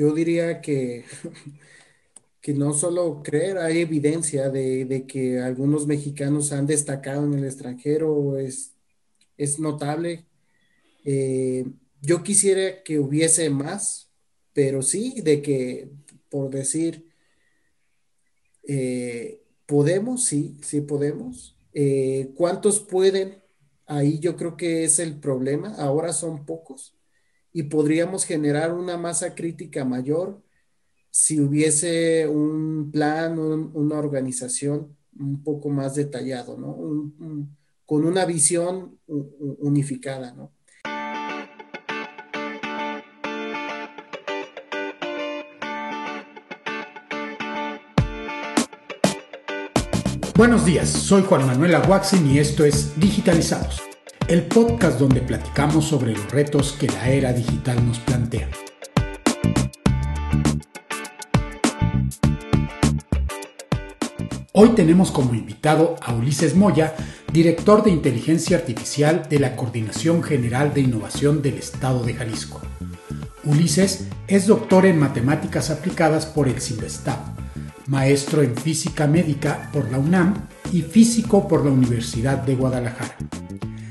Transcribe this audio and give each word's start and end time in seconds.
yo 0.00 0.14
diría 0.14 0.62
que, 0.62 1.04
que 2.40 2.54
no 2.54 2.72
solo 2.72 3.22
creer, 3.22 3.58
hay 3.58 3.80
evidencia 3.80 4.48
de, 4.48 5.04
que 5.06 5.40
algunos 5.40 5.86
mexicanos 5.86 6.52
han 6.52 6.64
destacado 6.64 7.26
en 7.26 7.34
el 7.34 7.44
extranjero, 7.44 8.38
es, 8.38 8.72
es 9.36 9.58
notable. 9.58 10.24
Eh, 11.04 11.66
yo 12.00 12.22
quisiera 12.22 12.82
que 12.82 12.98
hubiese 12.98 13.50
más, 13.50 14.10
pero 14.54 14.80
sí, 14.80 15.20
de 15.20 15.42
que, 15.42 15.90
por 16.30 16.48
decir, 16.48 17.06
eh, 18.66 19.42
podemos, 19.66 20.24
sí, 20.24 20.56
sí 20.62 20.80
podemos. 20.80 21.58
Eh, 21.74 22.32
¿Cuántos 22.36 22.80
pueden? 22.80 23.42
Ahí 23.84 24.18
yo 24.18 24.34
creo 24.36 24.56
que 24.56 24.84
es 24.84 24.98
el 24.98 25.20
problema. 25.20 25.74
Ahora 25.74 26.14
son 26.14 26.46
pocos 26.46 26.94
y 27.52 27.64
podríamos 27.64 28.24
generar 28.24 28.74
una 28.74 28.96
masa 28.96 29.34
crítica 29.34 29.84
mayor 29.84 30.42
si 31.10 31.40
hubiese 31.40 32.28
un 32.28 32.90
plan, 32.92 33.38
una 33.38 33.98
organización 33.98 34.96
un 35.18 35.42
poco 35.42 35.68
más 35.68 35.96
detallado, 35.96 36.56
¿no? 36.56 37.12
con 37.84 38.04
una 38.04 38.24
visión 38.24 39.00
unificada, 39.08 40.32
¿no? 40.32 40.52
Buenos 50.36 50.64
días, 50.64 50.88
soy 50.88 51.22
Juan 51.22 51.46
Manuel 51.46 51.74
Aguaxin 51.74 52.26
y 52.30 52.38
esto 52.38 52.64
es 52.64 52.98
Digitalizados, 52.98 53.82
el 54.30 54.44
podcast 54.44 55.00
donde 55.00 55.22
platicamos 55.22 55.86
sobre 55.86 56.12
los 56.12 56.30
retos 56.30 56.72
que 56.78 56.86
la 56.86 57.08
era 57.08 57.32
digital 57.32 57.84
nos 57.84 57.98
plantea. 57.98 58.48
Hoy 64.52 64.68
tenemos 64.76 65.10
como 65.10 65.34
invitado 65.34 65.96
a 66.00 66.14
Ulises 66.14 66.54
Moya, 66.54 66.94
director 67.32 67.82
de 67.82 67.90
Inteligencia 67.90 68.58
Artificial 68.58 69.26
de 69.28 69.40
la 69.40 69.56
Coordinación 69.56 70.22
General 70.22 70.72
de 70.72 70.82
Innovación 70.82 71.42
del 71.42 71.54
Estado 71.54 72.04
de 72.04 72.14
Jalisco. 72.14 72.60
Ulises 73.42 74.06
es 74.28 74.46
doctor 74.46 74.86
en 74.86 75.00
Matemáticas 75.00 75.70
Aplicadas 75.70 76.26
por 76.26 76.46
el 76.46 76.60
CIMBESTAB 76.60 77.18
maestro 77.88 78.42
en 78.42 78.54
física 78.54 79.08
médica 79.08 79.68
por 79.72 79.90
la 79.90 79.98
UNAM 79.98 80.34
y 80.72 80.82
físico 80.82 81.48
por 81.48 81.64
la 81.64 81.72
Universidad 81.72 82.38
de 82.38 82.54
Guadalajara. 82.54 83.16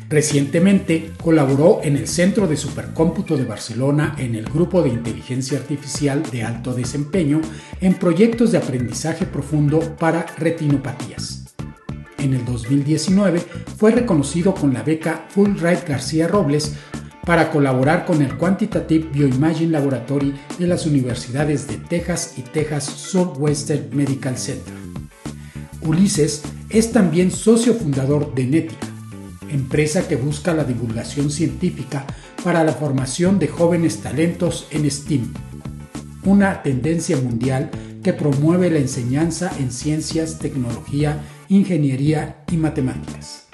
Recientemente 0.09 1.11
colaboró 1.21 1.81
en 1.83 1.95
el 1.95 2.07
Centro 2.07 2.47
de 2.47 2.57
Supercómputo 2.57 3.37
de 3.37 3.45
Barcelona 3.45 4.15
en 4.17 4.33
el 4.33 4.45
Grupo 4.45 4.81
de 4.81 4.89
Inteligencia 4.89 5.59
Artificial 5.59 6.23
de 6.31 6.43
Alto 6.43 6.73
Desempeño 6.73 7.41
en 7.79 7.93
proyectos 7.93 8.51
de 8.51 8.57
aprendizaje 8.57 9.27
profundo 9.27 9.79
para 9.99 10.25
retinopatías. 10.39 11.53
En 12.17 12.33
el 12.33 12.43
2019 12.43 13.39
fue 13.77 13.91
reconocido 13.91 14.55
con 14.55 14.73
la 14.73 14.81
beca 14.81 15.27
Fulbright 15.29 15.87
García 15.87 16.27
Robles 16.27 16.73
para 17.23 17.51
colaborar 17.51 18.05
con 18.05 18.23
el 18.23 18.35
Quantitative 18.35 19.09
Bioimaging 19.13 19.71
Laboratory 19.71 20.33
de 20.57 20.65
las 20.65 20.87
universidades 20.87 21.67
de 21.67 21.77
Texas 21.77 22.33
y 22.35 22.41
Texas 22.41 22.85
Southwestern 22.85 23.95
Medical 23.95 24.35
Center. 24.35 24.73
Ulises 25.81 26.41
es 26.69 26.91
también 26.91 27.29
socio 27.29 27.75
fundador 27.75 28.33
de 28.33 28.45
Netica, 28.47 28.87
empresa 29.49 30.07
que 30.07 30.15
busca 30.15 30.53
la 30.53 30.63
divulgación 30.63 31.31
científica 31.31 32.05
para 32.43 32.63
la 32.63 32.73
formación 32.73 33.39
de 33.39 33.47
jóvenes 33.47 34.01
talentos 34.01 34.67
en 34.71 34.89
STEAM, 34.89 35.33
una 36.23 36.61
tendencia 36.63 37.17
mundial 37.17 37.71
que 38.03 38.13
promueve 38.13 38.69
la 38.69 38.79
enseñanza 38.79 39.51
en 39.59 39.71
ciencias, 39.71 40.39
tecnología, 40.39 41.21
ingeniería 41.49 42.43
y 42.51 42.57
matemáticas. 42.57 43.49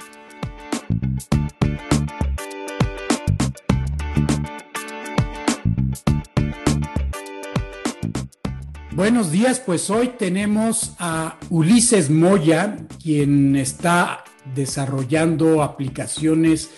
Buenos 8.95 9.29
días, 9.29 9.59
pues 9.59 9.89
hoy 9.89 10.13
tenemos 10.17 10.95
a 11.00 11.38
Ulises 11.50 12.09
Moya, 12.09 12.78
quien 13.03 13.57
está 13.57 14.25
desarrollando 14.53 15.63
aplicaciones 15.63 16.69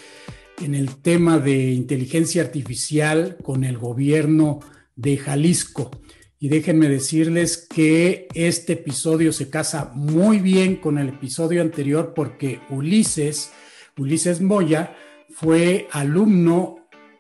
en 0.61 0.75
el 0.75 0.95
tema 1.01 1.39
de 1.39 1.72
inteligencia 1.72 2.41
artificial 2.41 3.38
con 3.44 3.63
el 3.63 3.78
gobierno 3.78 4.59
de 4.95 5.17
Jalisco. 5.17 5.91
Y 6.39 6.50
déjenme 6.50 6.88
decirles 6.88 7.67
que 7.69 8.27
este 8.33 8.73
episodio 8.73 9.31
se 9.33 9.50
casa 9.50 9.91
muy 9.94 10.39
bien 10.39 10.75
con 10.75 10.97
el 10.97 11.09
episodio 11.09 11.61
anterior 11.61 12.13
porque 12.16 12.59
Ulises, 12.69 13.51
Ulises 13.97 14.41
Moya, 14.41 14.95
fue 15.29 15.88
alumno 15.91 16.76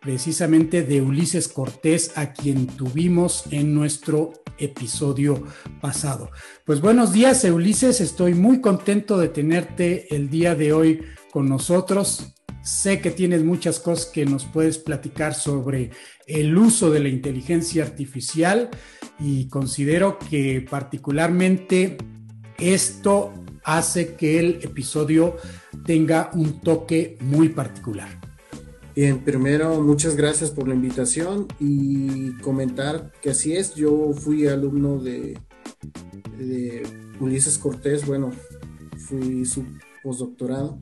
precisamente 0.07 0.83
de 0.83 1.01
Ulises 1.01 1.49
Cortés, 1.49 2.13
a 2.15 2.31
quien 2.31 2.65
tuvimos 2.65 3.43
en 3.51 3.75
nuestro 3.75 4.31
episodio 4.57 5.43
pasado. 5.81 6.31
Pues 6.63 6.79
buenos 6.79 7.11
días, 7.11 7.43
Ulises, 7.43 7.99
estoy 7.99 8.33
muy 8.33 8.61
contento 8.61 9.17
de 9.17 9.27
tenerte 9.27 10.15
el 10.15 10.29
día 10.29 10.55
de 10.55 10.71
hoy 10.71 11.01
con 11.29 11.49
nosotros. 11.49 12.35
Sé 12.63 13.01
que 13.01 13.11
tienes 13.11 13.43
muchas 13.43 13.81
cosas 13.81 14.05
que 14.05 14.25
nos 14.25 14.45
puedes 14.45 14.77
platicar 14.77 15.33
sobre 15.33 15.91
el 16.25 16.57
uso 16.57 16.89
de 16.89 17.01
la 17.01 17.09
inteligencia 17.09 17.83
artificial 17.83 18.69
y 19.19 19.49
considero 19.49 20.19
que 20.19 20.65
particularmente 20.69 21.97
esto 22.57 23.33
hace 23.65 24.15
que 24.15 24.39
el 24.39 24.59
episodio 24.63 25.35
tenga 25.85 26.29
un 26.33 26.61
toque 26.61 27.17
muy 27.19 27.49
particular. 27.49 28.26
Bien, 28.97 29.19
primero, 29.19 29.79
muchas 29.79 30.15
gracias 30.15 30.49
por 30.49 30.67
la 30.67 30.73
invitación 30.73 31.45
y 31.59 32.31
comentar 32.37 33.11
que 33.21 33.29
así 33.29 33.53
es, 33.53 33.75
yo 33.75 34.11
fui 34.13 34.47
alumno 34.47 34.97
de, 34.97 35.37
Ulises 37.19 37.59
Cortés, 37.59 38.07
bueno, 38.07 38.31
fui 38.97 39.45
su 39.45 39.65
postdoctorado. 40.01 40.79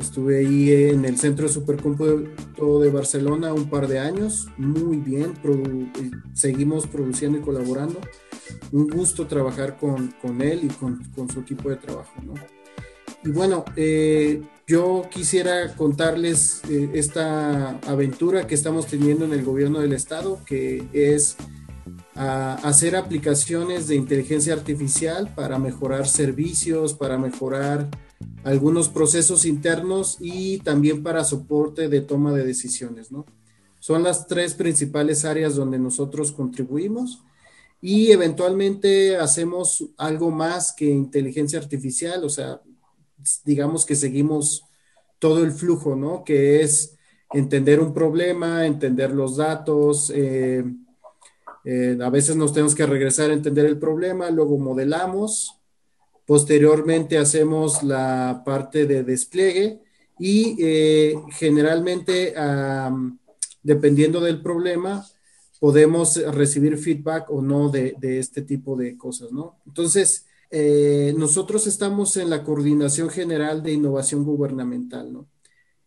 Estuve 0.00 0.38
ahí 0.38 0.90
en 0.90 1.04
el 1.04 1.16
Centro 1.16 1.46
de 1.46 1.52
Supercómputo 1.52 2.80
de 2.80 2.90
Barcelona 2.90 3.54
un 3.54 3.70
par 3.70 3.86
de 3.86 4.00
años, 4.00 4.48
muy 4.56 4.96
bien, 4.96 5.34
seguimos 6.34 6.88
produciendo 6.88 7.38
y 7.38 7.40
colaborando. 7.40 8.00
Un 8.72 8.88
gusto 8.88 9.28
trabajar 9.28 9.76
con, 9.76 10.12
él 10.42 10.64
y 10.64 10.68
con, 10.70 11.04
con, 11.14 11.30
su 11.30 11.38
equipo 11.38 11.70
de 11.70 11.76
trabajo. 11.76 12.20
¿no? 12.20 12.34
Y 13.22 13.30
bueno, 13.30 13.64
eh, 13.76 14.42
yo 14.68 15.08
quisiera 15.10 15.74
contarles 15.74 16.60
eh, 16.68 16.90
esta 16.92 17.78
aventura 17.88 18.46
que 18.46 18.54
estamos 18.54 18.86
teniendo 18.86 19.24
en 19.24 19.32
el 19.32 19.42
gobierno 19.42 19.80
del 19.80 19.94
estado, 19.94 20.40
que 20.44 20.86
es 20.92 21.36
hacer 22.14 22.96
aplicaciones 22.96 23.86
de 23.86 23.94
inteligencia 23.94 24.52
artificial 24.52 25.32
para 25.36 25.56
mejorar 25.60 26.08
servicios, 26.08 26.92
para 26.92 27.16
mejorar 27.16 27.88
algunos 28.42 28.88
procesos 28.88 29.44
internos 29.44 30.16
y 30.20 30.58
también 30.58 31.04
para 31.04 31.22
soporte 31.22 31.88
de 31.88 32.00
toma 32.00 32.32
de 32.32 32.44
decisiones, 32.44 33.12
¿no? 33.12 33.24
Son 33.78 34.02
las 34.02 34.26
tres 34.26 34.54
principales 34.54 35.24
áreas 35.24 35.54
donde 35.54 35.78
nosotros 35.78 36.32
contribuimos 36.32 37.22
y 37.80 38.10
eventualmente 38.10 39.16
hacemos 39.16 39.84
algo 39.96 40.32
más 40.32 40.72
que 40.72 40.86
inteligencia 40.86 41.60
artificial, 41.60 42.24
o 42.24 42.28
sea, 42.28 42.60
digamos 43.44 43.84
que 43.84 43.94
seguimos 43.94 44.64
todo 45.18 45.42
el 45.44 45.52
flujo, 45.52 45.96
¿no? 45.96 46.24
Que 46.24 46.62
es 46.62 46.96
entender 47.32 47.80
un 47.80 47.92
problema, 47.92 48.66
entender 48.66 49.12
los 49.12 49.36
datos, 49.36 50.10
eh, 50.14 50.64
eh, 51.64 51.98
a 52.00 52.10
veces 52.10 52.36
nos 52.36 52.52
tenemos 52.52 52.74
que 52.74 52.86
regresar 52.86 53.30
a 53.30 53.34
entender 53.34 53.66
el 53.66 53.78
problema, 53.78 54.30
luego 54.30 54.58
modelamos, 54.58 55.58
posteriormente 56.26 57.18
hacemos 57.18 57.82
la 57.82 58.42
parte 58.44 58.86
de 58.86 59.02
despliegue 59.02 59.80
y 60.18 60.56
eh, 60.60 61.14
generalmente, 61.32 62.34
dependiendo 63.62 64.20
del 64.20 64.40
problema, 64.42 65.06
podemos 65.60 66.16
recibir 66.34 66.78
feedback 66.78 67.30
o 67.30 67.42
no 67.42 67.68
de, 67.68 67.94
de 67.98 68.18
este 68.18 68.42
tipo 68.42 68.76
de 68.76 68.96
cosas, 68.96 69.32
¿no? 69.32 69.56
Entonces, 69.66 70.27
eh, 70.50 71.14
nosotros 71.16 71.66
estamos 71.66 72.16
en 72.16 72.30
la 72.30 72.42
Coordinación 72.42 73.10
General 73.10 73.62
de 73.62 73.72
Innovación 73.72 74.24
Gubernamental, 74.24 75.12
¿no? 75.12 75.28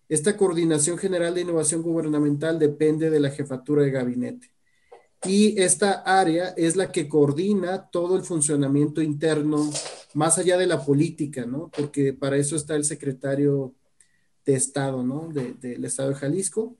Esta 0.08 0.36
Coordinación 0.36 0.98
General 0.98 1.34
de 1.34 1.42
Innovación 1.42 1.82
Gubernamental 1.82 2.60
depende 2.60 3.10
de 3.10 3.20
la 3.20 3.30
jefatura 3.32 3.84
de 3.84 3.92
gabinete. 3.92 4.52
Y 5.24 5.60
esta 5.62 6.02
área 6.02 6.50
es 6.58 6.76
la 6.76 6.92
que 6.92 7.08
coordina 7.08 7.90
todo 7.90 8.18
el 8.18 8.24
funcionamiento 8.24 9.02
interno, 9.02 9.70
más 10.14 10.38
allá 10.38 10.58
de 10.58 10.68
la 10.68 10.84
política, 10.84 11.46
¿no? 11.46 11.70
Porque 11.70 12.14
para 12.14 12.38
eso 12.38 12.56
está 12.56 12.76
el 12.76 12.84
secretario 12.84 13.74
de 14.46 14.56
Estado, 14.56 15.04
¿no? 15.04 15.30
del 15.32 15.86
Estado 15.86 16.10
de 16.10 16.16
Jalisco. 16.16 16.78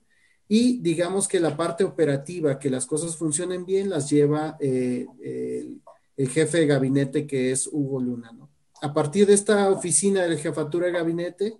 y 0.48 0.80
digamos 0.82 1.28
que 1.28 1.40
la 1.40 1.56
parte 1.56 1.84
operativa, 1.84 2.58
que 2.58 2.68
las 2.68 2.84
cosas 2.84 3.16
funcionen 3.16 3.64
bien, 3.64 3.88
las 3.88 4.10
lleva 4.10 4.56
eh, 4.60 5.06
el, 5.22 5.80
jefe 6.28 6.58
de 6.58 6.66
gabinete 6.66 7.26
que 7.26 7.52
es 7.52 7.68
Hugo 7.70 8.00
Luna. 8.00 8.32
¿no? 8.32 8.50
A 8.82 8.92
partir 8.92 9.26
de 9.26 9.34
esta 9.34 9.70
oficina 9.70 10.22
de 10.26 10.36
jefatura 10.36 10.86
de 10.86 10.92
gabinete, 10.92 11.58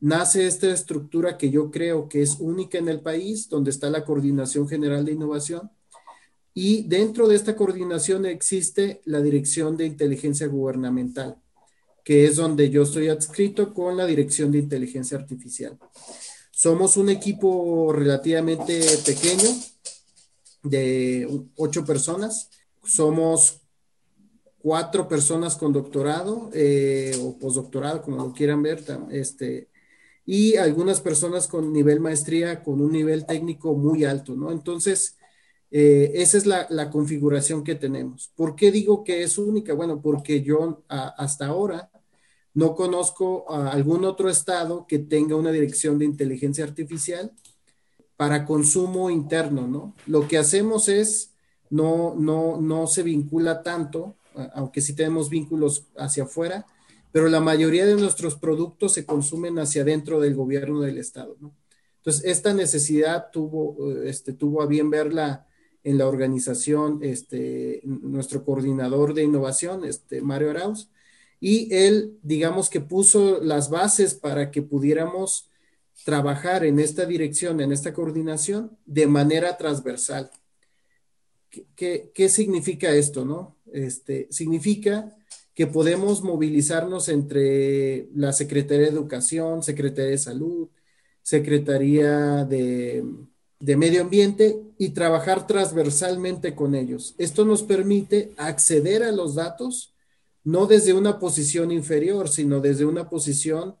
nace 0.00 0.46
esta 0.46 0.68
estructura 0.68 1.38
que 1.38 1.50
yo 1.50 1.70
creo 1.70 2.08
que 2.08 2.22
es 2.22 2.36
única 2.40 2.78
en 2.78 2.88
el 2.88 3.00
país, 3.00 3.48
donde 3.48 3.70
está 3.70 3.90
la 3.90 4.04
Coordinación 4.04 4.68
General 4.68 5.04
de 5.04 5.12
Innovación. 5.12 5.70
Y 6.54 6.84
dentro 6.88 7.28
de 7.28 7.36
esta 7.36 7.54
coordinación 7.54 8.26
existe 8.26 9.00
la 9.04 9.20
Dirección 9.20 9.76
de 9.76 9.86
Inteligencia 9.86 10.46
Gubernamental, 10.46 11.36
que 12.02 12.24
es 12.24 12.36
donde 12.36 12.70
yo 12.70 12.82
estoy 12.82 13.08
adscrito 13.08 13.74
con 13.74 13.96
la 13.96 14.06
Dirección 14.06 14.50
de 14.52 14.58
Inteligencia 14.58 15.18
Artificial. 15.18 15.78
Somos 16.50 16.96
un 16.96 17.10
equipo 17.10 17.92
relativamente 17.92 18.80
pequeño, 19.04 19.50
de 20.62 21.28
ocho 21.56 21.84
personas. 21.84 22.50
Somos 22.84 23.60
cuatro 24.66 25.06
personas 25.06 25.54
con 25.54 25.72
doctorado 25.72 26.50
eh, 26.52 27.16
o 27.22 27.38
postdoctorado, 27.38 28.02
como 28.02 28.16
lo 28.16 28.32
quieran 28.32 28.62
ver, 28.62 28.82
este, 29.12 29.68
y 30.24 30.56
algunas 30.56 31.00
personas 31.00 31.46
con 31.46 31.72
nivel 31.72 32.00
maestría, 32.00 32.64
con 32.64 32.80
un 32.80 32.90
nivel 32.90 33.26
técnico 33.26 33.76
muy 33.76 34.02
alto, 34.02 34.34
¿no? 34.34 34.50
Entonces, 34.50 35.18
eh, 35.70 36.10
esa 36.16 36.36
es 36.36 36.46
la, 36.46 36.90
configuración 36.90 37.62
que 37.62 37.76
tenemos. 37.76 38.32
¿Por 38.34 38.56
qué 38.56 38.72
digo 38.72 39.04
que 39.04 39.22
es 39.22 39.38
única? 39.38 39.72
Bueno, 39.72 40.02
porque 40.02 40.42
yo 40.42 40.82
hasta 40.88 41.46
ahora 41.46 41.88
no 42.52 42.74
conozco 42.74 43.48
a 43.48 43.70
algún 43.70 44.04
otro 44.04 44.28
estado 44.28 44.84
que 44.88 44.98
tenga 44.98 45.36
una 45.36 45.52
dirección 45.52 45.96
de 45.96 46.06
inteligencia 46.06 46.64
artificial 46.64 47.30
para 48.16 48.44
consumo 48.44 49.10
interno, 49.10 49.68
¿no? 49.68 49.94
Lo 50.08 50.26
que 50.26 50.38
hacemos 50.38 50.88
es, 50.88 51.34
no, 51.70 52.16
no, 52.16 52.60
no 52.60 52.88
se 52.88 53.04
vincula 53.04 53.62
tanto, 53.62 54.16
aunque 54.54 54.80
sí 54.80 54.94
tenemos 54.94 55.30
vínculos 55.30 55.86
hacia 55.96 56.24
afuera, 56.24 56.66
pero 57.12 57.28
la 57.28 57.40
mayoría 57.40 57.86
de 57.86 57.94
nuestros 57.94 58.36
productos 58.36 58.92
se 58.92 59.06
consumen 59.06 59.58
hacia 59.58 59.82
adentro 59.82 60.20
del 60.20 60.34
gobierno 60.34 60.80
del 60.80 60.98
estado. 60.98 61.36
Entonces, 61.98 62.24
esta 62.24 62.52
necesidad 62.54 63.30
tuvo, 63.32 63.94
este, 64.02 64.32
tuvo 64.32 64.62
a 64.62 64.66
bien 64.66 64.90
verla 64.90 65.46
en 65.82 65.98
la 65.98 66.08
organización, 66.08 66.98
este, 67.02 67.80
nuestro 67.84 68.44
coordinador 68.44 69.14
de 69.14 69.22
innovación, 69.22 69.84
este, 69.84 70.20
Mario 70.20 70.50
Arauz, 70.50 70.90
y 71.40 71.74
él, 71.74 72.18
digamos 72.22 72.70
que 72.70 72.80
puso 72.80 73.40
las 73.42 73.70
bases 73.70 74.14
para 74.14 74.50
que 74.50 74.62
pudiéramos 74.62 75.48
trabajar 76.04 76.64
en 76.64 76.78
esta 76.78 77.06
dirección, 77.06 77.60
en 77.60 77.72
esta 77.72 77.92
coordinación, 77.92 78.76
de 78.84 79.06
manera 79.06 79.56
transversal. 79.56 80.30
¿Qué, 81.74 82.10
qué, 82.14 82.28
significa 82.28 82.90
esto, 82.90 83.24
no? 83.24 83.55
Este, 83.72 84.28
significa 84.30 85.16
que 85.56 85.66
podemos 85.66 86.22
movilizarnos 86.22 87.08
entre 87.08 88.08
la 88.14 88.32
Secretaría 88.34 88.86
de 88.86 88.92
Educación, 88.92 89.62
Secretaría 89.62 90.10
de 90.10 90.18
Salud, 90.18 90.68
Secretaría 91.22 92.44
de, 92.44 93.02
Medio 93.58 94.02
Ambiente 94.02 94.60
y 94.76 94.90
trabajar 94.90 95.46
transversalmente 95.46 96.54
con 96.54 96.74
ellos. 96.74 97.14
Esto 97.16 97.46
nos 97.46 97.62
permite 97.62 98.32
acceder 98.36 99.02
a 99.02 99.12
los 99.12 99.34
datos 99.34 99.94
no 100.44 100.66
desde 100.66 100.92
una 100.92 101.18
posición 101.18 101.72
inferior, 101.72 102.28
sino 102.28 102.60
desde 102.60 102.84
una 102.84 103.08
posición, 103.08 103.76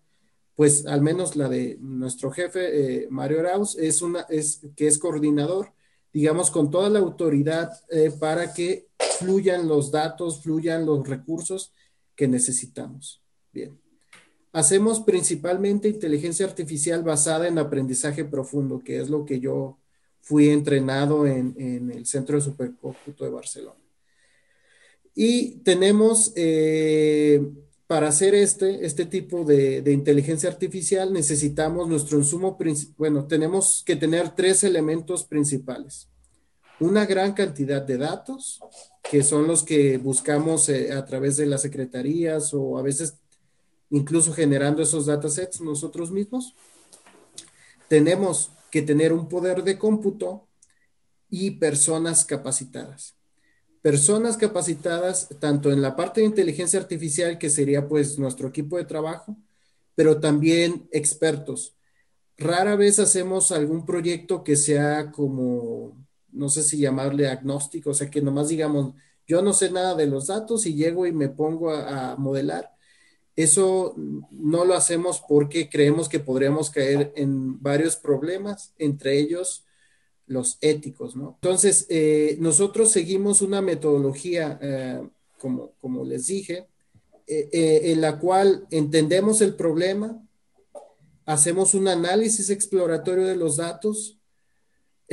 pues 0.56 0.86
al 0.86 1.02
menos 1.02 1.36
la 1.36 1.48
de 1.48 1.76
nuestro 1.80 2.32
jefe, 2.32 3.04
eh, 3.04 3.06
Mario 3.10 3.40
Arauz, 3.40 3.76
es 3.76 4.00
una, 4.02 4.22
es, 4.30 4.62
que 4.74 4.86
es 4.88 4.98
coordinador, 4.98 5.72
digamos, 6.16 6.50
con 6.50 6.70
toda 6.70 6.88
la 6.88 6.98
autoridad 6.98 7.70
eh, 7.90 8.10
para 8.10 8.54
que 8.54 8.86
fluyan 9.18 9.68
los 9.68 9.90
datos, 9.90 10.40
fluyan 10.42 10.86
los 10.86 11.06
recursos 11.06 11.74
que 12.14 12.26
necesitamos. 12.26 13.20
Bien. 13.52 13.78
Hacemos 14.50 15.00
principalmente 15.00 15.90
inteligencia 15.90 16.46
artificial 16.46 17.02
basada 17.02 17.46
en 17.48 17.58
aprendizaje 17.58 18.24
profundo, 18.24 18.80
que 18.82 18.98
es 18.98 19.10
lo 19.10 19.26
que 19.26 19.40
yo 19.40 19.76
fui 20.22 20.48
entrenado 20.48 21.26
en, 21.26 21.54
en 21.58 21.90
el 21.90 22.06
Centro 22.06 22.36
de 22.36 22.44
Supercómputo 22.44 23.22
de 23.22 23.30
Barcelona. 23.30 23.84
Y 25.14 25.58
tenemos, 25.64 26.32
eh, 26.34 27.46
para 27.86 28.08
hacer 28.08 28.34
este, 28.34 28.84
este 28.84 29.06
tipo 29.06 29.44
de, 29.44 29.82
inteligencia 29.92 30.50
artificial, 30.50 31.12
necesitamos 31.12 31.88
nuestro 31.88 32.18
insumo, 32.18 32.58
bueno, 32.96 33.26
tenemos 33.26 33.82
que 33.86 33.96
tener 33.96 34.34
tres 34.34 34.64
elementos 34.64 35.24
principales. 35.24 36.08
Una 36.80 37.06
gran 37.06 37.32
cantidad 37.32 37.80
de 37.80 37.96
datos, 37.96 38.60
que 39.08 39.22
son 39.22 39.46
los 39.46 39.62
que 39.62 39.98
buscamos 39.98 40.68
eh, 40.68 40.92
a 40.92 41.04
través 41.04 41.36
de 41.36 41.46
las 41.46 41.62
secretarías 41.62 42.52
o 42.52 42.76
a 42.76 42.82
veces 42.82 43.18
incluso 43.90 44.32
generando 44.32 44.82
esos 44.82 45.06
datasets 45.06 45.60
nosotros 45.60 46.10
mismos. 46.10 46.54
Tenemos 47.88 48.50
que 48.70 48.82
tener 48.82 49.12
un 49.12 49.28
poder 49.28 49.62
de 49.62 49.78
cómputo 49.78 50.48
y 51.30 51.52
personas 51.52 52.24
capacitadas 52.24 53.16
personas 53.86 54.36
capacitadas 54.36 55.28
tanto 55.38 55.70
en 55.70 55.80
la 55.80 55.94
parte 55.94 56.20
de 56.20 56.26
inteligencia 56.26 56.80
artificial, 56.80 57.38
que 57.38 57.48
sería 57.48 57.86
pues 57.86 58.18
nuestro 58.18 58.48
equipo 58.48 58.78
de 58.78 58.84
trabajo, 58.84 59.36
pero 59.94 60.18
también 60.18 60.88
expertos. 60.90 61.76
Rara 62.36 62.74
vez 62.74 62.98
hacemos 62.98 63.52
algún 63.52 63.86
proyecto 63.86 64.42
que 64.42 64.56
sea 64.56 65.12
como, 65.12 66.04
no 66.32 66.48
sé 66.48 66.64
si 66.64 66.78
llamarle 66.78 67.28
agnóstico, 67.28 67.90
o 67.90 67.94
sea, 67.94 68.10
que 68.10 68.20
nomás 68.20 68.48
digamos, 68.48 68.94
yo 69.24 69.40
no 69.40 69.52
sé 69.52 69.70
nada 69.70 69.94
de 69.94 70.08
los 70.08 70.26
datos 70.26 70.66
y 70.66 70.74
llego 70.74 71.06
y 71.06 71.12
me 71.12 71.28
pongo 71.28 71.70
a, 71.70 72.10
a 72.10 72.16
modelar. 72.16 72.72
Eso 73.36 73.94
no 74.32 74.64
lo 74.64 74.74
hacemos 74.74 75.22
porque 75.28 75.68
creemos 75.70 76.08
que 76.08 76.18
podríamos 76.18 76.70
caer 76.70 77.12
en 77.14 77.62
varios 77.62 77.94
problemas, 77.94 78.74
entre 78.78 79.16
ellos 79.20 79.65
los 80.26 80.58
éticos, 80.60 81.16
¿no? 81.16 81.38
Entonces, 81.40 81.86
eh, 81.88 82.36
nosotros 82.40 82.90
seguimos 82.90 83.42
una 83.42 83.62
metodología, 83.62 84.58
eh, 84.60 85.08
como, 85.38 85.72
como 85.80 86.04
les 86.04 86.26
dije, 86.26 86.66
eh, 87.28 87.80
en 87.92 88.00
la 88.00 88.18
cual 88.18 88.66
entendemos 88.70 89.40
el 89.40 89.54
problema, 89.54 90.22
hacemos 91.24 91.74
un 91.74 91.88
análisis 91.88 92.50
exploratorio 92.50 93.24
de 93.24 93.36
los 93.36 93.56
datos, 93.56 94.18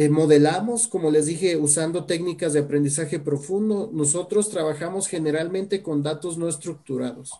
modelamos, 0.10 0.88
como 0.88 1.12
les 1.12 1.28
dije, 1.28 1.56
usando 1.56 2.06
técnicas 2.06 2.54
de 2.54 2.62
aprendizaje 2.62 3.20
profundo. 3.20 3.92
Nosotros 3.94 4.50
trabajamos 4.50 5.08
generalmente 5.08 5.84
con 5.84 6.02
datos 6.02 6.36
no 6.36 6.50
estructurados, 6.50 7.32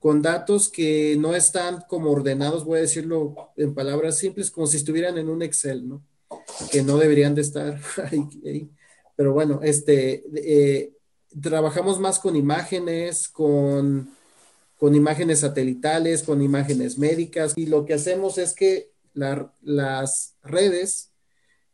con 0.00 0.20
datos 0.20 0.68
que 0.68 1.16
no 1.16 1.36
están 1.36 1.84
como 1.88 2.10
ordenados, 2.10 2.64
voy 2.64 2.78
a 2.78 2.82
decirlo 2.82 3.52
en 3.56 3.72
palabras 3.72 4.18
simples, 4.18 4.50
como 4.50 4.66
si 4.66 4.78
estuvieran 4.78 5.16
en 5.16 5.28
un 5.28 5.42
Excel, 5.42 5.88
¿no? 5.88 6.02
Que 6.70 6.82
no 6.82 6.98
deberían 6.98 7.34
de 7.34 7.42
estar 7.42 7.80
ahí. 8.10 8.70
Pero 9.16 9.32
bueno, 9.32 9.60
este, 9.62 10.24
eh, 10.34 10.92
trabajamos 11.40 11.98
más 12.00 12.18
con 12.18 12.36
imágenes, 12.36 13.28
con, 13.28 14.10
con 14.78 14.94
imágenes 14.94 15.40
satelitales, 15.40 16.22
con 16.22 16.42
imágenes 16.42 16.98
médicas 16.98 17.54
y 17.56 17.66
lo 17.66 17.84
que 17.84 17.94
hacemos 17.94 18.38
es 18.38 18.52
que 18.54 18.90
las 19.14 20.34
redes 20.42 21.10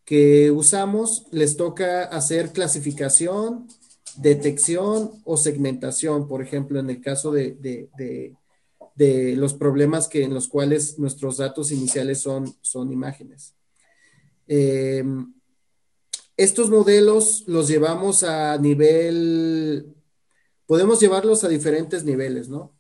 que 0.05 0.51
usamos 0.51 1.27
les 1.31 1.57
toca 1.57 2.05
hacer 2.05 2.53
clasificación, 2.53 3.69
detección 4.17 5.13
o 5.25 5.37
segmentación, 5.37 6.29
por 6.29 6.43
ejemplo, 6.43 6.79
en 6.79 6.91
el 6.91 7.01
caso 7.01 7.33
de, 7.33 7.53
de, 7.53 7.89
de, 8.95 9.37
los 9.37 9.55
problemas 9.55 10.07
que, 10.07 10.23
en 10.23 10.35
los 10.35 10.49
cuales 10.49 10.99
nuestros 10.99 11.39
datos 11.39 11.73
iniciales 11.73 12.21
son, 12.21 12.55
son 12.61 12.93
imágenes. 12.93 13.55
Eh, 14.47 15.05
estos 16.37 16.71
modelos 16.71 17.45
los 17.47 17.69
llevamos 17.69 18.23
a 18.23 18.57
nivel, 18.59 19.95
podemos 20.67 20.99
llevarlos 20.99 21.45
a 21.45 21.49
diferentes 21.49 22.05
niveles, 22.05 22.49
¿no? 22.49 22.73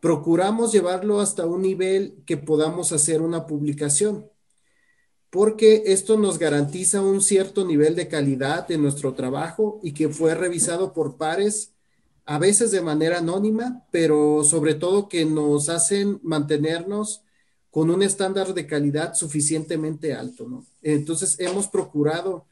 Procuramos 0.00 0.72
llevarlo 0.72 1.20
hasta 1.20 1.44
un 1.44 1.62
nivel 1.62 2.22
que 2.24 2.36
podamos 2.36 2.92
hacer 2.92 3.20
una 3.20 3.46
publicación, 3.46 4.30
porque 5.28 5.82
esto 5.86 6.16
nos 6.16 6.38
garantiza 6.38 7.02
un 7.02 7.20
cierto 7.20 7.64
nivel 7.66 7.96
de 7.96 8.08
calidad 8.08 8.70
en 8.70 8.82
nuestro 8.82 9.14
trabajo 9.14 9.80
y 9.82 9.92
que 9.92 10.08
fue 10.08 10.34
revisado 10.34 10.92
por 10.92 11.16
pares, 11.16 11.74
a 12.26 12.38
veces 12.38 12.70
de 12.70 12.80
manera 12.80 13.18
anónima, 13.18 13.84
pero 13.90 14.44
sobre 14.44 14.74
todo 14.74 15.08
que 15.08 15.24
nos 15.24 15.68
hacen 15.68 16.20
mantenernos 16.22 17.23
con 17.74 17.90
un 17.90 18.04
estándar 18.04 18.54
de 18.54 18.68
calidad 18.68 19.14
suficientemente 19.14 20.14
alto. 20.14 20.62
Entonces 20.80 21.34
hemos 21.40 21.66
procurado, 21.66 22.46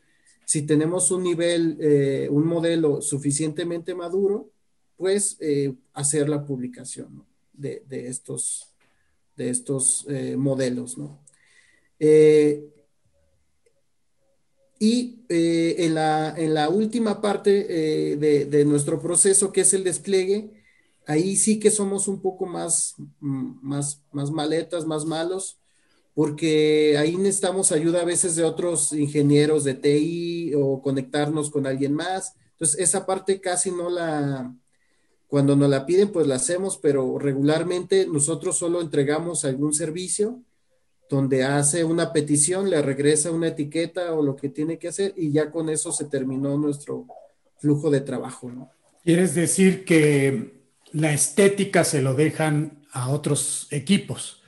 si 0.44 0.62
tenemos 0.62 1.12
un 1.12 1.22
nivel, 1.22 1.78
eh, 1.80 2.26
un 2.28 2.44
modelo 2.44 3.00
suficientemente 3.00 3.94
maduro, 3.94 4.50
pues 4.96 5.36
eh, 5.38 5.74
hacer 5.92 6.28
la 6.28 6.44
publicación 6.44 7.24
de, 7.52 7.84
estos, 7.88 8.74
de 9.36 9.50
estos 9.50 10.04
eh, 10.08 10.34
modelos. 10.36 10.96
Y 14.80 15.20
en, 15.28 15.94
la, 15.94 16.68
última 16.68 17.20
parte 17.20 18.16
de, 18.16 18.64
nuestro 18.64 19.00
proceso, 19.00 19.52
que 19.52 19.60
es 19.60 19.72
el 19.72 19.84
despliegue, 19.84 20.61
ahí 21.06 21.36
sí 21.36 21.58
que 21.58 21.70
somos 21.70 22.08
un 22.08 22.20
poco 22.20 22.46
más, 22.46 22.94
mm, 23.20 23.58
más, 23.62 24.02
más 24.12 24.30
maletas, 24.30 24.86
más 24.86 25.04
malos, 25.04 25.58
porque 26.14 26.96
ahí 26.98 27.16
necesitamos 27.16 27.72
ayuda 27.72 28.02
a 28.02 28.04
veces 28.04 28.36
de 28.36 28.44
otros 28.44 28.92
ingenieros 28.92 29.64
de 29.64 29.74
TI 29.74 30.52
o 30.54 30.82
conectarnos 30.82 31.50
con 31.50 31.66
alguien 31.66 31.94
más. 31.94 32.34
Entonces, 32.52 32.80
esa 32.80 33.06
parte 33.06 33.40
casi 33.40 33.70
no 33.70 33.88
la, 33.88 34.54
cuando 35.26 35.56
nos 35.56 35.70
la 35.70 35.86
piden, 35.86 36.12
pues 36.12 36.26
la 36.26 36.34
hacemos, 36.36 36.76
pero 36.76 37.18
regularmente 37.18 38.06
nosotros 38.06 38.58
solo 38.58 38.80
entregamos 38.80 39.44
algún 39.44 39.72
servicio 39.72 40.42
donde 41.08 41.44
hace 41.44 41.84
una 41.84 42.12
petición, 42.12 42.70
le 42.70 42.80
regresa 42.80 43.30
una 43.30 43.48
etiqueta 43.48 44.14
o 44.14 44.22
lo 44.22 44.34
que 44.34 44.48
tiene 44.48 44.78
que 44.78 44.88
hacer 44.88 45.12
y 45.16 45.30
ya 45.30 45.50
con 45.50 45.68
eso 45.68 45.92
se 45.92 46.06
terminó 46.06 46.56
nuestro 46.56 47.06
flujo 47.58 47.90
de 47.90 48.00
trabajo. 48.00 48.50
¿Quieres 49.04 49.34
decir 49.34 49.84
que 49.84 50.61
la 50.92 51.12
estética 51.12 51.84
se 51.84 52.02
lo 52.02 52.14
dejan 52.14 52.84
a 52.92 53.10
otros 53.10 53.66
equipos? 53.70 54.42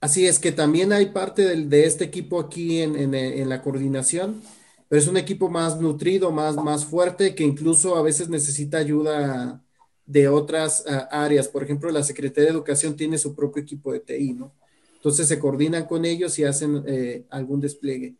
Así 0.00 0.26
es 0.26 0.38
que 0.38 0.52
también 0.52 0.92
hay 0.92 1.06
parte 1.06 1.56
de, 1.56 1.84
este 1.84 2.04
equipo 2.04 2.40
aquí 2.40 2.80
en, 2.80 3.48
la 3.48 3.62
coordinación, 3.62 4.42
pero 4.88 5.00
es 5.00 5.08
un 5.08 5.18
equipo 5.18 5.50
más 5.50 5.78
nutrido, 5.78 6.30
más, 6.32 6.56
más 6.56 6.86
fuerte, 6.86 7.34
que 7.34 7.44
incluso 7.44 7.96
a 7.96 8.02
veces 8.02 8.28
necesita 8.28 8.78
ayuda 8.78 9.62
de 10.06 10.28
otras 10.28 10.84
ah, 10.88 11.08
áreas. 11.10 11.48
Por 11.48 11.62
ejemplo, 11.62 11.90
la 11.90 12.02
Secretaría 12.02 12.46
de 12.46 12.56
Educación 12.56 12.96
tiene 12.96 13.18
su 13.18 13.34
propio 13.34 13.62
equipo 13.62 13.92
de 13.92 14.00
TI, 14.00 14.32
¿no? 14.32 14.54
Entonces 14.94 15.28
se 15.28 15.38
coordinan 15.38 15.86
con 15.86 16.04
ellos 16.04 16.38
y 16.38 16.44
hacen 16.44 16.82
eh, 16.86 17.24
algún 17.30 17.60
despliegue. 17.60 18.16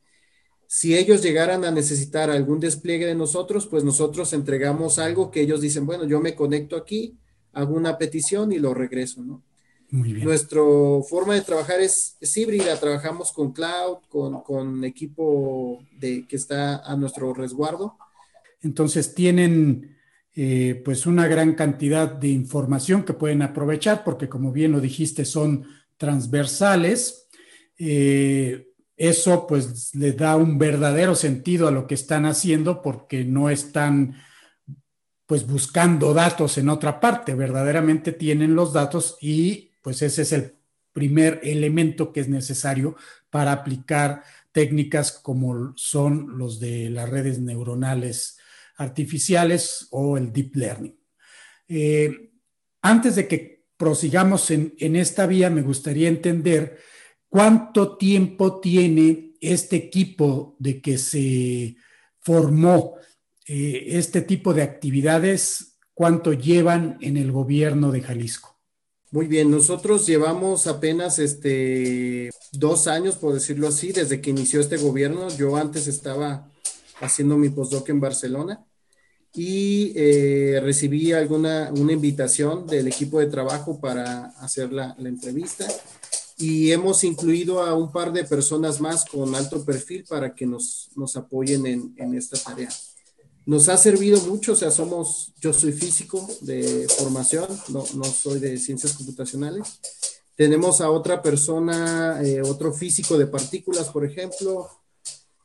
Si 0.67 0.97
ellos 0.97 1.23
llegaran 1.23 1.64
a 1.64 1.71
necesitar 1.71 2.31
algún 2.31 2.61
despliegue 2.61 3.07
de 3.07 3.14
nosotros, 3.14 3.67
pues 3.67 3.85
nosotros 3.85 4.33
entregamos 4.33 4.99
algo 4.99 5.31
que 5.31 5.40
ellos 5.40 5.61
dicen, 5.61 5.85
bueno, 5.85 6.05
yo 6.05 6.21
me 6.21 6.35
conecto 6.35 6.76
aquí, 6.76 7.19
hago 7.52 7.75
una 7.75 7.99
petición 7.99 8.52
y 8.52 8.59
lo 8.59 8.75
regreso, 8.75 9.23
¿no? 9.23 9.42
Muy 9.90 10.12
bien. 10.12 10.25
Nuestra 10.25 10.61
forma 11.09 11.35
de 11.35 11.40
trabajar 11.40 11.80
es, 11.80 12.16
híbrida, 12.37 12.78
trabajamos 12.78 13.33
con 13.33 13.52
cloud, 13.52 13.99
con, 14.09 14.85
equipo 14.85 15.80
de, 15.99 16.26
que 16.28 16.37
está 16.37 16.76
a 16.78 16.97
nuestro 16.97 17.35
resguardo. 17.35 17.97
Entonces 18.62 19.14
tienen 19.14 19.97
eh, 20.35 20.80
pues 20.85 21.07
una 21.07 21.26
gran 21.26 21.54
cantidad 21.54 22.09
de 22.09 22.28
información 22.28 23.02
que 23.02 23.14
pueden 23.14 23.42
aprovechar 23.42 24.04
porque 24.04 24.28
como 24.28 24.52
bien 24.52 24.71
lo 24.71 24.80
dijiste 24.80 25.25
son 25.25 25.66
transversales. 25.97 27.26
Eh, 27.76 28.69
eso 28.97 29.47
pues 29.47 29.95
le 29.95 30.12
da 30.12 30.37
un 30.37 30.59
verdadero 30.59 31.14
sentido 31.14 31.66
a 31.66 31.73
lo 31.73 31.87
que 31.87 31.95
están 31.95 32.26
haciendo 32.26 32.83
porque 32.83 33.25
no 33.25 33.50
están 33.50 34.14
pues 35.30 35.46
buscando 35.46 36.12
datos 36.12 36.58
en 36.58 36.68
otra 36.68 36.99
parte, 36.99 37.37
verdaderamente 37.37 38.10
tienen 38.10 38.56
los 38.56 38.72
datos 38.72 39.16
y 39.20 39.70
pues 39.80 40.02
ese 40.02 40.22
es 40.22 40.32
el 40.32 40.56
primer 40.92 41.38
elemento 41.44 42.12
que 42.12 42.18
es 42.18 42.28
necesario 42.28 42.96
para 43.30 43.52
aplicar 43.52 44.25
técnicas 44.50 45.12
como 45.12 45.72
son 45.76 46.37
los 46.37 46.58
de 46.58 46.90
las 46.90 47.08
redes 47.08 47.38
neuronales 47.38 48.38
artificiales 48.75 49.87
o 49.92 50.16
el 50.16 50.32
deep 50.32 50.56
learning. 50.56 50.99
Eh, 51.68 52.32
antes 52.82 53.14
de 53.14 53.28
que 53.28 53.66
prosigamos 53.76 54.50
en, 54.50 54.96
esta 54.96 55.28
vía, 55.28 55.49
me 55.49 55.62
gustaría 55.62 56.08
entender 56.08 56.80
cuánto 57.28 57.96
tiempo 57.96 58.58
tiene 58.58 59.34
este 59.40 59.76
equipo 59.76 60.56
de 60.58 60.80
que 60.82 60.99
se 60.99 61.76
formó 62.18 62.96
eh, 63.52 63.99
este 63.99 64.23
tipo 64.23 64.54
de 64.54 64.62
actividades, 64.62 65.76
cuánto 65.92 66.33
llevan 66.33 66.99
en 67.00 67.16
el 67.16 67.33
gobierno 67.33 67.90
de 67.90 68.00
Jalisco. 68.00 68.57
Muy 69.11 69.26
bien, 69.26 69.50
nosotros 69.50 70.07
llevamos 70.07 70.69
apenas 70.69 71.19
este 71.19 72.30
dos 72.52 72.87
años, 72.87 73.16
por 73.16 73.35
decirlo 73.35 73.66
así, 73.66 73.90
desde 73.90 74.21
que 74.21 74.30
inició 74.30 74.61
este 74.61 74.76
gobierno. 74.76 75.28
Yo 75.37 75.57
antes 75.57 75.88
estaba 75.88 76.49
haciendo 77.00 77.37
mi 77.37 77.49
postdoc 77.49 77.88
en 77.88 77.99
Barcelona 77.99 78.64
y 79.35 79.95
eh, 79.97 80.61
recibí 80.62 81.11
alguna 81.11 81.73
una 81.76 81.92
invitación 81.92 82.69
del 82.69 82.87
equipo 82.87 83.19
de 83.19 83.26
trabajo 83.26 83.80
para 83.80 84.26
hacer 84.38 84.73
la, 84.73 84.95
entrevista 85.00 85.66
y 86.38 86.71
hemos 86.71 87.02
incluido 87.02 87.64
a 87.64 87.75
un 87.75 87.90
par 87.90 88.12
de 88.12 88.23
personas 88.23 88.80
más 88.80 89.04
con 89.07 89.35
alto 89.35 89.64
perfil 89.64 90.04
para 90.09 90.37
que 90.37 90.47
nos, 90.47 90.90
nos 90.95 91.16
apoyen 91.16 91.66
en, 91.66 91.95
en, 91.97 92.14
esta 92.14 92.38
tarea. 92.38 92.69
Nos 93.47 93.68
ha 93.68 93.76
servido 93.76 94.20
mucho, 94.23 94.52
o 94.52 94.56
sea, 94.56 94.70
somos, 94.70 95.32
yo 95.40 95.52
soy 95.52 95.73
físico 95.73 96.28
de 96.42 96.87
formación, 96.88 97.49
no, 97.68 97.85
no 97.94 98.04
soy 98.04 98.38
de 98.38 98.59
ciencias 98.59 98.92
computacionales. 98.92 99.80
Tenemos 100.40 100.80
a 100.80 100.90
otra 100.90 101.20
persona, 101.20 102.18
eh, 102.23 102.40
otro 102.40 102.73
físico 102.73 103.18
de 103.18 103.26
partículas, 103.26 103.88
por 103.88 104.06
ejemplo, 104.06 104.70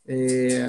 eh, 0.08 0.66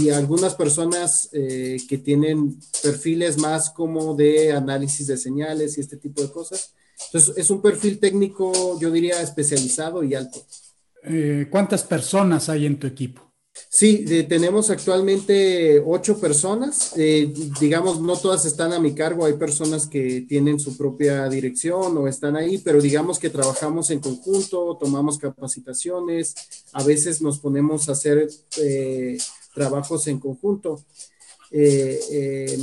y 0.00 0.10
algunas 0.10 0.56
personas 0.56 1.28
eh, 1.32 1.76
que 1.88 1.98
tienen 1.98 2.58
perfiles 2.82 3.38
más 3.38 3.70
como 3.70 4.16
de 4.16 4.52
análisis 4.52 5.06
de 5.06 5.16
señales 5.16 5.78
y 5.78 5.80
este 5.80 5.96
tipo 5.96 6.22
de 6.22 6.30
cosas. 6.30 6.74
Entonces, 7.06 7.36
es 7.36 7.50
un 7.50 7.62
perfil 7.62 8.00
técnico, 8.00 8.78
yo 8.80 8.90
diría, 8.90 9.22
especializado 9.22 10.02
y 10.02 10.16
alto. 10.16 10.44
¿Cuántas 11.48 11.84
personas 11.84 12.48
hay 12.48 12.66
en 12.66 12.80
tu 12.80 12.88
equipo? 12.88 13.27
Sí, 13.70 14.04
tenemos 14.28 14.70
actualmente 14.70 15.82
ocho 15.84 16.18
personas. 16.18 16.92
Eh, 16.96 17.32
digamos, 17.60 18.00
no 18.00 18.16
todas 18.16 18.44
están 18.44 18.72
a 18.72 18.80
mi 18.80 18.94
cargo. 18.94 19.24
Hay 19.24 19.34
personas 19.34 19.86
que 19.86 20.22
tienen 20.22 20.58
su 20.58 20.76
propia 20.76 21.28
dirección 21.28 21.96
o 21.96 22.08
están 22.08 22.36
ahí, 22.36 22.58
pero 22.58 22.80
digamos 22.80 23.18
que 23.18 23.30
trabajamos 23.30 23.90
en 23.90 24.00
conjunto, 24.00 24.76
tomamos 24.80 25.18
capacitaciones, 25.18 26.34
a 26.72 26.82
veces 26.82 27.20
nos 27.20 27.38
ponemos 27.38 27.88
a 27.88 27.92
hacer 27.92 28.28
eh, 28.60 29.18
trabajos 29.54 30.06
en 30.06 30.18
conjunto. 30.18 30.82
Eh, 31.50 32.56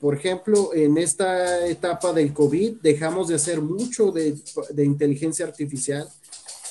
por 0.00 0.14
ejemplo, 0.14 0.74
en 0.74 0.98
esta 0.98 1.66
etapa 1.66 2.12
del 2.12 2.32
COVID 2.32 2.76
dejamos 2.82 3.28
de 3.28 3.36
hacer 3.36 3.60
mucho 3.60 4.10
de, 4.10 4.36
de 4.70 4.84
inteligencia 4.84 5.46
artificial 5.46 6.08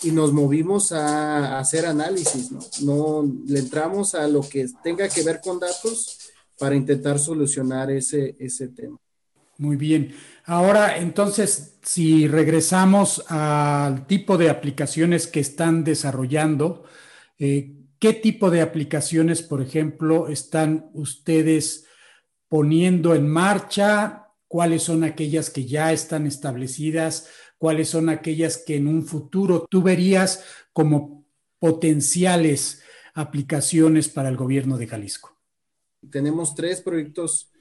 y 0.06 0.12
nos 0.12 0.32
movimos 0.32 0.92
a, 0.92 1.60
hacer 1.60 1.86
análisis, 1.86 2.52
¿no? 2.52 2.60
¿no? 2.82 3.36
Le 3.48 3.60
entramos 3.60 4.16
a 4.16 4.28
lo 4.28 4.42
que 4.42 4.68
tenga 4.84 5.10
que 5.10 5.24
ver 5.24 5.42
con 5.44 5.60
datos 5.60 6.20
para 6.58 6.76
intentar 6.76 7.20
solucionar 7.20 7.92
ese, 7.92 8.36
ese 8.40 8.70
tema. 8.70 8.98
Muy 9.58 9.78
bien. 9.78 10.14
Ahora, 10.46 10.98
entonces, 10.98 11.78
si 11.82 12.28
regresamos 12.28 13.24
al 13.30 14.06
tipo 14.06 14.38
de 14.38 14.50
aplicaciones 14.50 15.28
que 15.28 15.40
están 15.40 15.84
desarrollando, 15.84 16.84
eh, 17.40 17.74
¿qué 18.00 18.14
tipo 18.14 18.52
de 18.52 18.62
aplicaciones, 18.62 19.42
por 19.42 19.62
ejemplo, 19.62 20.28
están 20.28 20.90
ustedes 20.94 21.86
poniendo 22.48 23.16
en 23.16 23.28
marcha? 23.28 24.28
¿Cuáles 24.48 24.84
son 24.84 25.04
aquellas 25.04 25.50
que 25.50 25.66
ya 25.66 25.92
están 25.92 26.28
establecidas? 26.28 27.28
Cuáles 27.58 27.90
son 27.90 28.10
aquellas 28.10 28.58
que 28.58 28.76
en 28.76 28.88
un 28.88 29.06
futuro 29.06 29.66
tú 29.70 29.82
verías 29.82 30.44
como 30.74 31.26
potenciales 31.60 32.82
aplicaciones 33.14 34.10
para 34.10 34.30
el 34.30 34.38
gobierno 34.38 34.78
de 34.78 34.88
Jalisco. 34.88 35.38
Tenemos 36.12 36.54
tres 36.54 36.82
proyectos 36.82 37.52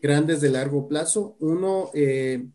grandes 0.00 0.40
de 0.40 0.50
largo 0.50 0.86
plazo. 0.86 1.36
Uno 1.40 1.90
eh, 1.94 2.46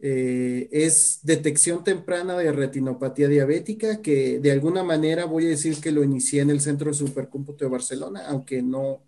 eh, 0.00 0.68
es 0.72 1.20
detección 1.22 1.84
temprana 1.84 2.36
de 2.36 2.50
retinopatía 2.52 3.28
diabética, 3.28 4.00
que 4.00 4.40
de 4.40 4.50
alguna 4.50 4.82
manera 4.82 5.26
voy 5.26 5.46
a 5.46 5.50
decir 5.50 5.80
que 5.80 5.92
lo 5.92 6.02
inicié 6.02 6.40
en 6.40 6.50
el 6.50 6.60
Centro 6.60 6.90
de 6.90 6.96
Supercómputo 6.96 7.64
de 7.64 7.70
Barcelona, 7.70 8.26
aunque 8.26 8.62
no, 8.62 9.04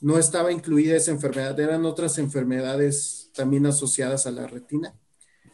no 0.00 0.18
estaba 0.18 0.52
incluida 0.52 0.96
esa 0.96 1.10
enfermedad, 1.10 1.58
eran 1.58 1.84
otras 1.86 2.18
enfermedades 2.18 3.30
también 3.34 3.66
asociadas 3.66 4.26
a 4.26 4.30
la 4.30 4.46
retina 4.46 4.94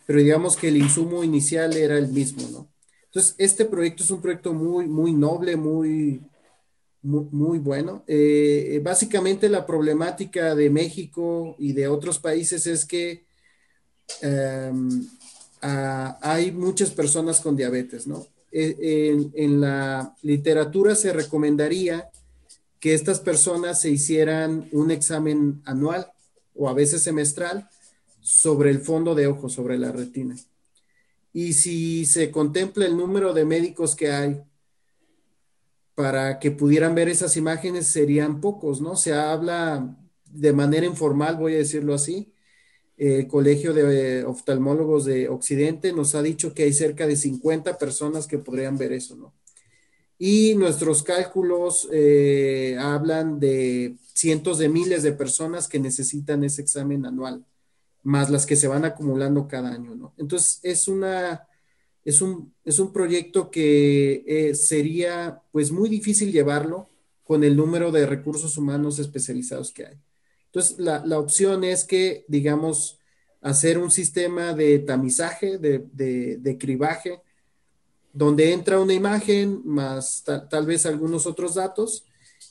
pero 0.06 0.18
digamos 0.18 0.56
que 0.56 0.68
el 0.68 0.76
insumo 0.76 1.24
inicial 1.24 1.76
era 1.76 1.96
el 1.98 2.08
mismo, 2.08 2.48
¿no? 2.50 2.68
Entonces, 3.06 3.34
este 3.38 3.64
proyecto 3.64 4.02
es 4.02 4.10
un 4.10 4.20
proyecto 4.20 4.52
muy, 4.52 4.86
muy 4.88 5.12
noble, 5.12 5.56
muy, 5.56 6.20
muy, 7.02 7.58
bueno. 7.58 8.02
Eh, 8.06 8.80
básicamente 8.82 9.48
la 9.48 9.64
problemática 9.64 10.54
de 10.54 10.68
México 10.68 11.54
y 11.58 11.72
de 11.72 11.86
otros 11.86 12.18
países 12.18 12.66
es 12.66 12.84
que 12.84 13.24
em, 14.20 15.06
hay 15.60 16.50
muchas 16.50 16.90
personas 16.90 17.40
con 17.40 17.56
diabetes, 17.56 18.06
¿no? 18.06 18.26
E, 18.50 19.10
en, 19.10 19.32
en, 19.34 19.60
la 19.60 20.14
literatura 20.22 20.94
se 20.94 21.12
recomendaría 21.12 22.10
que 22.80 22.94
estas 22.94 23.20
personas 23.20 23.80
se 23.80 23.90
hicieran 23.90 24.68
un 24.72 24.90
examen 24.90 25.62
anual 25.64 26.12
o 26.54 26.68
a 26.68 26.74
veces 26.74 27.02
semestral 27.02 27.68
sobre 28.24 28.70
el 28.70 28.80
fondo 28.80 29.14
de 29.14 29.26
ojo, 29.26 29.50
sobre 29.50 29.78
la 29.78 29.92
retina. 29.92 30.34
Y 31.34 31.52
si 31.52 32.06
se 32.06 32.30
contempla 32.30 32.86
el 32.86 32.96
número 32.96 33.34
de 33.34 33.44
médicos 33.44 33.94
que 33.94 34.10
hay, 34.10 34.42
para 35.94 36.38
que 36.38 36.50
pudieran 36.50 36.94
ver 36.94 37.10
esas 37.10 37.36
imágenes 37.36 37.86
serían 37.86 38.40
pocos, 38.40 38.80
¿no? 38.80 38.96
Se 38.96 39.12
habla 39.12 39.94
de 40.24 40.52
manera 40.54 40.86
informal, 40.86 41.36
voy 41.36 41.54
a 41.54 41.58
decirlo 41.58 41.92
así. 41.92 42.32
El 42.96 43.28
Colegio 43.28 43.74
de 43.74 44.24
Oftalmólogos 44.24 45.04
de 45.04 45.28
Occidente 45.28 45.92
nos 45.92 46.14
ha 46.14 46.22
dicho 46.22 46.54
que 46.54 46.62
hay 46.62 46.72
cerca 46.72 47.06
de 47.06 47.16
50 47.16 47.76
personas 47.76 48.26
que 48.26 48.38
podrían 48.38 48.78
ver 48.78 48.92
eso, 48.92 49.16
¿no? 49.16 49.34
Y 50.18 50.54
nuestros 50.54 51.02
cálculos 51.02 51.88
eh, 51.92 52.76
hablan 52.80 53.38
de 53.38 53.96
cientos 54.14 54.58
de 54.58 54.70
miles 54.70 55.02
de 55.02 55.12
personas 55.12 55.68
que 55.68 55.78
necesitan 55.78 56.42
ese 56.42 56.62
examen 56.62 57.04
anual, 57.04 57.44
más 58.04 58.30
las 58.30 58.46
que 58.46 58.56
se 58.56 58.68
van 58.68 58.84
acumulando 58.84 59.48
cada 59.48 59.70
año, 59.70 59.94
¿no? 59.94 60.14
Entonces, 60.16 60.60
es 60.62 60.88
una 60.88 61.48
es 62.04 62.20
un, 62.20 62.52
es 62.64 62.78
un 62.78 62.92
proyecto 62.92 63.50
que 63.50 64.24
eh, 64.26 64.54
sería 64.54 65.40
pues 65.52 65.72
muy 65.72 65.88
difícil 65.88 66.32
llevarlo 66.32 66.90
con 67.24 67.42
el 67.44 67.56
número 67.56 67.90
de 67.90 68.06
recursos 68.06 68.58
humanos 68.58 68.98
especializados 68.98 69.72
que 69.72 69.86
hay. 69.86 69.96
Entonces, 70.46 70.78
la, 70.78 71.04
la 71.04 71.18
opción 71.18 71.64
es 71.64 71.84
que, 71.84 72.24
digamos, 72.28 72.98
hacer 73.40 73.78
un 73.78 73.90
sistema 73.90 74.52
de 74.52 74.78
tamizaje, 74.80 75.58
de, 75.58 75.86
de, 75.92 76.36
de 76.38 76.58
cribaje, 76.58 77.22
donde 78.12 78.52
entra 78.52 78.78
una 78.78 78.92
imagen 78.92 79.62
más 79.64 80.22
tal 80.24 80.66
vez 80.66 80.86
algunos 80.86 81.26
otros 81.26 81.54
datos 81.54 82.04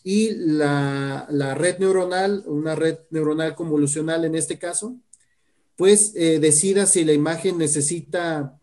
y 0.03 0.31
la, 0.31 1.25
la, 1.29 1.55
red 1.55 1.79
neuronal, 1.79 2.43
una 2.47 2.75
red 2.75 2.99
neuronal 3.11 3.55
convolucional 3.55 4.25
en 4.25 4.35
este 4.35 4.59
caso, 4.59 4.97
pues 5.75 6.13
eh, 6.15 6.39
decida 6.39 6.85
si 6.85 7.03
la 7.03 7.13
imagen 7.13 7.57
necesita 7.57 8.59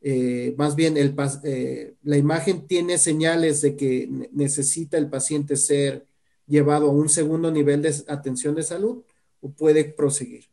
eh, 0.00 0.54
más 0.58 0.76
bien 0.76 0.96
eh, 0.96 1.94
la 2.02 2.16
imagen 2.16 2.66
tiene 2.66 2.98
señales 2.98 3.62
de 3.62 3.74
que 3.74 4.08
necesita 4.32 4.98
el 4.98 5.08
paciente 5.08 5.56
ser 5.56 6.06
llevado 6.46 6.88
a 6.88 6.92
un 6.92 7.08
segundo 7.08 7.50
nivel 7.50 7.80
de 7.80 7.94
atención 8.08 8.54
de 8.54 8.62
salud 8.62 9.02
o 9.40 9.50
puede 9.50 9.84
proseguir. 9.84 10.44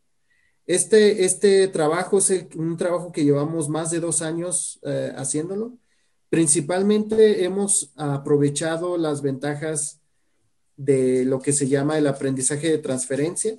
Este, 0.66 1.26
este 1.26 1.68
trabajo 1.68 2.20
es 2.20 2.32
un 2.56 2.78
trabajo 2.78 3.12
que 3.12 3.26
llevamos 3.26 3.68
más 3.68 3.92
de 3.92 4.00
dos 4.00 4.22
años 4.22 4.80
haciéndolo. 5.18 5.78
Principalmente 6.30 7.44
hemos 7.44 7.92
aprovechado 7.98 8.98
las 8.98 9.22
ventajas 9.22 10.00
de 10.78 11.26
lo 11.26 11.42
que 11.42 11.52
se 11.52 11.68
llama 11.68 11.98
el 11.98 12.08
aprendizaje 12.08 12.70
de 12.70 12.78
transferencia, 12.78 13.56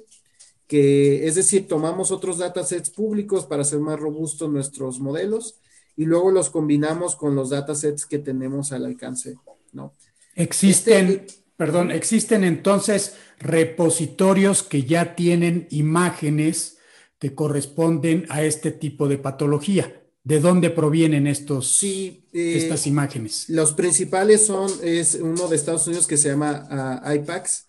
que 0.72 1.26
es 1.26 1.34
decir, 1.34 1.68
tomamos 1.68 2.10
otros 2.10 2.38
datasets 2.38 2.88
públicos 2.88 3.44
para 3.44 3.60
hacer 3.60 3.78
más 3.78 4.00
robustos 4.00 4.50
nuestros 4.50 5.00
modelos 5.00 5.60
y 5.98 6.06
luego 6.06 6.30
los 6.30 6.48
combinamos 6.48 7.14
con 7.14 7.34
los 7.34 7.50
datasets 7.50 8.06
que 8.06 8.18
tenemos 8.18 8.72
al 8.72 8.86
alcance, 8.86 9.34
¿no? 9.74 9.92
Existen, 10.34 11.26
este, 11.26 11.42
perdón, 11.58 11.90
existen 11.90 12.42
entonces 12.42 13.16
repositorios 13.38 14.62
que 14.62 14.84
ya 14.84 15.14
tienen 15.14 15.66
imágenes 15.68 16.78
que 17.18 17.34
corresponden 17.34 18.24
a 18.30 18.42
este 18.42 18.70
tipo 18.70 19.08
de 19.08 19.18
patología. 19.18 20.02
¿De 20.24 20.40
dónde 20.40 20.70
provienen 20.70 21.26
estos, 21.26 21.70
sí, 21.76 22.30
eh, 22.32 22.54
estas 22.56 22.86
imágenes? 22.86 23.44
Los 23.50 23.74
principales 23.74 24.46
son, 24.46 24.70
es 24.82 25.16
uno 25.16 25.48
de 25.48 25.56
Estados 25.56 25.86
Unidos 25.86 26.06
que 26.06 26.16
se 26.16 26.30
llama 26.30 27.02
uh, 27.04 27.12
IPAX, 27.12 27.66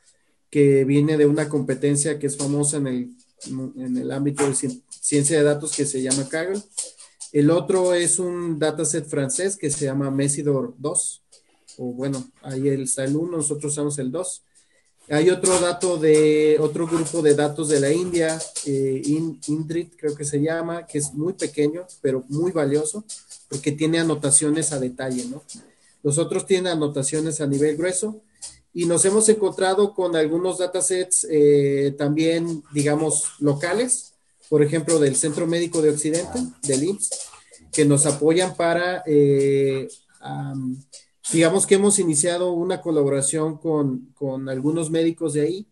que 0.54 0.86
viene 0.86 1.18
de 1.18 1.26
una 1.26 1.50
competencia 1.50 2.20
que 2.20 2.28
es 2.28 2.38
famosa 2.38 2.78
en 2.78 2.86
el, 2.86 3.10
en 3.76 3.98
el 3.98 4.12
ámbito 4.12 4.48
de 4.48 4.54
ciencia 4.54 5.40
de 5.40 5.44
datos 5.44 5.76
que 5.76 5.84
se 5.84 6.00
llama 6.00 6.30
Kaggle. 6.30 6.62
El 7.32 7.50
otro 7.50 7.96
es 7.96 8.20
un 8.20 8.60
dataset 8.60 9.04
francés 9.04 9.58
que 9.58 9.72
se 9.72 9.86
llama 9.86 10.12
Mesidor 10.12 10.76
2, 10.78 11.24
o 11.80 11.86
bueno, 11.94 12.24
ahí 12.44 12.68
está 12.68 13.04
el 13.04 13.16
1, 13.16 13.38
nosotros 13.38 13.72
usamos 13.72 13.98
el 13.98 14.12
2. 14.12 14.44
Hay 15.10 15.32
otro 15.32 15.60
dato 15.60 15.98
de 15.98 16.58
otro 16.60 16.86
grupo 16.86 17.24
de 17.24 17.34
datos 17.34 17.70
de 17.70 17.80
la 17.80 17.92
India, 17.92 18.40
eh, 18.68 19.02
Indrit 19.48 19.96
creo 19.98 20.16
que 20.16 20.24
se 20.24 20.40
llama, 20.40 20.86
que 20.86 21.00
es 21.00 21.16
muy 21.16 21.34
pequeño, 21.34 21.88
pero 22.00 22.24
muy 22.30 22.52
valioso, 22.52 23.04
porque 23.50 23.72
tiene 23.72 23.98
anotaciones 23.98 24.72
a 24.72 24.80
detalle, 24.80 25.26
¿no? 25.26 25.42
Los 26.04 26.20
otros 26.20 26.46
tienen 26.46 26.68
anotaciones 26.68 27.42
a 27.42 27.48
nivel 27.48 27.76
grueso 27.76 28.22
y 28.74 28.86
nos 28.86 29.06
hemos 29.06 29.30
encontrado 29.30 29.94
con 29.94 30.16
algunos 30.16 30.58
datasets 30.58 31.28
eh, 31.30 31.94
también, 31.98 32.64
digamos, 32.74 33.34
locales, 33.40 34.14
por 34.50 34.62
ejemplo, 34.64 35.00
del 35.00 35.16
Centro 35.16 35.48
Médico 35.48 35.82
de 35.82 35.92
Occidente, 35.92 36.40
del 36.64 36.84
IMSS, 36.84 37.10
que 37.72 37.86
nos 37.86 38.06
apoyan 38.06 38.56
para, 38.56 39.04
eh, 39.08 39.88
digamos 41.32 41.66
que 41.66 41.76
hemos 41.76 41.98
iniciado 41.98 42.54
una 42.54 42.80
colaboración 42.80 43.58
con, 43.58 44.12
con, 44.14 44.48
algunos 44.50 44.92
médicos 44.92 45.34
de 45.34 45.42
ahí 45.42 45.68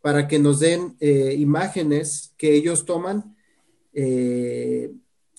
para 0.00 0.26
que 0.26 0.38
nos 0.38 0.60
den 0.60 0.96
eh, 0.98 1.34
imágenes 1.38 2.32
que 2.38 2.54
ellos 2.54 2.86
toman 2.86 3.36
eh, 3.92 4.90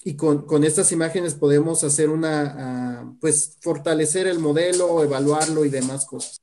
y 0.06 0.15
con, 0.15 0.45
con, 0.45 0.63
estas 0.63 0.91
imágenes 0.91 1.34
podemos 1.34 1.84
hacer 1.84 2.10
una, 2.10 3.15
pues 3.19 3.58
fortalecer 3.62 4.28
el 4.28 4.38
modelo, 4.38 5.04
evaluarlo 5.04 5.65
y 5.65 5.69
demás 5.69 6.06
cosas. 6.06 6.42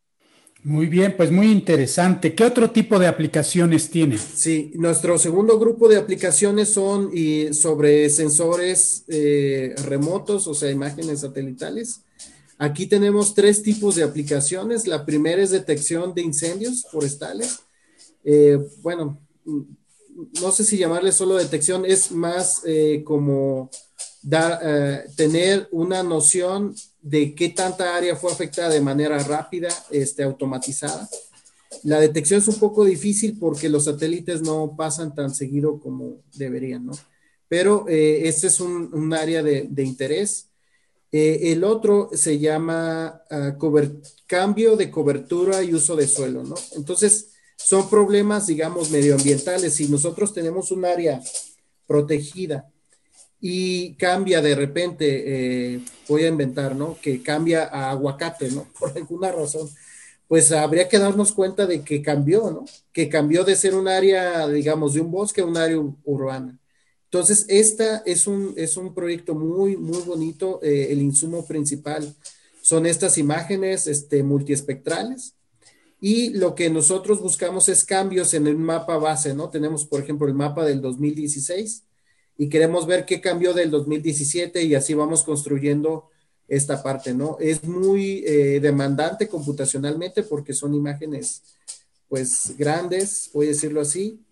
Muy 0.62 0.86
bien, 0.86 1.14
pues 1.16 1.30
muy 1.30 1.50
interesante. 1.50 2.34
¿Qué 2.34 2.44
otro 2.44 2.70
tipo 2.70 2.98
de 2.98 3.06
aplicaciones 3.06 3.88
tiene? 3.88 4.18
Sí, 4.18 4.72
nuestro 4.74 5.18
segundo 5.18 5.58
grupo 5.58 5.88
de 5.88 5.96
aplicaciones 5.96 6.68
son 6.68 7.10
y 7.14 7.54
sobre 7.54 8.10
sensores 8.10 9.04
eh, 9.08 9.74
remotos, 9.84 10.46
o 10.46 10.52
sea, 10.52 10.70
imágenes 10.70 11.20
satelitales. 11.20 12.02
Aquí 12.58 12.86
tenemos 12.86 13.34
tres 13.34 13.62
tipos 13.62 13.94
de 13.94 14.02
aplicaciones. 14.02 14.86
La 14.86 15.06
primera 15.06 15.42
es 15.42 15.50
detección 15.50 16.12
de 16.12 16.20
incendios 16.20 16.84
forestales. 16.90 17.60
Eh, 18.22 18.58
bueno, 18.82 19.18
no 20.42 20.52
sé 20.52 20.64
si 20.64 20.76
llamarle 20.76 21.12
solo 21.12 21.36
detección, 21.36 21.86
es 21.86 22.12
más 22.12 22.60
eh, 22.66 23.02
como 23.02 23.70
dar, 24.22 25.04
tener 25.16 25.68
una 25.72 26.02
noción 26.02 26.74
de 27.02 27.34
qué 27.34 27.48
tanta 27.50 27.96
área 27.96 28.16
fue 28.16 28.32
afectada 28.32 28.68
de 28.68 28.80
manera 28.80 29.18
rápida, 29.18 29.68
este, 29.90 30.22
automatizada. 30.22 31.08
La 31.84 32.00
detección 32.00 32.40
es 32.40 32.48
un 32.48 32.58
poco 32.58 32.84
difícil 32.84 33.38
porque 33.38 33.68
los 33.68 33.84
satélites 33.84 34.42
no 34.42 34.74
pasan 34.76 35.14
tan 35.14 35.34
seguido 35.34 35.78
como 35.78 36.22
deberían, 36.34 36.86
¿no? 36.86 36.92
Pero 37.48 37.86
eh, 37.88 38.28
este 38.28 38.48
es 38.48 38.60
un, 38.60 39.12
área 39.14 39.42
de, 39.42 39.82
interés. 39.82 40.48
Eh, 41.10 41.52
el 41.52 41.64
otro 41.64 42.10
se 42.12 42.38
llama 42.38 43.22
ah, 43.30 43.56
cambio 44.26 44.76
de 44.76 44.90
cobertura 44.90 45.62
y 45.62 45.74
uso 45.74 45.96
de 45.96 46.06
suelo, 46.06 46.44
¿no? 46.44 46.54
Entonces, 46.76 47.30
son 47.56 47.88
problemas, 47.88 48.46
digamos, 48.46 48.90
medioambientales. 48.90 49.74
Si 49.74 49.88
nosotros 49.88 50.32
tenemos 50.32 50.70
un 50.70 50.84
área 50.84 51.20
protegida 51.86 52.70
y 53.40 53.94
cambia 53.94 54.42
de 54.42 54.54
repente, 54.54 55.74
eh, 55.74 55.80
voy 56.08 56.24
a 56.24 56.28
inventar, 56.28 56.76
¿no? 56.76 56.98
Que 57.00 57.22
cambia 57.22 57.64
a 57.64 57.90
aguacate, 57.90 58.50
¿no? 58.50 58.66
Por 58.78 58.96
alguna 58.96 59.32
razón. 59.32 59.68
Pues 60.28 60.52
habría 60.52 60.88
que 60.88 60.98
darnos 60.98 61.32
cuenta 61.32 61.66
de 61.66 61.82
que 61.82 62.02
cambió, 62.02 62.50
¿no? 62.50 62.64
Que 62.92 63.08
cambió 63.08 63.44
de 63.44 63.56
ser 63.56 63.74
un 63.74 63.88
área, 63.88 64.46
digamos, 64.48 64.94
de 64.94 65.00
un 65.00 65.10
bosque 65.10 65.40
a 65.40 65.46
un 65.46 65.56
área 65.56 65.78
urbana. 66.04 66.56
Entonces, 67.04 67.46
esta 67.48 68.02
es 68.06 68.28
un, 68.28 68.54
es 68.56 68.76
un 68.76 68.94
proyecto 68.94 69.34
muy, 69.34 69.76
muy 69.76 69.98
bonito. 70.02 70.60
Eh, 70.62 70.88
el 70.90 71.02
insumo 71.02 71.44
principal 71.46 72.14
son 72.62 72.86
estas 72.86 73.18
imágenes 73.18 73.88
este, 73.88 74.22
multiespectrales. 74.22 75.34
Y 76.00 76.30
lo 76.30 76.54
que 76.54 76.70
nosotros 76.70 77.20
buscamos 77.20 77.68
es 77.68 77.84
cambios 77.84 78.32
en 78.34 78.46
el 78.46 78.56
mapa 78.56 78.98
base, 78.98 79.34
¿no? 79.34 79.50
Tenemos, 79.50 79.84
por 79.84 80.00
ejemplo, 80.00 80.28
el 80.28 80.34
mapa 80.34 80.64
del 80.64 80.80
2016 80.80 81.84
y 82.40 82.48
queremos 82.48 82.86
ver 82.86 83.04
qué 83.04 83.20
cambió 83.20 83.52
del 83.52 83.70
2017 83.70 84.62
y 84.62 84.74
así 84.74 84.94
vamos 84.94 85.24
construyendo 85.24 86.08
esta 86.48 86.82
parte, 86.82 87.12
¿no? 87.12 87.36
Es 87.38 87.64
muy 87.64 88.24
eh, 88.26 88.60
demandante 88.60 89.28
computacionalmente 89.28 90.22
porque 90.22 90.54
son 90.54 90.72
imágenes, 90.72 91.42
pues, 92.08 92.54
grandes, 92.56 93.28
voy 93.34 93.44
a 93.44 93.48
decirlo 93.50 93.82
así, 93.82 94.24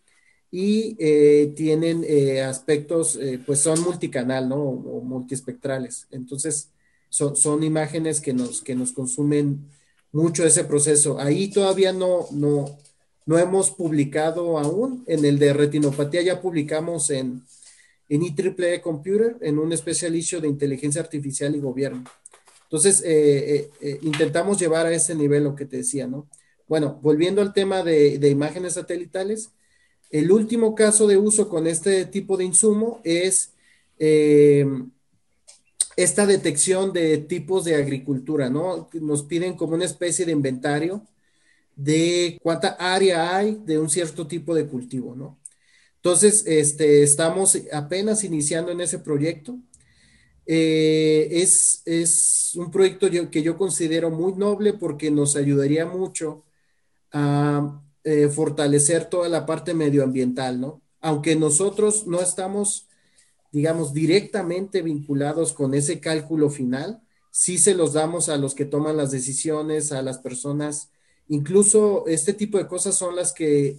y 0.50 0.96
eh, 0.98 1.52
tienen 1.54 2.02
eh, 2.08 2.40
aspectos, 2.40 3.18
pues, 3.44 3.60
son 3.60 3.82
multicanal, 3.82 4.48
¿no? 4.48 4.56
O, 4.56 5.02
multiespectrales. 5.02 6.06
Entonces, 6.10 6.70
son, 7.10 7.36
son, 7.36 7.62
imágenes 7.62 8.22
que 8.22 8.32
nos, 8.32 8.62
que 8.62 8.74
nos 8.74 8.92
consumen 8.92 9.68
mucho 10.12 10.46
ese 10.46 10.64
proceso. 10.64 11.20
Ahí 11.20 11.48
todavía 11.48 11.92
no, 11.92 12.26
no, 12.32 12.78
no 13.26 13.38
hemos 13.38 13.70
publicado 13.70 14.58
aún. 14.58 15.04
En 15.06 15.26
el 15.26 15.38
de 15.38 15.52
retinopatía 15.52 16.22
ya 16.22 16.40
publicamos 16.40 17.10
en 17.10 17.42
en 18.08 18.22
IEEE 18.22 18.80
Computer, 18.80 19.36
en 19.40 19.58
un 19.58 19.72
especial 19.72 20.12
de 20.12 20.48
inteligencia 20.48 21.00
artificial 21.00 21.54
y 21.54 21.60
gobierno. 21.60 22.04
Entonces, 22.64 23.02
eh, 23.02 23.54
eh, 23.54 23.70
eh, 23.80 23.98
intentamos 24.02 24.58
llevar 24.58 24.86
a 24.86 24.92
ese 24.92 25.14
nivel 25.14 25.44
lo 25.44 25.54
que 25.54 25.64
te 25.64 25.78
decía, 25.78 26.06
¿no? 26.06 26.28
Bueno, 26.66 26.98
volviendo 27.02 27.40
al 27.40 27.54
tema 27.54 27.82
de, 27.82 28.18
de, 28.18 28.28
imágenes 28.28 28.74
satelitales, 28.74 29.52
el 30.10 30.30
último 30.30 30.74
caso 30.74 31.06
de 31.06 31.16
uso 31.16 31.48
con 31.48 31.66
este 31.66 32.04
tipo 32.04 32.36
de 32.36 32.44
insumo 32.44 33.00
es 33.04 33.54
esta 35.96 36.26
detección 36.26 36.92
de 36.92 37.18
tipos 37.18 37.64
de 37.64 37.74
agricultura, 37.74 38.48
¿no? 38.50 38.88
Nos 38.92 39.22
piden 39.24 39.56
como 39.56 39.74
una 39.74 39.86
especie 39.86 40.24
de 40.24 40.32
inventario 40.32 41.02
de 41.74 42.38
cuánta 42.42 42.76
área 42.78 43.36
hay 43.36 43.60
de 43.64 43.78
un 43.78 43.88
cierto 43.88 44.26
tipo 44.26 44.54
de 44.54 44.66
cultivo, 44.66 45.14
¿no? 45.16 45.38
Entonces, 45.98 46.44
este, 46.46 47.02
estamos 47.02 47.58
apenas 47.72 48.24
iniciando 48.24 48.72
en 48.72 48.80
ese 48.80 48.98
proyecto. 48.98 49.58
Eh, 50.46 51.28
es, 51.30 51.82
es, 51.84 52.52
un 52.56 52.70
proyecto 52.70 53.08
que 53.30 53.42
yo 53.42 53.58
considero 53.58 54.10
muy 54.10 54.32
noble 54.34 54.72
porque 54.72 55.10
nos 55.10 55.36
ayudaría 55.36 55.86
mucho 55.86 56.44
a 57.12 57.82
eh, 58.04 58.28
fortalecer 58.28 59.04
toda 59.06 59.28
la 59.28 59.44
parte 59.44 59.74
medioambiental, 59.74 60.60
¿no? 60.60 60.82
Aunque 61.00 61.36
nosotros 61.36 62.06
no 62.06 62.20
estamos 62.20 62.88
digamos, 63.52 63.92
directamente 63.92 64.82
vinculados 64.82 65.52
con 65.52 65.74
ese 65.74 66.00
cálculo 66.00 66.50
final, 66.50 67.00
sí 67.30 67.58
se 67.58 67.74
los 67.74 67.92
damos 67.92 68.28
a 68.28 68.36
los 68.36 68.54
que 68.54 68.64
toman 68.64 68.96
las 68.96 69.10
decisiones, 69.10 69.92
a 69.92 70.02
las 70.02 70.18
personas. 70.18 70.90
Incluso 71.28 72.06
este 72.06 72.34
tipo 72.34 72.58
de 72.58 72.66
cosas 72.66 72.96
son 72.96 73.16
las 73.16 73.32
que 73.32 73.78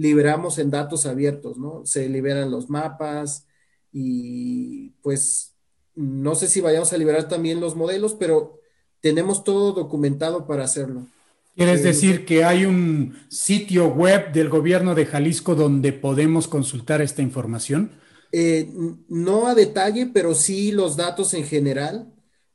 liberamos 0.00 0.58
en 0.58 0.70
datos 0.70 1.04
abiertos, 1.04 1.58
¿no? 1.58 1.82
Se 1.84 2.08
liberan 2.08 2.50
los 2.50 2.70
mapas 2.70 3.46
y 3.92 4.90
pues 5.02 5.54
no 5.94 6.34
sé 6.34 6.48
si 6.48 6.62
vayamos 6.62 6.92
a 6.94 6.96
liberar 6.96 7.28
también 7.28 7.60
los 7.60 7.76
modelos, 7.76 8.14
pero 8.14 8.60
tenemos 9.02 9.44
todo 9.44 9.72
documentado 9.72 10.46
para 10.46 10.64
hacerlo. 10.64 11.06
¿Quieres 11.54 11.80
eh, 11.80 11.88
decir 11.88 12.24
que 12.24 12.44
hay 12.44 12.64
un 12.64 13.14
sitio 13.28 13.88
web 13.88 14.32
del 14.32 14.48
gobierno 14.48 14.94
de 14.94 15.04
Jalisco 15.04 15.54
donde 15.54 15.92
podemos 15.92 16.48
consultar 16.48 17.02
esta 17.02 17.20
información? 17.20 17.90
Eh, 18.32 18.70
no 19.08 19.48
a 19.48 19.54
detalle, 19.54 20.06
pero 20.06 20.34
sí 20.34 20.72
los 20.72 20.96
datos 20.96 21.34
en 21.34 21.44
general, 21.44 22.10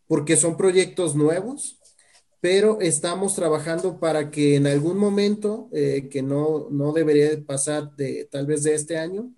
porque 0.08 0.36
son 0.36 0.58
proyectos 0.58 1.16
nuevos, 1.16 1.78
pero 2.42 2.80
estamos 2.82 3.36
trabajando 3.36 4.00
para 4.00 4.30
que 4.32 4.56
en 4.56 4.68
algún 4.68 4.98
momento, 4.98 5.70
eh, 5.72 6.08
que 6.12 6.22
no, 6.22 6.68
no 6.70 6.94
debería 6.94 7.30
pasar 7.46 7.96
de 7.96 8.28
tal 8.32 8.46
vez 8.46 8.64
de 8.64 8.76
este 8.76 8.98
año, 8.98 9.32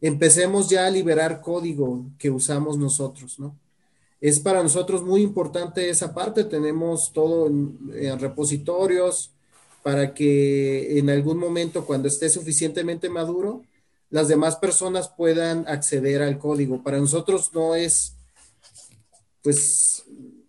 empecemos 0.00 0.68
ya 0.68 0.86
a 0.86 0.90
liberar 0.90 1.40
código 1.40 2.06
que 2.18 2.30
usamos 2.30 2.76
nosotros, 2.78 3.38
¿no? 3.38 3.58
Es 4.20 4.38
para 4.38 4.62
nosotros 4.62 5.02
muy 5.02 5.22
importante 5.22 5.90
esa 5.90 6.14
parte, 6.14 6.44
tenemos 6.44 7.12
todo 7.12 7.48
en 7.48 8.18
repositorios 8.20 9.32
para 9.82 10.14
que 10.14 10.98
en 10.98 11.10
algún 11.10 11.38
momento, 11.38 11.84
cuando 11.84 12.08
esté 12.08 12.28
suficientemente 12.28 13.08
maduro, 13.08 13.62
las 14.10 14.28
demás 14.28 14.56
personas 14.56 15.08
puedan 15.08 15.66
acceder 15.66 16.22
al 16.22 16.38
código. 16.38 16.82
Para 16.82 16.98
nosotros 16.98 17.50
no 17.54 17.74
es, 17.74 18.14
pues, 19.42 20.01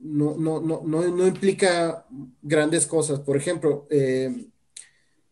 no, 0.04 0.36
no, 0.38 0.60
no, 0.60 0.84
no, 0.84 1.28
implica 1.28 2.06
grandes 2.42 2.86
cosas. 2.86 3.20
Por 3.22 3.38
ejemplo, 3.38 3.88
eh, 3.90 4.48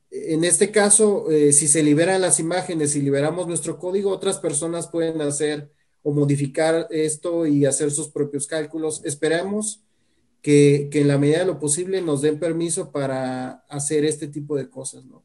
en 0.09 0.43
este 0.43 0.71
caso, 0.71 1.29
eh, 1.29 1.51
si 1.51 1.67
se 1.67 1.83
liberan 1.83 2.21
las 2.21 2.39
imágenes 2.39 2.95
y 2.95 3.01
liberamos 3.01 3.47
nuestro 3.47 3.77
código, 3.77 4.11
otras 4.11 4.39
personas 4.39 4.87
pueden 4.87 5.21
hacer 5.21 5.71
o 6.03 6.13
modificar 6.13 6.87
esto 6.89 7.45
y 7.45 7.65
hacer 7.65 7.91
sus 7.91 8.09
propios 8.09 8.47
cálculos. 8.47 9.01
Esperamos 9.03 9.83
que, 10.41 10.89
que 10.91 11.01
en 11.01 11.07
la 11.07 11.17
medida 11.17 11.39
de 11.39 11.45
lo 11.45 11.59
posible 11.59 12.01
nos 12.01 12.21
den 12.21 12.39
permiso 12.39 12.91
para 12.91 13.63
hacer 13.69 14.05
este 14.05 14.27
tipo 14.27 14.55
de 14.55 14.69
cosas, 14.69 15.05
¿no? 15.05 15.23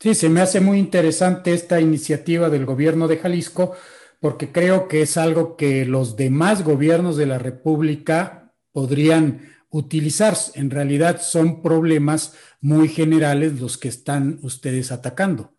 Sí, 0.00 0.14
se 0.14 0.28
me 0.28 0.40
hace 0.40 0.60
muy 0.60 0.78
interesante 0.78 1.54
esta 1.54 1.80
iniciativa 1.80 2.50
del 2.50 2.66
gobierno 2.66 3.08
de 3.08 3.16
Jalisco 3.16 3.72
porque 4.20 4.52
creo 4.52 4.88
que 4.88 5.02
es 5.02 5.16
algo 5.16 5.56
que 5.56 5.84
los 5.84 6.16
demás 6.16 6.64
gobiernos 6.64 7.16
de 7.16 7.26
la 7.26 7.38
República 7.38 8.45
podrían 8.76 9.40
utilizar. 9.70 10.36
En 10.52 10.68
realidad 10.68 11.22
son 11.22 11.62
problemas 11.62 12.34
muy 12.60 12.88
generales 12.88 13.58
los 13.58 13.78
que 13.78 13.88
están 13.88 14.38
ustedes 14.42 14.92
atacando. 14.92 15.54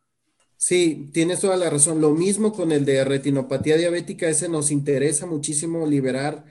Sí, 0.56 1.10
tienes 1.12 1.40
toda 1.40 1.58
la 1.58 1.72
razón. 1.72 2.00
Lo 2.00 2.12
mismo 2.12 2.54
con 2.54 2.72
el 2.72 2.86
de 2.86 3.04
retinopatía 3.04 3.76
diabética, 3.76 4.30
ese 4.30 4.50
nos 4.50 4.70
interesa 4.70 5.26
muchísimo 5.26 5.88
liberar 5.88 6.46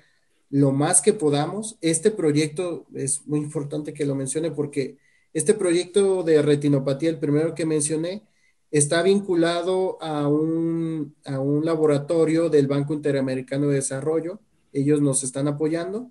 lo 0.50 0.72
más 0.72 1.02
que 1.02 1.12
podamos. 1.12 1.78
Este 1.82 2.10
proyecto 2.10 2.88
es 2.96 3.24
muy 3.28 3.38
importante 3.38 3.94
que 3.94 4.04
lo 4.04 4.16
mencione 4.16 4.50
porque 4.50 4.98
este 5.34 5.54
proyecto 5.54 6.24
de 6.24 6.42
retinopatía, 6.42 7.10
el 7.10 7.20
primero 7.20 7.54
que 7.54 7.64
mencioné, 7.64 8.26
está 8.72 9.04
vinculado 9.04 10.02
a 10.02 10.26
un, 10.26 11.14
laboratorio 11.62 12.48
del 12.48 12.66
Banco 12.66 12.92
Interamericano 12.92 13.68
de 13.68 13.76
Desarrollo. 13.76 14.40
Ellos 14.72 15.00
nos 15.00 15.22
están 15.22 15.46
apoyando 15.46 16.10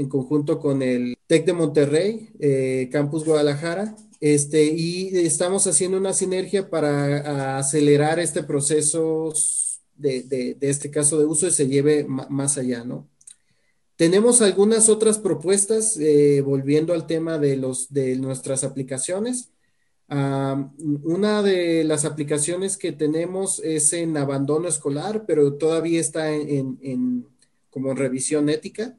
en 0.00 0.08
conjunto 0.08 0.58
con 0.58 0.82
el 0.82 1.16
TEC 1.26 1.44
de 1.44 1.52
Monterrey, 1.52 2.30
eh, 2.40 2.88
Campus 2.90 3.24
Guadalajara, 3.24 3.94
este, 4.20 4.64
y 4.64 5.16
estamos 5.18 5.66
haciendo 5.66 5.98
una 5.98 6.14
sinergia 6.14 6.70
para 6.70 7.58
acelerar 7.58 8.18
este 8.18 8.42
proceso 8.42 9.32
de, 9.96 10.22
de, 10.22 10.56
este 10.60 10.90
caso 10.90 11.18
de 11.18 11.26
uso 11.26 11.46
y 11.46 11.50
se 11.50 11.68
lleve 11.68 12.04
más 12.04 12.56
allá, 12.56 12.84
¿no? 12.84 13.08
Tenemos 13.96 14.40
algunas 14.40 14.88
otras 14.88 15.18
propuestas, 15.18 15.98
eh, 15.98 16.40
volviendo 16.40 16.94
al 16.94 17.06
tema 17.06 17.38
de, 17.38 17.58
los, 17.58 17.92
de 17.92 18.16
nuestras 18.16 18.64
aplicaciones. 18.64 19.50
una 20.08 21.42
de 21.42 21.84
las 21.84 22.04
aplicaciones 22.06 22.78
que 22.78 22.92
tenemos 22.92 23.60
es 23.62 23.92
en 23.92 24.16
abandono 24.16 24.68
escolar, 24.68 25.24
pero 25.26 25.54
todavía 25.54 26.00
está 26.00 26.32
en, 26.32 27.26
como 27.68 27.90
en 27.90 27.96
revisión 27.98 28.48
ética. 28.48 28.96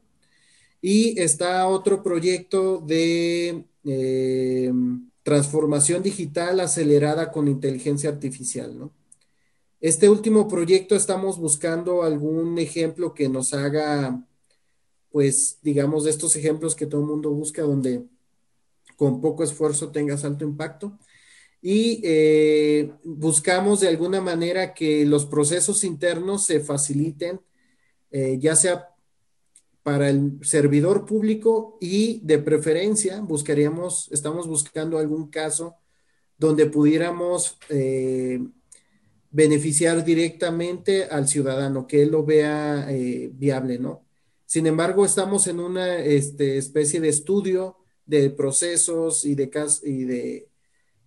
Y 0.82 1.18
está 1.18 1.66
otro 1.68 2.02
proyecto 2.02 2.78
de 2.78 3.64
eh, 3.86 4.72
transformación 5.22 6.02
digital 6.02 6.60
acelerada 6.60 7.32
con 7.32 7.48
inteligencia 7.48 8.10
artificial, 8.10 8.78
¿no? 8.78 8.92
Este 9.80 10.10
último 10.10 10.46
proyecto 10.46 10.94
estamos 10.94 11.38
buscando 11.38 12.02
algún 12.02 12.58
ejemplo 12.58 13.14
que 13.14 13.28
nos 13.28 13.54
haga 13.54 14.22
pues 15.12 15.58
digamos 15.62 16.04
de 16.04 16.10
estos 16.10 16.34
ejemplos 16.36 16.74
que 16.74 16.86
todo 16.86 17.02
el 17.02 17.06
mundo 17.06 17.30
busca 17.30 17.62
donde 17.62 18.02
con 18.96 19.20
poco 19.20 19.44
esfuerzo 19.44 19.90
tengas 19.90 20.24
alto 20.24 20.44
impacto. 20.44 20.98
Y 21.60 22.00
eh, 22.02 22.92
buscamos 23.04 23.80
de 23.80 23.88
alguna 23.88 24.20
manera 24.20 24.74
que 24.74 25.04
los 25.06 25.26
procesos 25.26 25.84
internos 25.84 26.44
se 26.44 26.60
faciliten, 26.60 27.40
eh, 28.10 28.38
ya 28.40 28.56
sea 28.56 28.88
para 29.82 30.08
el 30.08 30.38
servidor 30.42 31.04
público 31.04 31.78
y 31.80 32.20
de 32.24 32.38
preferencia 32.38 33.20
buscaríamos, 33.20 34.08
estamos 34.12 34.46
buscando 34.46 34.98
algún 34.98 35.28
caso 35.28 35.76
donde 36.38 36.66
pudiéramos 36.66 37.58
eh, 37.68 38.40
beneficiar 39.30 40.04
directamente 40.04 41.04
al 41.04 41.26
ciudadano, 41.28 41.86
que 41.86 42.02
él 42.02 42.10
lo 42.10 42.24
vea 42.24 42.88
viable, 43.32 43.78
¿no? 43.78 44.04
Sin 44.52 44.66
embargo, 44.66 45.06
estamos 45.06 45.46
en 45.46 45.60
una 45.60 45.96
este, 45.96 46.58
especie 46.58 47.00
de 47.00 47.08
estudio 47.08 47.78
de 48.04 48.28
procesos 48.28 49.24
y 49.24 49.34
de, 49.34 49.50
y, 49.84 50.04
de, 50.04 50.48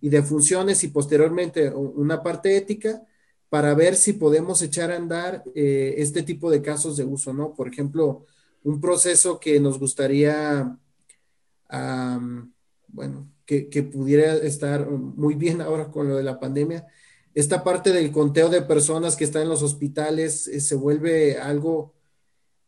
y 0.00 0.08
de 0.08 0.22
funciones 0.22 0.82
y 0.82 0.88
posteriormente 0.88 1.70
una 1.70 2.24
parte 2.24 2.56
ética 2.56 3.06
para 3.48 3.72
ver 3.74 3.94
si 3.94 4.14
podemos 4.14 4.60
echar 4.62 4.90
a 4.90 4.96
andar 4.96 5.44
eh, 5.54 5.94
este 5.98 6.24
tipo 6.24 6.50
de 6.50 6.60
casos 6.60 6.96
de 6.96 7.04
uso, 7.04 7.32
¿no? 7.32 7.54
Por 7.54 7.68
ejemplo, 7.68 8.26
un 8.66 8.80
proceso 8.80 9.38
que 9.38 9.60
nos 9.60 9.78
gustaría, 9.78 10.76
bueno, 12.88 13.30
que, 13.44 13.82
pudiera 13.84 14.34
estar 14.38 14.90
muy 14.90 15.36
bien 15.36 15.60
ahora 15.60 15.92
con 15.92 16.08
lo 16.08 16.16
de 16.16 16.24
la 16.24 16.40
pandemia. 16.40 16.84
Esta 17.32 17.62
parte 17.62 17.92
del 17.92 18.10
conteo 18.10 18.48
de 18.48 18.62
personas 18.62 19.14
que 19.14 19.22
están 19.22 19.42
en 19.42 19.50
los 19.50 19.62
hospitales 19.62 20.48
eh, 20.48 20.60
se 20.60 20.74
vuelve 20.74 21.38
algo 21.38 21.94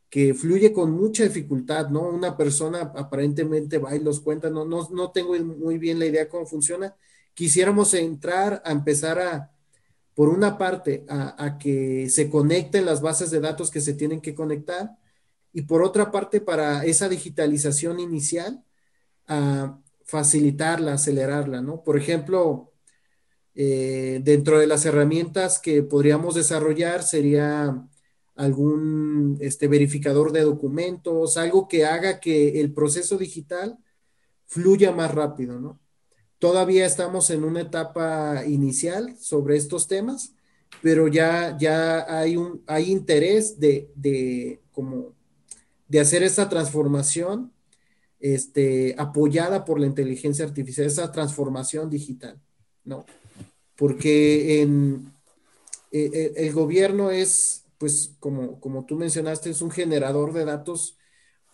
que 0.08 0.34
fluye 0.34 0.72
con 0.72 0.92
mucha 0.92 1.24
dificultad, 1.24 1.88
¿no? 1.88 2.02
Una 2.02 2.36
persona 2.36 2.92
aparentemente 2.94 3.78
va 3.78 3.96
y 3.96 4.00
los 4.00 4.20
cuenta, 4.20 4.50
no, 4.50 4.64
no, 4.64 4.88
no 4.92 5.10
tengo 5.10 5.34
muy 5.34 5.78
bien 5.78 5.98
la 5.98 6.06
idea 6.06 6.28
cómo 6.28 6.46
funciona. 6.46 6.94
Quisiéramos 7.34 7.92
entrar 7.94 8.62
a 8.64 8.70
empezar 8.70 9.18
a, 9.18 9.50
por 10.14 10.28
una 10.28 10.58
parte, 10.58 11.04
a, 11.08 11.58
que 11.58 12.08
se 12.08 12.30
conecten 12.30 12.86
las 12.86 13.00
bases 13.00 13.30
de 13.32 13.40
datos 13.40 13.72
que 13.72 13.80
se 13.80 13.94
tienen 13.94 14.20
que 14.20 14.36
conectar 14.36 14.96
y 15.58 15.62
por 15.62 15.82
otra 15.82 16.12
parte, 16.12 16.40
para 16.40 16.84
esa 16.84 17.08
digitalización 17.08 17.98
inicial, 17.98 18.62
facilitarla, 20.04 20.92
acelerarla, 20.92 21.60
¿no? 21.60 21.82
Por 21.82 21.98
ejemplo, 21.98 22.72
eh, 23.56 24.20
dentro 24.22 24.60
de 24.60 24.68
las 24.68 24.86
herramientas 24.86 25.58
que 25.58 25.82
podríamos 25.82 26.36
desarrollar 26.36 27.02
sería 27.02 27.84
algún 28.36 29.36
este, 29.40 29.66
verificador 29.66 30.30
de 30.30 30.42
documentos, 30.42 31.36
algo 31.36 31.66
que 31.66 31.84
haga 31.84 32.20
que 32.20 32.60
el 32.60 32.72
proceso 32.72 33.18
digital 33.18 33.78
fluya 34.46 34.92
más 34.92 35.12
rápido, 35.12 35.58
¿no? 35.58 35.80
Todavía 36.38 36.86
estamos 36.86 37.30
en 37.30 37.42
una 37.42 37.62
etapa 37.62 38.46
inicial 38.46 39.16
sobre 39.18 39.56
estos 39.56 39.88
temas, 39.88 40.36
pero 40.82 41.08
ya, 41.08 41.56
ya 41.58 42.06
hay, 42.16 42.36
un, 42.36 42.62
hay 42.68 42.92
interés 42.92 43.58
de, 43.58 43.90
de 43.96 44.62
como 44.70 45.17
de 45.88 46.00
hacer 46.00 46.22
esta 46.22 46.48
transformación 46.48 47.52
este, 48.20 48.94
apoyada 48.98 49.64
por 49.64 49.80
la 49.80 49.86
inteligencia 49.86 50.44
artificial, 50.44 50.86
esa 50.86 51.10
transformación 51.12 51.88
digital, 51.88 52.40
¿no? 52.84 53.06
Porque 53.76 54.60
en, 54.60 55.12
eh, 55.92 56.10
eh, 56.12 56.32
el 56.36 56.52
gobierno 56.52 57.10
es, 57.10 57.64
pues, 57.78 58.14
como, 58.20 58.60
como 58.60 58.84
tú 58.84 58.96
mencionaste, 58.96 59.50
es 59.50 59.62
un 59.62 59.70
generador 59.70 60.32
de 60.32 60.44
datos 60.44 60.96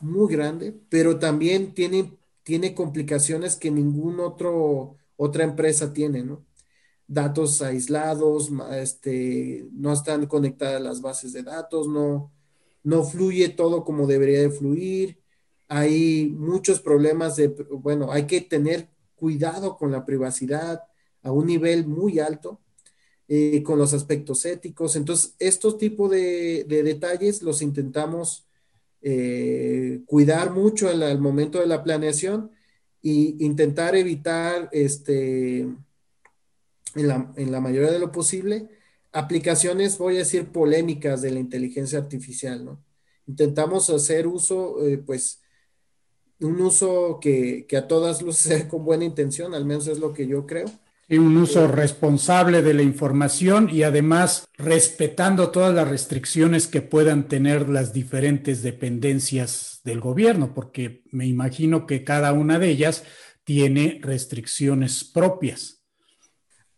muy 0.01 0.33
grande, 0.33 0.75
pero 0.89 1.19
también 1.19 1.75
tiene, 1.75 2.17
tiene 2.43 2.75
complicaciones 2.75 3.57
que 3.57 3.71
ningún 3.71 4.21
otro, 4.21 4.97
otra 5.17 5.45
empresa 5.45 5.93
tiene, 5.93 6.25
¿no? 6.25 6.45
Datos 7.07 7.61
aislados, 7.63 8.51
este, 8.73 9.67
no 9.73 9.93
están 9.93 10.27
conectadas 10.27 10.81
las 10.81 11.03
bases 11.03 11.35
de 11.35 11.43
datos, 11.43 11.87
no, 11.89 12.33
no 12.85 13.03
fluye 13.03 13.49
todo 13.49 13.85
como 13.85 14.07
debería 14.07 14.41
de 14.41 14.51
fluir, 14.51 15.19
hay 15.69 16.27
muchos 16.39 16.81
problemas 16.81 17.37
de, 17.37 17.49
bueno, 17.49 18.13
hay 18.13 18.27
que 18.27 18.41
tener 18.41 18.91
cuidado 19.17 19.77
con 19.77 19.91
la 19.91 20.05
privacidad 20.05 20.83
a 21.23 21.33
un 21.33 21.47
nivel 21.47 21.87
muy 21.87 22.21
alto, 22.21 22.61
eh, 23.27 23.63
con 23.63 23.79
los 23.79 23.95
aspectos 23.95 24.45
éticos. 24.45 24.97
Entonces, 24.97 25.35
estos 25.39 25.79
tipos 25.79 26.11
de, 26.11 26.65
detalles 26.69 27.43
los 27.43 27.63
intentamos 27.63 28.47
eh, 29.01 30.03
cuidar 30.07 30.51
mucho 30.53 30.89
al 30.89 31.21
momento 31.21 31.59
de 31.61 31.67
la 31.67 31.83
planeación 31.83 32.51
e 33.03 33.37
intentar 33.39 33.97
evitar, 33.97 34.69
este, 34.73 35.61
en 35.61 37.09
la, 37.09 37.33
en 37.37 37.51
la 37.51 37.61
mayoría 37.61 37.91
de 37.91 37.99
lo 37.99 38.13
posible, 38.13 38.69
aplicaciones, 39.15 39.97
voy 39.97 40.17
a 40.17 40.19
decir, 40.19 40.49
polémicas 40.49 41.23
de 41.23 41.31
la 41.31 41.41
inteligencia 41.41 41.99
artificial, 41.99 42.65
¿no? 42.65 42.85
Intentamos 43.27 43.89
hacer 43.89 44.27
uso, 44.27 44.85
eh, 44.87 44.99
pues, 44.99 45.41
un 46.41 46.61
uso 46.61 47.21
que, 47.23 47.67
a 47.77 47.87
todas 47.87 48.21
luces 48.21 48.43
sea 48.43 48.69
con 48.69 48.85
buena 48.85 49.05
intención, 49.05 49.55
al 49.55 49.65
menos 49.65 49.87
es 49.87 49.99
lo 49.99 50.13
que 50.13 50.27
yo 50.27 50.47
creo. 50.47 50.67
Y 51.09 51.19
un 51.19 51.37
uso 51.37 51.65
eh, 51.65 51.69
responsable 51.69 52.63
de 52.63 52.75
la 52.75 52.83
información 52.83 53.71
y 53.71 53.85
además 53.85 54.49
respetando 54.55 55.51
todas 55.51 55.75
las 55.75 55.89
restricciones 55.89 56.67
que 56.67 56.83
puedan 56.83 57.29
tener 57.29 57.69
las 57.69 57.93
diferentes 57.93 58.63
dependencias 58.63 59.81
del 59.85 60.01
gobierno, 60.01 60.55
porque 60.55 61.05
me 61.13 61.27
imagino 61.27 61.87
que 61.87 62.05
cada 62.05 62.33
una 62.33 62.59
de 62.59 62.69
ellas 62.69 63.05
tiene 63.45 64.01
restricciones 64.03 65.05
propias. 65.05 65.84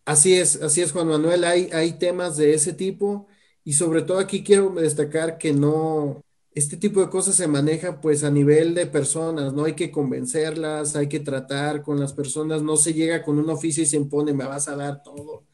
Así 0.07 0.35
es, 0.37 0.63
así 0.63 0.83
es, 0.83 0.93
Juan 0.93 1.09
Manuel. 1.09 1.45
Hay, 1.45 1.71
hay 1.75 1.95
temas 1.99 2.37
de 2.39 2.55
ese 2.55 2.75
tipo 2.75 3.29
y 3.65 3.75
sobre 3.75 4.03
todo 4.03 4.21
aquí 4.21 4.45
quiero 4.45 4.71
destacar 4.75 5.39
que 5.39 5.53
no, 5.53 6.23
este 6.55 6.79
tipo 6.79 7.01
de 7.03 7.11
cosas 7.11 7.37
se 7.37 7.49
maneja 7.49 8.01
pues 8.01 8.25
a 8.25 8.31
nivel 8.31 8.75
de 8.75 8.87
personas, 8.87 9.55
no 9.55 9.65
hay 9.67 9.75
que 9.75 9.91
convencerlas, 9.91 10.97
hay 10.97 11.09
que 11.09 11.21
tratar 11.21 11.83
con 11.83 12.01
las 12.01 12.15
personas, 12.15 12.63
no 12.63 12.77
se 12.79 12.95
llega 12.95 13.23
con 13.25 13.39
un 13.41 13.51
oficio 13.51 13.85
y 13.85 13.87
se 13.87 13.99
impone, 13.99 14.35
me 14.35 14.47
vas 14.47 14.69
a 14.69 14.77
dar 14.77 15.03
todo. 15.03 15.45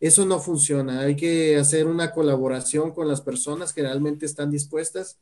Eso 0.00 0.26
no 0.26 0.40
funciona, 0.40 1.00
hay 1.02 1.16
que 1.16 1.56
hacer 1.58 1.86
una 1.86 2.12
colaboración 2.12 2.92
con 2.92 3.08
las 3.08 3.22
personas 3.22 3.72
que 3.74 3.82
realmente 3.82 4.26
están 4.26 4.50
dispuestas, 4.50 5.18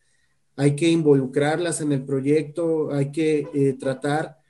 hay 0.57 0.77
que 0.77 0.91
involucrarlas 0.91 1.81
en 1.81 1.93
el 1.93 2.05
proyecto, 2.05 2.93
hay 2.93 3.13
que 3.13 3.49
eh, 3.55 3.75
tratar 3.79 4.42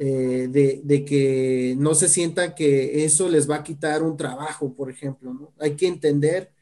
eh, 0.00 0.48
de, 0.84 1.04
que 1.04 1.74
no 1.76 1.94
se 1.94 2.08
sientan 2.08 2.54
que 2.54 3.04
eso 3.04 3.28
les 3.28 3.50
va 3.50 3.56
a 3.56 3.64
quitar 3.64 4.02
un 4.04 4.16
trabajo, 4.16 4.72
por 4.72 4.90
ejemplo. 4.90 5.52
Hay 5.58 5.74
que 5.74 5.88
entender 5.88 6.52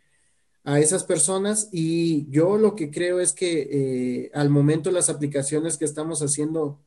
a 0.65 0.81
esas 0.81 1.05
personas 1.05 1.69
y 1.71 2.29
yo 2.31 2.57
lo 2.57 2.75
que 2.75 2.91
creo 2.91 3.21
es 3.21 3.33
que 3.33 3.69
eh, 3.71 4.31
al 4.35 4.49
momento 4.51 4.91
las 4.91 5.11
aplicaciones 5.11 5.77
que 5.77 5.85
estamos 5.85 6.23
haciendo 6.23 6.81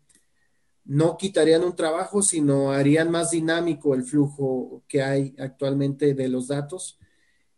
no 0.86 1.18
quitarían 1.18 1.64
un 1.64 1.76
trabajo, 1.76 2.24
sino 2.24 2.72
harían 2.72 3.12
más 3.12 3.30
dinámico 3.30 3.94
el 3.94 4.04
flujo 4.04 4.84
que 4.88 5.04
hay 5.04 5.36
actualmente 5.38 6.16
de 6.16 6.30
los 6.30 6.48
datos. 6.48 6.98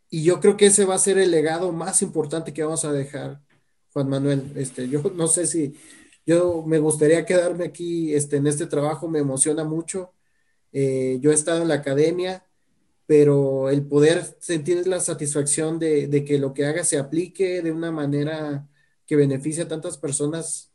Y 0.10 0.24
yo 0.24 0.42
creo 0.42 0.58
que 0.58 0.66
ese 0.66 0.84
va 0.84 0.96
a 0.96 1.00
ser 1.00 1.18
el 1.18 1.32
legado 1.32 1.72
más 1.72 2.02
importante 2.02 2.54
que 2.54 2.64
vamos 2.64 2.84
a 2.84 2.92
dejar, 2.92 3.42
Juan 3.94 4.10
Manuel. 4.10 4.52
Este, 4.56 4.90
yo 4.90 5.02
no 5.16 5.28
sé 5.28 5.48
si 5.48 5.76
yo 6.26 6.64
me 6.66 6.80
gustaría 6.80 7.26
quedarme 7.26 7.66
aquí 7.66 8.14
este, 8.14 8.38
en 8.38 8.48
este 8.48 8.68
trabajo, 8.68 9.08
me 9.08 9.20
emociona 9.20 9.64
mucho. 9.64 10.14
Eh, 10.72 11.18
yo 11.22 11.32
he 11.32 11.34
estado 11.34 11.62
en 11.62 11.68
la 11.68 11.76
academia, 11.76 12.46
pero 13.06 13.70
el 13.70 13.84
poder 13.84 14.38
sentir 14.40 14.88
la 14.88 15.00
satisfacción 15.00 15.80
de, 15.80 16.24
que 16.26 16.38
lo 16.38 16.54
que 16.54 16.66
haga 16.66 16.84
se 16.84 16.98
aplique 16.98 17.62
de 17.62 17.72
una 17.72 17.92
manera 17.92 18.68
que 19.06 19.16
beneficie 19.16 19.64
a 19.64 19.68
tantas 19.68 19.98
personas, 19.98 20.72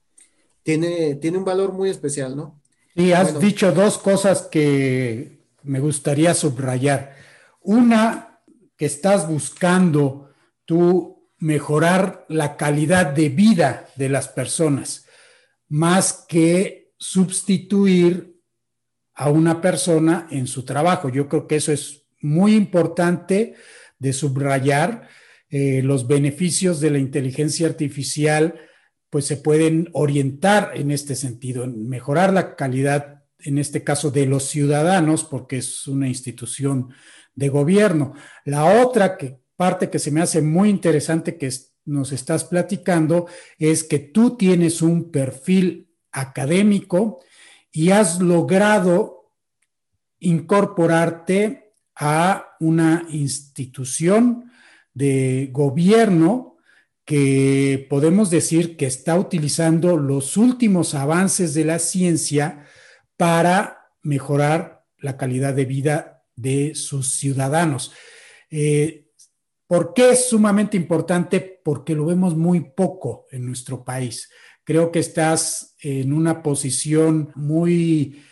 tiene, 0.62 1.14
tiene 1.14 1.38
un 1.38 1.44
valor 1.44 1.72
muy 1.72 1.88
especial, 1.88 2.36
¿no? 2.36 2.60
Y 2.94 3.12
has 3.12 3.38
dicho 3.38 3.72
dos 3.72 3.98
cosas 3.98 4.42
que 4.42 5.38
me 5.62 5.80
gustaría 5.80 6.34
subrayar. 6.34 7.14
Una, 7.62 8.40
que 8.76 8.86
estás 8.86 9.28
buscando 9.28 10.30
tú 10.64 11.30
mejorar 11.38 12.24
la 12.28 12.56
calidad 12.56 13.06
de 13.06 13.28
vida 13.28 13.88
de 13.96 14.08
las 14.08 14.28
personas, 14.28 15.05
más 15.68 16.24
que 16.28 16.92
sustituir 16.98 18.36
a 19.14 19.30
una 19.30 19.60
persona 19.60 20.28
en 20.30 20.46
su 20.46 20.64
trabajo. 20.64 21.08
Yo 21.08 21.28
creo 21.28 21.46
que 21.46 21.56
eso 21.56 21.72
es 21.72 22.06
muy 22.20 22.54
importante 22.54 23.54
de 23.98 24.12
subrayar. 24.12 25.08
Eh, 25.48 25.80
los 25.82 26.06
beneficios 26.06 26.80
de 26.80 26.90
la 26.90 26.98
inteligencia 26.98 27.66
artificial 27.66 28.54
pues 29.10 29.24
se 29.24 29.36
pueden 29.36 29.88
orientar 29.92 30.72
en 30.74 30.90
este 30.90 31.14
sentido, 31.14 31.64
en 31.64 31.88
mejorar 31.88 32.32
la 32.32 32.56
calidad, 32.56 33.24
en 33.38 33.58
este 33.58 33.84
caso, 33.84 34.10
de 34.10 34.26
los 34.26 34.44
ciudadanos, 34.44 35.24
porque 35.24 35.58
es 35.58 35.86
una 35.86 36.08
institución 36.08 36.90
de 37.34 37.48
gobierno. 37.48 38.14
La 38.44 38.82
otra 38.82 39.16
que, 39.16 39.38
parte 39.56 39.88
que 39.88 39.98
se 39.98 40.10
me 40.10 40.20
hace 40.20 40.42
muy 40.42 40.68
interesante 40.68 41.38
que 41.38 41.46
nos 41.86 42.12
estás 42.12 42.44
platicando 42.44 43.26
es 43.58 43.84
que 43.84 43.98
tú 43.98 44.36
tienes 44.36 44.82
un 44.82 45.10
perfil 45.10 45.88
académico 46.12 47.20
y 47.72 47.90
has 47.90 48.20
logrado 48.20 49.32
incorporarte 50.18 51.72
a 51.94 52.56
una 52.60 53.06
institución 53.10 54.50
de 54.92 55.48
gobierno 55.52 56.56
que 57.04 57.86
podemos 57.88 58.30
decir 58.30 58.76
que 58.76 58.86
está 58.86 59.16
utilizando 59.18 59.96
los 59.96 60.36
últimos 60.36 60.94
avances 60.94 61.54
de 61.54 61.64
la 61.64 61.78
ciencia 61.78 62.66
para 63.16 63.90
mejorar 64.02 64.84
la 64.98 65.16
calidad 65.16 65.54
de 65.54 65.64
vida 65.64 66.24
de 66.34 66.74
sus 66.74 67.12
ciudadanos. 67.12 67.92
Eh, 68.50 69.05
¿Por 69.66 69.94
qué 69.94 70.10
es 70.10 70.28
sumamente 70.28 70.76
importante? 70.76 71.60
Porque 71.62 71.94
lo 71.94 72.06
vemos 72.06 72.36
muy 72.36 72.60
poco 72.60 73.26
en 73.30 73.46
nuestro 73.46 73.84
país. 73.84 74.30
Creo 74.64 74.92
que 74.92 75.00
estás 75.00 75.74
en 75.80 76.12
una 76.12 76.42
posición 76.42 77.32
muy 77.34 78.22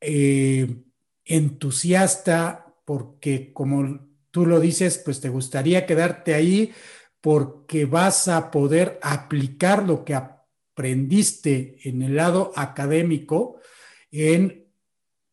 eh, 0.00 0.76
entusiasta, 1.24 2.74
porque 2.84 3.52
como 3.52 4.08
tú 4.30 4.46
lo 4.46 4.60
dices, 4.60 4.98
pues 5.04 5.20
te 5.20 5.28
gustaría 5.28 5.86
quedarte 5.86 6.34
ahí 6.34 6.72
porque 7.20 7.84
vas 7.84 8.28
a 8.28 8.50
poder 8.50 8.98
aplicar 9.02 9.86
lo 9.86 10.04
que 10.04 10.14
aprendiste 10.14 11.76
en 11.84 12.02
el 12.02 12.16
lado 12.16 12.52
académico 12.54 13.60
en 14.10 14.67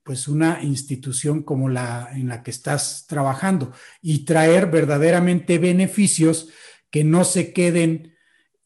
pues 0.05 0.27
una 0.27 0.61
institución 0.61 1.41
como 1.41 1.67
la 1.67 2.09
en 2.13 2.27
la 2.27 2.43
que 2.43 2.51
estás 2.51 3.05
trabajando 3.07 3.71
y 4.03 4.19
traer 4.19 4.67
verdaderamente 4.67 5.57
beneficios 5.57 6.49
que 6.91 7.03
no 7.03 7.23
se 7.23 7.53
queden 7.53 8.15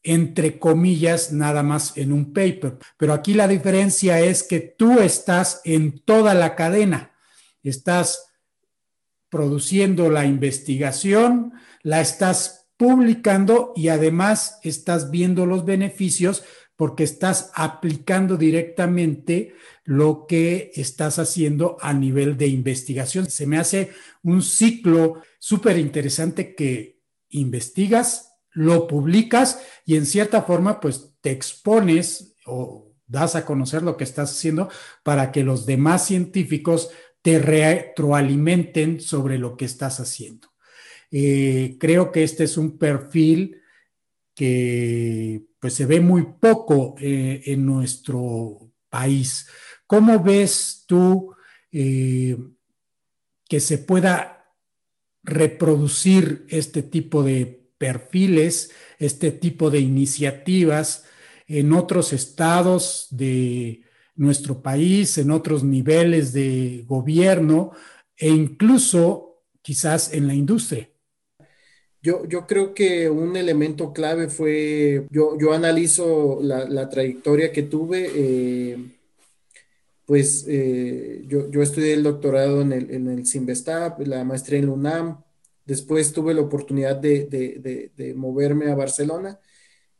entre 0.02 0.58
comillas 0.58 1.32
nada 1.32 1.62
más 1.62 1.96
en 1.96 2.12
un 2.12 2.34
paper. 2.34 2.76
Pero 2.98 3.14
aquí 3.14 3.32
la 3.32 3.48
diferencia 3.48 4.20
es 4.20 4.42
que 4.42 4.60
tú 4.60 5.00
estás 5.00 5.62
en 5.64 6.00
toda 6.00 6.34
la 6.34 6.54
cadena. 6.54 7.12
Estás 7.62 8.26
produciendo 9.30 10.10
la 10.10 10.26
investigación, 10.26 11.54
la 11.82 12.02
estás 12.02 12.68
publicando 12.76 13.72
y 13.74 13.88
además 13.88 14.58
estás 14.62 15.10
viendo 15.10 15.46
los 15.46 15.64
beneficios 15.64 16.44
porque 16.80 17.04
estás 17.04 17.50
aplicando 17.56 18.38
directamente 18.38 19.52
lo 19.84 20.24
que 20.26 20.72
estás 20.74 21.18
haciendo 21.18 21.76
a 21.82 21.92
nivel 21.92 22.38
de 22.38 22.46
investigación. 22.46 23.28
Se 23.28 23.46
me 23.46 23.58
hace 23.58 23.90
un 24.22 24.40
ciclo 24.40 25.20
súper 25.38 25.76
interesante 25.76 26.54
que 26.54 27.02
investigas, 27.28 28.32
lo 28.52 28.86
publicas 28.86 29.60
y 29.84 29.96
en 29.96 30.06
cierta 30.06 30.40
forma 30.40 30.80
pues 30.80 31.16
te 31.20 31.30
expones 31.32 32.34
o 32.46 32.94
das 33.06 33.36
a 33.36 33.44
conocer 33.44 33.82
lo 33.82 33.98
que 33.98 34.04
estás 34.04 34.30
haciendo 34.30 34.70
para 35.02 35.32
que 35.32 35.44
los 35.44 35.66
demás 35.66 36.06
científicos 36.06 36.88
te 37.20 37.40
retroalimenten 37.40 39.02
sobre 39.02 39.36
lo 39.36 39.54
que 39.54 39.66
estás 39.66 40.00
haciendo. 40.00 40.48
Eh, 41.10 41.76
creo 41.78 42.10
que 42.10 42.22
este 42.22 42.44
es 42.44 42.56
un 42.56 42.78
perfil 42.78 43.60
que 44.34 45.49
pues 45.60 45.74
se 45.74 45.86
ve 45.86 46.00
muy 46.00 46.26
poco 46.40 46.96
eh, 46.98 47.42
en 47.44 47.66
nuestro 47.66 48.72
país. 48.88 49.46
¿Cómo 49.86 50.22
ves 50.22 50.84
tú 50.86 51.34
eh, 51.70 52.36
que 53.48 53.60
se 53.60 53.78
pueda 53.78 54.54
reproducir 55.22 56.46
este 56.48 56.82
tipo 56.82 57.22
de 57.22 57.72
perfiles, 57.76 58.72
este 58.98 59.30
tipo 59.30 59.70
de 59.70 59.80
iniciativas 59.80 61.04
en 61.46 61.72
otros 61.72 62.12
estados 62.12 63.08
de 63.10 63.82
nuestro 64.14 64.62
país, 64.62 65.18
en 65.18 65.30
otros 65.30 65.62
niveles 65.62 66.32
de 66.32 66.84
gobierno 66.86 67.72
e 68.16 68.28
incluso 68.28 69.42
quizás 69.62 70.12
en 70.12 70.26
la 70.26 70.34
industria? 70.34 70.89
Yo, 72.02 72.24
yo 72.26 72.46
creo 72.46 72.72
que 72.72 73.10
un 73.10 73.36
elemento 73.36 73.92
clave 73.92 74.28
fue, 74.28 75.06
yo, 75.10 75.36
yo 75.38 75.52
analizo 75.52 76.40
la, 76.42 76.88
trayectoria 76.88 77.52
que 77.52 77.62
tuve, 77.62 78.10
eh, 78.14 78.78
pues 80.06 80.46
eh, 80.48 81.24
yo, 81.28 81.50
yo, 81.50 81.62
estudié 81.62 81.92
el 81.92 82.02
doctorado 82.02 82.62
en 82.62 82.72
el, 82.72 82.90
en 82.90 83.08
el 83.08 83.24
la 84.08 84.24
maestría 84.24 84.58
en 84.58 84.66
la 84.66 84.72
UNAM, 84.72 85.22
después 85.66 86.12
tuve 86.12 86.32
la 86.32 86.40
oportunidad 86.40 86.96
de, 86.96 87.26
de, 87.26 87.90
de, 87.94 88.14
moverme 88.14 88.70
a 88.70 88.74
Barcelona 88.74 89.38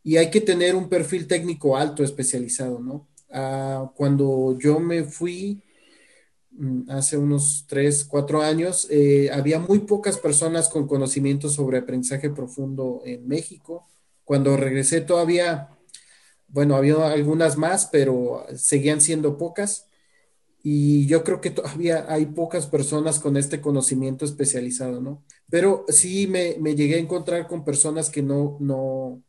y 0.03 0.17
hay 0.17 0.31
que 0.31 0.41
tener 0.41 0.75
un 0.75 0.89
perfil 0.89 1.27
técnico 1.27 1.77
alto 1.77 2.03
especializado, 2.03 2.81
¿no? 2.81 3.09
Ah, 3.31 3.93
cuando 3.95 4.59
yo 4.59 4.81
me 4.81 5.05
fui, 5.05 5.63
hace 6.89 7.17
unos 7.17 7.65
tres, 7.69 8.05
cuatro 8.05 8.43
años, 8.43 8.87
eh, 8.91 9.31
había 9.33 9.59
muy 9.59 9.81
pocas 9.81 10.19
personas 10.19 10.69
con 10.69 10.87
conocimiento 10.87 11.49
sobre 11.49 11.79
aprendizaje 11.79 12.31
profundo 12.31 13.03
en 13.05 13.27
México. 13.27 13.89
Cuando 14.25 14.57
regresé 14.57 15.01
todavía, 15.01 15.71
bueno, 16.49 16.77
había 16.77 17.09
algunas 17.09 17.57
más, 17.57 17.87
pero 17.87 18.47
seguían 18.57 19.01
siendo 19.01 19.39
pocas. 19.39 19.87
Y 20.63 21.07
yo 21.07 21.25
creo 21.25 21.41
que 21.41 21.51
todavía 21.51 22.05
hay 22.09 22.27
pocas 22.27 22.67
personas 22.67 23.19
con 23.19 23.37
este 23.37 23.61
conocimiento 23.61 24.25
especializado, 24.25 25.01
¿no? 25.01 25.25
Pero 25.49 25.87
sí 25.89 26.27
me, 26.27 26.55
llegué 26.75 26.97
a 26.97 26.99
encontrar 26.99 27.49
con 27.49 27.65
personas 27.65 28.11
que 28.11 28.23
no, 28.23 28.59
no 28.61 29.23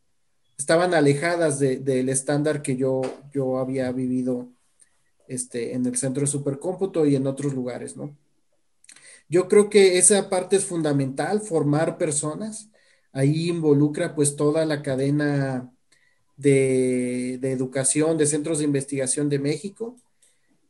estaban 0.58 0.92
alejadas 0.94 1.58
del 1.58 2.08
estándar 2.10 2.62
que 2.62 2.76
yo, 2.76 3.00
yo 3.32 3.58
había 3.58 3.90
vivido 3.92 4.51
este, 5.28 5.74
en 5.74 5.86
el 5.86 5.96
centro 5.96 6.22
de 6.22 6.26
supercómputo 6.26 7.06
y 7.06 7.16
en 7.16 7.26
otros 7.26 7.54
lugares, 7.54 7.96
¿no? 7.96 8.16
Yo 9.28 9.48
creo 9.48 9.70
que 9.70 9.98
esa 9.98 10.28
parte 10.28 10.56
es 10.56 10.64
fundamental, 10.64 11.40
formar 11.40 11.98
personas. 11.98 12.70
Ahí 13.12 13.48
involucra 13.48 14.14
pues 14.14 14.36
toda 14.36 14.66
la 14.66 14.82
cadena 14.82 15.72
de, 16.36 17.34
educación, 17.42 18.18
de 18.18 18.26
centros 18.26 18.58
de 18.58 18.64
investigación 18.64 19.28
de 19.28 19.38
México, 19.38 19.96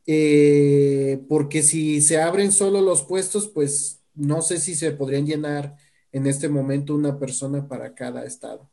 eh, 0.05 1.23
porque 1.29 1.63
si 1.63 2.01
se 2.01 2.21
abren 2.21 2.51
solo 2.51 2.81
los 2.81 3.03
puestos, 3.03 3.47
pues 3.49 4.01
no 4.15 4.41
sé 4.41 4.59
si 4.59 4.75
se 4.75 4.91
podrían 4.91 5.25
llenar 5.25 5.75
en 6.11 6.27
este 6.27 6.49
momento 6.49 6.95
una 6.95 7.19
persona 7.19 7.67
para 7.67 7.95
cada 7.95 8.25
estado. 8.25 8.69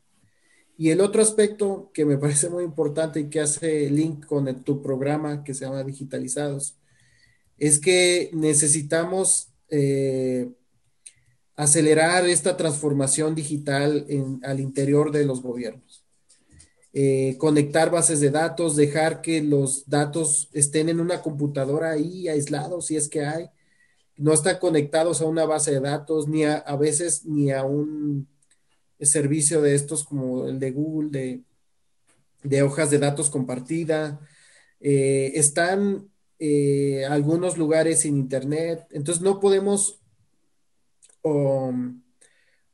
Y 0.77 0.89
el 0.89 1.01
otro 1.01 1.21
aspecto 1.21 1.91
que 1.93 2.05
me 2.05 2.17
parece 2.19 2.49
muy 2.49 2.63
importante 2.63 3.19
y 3.19 3.29
que 3.29 3.39
hace 3.39 3.89
link 3.89 4.25
con 4.25 4.63
tu 4.63 4.81
programa 4.81 5.43
que 5.43 5.53
se 5.53 5.65
llama 5.65 5.83
Digitalizados, 5.83 6.75
es 7.57 7.79
que 7.79 8.31
necesitamos 8.33 9.49
eh, 9.69 10.49
acelerar 11.55 12.27
esta 12.27 12.57
transformación 12.57 13.35
digital 13.35 14.07
al 14.43 14.59
interior 14.59 15.11
de 15.11 15.25
los 15.25 15.41
gobiernos. 15.43 16.03
Eh, 16.93 17.35
conectar 17.37 17.91
bases 17.91 18.19
de 18.19 18.31
datos, 18.31 18.75
dejar 18.75 19.21
que 19.21 19.41
los 19.41 19.87
datos 19.87 20.49
estén 20.53 20.89
en 20.89 20.99
una 20.99 21.21
computadora 21.21 21.91
ahí 21.91 22.27
aislados, 22.27 22.87
si 22.87 22.97
es 22.97 23.07
que 23.07 23.23
hay, 23.23 23.49
no 24.17 24.33
están 24.33 24.57
conectados 24.57 25.21
a 25.21 25.25
una 25.25 25.45
base 25.45 25.71
de 25.71 25.79
datos, 25.79 26.27
ni 26.27 26.43
a 26.43 26.75
veces 26.77 27.25
ni 27.25 27.51
a 27.51 27.63
un 27.63 28.27
servicio 29.05 29.61
de 29.61 29.75
estos 29.75 30.03
como 30.03 30.47
el 30.47 30.59
de 30.59 30.71
Google, 30.71 31.43
de, 32.43 32.63
hojas 32.63 32.89
de 32.91 32.99
datos 32.99 33.29
compartida. 33.29 34.19
Eh, 34.79 35.33
están 35.35 36.09
eh, 36.39 37.05
algunos 37.05 37.57
lugares 37.57 38.01
sin 38.01 38.17
internet, 38.17 38.87
entonces 38.91 39.23
no 39.23 39.39
podemos 39.39 39.99
um, 41.23 42.01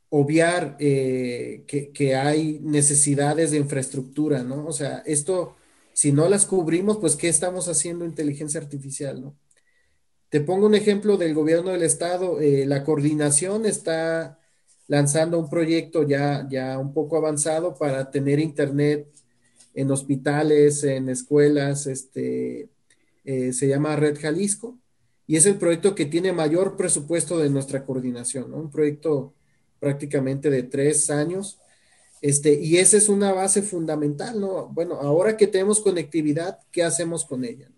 obviar 0.10 0.78
eh, 0.80 1.63
que, 1.68 2.16
hay 2.16 2.60
necesidades 2.62 3.52
de 3.52 3.58
infraestructura, 3.58 4.44
¿no? 4.44 4.66
O 4.66 4.72
sea, 4.72 5.04
esto, 5.06 5.56
si 5.94 6.12
no 6.12 6.30
las 6.30 6.46
cubrimos, 6.46 6.98
pues 6.98 7.16
¿qué 7.16 7.28
estamos 7.30 7.68
haciendo 7.68 8.06
inteligencia 8.06 8.60
artificial, 8.62 9.22
¿no? 9.22 9.38
Te 10.30 10.42
pongo 10.42 10.66
un 10.66 10.76
ejemplo 10.76 11.18
del 11.18 11.34
gobierno 11.34 11.72
del 11.72 11.84
estado, 11.84 12.38
la 12.42 12.84
coordinación 12.84 13.66
está 13.66 14.40
lanzando 14.88 15.39
un 15.39 15.50
proyecto 15.50 16.04
ya, 16.04 16.47
ya 16.50 16.78
un 16.80 16.93
poco 16.93 17.17
avanzado 17.17 17.76
para 17.76 18.10
tener 18.10 18.39
internet 18.39 19.08
en 19.73 19.91
hospitales, 19.91 20.84
en 20.84 21.10
escuelas, 21.10 21.88
este, 21.88 22.69
eh, 23.26 23.54
se 23.54 23.67
llama 23.67 23.95
Red 23.95 24.17
Jalisco, 24.19 24.78
y 25.28 25.36
es 25.36 25.45
el 25.45 25.58
proyecto 25.58 25.93
que 25.93 26.06
tiene 26.06 26.32
mayor 26.32 26.78
presupuesto 26.78 27.38
de 27.38 27.50
nuestra 27.50 27.86
coordinación, 27.86 28.54
un 28.54 28.71
proyecto 28.71 29.34
prácticamente 29.80 30.50
de 30.50 30.63
tres 30.63 31.10
años, 31.10 31.60
este, 32.21 32.54
y 32.54 32.78
esa 32.78 32.97
es 32.97 33.10
una 33.10 33.34
base 33.34 33.62
fundamental, 33.62 34.39
¿no? 34.39 34.67
Bueno, 34.69 34.95
ahora 34.95 35.38
que 35.38 35.45
tenemos 35.45 35.82
conectividad, 35.82 36.60
¿qué 36.71 36.84
hacemos 36.84 37.26
con 37.26 37.43
ella? 37.45 37.69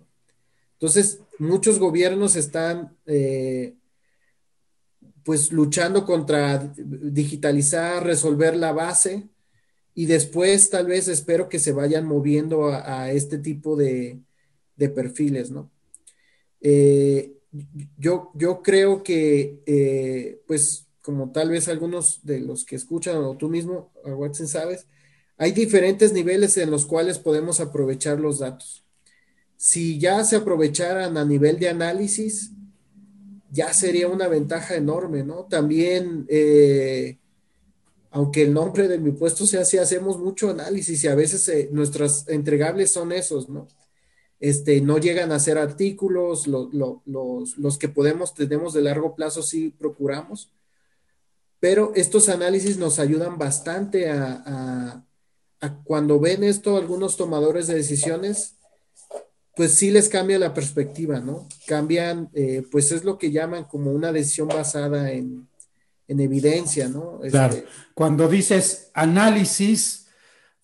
Entonces, 0.74 1.19
muchos 1.39 1.78
gobiernos 1.78 2.38
están 2.38 2.95
eh, 3.06 3.74
pues 5.24 5.52
luchando 5.52 6.06
contra 6.06 6.74
digitalizar, 6.78 8.04
resolver 8.04 8.56
la 8.56 8.72
base 8.72 9.28
y 9.94 10.06
después 10.06 10.70
tal 10.70 10.88
vez 10.88 11.08
espero 11.08 11.50
que 11.50 11.60
se 11.60 11.74
vayan 11.74 12.06
moviendo 12.06 12.68
a, 12.68 13.12
este 13.12 13.38
tipo 13.38 13.76
de, 13.76 14.20
perfiles, 14.78 15.52
¿no? 15.52 15.70
Eh, 16.62 17.34
yo, 17.98 18.32
yo 18.34 18.62
creo 18.62 19.04
que, 19.04 19.62
eh, 19.66 20.42
pues, 20.48 20.88
como 21.02 21.32
tal 21.32 21.50
vez 21.50 21.68
algunos 21.68 22.20
de 22.24 22.40
los 22.40 22.66
que 22.66 22.76
escuchan 22.76 23.18
o 23.18 23.36
tú 23.36 23.50
mismo, 23.50 23.92
Watson, 24.06 24.48
sabes, 24.48 24.88
hay 25.38 25.52
diferentes 25.52 26.14
niveles 26.14 26.58
en 26.58 26.72
los 26.72 26.86
cuales 26.86 27.20
podemos 27.20 27.60
aprovechar 27.60 28.20
los 28.20 28.40
datos. 28.40 28.84
Si 29.58 30.00
ya 30.00 30.24
se 30.24 30.38
aprovecharan 30.38 31.18
a 31.18 31.26
nivel 31.26 31.60
de 31.60 31.70
análisis, 31.70 32.52
ya 33.52 33.74
sería 33.74 34.08
una 34.08 34.28
ventaja 34.28 34.76
enorme, 34.76 35.24
¿no? 35.24 35.46
También, 35.46 36.26
eh, 36.30 37.18
aunque 38.12 38.44
el 38.44 38.54
nombre 38.54 38.88
de 38.88 39.00
mi 39.00 39.12
puesto 39.12 39.46
sea 39.46 39.62
así, 39.62 39.78
hacemos 39.78 40.20
mucho 40.20 40.50
análisis 40.50 41.04
y 41.04 41.08
a 41.08 41.16
veces 41.16 41.48
eh, 41.50 41.70
nuestras 41.72 42.28
entregables 42.28 42.92
son 42.92 43.12
esos, 43.12 43.50
¿no? 43.50 43.68
Este, 44.40 44.82
no 44.82 44.98
llegan 45.00 45.32
a 45.32 45.40
ser 45.40 45.58
artículos, 45.58 46.48
los, 46.48 47.78
que 47.78 47.90
podemos, 47.90 48.34
tenemos 48.34 48.74
de 48.74 48.82
largo 48.82 49.16
plazo, 49.16 49.44
sí 49.44 49.70
procuramos, 49.78 50.52
pero 51.60 51.92
estos 51.96 52.30
análisis 52.30 52.78
nos 52.78 53.00
ayudan 53.00 53.38
bastante 53.38 54.10
a 54.10 55.06
cuando 55.84 56.22
ven 56.22 56.44
esto 56.46 56.78
algunos 56.78 57.18
tomadores 57.18 57.68
de 57.68 57.76
decisiones, 57.76 58.59
pues 59.60 59.74
sí 59.74 59.91
les 59.91 60.08
cambia 60.08 60.39
la 60.39 60.54
perspectiva, 60.54 61.19
¿no? 61.19 61.45
Cambian, 61.67 62.30
eh, 62.34 62.63
pues 62.72 62.93
es 62.93 63.04
lo 63.04 63.17
que 63.17 63.30
llaman 63.30 63.65
como 63.65 63.91
una 63.91 64.13
decisión 64.13 64.48
basada 64.48 65.12
en, 65.12 65.50
evidencia, 66.08 66.88
¿no? 66.88 67.19
Claro. 67.30 67.56
Este, 67.56 67.67
Cuando 67.93 68.30
dices 68.30 68.89
análisis 68.93 70.08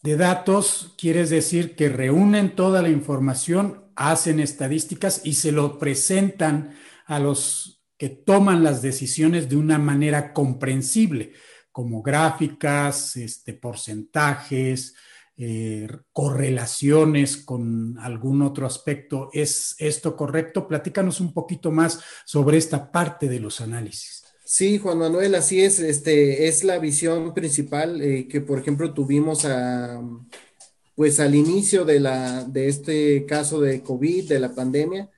de 0.02 0.16
datos, 0.16 0.96
quieres 0.98 1.30
decir 1.30 1.76
que 1.76 1.90
reúnen 1.90 2.56
toda 2.56 2.82
la 2.82 2.88
información, 2.88 3.84
hacen 3.98 4.40
estadísticas 4.40 5.20
y 5.26 5.34
se 5.34 5.52
lo 5.52 5.78
presentan 5.78 6.74
a 7.06 7.20
los 7.20 7.84
que 7.98 8.08
toman 8.08 8.64
las 8.64 8.82
decisiones 8.82 9.50
de 9.50 9.58
una 9.58 9.78
manera 9.78 10.32
comprensible, 10.32 11.34
como 11.74 12.02
gráficas, 12.02 13.18
este, 13.18 13.52
porcentajes, 13.56 14.96
eh, 15.38 15.88
correlaciones 16.14 17.36
con 17.36 17.98
algún 18.00 18.42
otro 18.42 18.66
aspecto. 18.66 19.30
¿Es 19.34 19.76
esto 19.80 20.16
correcto? 20.16 20.68
Platícanos 20.68 21.20
un 21.20 21.34
poquito 21.34 21.72
más 21.72 22.00
sobre 22.26 22.58
esta 22.58 22.92
parte 22.92 23.28
de 23.28 23.42
los 23.42 23.60
análisis. 23.60 24.24
Sí, 24.46 24.78
Juan 24.78 25.00
Manuel, 25.00 25.36
así 25.36 25.62
es. 25.62 25.80
Este 25.80 26.48
es 26.48 26.64
la 26.64 26.80
visión 26.80 27.34
principal 27.34 28.02
eh, 28.02 28.28
que, 28.30 28.42
por 28.42 28.60
ejemplo, 28.60 28.94
tuvimos 28.94 29.44
a, 29.44 30.02
pues 30.96 31.20
al 31.20 31.36
inicio 31.36 31.84
de 31.84 32.00
la 32.00 32.46
de 32.46 32.70
este 32.70 33.26
caso 33.26 33.60
de 33.60 33.82
COVID, 33.82 34.30
de 34.30 34.40
la 34.40 34.56
pandemia. 34.56 35.10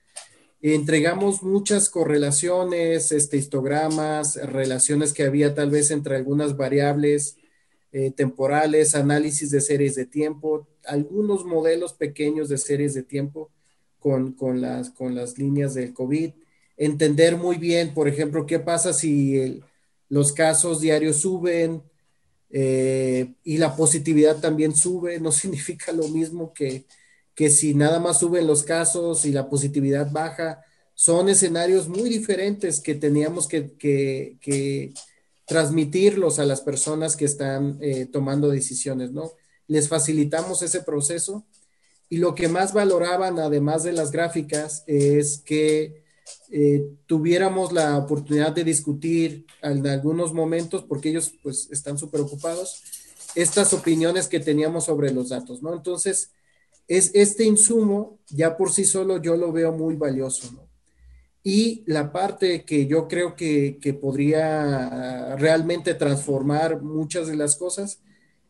Entregamos 0.60 1.44
muchas 1.44 1.90
correlaciones, 1.90 3.12
este, 3.12 3.36
histogramas, 3.36 4.34
relaciones 4.34 5.12
que 5.12 5.22
había 5.22 5.54
tal 5.54 5.70
vez 5.70 5.92
entre 5.92 6.16
algunas 6.16 6.56
variables 6.56 7.36
eh, 7.90 8.10
temporales, 8.10 8.94
análisis 8.94 9.50
de 9.50 9.60
series 9.62 9.94
de 9.94 10.04
tiempo, 10.04 10.68
algunos 10.84 11.44
modelos 11.44 11.94
pequeños 11.94 12.48
de 12.48 12.58
series 12.58 12.92
de 12.94 13.02
tiempo 13.02 13.50
con, 13.98 14.34
las, 14.60 14.90
con 14.90 15.14
las 15.14 15.38
líneas 15.38 15.74
del 15.74 15.94
COVID, 15.94 16.32
entender 16.76 17.36
muy 17.36 17.56
bien, 17.56 17.94
por 17.94 18.08
ejemplo, 18.08 18.46
qué 18.46 18.58
pasa 18.58 18.92
si 18.92 19.62
los 20.08 20.32
casos 20.32 20.80
diarios 20.80 21.18
suben 21.18 21.82
eh, 22.50 23.34
y 23.42 23.58
la 23.58 23.74
positividad 23.74 24.38
también 24.38 24.74
sube, 24.74 25.18
no 25.18 25.32
significa 25.32 25.92
lo 25.92 26.08
mismo 26.08 26.52
que, 26.52 26.84
que 27.34 27.50
si 27.50 27.74
nada 27.74 28.00
más 28.00 28.20
suben 28.20 28.46
los 28.46 28.64
casos 28.64 29.24
y 29.24 29.32
la 29.32 29.48
positividad 29.48 30.10
baja. 30.10 30.62
Son 30.94 31.28
escenarios 31.28 31.88
muy 31.88 32.10
diferentes 32.10 32.80
que 32.80 32.94
teníamos 32.96 33.46
que, 33.46 33.76
que 33.78 34.92
transmitirlos 35.48 36.38
a 36.38 36.44
las 36.44 36.60
personas 36.60 37.16
que 37.16 37.24
están 37.24 37.78
eh, 37.80 38.06
tomando 38.06 38.50
decisiones, 38.50 39.12
¿no? 39.12 39.32
Les 39.66 39.88
facilitamos 39.88 40.62
ese 40.62 40.82
proceso 40.82 41.46
y 42.10 42.18
lo 42.18 42.34
que 42.34 42.48
más 42.48 42.74
valoraban, 42.74 43.38
además 43.38 43.82
de 43.82 43.92
las 43.92 44.12
gráficas, 44.12 44.84
es 44.86 45.38
que 45.38 46.04
eh, 46.50 46.86
tuviéramos 47.06 47.72
la 47.72 47.96
oportunidad 47.96 48.52
de 48.52 48.64
discutir 48.64 49.46
en 49.62 49.86
algunos 49.86 50.34
momentos, 50.34 50.84
porque 50.84 51.08
ellos 51.08 51.32
pues 51.42 51.68
están 51.70 51.96
súper 51.96 52.20
ocupados, 52.20 52.82
estas 53.34 53.72
opiniones 53.72 54.28
que 54.28 54.40
teníamos 54.40 54.84
sobre 54.84 55.12
los 55.12 55.30
datos, 55.30 55.62
¿no? 55.62 55.74
Entonces, 55.74 56.32
es 56.86 57.10
este 57.14 57.44
insumo 57.44 58.18
ya 58.28 58.56
por 58.56 58.72
sí 58.72 58.84
solo 58.84 59.20
yo 59.20 59.36
lo 59.36 59.52
veo 59.52 59.72
muy 59.72 59.96
valioso, 59.96 60.50
¿no? 60.52 60.67
Y 61.50 61.82
la 61.86 62.12
parte 62.12 62.66
que 62.66 62.86
yo 62.86 63.08
creo 63.08 63.34
que, 63.34 63.98
podría 64.02 65.34
realmente 65.36 65.94
transformar 65.94 66.82
muchas 66.82 67.26
de 67.26 67.36
las 67.36 67.56
cosas 67.56 68.00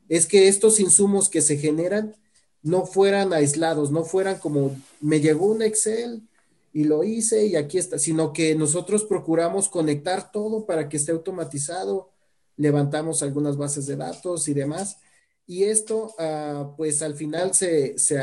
es 0.08 0.26
que 0.26 0.48
estos 0.48 0.80
insumos 0.80 1.30
que 1.30 1.40
se 1.40 1.58
generan 1.58 2.16
no 2.60 2.86
fueran 2.86 3.32
aislados, 3.32 3.92
no 3.92 4.02
fueran 4.02 4.40
como 4.40 4.76
me 5.00 5.20
llegó 5.20 5.46
un 5.46 5.62
Excel 5.62 6.28
y 6.72 6.84
lo 6.84 7.04
hice 7.04 7.46
y 7.46 7.54
aquí 7.54 7.78
está, 7.78 8.00
sino 8.00 8.32
que 8.32 8.56
nosotros 8.56 9.04
procuramos 9.04 9.68
conectar 9.68 10.32
todo 10.32 10.66
para 10.66 10.88
que 10.88 10.96
esté 10.96 11.12
automatizado, 11.12 12.10
levantamos 12.56 13.22
algunas 13.22 13.56
bases 13.56 13.86
de 13.86 13.94
datos 13.94 14.48
y 14.48 14.54
demás. 14.54 14.98
Y 15.46 15.62
esto, 15.62 16.16
ah, 16.18 16.74
pues 16.76 17.00
al 17.02 17.14
final 17.14 17.54
se, 17.54 17.96
se, 17.96 18.18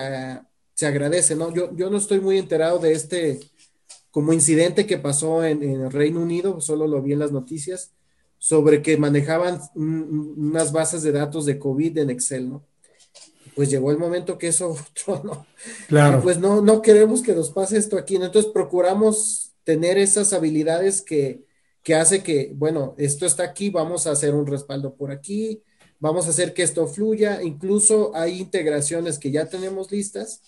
agradece, 0.86 1.34
¿no? 1.38 1.53
Yo, 1.53 1.73
yo 1.78 1.89
no 1.89 1.97
estoy 1.97 2.19
muy 2.19 2.38
enterado 2.38 2.78
de 2.80 2.91
este 2.91 3.39
como 4.16 4.32
incidente 4.32 4.88
que 4.88 4.97
pasó 4.97 5.43
en, 5.43 5.61
el 5.61 5.91
Reino 5.91 6.22
Unido, 6.22 6.61
solo 6.61 6.88
lo 6.88 7.01
vi 7.01 7.11
en 7.11 7.20
las 7.20 7.34
noticias, 7.34 7.91
sobre 8.38 8.82
que 8.82 8.95
manejaban 8.95 9.59
unas 9.76 10.72
bases 10.72 11.03
de 11.03 11.11
datos 11.11 11.45
de 11.45 11.59
COVID 11.59 11.97
en 11.97 12.09
Excel, 12.09 12.47
¿no? 12.47 12.66
Pues 13.55 13.70
llegó 13.70 13.91
el 13.91 13.97
momento 13.97 14.38
que 14.38 14.47
eso 14.47 14.78
¿no? 15.26 15.45
Claro. 15.89 16.22
pues 16.22 16.39
no, 16.39 16.61
no 16.61 16.82
queremos 16.82 17.22
que 17.22 17.36
nos 17.36 17.51
pase 17.51 17.78
esto 17.78 17.97
aquí, 17.97 18.18
¿no? 18.18 18.24
Entonces 18.24 18.49
procuramos 18.53 19.51
tener 19.66 19.97
esas 19.97 20.32
habilidades 20.32 21.01
que, 21.01 21.43
que 21.84 21.95
hace 21.95 22.24
que, 22.24 22.53
bueno, 22.55 22.95
esto 22.97 23.26
está 23.26 23.43
aquí, 23.43 23.70
vamos 23.70 24.07
a 24.07 24.11
hacer 24.11 24.34
un 24.34 24.47
respaldo 24.47 24.95
por 24.95 25.11
aquí, 25.11 25.61
vamos 25.99 26.26
a 26.28 26.30
hacer 26.30 26.53
que 26.53 26.63
esto 26.63 26.88
fluya, 26.88 27.43
incluso 27.43 28.16
hay 28.16 28.39
integraciones 28.39 29.20
que 29.20 29.32
ya 29.32 29.49
tenemos 29.49 29.91
listas, 29.91 30.41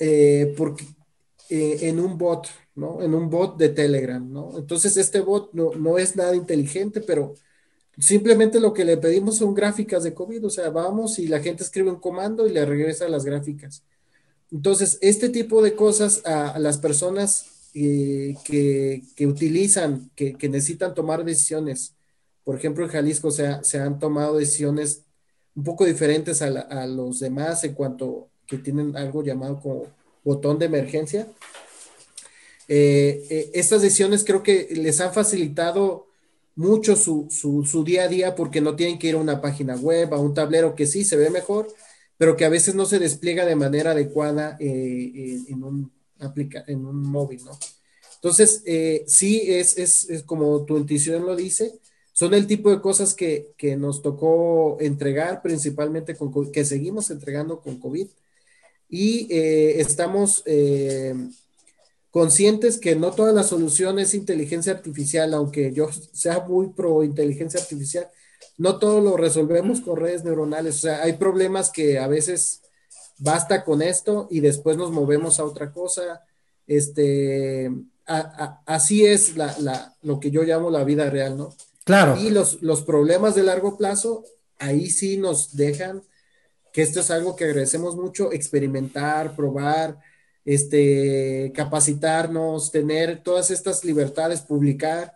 eh, 0.00 0.54
porque 0.56 0.97
eh, 1.50 1.88
en 1.88 1.98
un 2.00 2.18
bot, 2.18 2.46
¿no? 2.74 3.02
En 3.02 3.14
un 3.14 3.30
bot 3.30 3.56
de 3.56 3.70
Telegram, 3.70 4.30
¿no? 4.30 4.58
Entonces 4.58 4.96
este 4.98 5.20
bot 5.20 5.52
no, 5.54 5.72
no, 5.74 5.98
es 5.98 6.14
nada 6.14 6.36
inteligente, 6.36 7.00
pero 7.00 7.34
simplemente 7.98 8.60
lo 8.60 8.74
que 8.74 8.84
le 8.84 8.98
pedimos 8.98 9.38
son 9.38 9.54
gráficas 9.54 10.04
de 10.04 10.14
COVID, 10.14 10.46
o 10.46 10.50
sea, 10.50 10.70
vamos 10.70 11.18
y 11.18 11.26
la 11.26 11.40
gente 11.40 11.64
escribe 11.64 11.90
un 11.90 12.00
comando 12.00 12.46
y 12.46 12.52
le 12.52 12.66
regresa 12.66 13.08
las 13.08 13.24
gráficas. 13.24 13.82
Entonces, 14.50 14.98
este 15.00 15.28
tipo 15.30 15.62
de 15.62 15.74
cosas 15.74 16.22
a, 16.26 16.58
las 16.58 16.78
personas 16.78 17.70
eh, 17.74 18.36
que, 18.44 19.02
que, 19.16 19.26
utilizan, 19.26 20.10
que, 20.14 20.34
que, 20.34 20.48
necesitan 20.48 20.94
tomar 20.94 21.24
decisiones, 21.24 21.94
por 22.44 22.56
ejemplo, 22.56 22.84
en 22.84 22.90
Jalisco 22.90 23.30
se, 23.30 23.62
se 23.62 23.78
han 23.78 23.98
tomado 23.98 24.36
decisiones 24.36 25.04
un 25.54 25.64
poco 25.64 25.84
diferentes 25.84 26.42
a, 26.42 26.46
a 26.46 26.86
los 26.86 27.20
demás 27.20 27.64
en 27.64 27.74
cuanto 27.74 28.28
que 28.46 28.58
tienen 28.58 28.96
algo 28.96 29.22
llamado 29.22 29.60
como 29.60 29.97
botón 30.28 30.58
de 30.58 30.66
emergencia. 30.66 31.26
Eh, 32.68 33.26
eh, 33.30 33.50
estas 33.54 33.80
decisiones 33.80 34.24
creo 34.24 34.42
que 34.42 34.68
les 34.70 35.00
han 35.00 35.12
facilitado 35.14 36.06
mucho 36.54 36.96
su, 36.96 37.28
su, 37.30 37.84
día 37.84 38.04
a 38.04 38.08
día 38.08 38.34
porque 38.34 38.60
no 38.60 38.76
tienen 38.76 38.98
que 38.98 39.08
ir 39.08 39.14
a 39.14 39.18
una 39.18 39.40
página 39.40 39.76
web, 39.76 40.12
a 40.12 40.18
un 40.18 40.34
tablero 40.34 40.74
que 40.74 40.86
sí 40.86 41.04
se 41.04 41.16
ve 41.16 41.30
mejor, 41.30 41.68
pero 42.18 42.36
que 42.36 42.44
a 42.44 42.50
veces 42.50 42.74
no 42.74 42.84
se 42.84 42.98
despliega 42.98 43.46
de 43.46 43.56
manera 43.56 43.92
adecuada 43.92 44.56
eh, 44.60 45.38
en, 45.48 45.64
un 45.64 45.90
aplica 46.20 46.64
en 46.66 46.84
un 46.84 47.00
móvil, 47.02 47.44
¿no? 47.44 47.52
Entonces, 48.16 48.64
sí, 49.06 49.42
es, 49.46 49.78
es, 49.78 50.10
es, 50.10 50.24
como 50.24 50.64
tu 50.64 50.76
intuición 50.76 51.24
lo 51.24 51.36
dice, 51.36 51.78
son 52.12 52.34
el 52.34 52.48
tipo 52.48 52.68
de 52.68 52.80
cosas 52.80 53.14
que, 53.14 53.52
que 53.56 53.76
nos 53.76 54.02
tocó 54.02 54.76
entregar, 54.80 55.40
principalmente 55.40 56.16
con, 56.16 56.50
que 56.50 56.64
seguimos 56.64 57.10
entregando 57.10 57.60
con 57.60 57.78
COVID 57.78 58.08
y 58.88 59.26
eh, 59.30 59.80
estamos 59.80 60.42
eh, 60.46 61.14
conscientes 62.10 62.78
que 62.78 62.96
no 62.96 63.12
toda 63.12 63.32
la 63.32 63.42
solución 63.42 63.98
es 63.98 64.14
inteligencia 64.14 64.72
artificial, 64.72 65.34
aunque 65.34 65.72
yo 65.72 65.88
sea 66.12 66.40
muy 66.40 66.68
pro 66.68 67.04
inteligencia 67.04 67.60
artificial, 67.60 68.08
no 68.56 68.78
todo 68.78 69.00
lo 69.00 69.16
resolvemos 69.16 69.80
con 69.80 69.96
redes 69.96 70.24
neuronales. 70.24 70.76
O 70.76 70.78
sea, 70.78 71.02
hay 71.02 71.14
problemas 71.14 71.70
que 71.70 71.98
a 71.98 72.08
veces 72.08 72.62
basta 73.18 73.64
con 73.64 73.82
esto 73.82 74.26
y 74.30 74.40
después 74.40 74.76
nos 74.76 74.90
movemos 74.90 75.38
a 75.38 75.44
otra 75.44 75.70
cosa. 75.72 76.24
Este, 76.66 77.70
así 78.66 79.04
es 79.04 79.36
la, 79.36 79.94
lo 80.02 80.18
que 80.18 80.30
yo 80.30 80.42
llamo 80.42 80.70
la 80.70 80.84
vida 80.84 81.10
real, 81.10 81.36
¿no? 81.36 81.54
Claro. 81.84 82.16
Y 82.16 82.30
los, 82.30 82.62
los 82.62 82.82
problemas 82.82 83.34
de 83.34 83.42
largo 83.42 83.78
plazo, 83.78 84.24
ahí 84.58 84.90
sí 84.90 85.16
nos 85.16 85.56
dejan 85.56 86.02
que 86.72 86.82
esto 86.82 87.00
es 87.00 87.10
algo 87.10 87.36
que 87.36 87.44
agradecemos 87.44 87.96
mucho, 87.96 88.32
experimentar, 88.32 89.34
probar, 89.34 89.98
este, 90.44 91.52
capacitarnos, 91.54 92.70
tener 92.72 93.22
todas 93.22 93.50
estas 93.50 93.84
libertades, 93.84 94.40
publicar, 94.40 95.14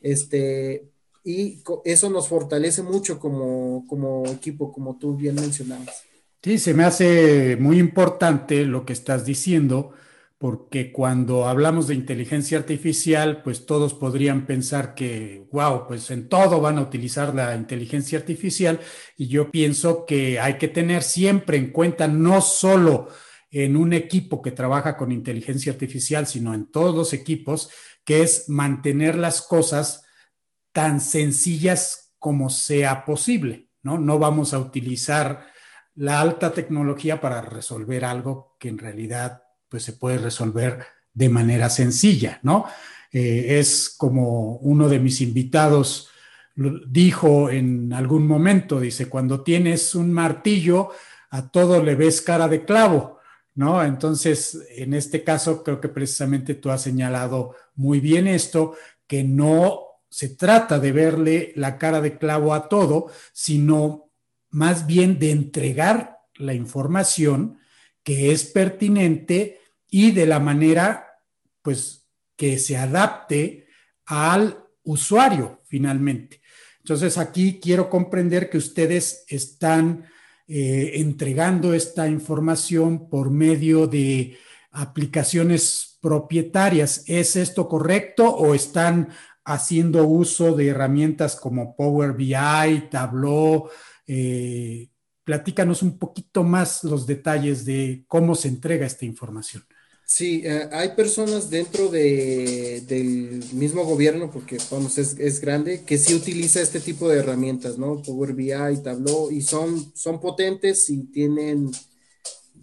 este, 0.00 0.88
y 1.24 1.62
eso 1.84 2.08
nos 2.08 2.28
fortalece 2.28 2.82
mucho 2.82 3.18
como, 3.18 3.84
como 3.86 4.24
equipo, 4.26 4.72
como 4.72 4.96
tú 4.98 5.16
bien 5.16 5.34
mencionabas. 5.34 6.04
Sí, 6.42 6.58
se 6.58 6.72
me 6.72 6.84
hace 6.84 7.56
muy 7.56 7.78
importante 7.78 8.64
lo 8.64 8.86
que 8.86 8.94
estás 8.94 9.26
diciendo, 9.26 9.92
porque 10.40 10.90
cuando 10.90 11.46
hablamos 11.46 11.86
de 11.86 11.94
inteligencia 11.94 12.56
artificial, 12.56 13.42
pues 13.42 13.66
todos 13.66 13.92
podrían 13.92 14.46
pensar 14.46 14.94
que, 14.94 15.46
wow, 15.52 15.86
pues 15.86 16.10
en 16.10 16.30
todo 16.30 16.62
van 16.62 16.78
a 16.78 16.80
utilizar 16.80 17.34
la 17.34 17.54
inteligencia 17.54 18.18
artificial 18.18 18.80
y 19.18 19.28
yo 19.28 19.50
pienso 19.50 20.06
que 20.06 20.40
hay 20.40 20.54
que 20.54 20.68
tener 20.68 21.02
siempre 21.02 21.58
en 21.58 21.70
cuenta 21.70 22.08
no 22.08 22.40
solo 22.40 23.08
en 23.50 23.76
un 23.76 23.92
equipo 23.92 24.40
que 24.40 24.50
trabaja 24.50 24.96
con 24.96 25.12
inteligencia 25.12 25.72
artificial, 25.72 26.26
sino 26.26 26.54
en 26.54 26.70
todos 26.70 26.94
los 26.94 27.12
equipos, 27.12 27.68
que 28.02 28.22
es 28.22 28.48
mantener 28.48 29.18
las 29.18 29.42
cosas 29.42 30.06
tan 30.72 31.02
sencillas 31.02 32.14
como 32.18 32.48
sea 32.48 33.04
posible, 33.04 33.68
¿no? 33.82 33.98
No 33.98 34.18
vamos 34.18 34.54
a 34.54 34.58
utilizar 34.58 35.48
la 35.94 36.18
alta 36.18 36.54
tecnología 36.54 37.20
para 37.20 37.42
resolver 37.42 38.06
algo 38.06 38.56
que 38.58 38.70
en 38.70 38.78
realidad 38.78 39.42
pues 39.70 39.84
se 39.84 39.94
puede 39.94 40.18
resolver 40.18 40.84
de 41.14 41.28
manera 41.30 41.70
sencilla, 41.70 42.40
¿no? 42.42 42.66
Eh, 43.12 43.58
es 43.58 43.94
como 43.96 44.56
uno 44.56 44.88
de 44.88 44.98
mis 44.98 45.20
invitados 45.20 46.10
dijo 46.54 47.50
en 47.50 47.92
algún 47.92 48.26
momento, 48.26 48.80
dice, 48.80 49.08
cuando 49.08 49.42
tienes 49.42 49.94
un 49.94 50.12
martillo, 50.12 50.90
a 51.30 51.48
todo 51.48 51.82
le 51.82 51.94
ves 51.94 52.20
cara 52.20 52.48
de 52.48 52.64
clavo, 52.64 53.18
¿no? 53.54 53.82
Entonces, 53.82 54.66
en 54.76 54.94
este 54.94 55.22
caso, 55.24 55.62
creo 55.62 55.80
que 55.80 55.88
precisamente 55.88 56.54
tú 56.54 56.70
has 56.70 56.82
señalado 56.82 57.54
muy 57.76 58.00
bien 58.00 58.26
esto, 58.26 58.74
que 59.06 59.24
no 59.24 59.80
se 60.08 60.30
trata 60.30 60.78
de 60.78 60.92
verle 60.92 61.52
la 61.56 61.78
cara 61.78 62.00
de 62.00 62.18
clavo 62.18 62.52
a 62.52 62.68
todo, 62.68 63.10
sino 63.32 64.10
más 64.50 64.86
bien 64.86 65.18
de 65.18 65.30
entregar 65.30 66.18
la 66.34 66.52
información 66.52 67.58
que 68.02 68.32
es 68.32 68.44
pertinente 68.44 69.59
y 69.90 70.12
de 70.12 70.26
la 70.26 70.40
manera, 70.40 71.18
pues, 71.62 72.06
que 72.36 72.58
se 72.58 72.76
adapte 72.76 73.66
al 74.06 74.64
usuario 74.82 75.60
finalmente. 75.66 76.40
Entonces, 76.78 77.18
aquí 77.18 77.60
quiero 77.60 77.90
comprender 77.90 78.48
que 78.48 78.58
ustedes 78.58 79.24
están 79.28 80.06
eh, 80.48 80.92
entregando 80.94 81.74
esta 81.74 82.08
información 82.08 83.08
por 83.08 83.30
medio 83.30 83.86
de 83.86 84.38
aplicaciones 84.70 85.98
propietarias. 86.00 87.04
¿Es 87.06 87.36
esto 87.36 87.68
correcto 87.68 88.28
o 88.28 88.54
están 88.54 89.10
haciendo 89.44 90.06
uso 90.06 90.54
de 90.54 90.68
herramientas 90.68 91.36
como 91.36 91.74
Power 91.74 92.12
BI, 92.12 92.88
Tableau. 92.90 93.68
Eh, 94.06 94.88
platícanos 95.24 95.82
un 95.82 95.98
poquito 95.98 96.44
más 96.44 96.84
los 96.84 97.06
detalles 97.06 97.64
de 97.64 98.04
cómo 98.06 98.34
se 98.34 98.48
entrega 98.48 98.86
esta 98.86 99.04
información. 99.04 99.64
Sí, 100.12 100.42
eh, 100.44 100.68
hay 100.72 100.88
personas 100.96 101.50
dentro 101.50 101.88
de, 101.88 102.82
del 102.88 103.44
mismo 103.52 103.84
gobierno, 103.84 104.28
porque 104.28 104.58
vamos, 104.68 104.98
es, 104.98 105.16
es, 105.20 105.40
grande, 105.40 105.84
que 105.84 105.98
sí 105.98 106.14
utiliza 106.14 106.60
este 106.60 106.80
tipo 106.80 107.08
de 107.08 107.18
herramientas, 107.20 107.78
¿no? 107.78 108.02
Power 108.02 108.32
BI, 108.32 108.82
Tableau, 108.82 109.30
y 109.30 109.40
son, 109.40 109.92
son 109.94 110.20
potentes 110.20 110.90
y 110.90 111.04
tienen 111.12 111.70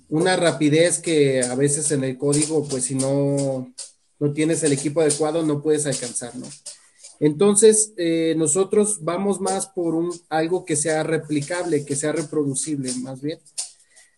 una 0.10 0.36
rapidez 0.36 1.00
que 1.00 1.42
a 1.42 1.56
veces 1.56 1.90
en 1.92 2.04
el 2.04 2.18
código, 2.18 2.68
pues 2.68 2.84
si 2.84 2.96
no, 2.96 3.74
no 4.20 4.34
tienes 4.34 4.62
el 4.64 4.74
equipo 4.74 5.00
adecuado, 5.00 5.42
no 5.46 5.62
puedes 5.62 5.86
alcanzar, 5.86 6.36
¿no? 6.36 6.48
Entonces, 7.22 7.94
eh, 7.96 8.36
nosotros 8.38 9.06
vamos 9.06 9.40
más 9.40 9.68
por 9.68 9.96
un, 9.96 10.12
algo 10.28 10.66
que 10.66 10.76
sea 10.76 11.02
replicable, 11.04 11.86
que 11.86 11.96
sea 11.96 12.12
reproducible, 12.12 12.92
más 12.96 13.22
bien. 13.22 13.40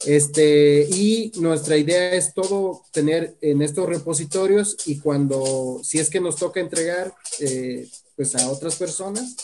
Este, 0.05 0.87
y 0.89 1.31
nuestra 1.39 1.75
idea 1.75 2.13
es 2.13 2.33
todo 2.33 2.85
tener 2.93 3.37
en 3.41 3.61
estos 3.61 3.87
repositorios 3.87 4.77
y 4.85 4.99
cuando, 4.99 5.81
si 5.83 5.99
es 5.99 6.09
que 6.09 6.21
nos 6.21 6.37
toca 6.37 6.61
entregar, 6.61 7.13
eh, 7.39 7.87
pues 8.15 8.35
a 8.35 8.49
otras 8.49 8.75
personas, 8.75 9.35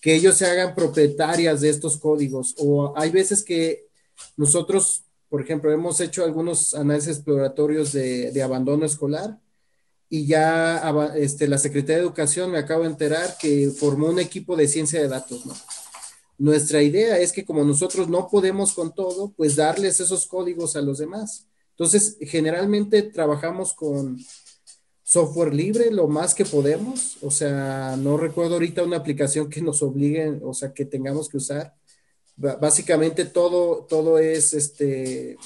que 0.00 0.14
ellos 0.14 0.36
se 0.36 0.46
hagan 0.46 0.74
propietarias 0.74 1.60
de 1.60 1.68
estos 1.68 1.98
códigos. 1.98 2.54
O 2.58 2.96
hay 2.96 3.10
veces 3.10 3.42
que 3.42 3.86
nosotros, 4.36 5.04
por 5.28 5.40
ejemplo, 5.40 5.72
hemos 5.72 6.00
hecho 6.00 6.24
algunos 6.24 6.74
análisis 6.74 7.16
exploratorios 7.16 7.92
de, 7.92 8.42
abandono 8.42 8.86
escolar 8.86 9.38
y 10.08 10.26
ya 10.26 11.12
este, 11.16 11.48
la 11.48 11.58
Secretaría 11.58 11.96
de 11.96 12.02
Educación 12.02 12.52
me 12.52 12.58
acabo 12.58 12.82
de 12.82 12.90
enterar 12.90 13.36
que 13.38 13.70
formó 13.70 14.08
un 14.08 14.20
equipo 14.20 14.56
de 14.56 14.68
ciencia 14.68 15.00
de 15.00 15.08
datos, 15.08 15.44
¿no? 15.46 15.54
Nuestra 16.38 16.82
idea 16.82 17.18
es 17.18 17.32
que 17.32 17.44
como 17.44 17.64
nosotros 17.64 18.08
no 18.08 18.28
podemos 18.28 18.74
con 18.74 18.94
todo, 18.94 19.32
pues 19.36 19.56
darles 19.56 20.00
esos 20.00 20.26
códigos 20.26 20.76
a 20.76 20.82
los 20.82 20.98
demás. 20.98 21.46
Entonces, 21.70 22.16
generalmente 22.20 23.02
trabajamos 23.02 23.72
con 23.72 24.18
software 25.02 25.54
libre 25.54 25.90
lo 25.90 26.08
más 26.08 26.34
que 26.34 26.44
podemos. 26.44 27.18
O 27.22 27.30
sea, 27.30 27.96
no 27.96 28.16
recuerdo 28.16 28.54
ahorita 28.54 28.82
una 28.82 28.96
aplicación 28.96 29.48
que 29.48 29.62
nos 29.62 29.82
obligue, 29.82 30.38
o 30.42 30.52
sea, 30.52 30.72
que 30.72 30.84
tengamos 30.84 31.28
que 31.28 31.36
usar. 31.38 31.74
básicamente 32.36 33.24
todo, 33.24 33.86
todo 33.88 34.18
es, 34.18 34.52
este, 34.52 35.38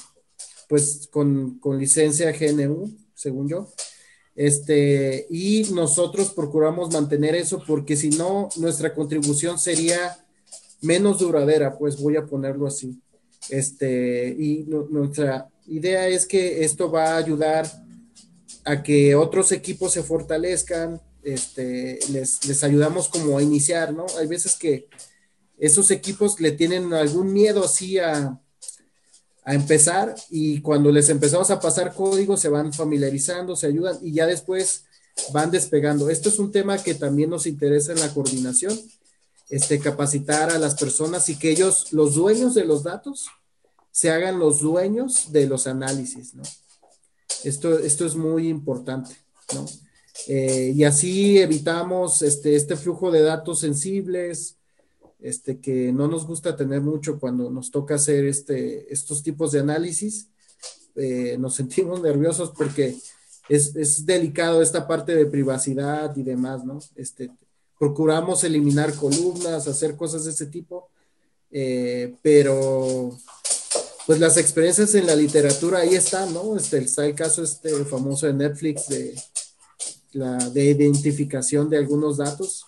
pues, 0.67 1.07
con, 1.11 1.59
con 1.59 1.79
licencia 1.79 2.33
GNU, 2.33 2.91
según 3.13 3.47
yo. 3.47 3.71
Este, 4.35 5.27
y 5.29 5.63
nosotros 5.73 6.31
procuramos 6.31 6.91
mantener 6.91 7.35
eso 7.35 7.63
porque 7.65 7.95
si 7.95 8.09
no, 8.09 8.49
nuestra 8.57 8.93
contribución 8.93 9.59
sería 9.59 10.17
menos 10.81 11.19
duradera, 11.19 11.77
pues 11.77 11.99
voy 11.99 12.17
a 12.17 12.25
ponerlo 12.25 12.67
así. 12.67 12.99
Este, 13.49 14.35
y 14.37 14.65
nuestra 14.89 15.49
idea 15.67 16.07
es 16.07 16.25
que 16.25 16.63
esto 16.63 16.91
va 16.91 17.13
a 17.13 17.17
ayudar 17.17 17.69
a 18.65 18.83
que 18.83 19.15
otros 19.15 19.51
equipos 19.51 19.93
se 19.93 20.03
fortalezcan, 20.03 21.01
este, 21.23 21.99
les, 22.11 22.45
les 22.45 22.63
ayudamos 22.63 23.07
como 23.07 23.37
a 23.37 23.43
iniciar, 23.43 23.93
¿no? 23.93 24.05
Hay 24.19 24.27
veces 24.27 24.55
que 24.55 24.87
esos 25.57 25.91
equipos 25.91 26.39
le 26.39 26.51
tienen 26.51 26.93
algún 26.93 27.31
miedo 27.31 27.63
así 27.63 27.99
a, 27.99 28.39
a 29.43 29.53
empezar 29.53 30.15
y 30.29 30.61
cuando 30.61 30.91
les 30.91 31.09
empezamos 31.09 31.49
a 31.51 31.59
pasar 31.59 31.93
código 31.93 32.37
se 32.37 32.49
van 32.49 32.73
familiarizando, 32.73 33.55
se 33.55 33.67
ayudan 33.67 33.97
y 34.01 34.13
ya 34.13 34.25
después 34.25 34.85
van 35.33 35.51
despegando. 35.51 36.09
Esto 36.09 36.29
es 36.29 36.39
un 36.39 36.51
tema 36.51 36.77
que 36.77 36.93
también 36.93 37.29
nos 37.29 37.45
interesa 37.47 37.91
en 37.91 37.99
la 37.99 38.13
coordinación, 38.13 38.79
este, 39.51 39.79
capacitar 39.79 40.49
a 40.49 40.57
las 40.57 40.75
personas 40.75 41.27
y 41.27 41.37
que 41.37 41.51
ellos, 41.51 41.91
los 41.91 42.15
dueños 42.15 42.55
de 42.55 42.63
los 42.63 42.83
datos, 42.83 43.27
se 43.91 44.09
hagan 44.09 44.39
los 44.39 44.61
dueños 44.61 45.33
de 45.33 45.45
los 45.45 45.67
análisis, 45.67 46.33
¿no? 46.33 46.43
Esto, 47.43 47.77
esto 47.77 48.05
es 48.05 48.15
muy 48.15 48.47
importante, 48.47 49.11
¿no? 49.53 49.65
Eh, 50.27 50.71
y 50.73 50.85
así 50.85 51.37
evitamos 51.39 52.21
este, 52.21 52.55
este 52.55 52.77
flujo 52.77 53.11
de 53.11 53.23
datos 53.23 53.59
sensibles, 53.59 54.55
este, 55.19 55.59
que 55.59 55.91
no 55.91 56.07
nos 56.07 56.25
gusta 56.25 56.55
tener 56.55 56.79
mucho 56.79 57.19
cuando 57.19 57.51
nos 57.51 57.71
toca 57.71 57.95
hacer 57.95 58.25
este, 58.25 58.91
estos 58.91 59.21
tipos 59.21 59.51
de 59.51 59.59
análisis. 59.59 60.29
Eh, 60.95 61.35
nos 61.37 61.55
sentimos 61.55 62.01
nerviosos 62.01 62.51
porque 62.57 62.95
es, 63.49 63.75
es, 63.75 64.05
delicado 64.05 64.61
esta 64.61 64.87
parte 64.87 65.13
de 65.13 65.25
privacidad 65.25 66.15
y 66.15 66.23
demás, 66.23 66.63
¿no? 66.63 66.79
Este, 66.95 67.31
procuramos 67.81 68.43
eliminar 68.43 68.93
columnas, 68.93 69.67
hacer 69.67 69.95
cosas 69.95 70.25
de 70.25 70.29
ese 70.29 70.45
tipo, 70.45 70.91
eh, 71.49 72.13
pero 72.21 73.17
pues 74.05 74.19
las 74.19 74.37
experiencias 74.37 74.93
en 74.93 75.07
la 75.07 75.15
literatura 75.15 75.79
ahí 75.79 75.95
están, 75.95 76.31
¿no? 76.31 76.55
Este, 76.55 76.77
está 76.77 77.07
el 77.07 77.15
caso 77.15 77.41
este 77.41 77.73
famoso 77.85 78.27
de 78.27 78.33
Netflix 78.33 78.87
de 78.87 79.15
la 80.11 80.37
de 80.49 80.65
identificación 80.65 81.71
de 81.71 81.79
algunos 81.79 82.17
datos 82.17 82.67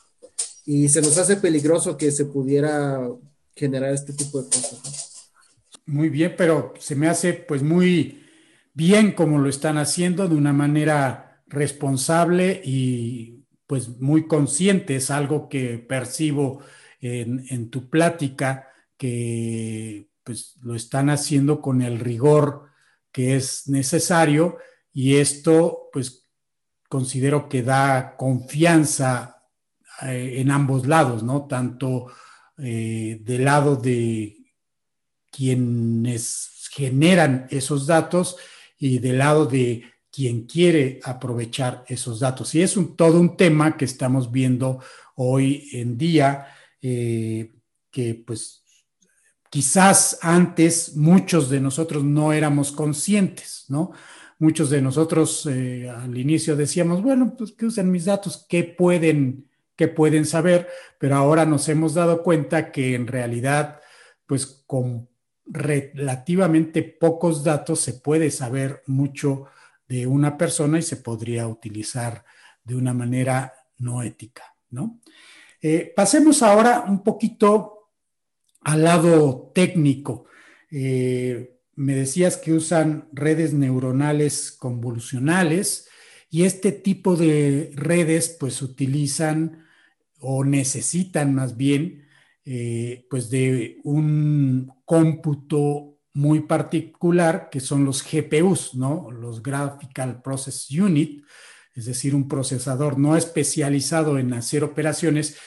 y 0.66 0.89
se 0.89 1.03
nos 1.03 1.16
hace 1.20 1.36
peligroso 1.36 1.95
que 1.95 2.11
se 2.11 2.26
pudiera 2.26 3.07
generar 3.55 3.93
este 3.93 4.14
tipo 4.14 4.41
de 4.41 4.47
cosas. 4.49 5.30
Muy 5.86 6.09
bien, 6.09 6.34
pero 6.36 6.74
se 6.80 6.95
me 6.95 7.07
hace 7.07 7.34
pues 7.34 7.61
muy 7.61 8.26
bien 8.74 9.11
como 9.11 9.38
lo 9.38 9.47
están 9.47 9.78
haciendo 9.78 10.28
de 10.28 10.34
una 10.34 10.53
manera 10.53 11.43
responsable 11.45 12.59
y 12.66 13.43
pues 13.68 13.99
muy 13.99 14.28
consciente, 14.28 14.95
es 14.95 15.09
algo 15.11 15.49
que 15.49 15.78
percibo 15.80 16.61
en, 17.01 17.70
tu 17.70 17.89
plática, 17.89 18.68
que 18.97 20.09
pues 20.24 20.55
lo 20.61 20.76
están 20.76 21.09
haciendo 21.09 21.61
con 21.61 21.82
el 21.82 21.99
rigor 21.99 22.70
que 23.11 23.36
es 23.36 23.68
necesario 23.68 24.57
y 24.93 25.18
esto 25.18 25.89
pues 25.91 26.30
considero 26.88 27.49
que 27.49 27.61
da 27.61 28.16
confianza 28.18 29.43
eh, 30.03 30.36
en 30.38 30.51
ambos 30.51 30.88
lados, 30.88 31.24
¿no? 31.24 31.45
Tanto 31.47 32.07
eh, 32.57 33.20
del 33.22 33.45
lado 33.45 33.76
de 33.76 34.38
quienes 35.32 36.70
generan 36.72 37.47
esos 37.49 37.88
datos 37.88 38.38
y 38.78 38.99
del 38.99 39.18
lado 39.18 39.45
de 39.45 39.93
quien 40.14 40.45
quiere 40.45 40.99
aprovechar 41.03 41.84
esos 41.88 42.20
datos. 42.20 42.53
Y 42.53 42.61
es 42.61 42.78
todo 42.95 43.20
un 43.20 43.36
tema 43.36 43.76
que 43.76 43.86
estamos 43.86 44.32
viendo 44.32 44.80
hoy 45.16 45.68
en 45.74 45.97
día, 45.97 46.47
eh, 46.82 47.51
que 47.89 48.16
pues 48.16 48.64
quizás 49.49 50.20
antes 50.22 50.95
muchos 50.95 51.49
de 51.49 51.59
nosotros 51.59 52.03
no 52.03 52.32
éramos 52.32 52.72
conscientes, 52.72 53.66
¿no? 53.70 53.91
Muchos 54.38 54.70
de 54.70 54.82
nosotros 54.82 55.47
al 55.47 56.18
inicio 56.18 56.55
decíamos, 56.55 57.01
bueno, 57.01 57.36
pues 57.36 57.53
que 57.53 57.66
usen 57.66 57.89
mis 57.91 58.05
datos, 58.05 58.45
¿qué 58.47 58.64
pueden 58.64 59.47
que 59.76 59.88
pueden 59.88 60.26
saber, 60.26 60.68
pero 60.99 61.16
ahora 61.16 61.45
nos 61.45 61.68
hemos 61.70 61.93
dado 61.93 62.24
cuenta 62.24 62.72
que 62.72 62.95
en 62.95 63.07
realidad, 63.07 63.82
pues 64.26 64.64
con 64.68 65.09
relativamente 65.45 66.84
pocos 66.84 67.43
datos 67.43 67.80
se 67.80 67.93
puede 67.93 68.32
saber 68.32 68.84
mucho 68.88 69.47
de 69.94 70.08
una 70.08 70.39
persona 70.39 70.80
y 70.80 70.82
se 70.82 70.98
podría 70.98 71.48
utilizar 71.48 72.26
de 72.64 72.74
una 72.74 72.96
manera 72.96 73.54
no 73.78 74.02
ética, 74.02 74.56
¿no? 74.72 75.00
Eh, 75.62 75.94
pasemos 75.96 76.41
ahora 76.41 76.84
un 76.88 77.04
poquito 77.04 77.91
al 78.62 78.86
lado 78.86 79.52
técnico. 79.54 80.26
Eh, 80.72 81.60
me 81.76 81.94
decías 81.94 82.38
que 82.38 82.54
usan 82.54 83.08
redes 83.12 83.54
neuronales 83.54 84.52
convolucionales 84.52 85.89
y 86.32 86.46
este 86.46 86.72
tipo 86.72 87.16
de 87.16 87.70
redes 87.76 88.36
pues 88.39 88.64
utilizan 88.64 89.64
o 90.20 90.44
necesitan 90.44 91.36
más 91.36 91.56
bien 91.56 92.08
eh, 92.46 93.06
pues 93.12 93.30
de 93.30 93.78
un 93.84 94.74
cómputo 94.86 95.93
muy 96.14 96.41
particular 96.41 97.49
que 97.49 97.59
son 97.59 97.86
los 97.86 98.03
GPUs, 98.03 98.76
¿no? 98.76 99.09
Los 99.11 99.41
Graphical 99.41 100.22
Process 100.22 100.70
Unit, 100.70 101.24
es 101.74 101.86
decir, 101.86 102.14
un 102.14 102.28
procesador 102.28 102.99
no 102.99 103.18
especializado 103.18 104.20
en 104.20 104.34
hacer 104.34 104.64
operaciones 104.64 105.38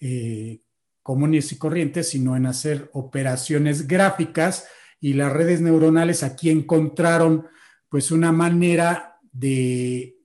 eh, 0.00 0.62
comunes 1.02 1.52
y 1.52 1.58
corrientes, 1.58 2.08
sino 2.08 2.36
en 2.36 2.46
hacer 2.46 2.90
operaciones 2.94 3.86
gráficas 3.86 4.66
y 4.98 5.12
las 5.12 5.32
redes 5.32 5.60
neuronales 5.60 6.22
aquí 6.22 6.48
encontraron 6.48 7.46
pues 7.90 8.10
una 8.10 8.32
manera 8.32 9.20
de 9.32 10.16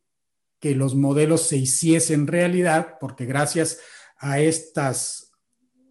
que 0.60 0.76
los 0.76 0.96
modelos 0.96 1.42
se 1.44 1.58
hiciesen 1.58 2.28
realidad, 2.28 2.98
porque 3.00 3.26
gracias 3.26 3.80
a 4.18 4.40
estas 4.40 5.19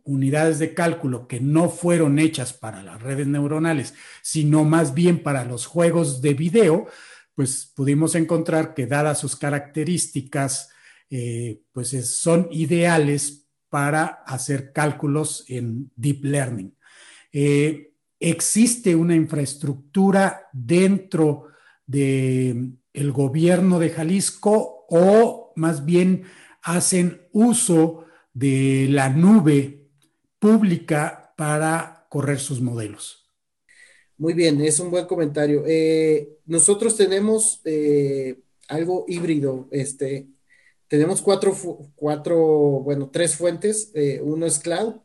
unidades 0.09 0.59
de 0.59 0.73
cálculo 0.73 1.29
que 1.29 1.39
no 1.39 1.69
fueron 1.69 2.19
hechas 2.19 2.55
para 2.55 2.83
las 2.83 3.01
redes 3.03 3.27
neuronales, 3.27 3.95
sino 4.23 4.65
más 4.65 4.95
bien 4.95 5.23
para 5.23 5.45
los 5.45 5.67
juegos 5.67 6.23
de 6.23 6.33
video, 6.33 6.87
pues 7.35 7.71
pudimos 7.77 8.15
encontrar 8.15 8.73
que 8.73 8.87
dadas 8.87 9.21
sus 9.21 9.37
características 9.37 10.71
eh, 11.11 11.61
pues 11.73 11.91
son 12.17 12.49
ideales 12.51 13.47
para 13.69 14.07
hacer 14.27 14.73
cálculos 14.73 15.45
en 15.49 15.91
deep 15.95 16.25
learning. 16.25 16.75
Eh, 17.31 17.93
existe 18.19 18.97
una 18.97 19.15
infraestructura 19.15 20.49
dentro 20.53 21.49
del 21.87 22.79
el 22.95 23.13
gobierno 23.13 23.79
de 23.79 23.91
Jalisco 23.91 24.87
o 24.89 25.53
más 25.55 25.85
bien 25.85 26.25
hacen 26.63 27.29
uso 27.33 28.07
de 28.33 28.87
la 28.89 29.11
nube 29.11 29.78
pública 30.39 31.35
para 31.37 32.07
correr 32.09 32.39
sus 32.39 32.61
modelos. 32.61 33.29
Muy 34.19 34.35
bien, 34.35 34.61
es 34.61 34.81
un 34.81 34.91
buen 34.91 35.07
comentario. 35.07 35.63
Eh, 35.67 36.39
nosotros 36.47 36.97
tenemos 36.97 37.61
eh, 37.65 38.41
algo 38.67 39.05
híbrido. 39.07 39.69
Este, 39.71 40.27
tenemos 40.89 41.23
cuatro, 41.23 41.55
cuatro, 41.95 42.37
bueno, 42.81 43.11
tres 43.13 43.37
fuentes. 43.37 43.93
Eh, 43.95 44.21
uno 44.23 44.47
es 44.47 44.59
cloud, 44.59 44.97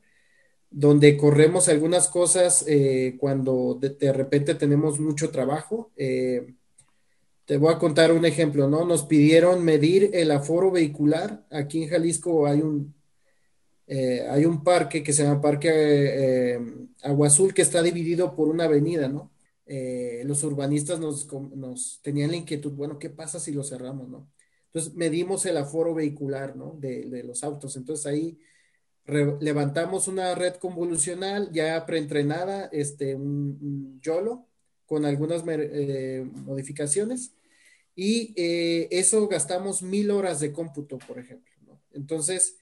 donde 0.72 1.16
corremos 1.18 1.70
algunas 1.70 2.08
cosas 2.08 2.66
cuando 3.20 3.78
de, 3.80 4.14
repente 4.14 4.56
tenemos 4.56 5.00
mucho 5.00 5.30
trabajo. 5.30 5.92
te 7.46 7.58
voy 7.58 7.74
a 7.74 7.78
contar 7.78 8.12
un 8.12 8.26
ejemplo, 8.26 8.68
¿no? 8.68 8.86
Nos 8.86 9.04
pidieron 9.04 9.64
medir 9.64 10.10
el 10.14 10.32
aforo 10.32 10.72
vehicular. 10.72 11.46
Aquí 11.52 11.84
en 11.84 11.90
Jalisco 11.90 12.48
hay 12.48 12.62
un, 12.62 12.96
eh, 13.86 14.26
hay 14.30 14.46
un 14.46 14.64
parque 14.64 15.04
que 15.04 15.12
se 15.12 15.24
llama 15.24 15.42
Parque 15.42 15.70
eh, 15.70 16.60
Agua 17.04 17.28
Azul 17.28 17.54
que 17.54 17.62
está 17.62 17.82
dividido 17.82 18.36
por 18.36 18.48
una 18.48 18.66
avenida, 18.66 19.10
¿no? 19.10 19.32
Eh, 19.66 20.24
los 20.26 20.44
urbanistas 20.44 21.00
nos, 21.00 22.00
tenían 22.02 22.32
la 22.32 22.38
inquietud, 22.38 22.72
bueno, 22.74 23.00
¿qué 23.00 23.10
pasa 23.10 23.40
si 23.40 23.52
lo 23.52 23.64
cerramos, 23.64 24.10
no? 24.10 24.30
Entonces 24.68 24.94
medimos 24.96 25.46
el 25.46 25.58
aforo 25.58 25.94
vehicular, 25.94 26.56
¿no? 26.56 26.76
De, 26.80 27.24
los 27.24 27.44
autos. 27.44 27.76
Entonces 27.76 28.06
ahí 28.06 28.40
levantamos 29.06 30.08
una 30.08 30.34
red 30.34 30.56
convolucional 30.56 31.52
ya 31.52 31.86
preentrenada, 31.86 32.70
este, 32.72 33.16
un, 33.16 34.00
YOLO 34.02 34.48
con 34.86 35.06
algunas 35.06 35.44
modificaciones 35.46 37.34
y 37.96 38.34
eso 38.38 39.28
gastamos 39.28 39.82
mil 39.84 40.12
horas 40.12 40.40
de 40.40 40.52
cómputo, 40.54 40.98
por 41.00 41.20
ejemplo. 41.20 41.54
Entonces, 41.92 42.58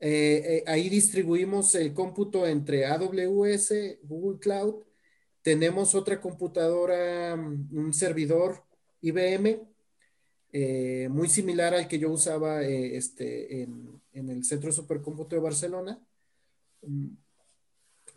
eh, 0.00 0.42
eh, 0.58 0.64
ahí 0.66 0.88
distribuimos 0.88 1.74
el 1.74 1.94
cómputo 1.94 2.46
entre 2.46 2.86
AWS, 2.86 3.98
Google 4.02 4.38
Cloud. 4.38 4.82
Tenemos 5.42 5.94
otra 5.94 6.20
computadora, 6.20 7.36
mm, 7.36 7.76
un 7.76 7.92
servidor 7.94 8.64
IBM, 9.00 9.66
eh, 10.52 11.08
muy 11.10 11.28
similar 11.28 11.74
al 11.74 11.88
que 11.88 11.98
yo 11.98 12.10
usaba 12.10 12.62
este, 12.62 13.62
en, 13.62 14.00
el 14.12 14.44
Centro 14.44 14.68
de 14.70 14.76
Supercómputo 14.76 15.36
de 15.36 15.42
Barcelona, 15.42 16.00
mm, 16.82 17.08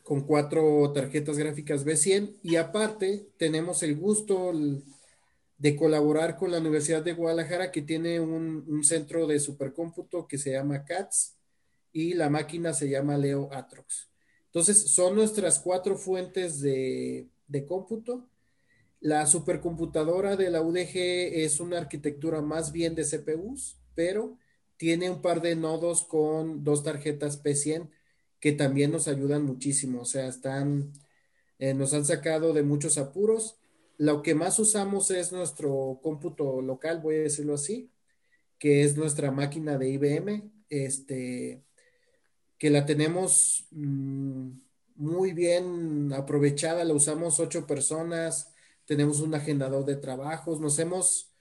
con 0.03 0.21
cuatro 0.21 0.91
tarjetas 0.93 1.37
gráficas 1.37 1.85
B100. 1.85 2.37
Y 2.43 2.55
aparte, 2.57 3.29
tenemos 3.37 3.83
el 3.83 3.95
gusto 3.97 4.53
de 5.57 5.75
colaborar 5.75 6.37
con 6.37 6.51
la 6.51 6.59
Universidad 6.59 7.03
de 7.03 7.13
Guadalajara, 7.13 7.71
que 7.71 7.81
tiene 7.81 8.19
un, 8.19 8.65
un 8.67 8.83
centro 8.83 9.27
de 9.27 9.39
supercómputo 9.39 10.27
que 10.27 10.37
se 10.37 10.51
llama 10.51 10.85
CATS 10.85 11.36
y 11.97 12.13
la 12.13 12.29
máquina 12.29 12.73
se 12.73 12.89
llama 12.89 13.17
Leo 13.17 13.49
Atrox. 13.51 14.11
Entonces, 14.45 14.91
son 14.91 15.15
nuestras 15.15 15.57
cuatro 15.57 15.97
fuentes 15.97 16.61
de, 16.61 17.27
cómputo. 17.67 18.29
La 18.99 19.25
supercomputadora 19.25 20.35
de 20.35 20.51
la 20.51 20.61
UDG 20.61 20.93
es 20.93 21.59
una 21.59 21.79
arquitectura 21.79 22.39
más 22.43 22.71
bien 22.71 22.93
de 22.93 23.03
CPUs, 23.03 23.79
pero 23.95 24.37
tiene 24.77 25.09
un 25.09 25.23
par 25.23 25.41
de 25.41 25.55
nodos 25.55 26.03
con 26.03 26.63
dos 26.63 26.83
tarjetas 26.83 27.43
P100 27.43 27.89
que 28.39 28.51
también 28.51 28.91
nos 28.91 29.07
ayudan 29.07 29.43
muchísimo. 29.43 30.01
O 30.01 30.05
sea, 30.05 30.27
están, 30.27 30.93
eh, 31.57 31.73
nos 31.73 31.95
han 31.95 32.05
sacado 32.05 32.53
de 32.53 32.61
muchos 32.61 32.99
apuros. 32.99 33.57
Lo 33.97 34.21
que 34.21 34.35
más 34.35 34.59
usamos 34.59 35.09
es 35.09 35.31
nuestro 35.31 35.99
cómputo 36.03 36.61
local, 36.61 37.01
voy 37.01 37.15
a 37.15 37.21
decirlo 37.21 37.55
así, 37.55 37.89
que 38.59 38.83
es 38.83 38.95
nuestra 38.97 39.31
máquina 39.31 39.79
de 39.79 39.89
IBM. 39.89 40.51
Este, 40.69 41.63
que 42.57 42.69
la 42.69 42.85
tenemos 42.85 43.67
mm, 43.71 44.49
muy 44.95 45.33
bien 45.33 46.11
aprovechada, 46.13 46.83
la 46.83 46.93
usamos 46.93 47.39
ocho 47.39 47.67
personas, 47.67 48.53
tenemos 48.85 49.19
un 49.19 49.35
agendador 49.35 49.85
de 49.85 49.95
trabajos, 49.95 50.59
nos 50.59 50.79
hemos 50.79 51.33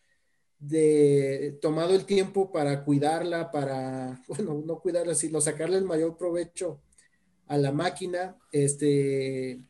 de, 0.58 1.58
tomado 1.60 1.94
el 1.94 2.04
tiempo 2.04 2.50
para 2.52 2.84
cuidarla, 2.84 3.50
para, 3.50 4.22
bueno, 4.28 4.62
no 4.64 4.80
cuidarla, 4.80 5.14
sino 5.14 5.40
sacarle 5.40 5.78
el 5.78 5.84
mayor 5.84 6.16
provecho 6.16 6.82
a 7.46 7.56
la 7.56 7.72
máquina. 7.72 8.36
Este, 8.52 9.62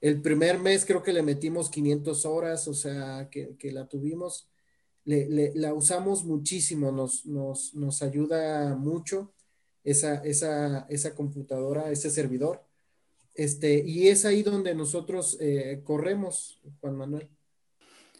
el 0.00 0.20
primer 0.20 0.58
mes 0.58 0.84
creo 0.84 1.02
que 1.02 1.12
le 1.12 1.22
metimos 1.22 1.70
500 1.70 2.24
horas, 2.26 2.66
o 2.66 2.74
sea, 2.74 3.28
que, 3.30 3.56
la 3.70 3.86
tuvimos, 3.88 4.48
la 5.04 5.74
usamos 5.74 6.24
muchísimo, 6.24 6.90
nos, 6.90 7.24
nos, 7.26 7.74
nos 7.74 8.02
ayuda 8.02 8.74
mucho 8.74 9.32
esa, 9.84 10.16
esa, 10.24 10.86
esa 10.88 11.14
computadora, 11.14 11.90
ese 11.90 12.10
servidor. 12.10 12.64
Este, 13.34 13.82
y 13.84 14.08
es 14.08 14.24
ahí 14.24 14.42
donde 14.42 14.74
nosotros 14.74 15.38
eh, 15.40 15.80
corremos, 15.84 16.60
Juan 16.80 16.96
Manuel. 16.96 17.28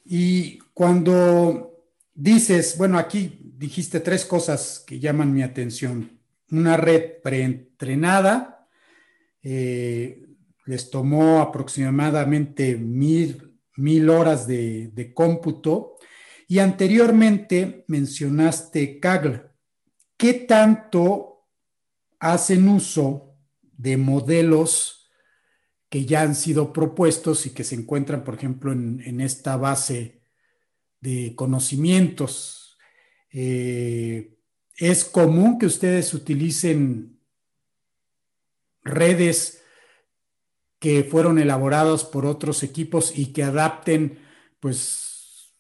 Y 0.04 0.58
cuando 0.74 1.84
dices, 2.14 2.76
bueno, 2.76 2.98
aquí 2.98 3.38
dijiste 3.56 4.00
tres 4.00 4.24
cosas 4.24 4.82
que 4.86 4.98
llaman 4.98 5.32
mi 5.32 5.42
atención. 5.42 6.18
Una 6.50 6.76
red 6.76 7.20
preentrenada, 7.22 8.68
eh, 9.42 10.26
les 10.66 10.90
tomó 10.90 11.40
aproximadamente 11.40 12.76
mil, 12.76 13.58
mil 13.76 14.10
horas 14.10 14.46
de, 14.46 14.88
de, 14.88 15.12
cómputo. 15.12 15.96
Y 16.48 16.58
anteriormente 16.58 17.84
mencionaste 17.88 19.00
Kaggle. 19.00 19.42
¿Qué 20.16 20.34
tanto 20.34 21.31
hacen 22.22 22.68
uso 22.68 23.34
de 23.76 23.96
modelos 23.96 25.10
que 25.88 26.06
ya 26.06 26.22
han 26.22 26.36
sido 26.36 26.72
propuestos 26.72 27.46
y 27.46 27.50
que 27.50 27.64
se 27.64 27.74
encuentran, 27.74 28.22
por 28.22 28.36
ejemplo, 28.36 28.70
en, 28.70 29.20
esta 29.20 29.56
base 29.56 30.22
de 31.00 31.34
conocimientos. 31.34 32.78
Eh, 33.32 34.38
es 34.76 35.04
común 35.04 35.58
que 35.58 35.66
ustedes 35.66 36.14
utilicen 36.14 37.18
redes 38.84 39.60
que 40.78 41.02
fueron 41.02 41.40
elaboradas 41.40 42.04
por 42.04 42.24
otros 42.24 42.62
equipos 42.62 43.12
y 43.18 43.32
que 43.32 43.42
adapten 43.42 44.20
pues 44.60 45.50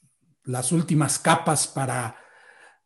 las 0.44 0.70
últimas 0.70 1.18
capas 1.18 1.66
para 1.66 2.16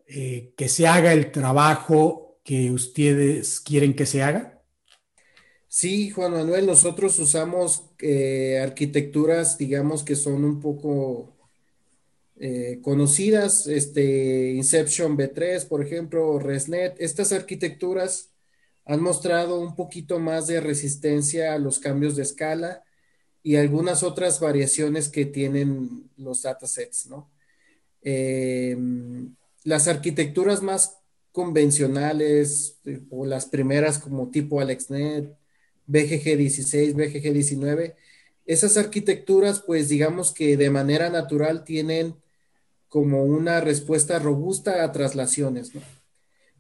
eh, 0.07 0.55
que 0.57 0.71
se 0.71 0.89
haga 0.89 1.13
el 1.13 1.31
trabajo 1.31 2.26
que 2.47 2.71
ustedes 2.71 3.61
quieren 3.61 3.95
que 3.95 4.07
se 4.07 4.23
haga? 4.23 4.63
Sí, 5.67 6.11
Juan 6.11 6.31
Manuel, 6.31 6.65
nosotros 6.65 7.19
usamos 7.19 7.91
eh, 7.99 8.61
arquitecturas, 8.63 9.59
digamos, 9.59 10.05
que 10.05 10.15
son 10.15 10.45
un 10.45 10.61
poco 10.61 11.37
eh, 12.37 12.79
conocidas, 12.83 13.67
este, 13.67 14.53
Inception 14.53 15.19
B3, 15.19 15.67
por 15.67 15.85
ejemplo, 15.85 16.39
ResNet. 16.39 16.95
Estas 17.01 17.33
arquitecturas 17.33 18.31
han 18.85 19.03
mostrado 19.03 19.59
un 19.59 19.75
poquito 19.75 20.21
más 20.21 20.47
de 20.47 20.61
resistencia 20.61 21.53
a 21.53 21.59
los 21.59 21.81
cambios 21.81 22.15
de 22.15 22.23
escala 22.23 22.85
y 23.43 23.57
algunas 23.57 24.05
otras 24.05 24.39
variaciones 24.39 25.09
que 25.09 25.27
tienen 25.27 26.09
los 26.17 26.43
datasets, 26.43 27.09
¿no? 27.09 27.29
Eh, 28.03 28.77
las 29.65 29.89
arquitecturas 29.89 30.63
más 30.63 31.01
convencionales 31.37 32.79
o 33.11 33.27
las 33.27 33.45
primeras 33.45 33.99
como 33.99 34.31
tipo 34.31 34.59
AlexNet, 34.59 35.37
BGG 35.87 36.39
16, 36.39 36.95
BGG 36.95 37.31
19, 37.35 37.95
esas 38.47 38.79
arquitecturas 38.79 39.61
pues 39.61 39.91
digamos 39.91 40.33
que 40.33 40.57
de 40.57 40.71
manera 40.71 41.11
natural 41.11 41.63
tienen 41.63 42.17
como 42.89 43.23
una 43.25 43.61
respuesta 43.61 44.19
robusta 44.19 44.83
a 44.83 44.93
traslaciones, 44.93 45.75
¿no? 45.75 45.83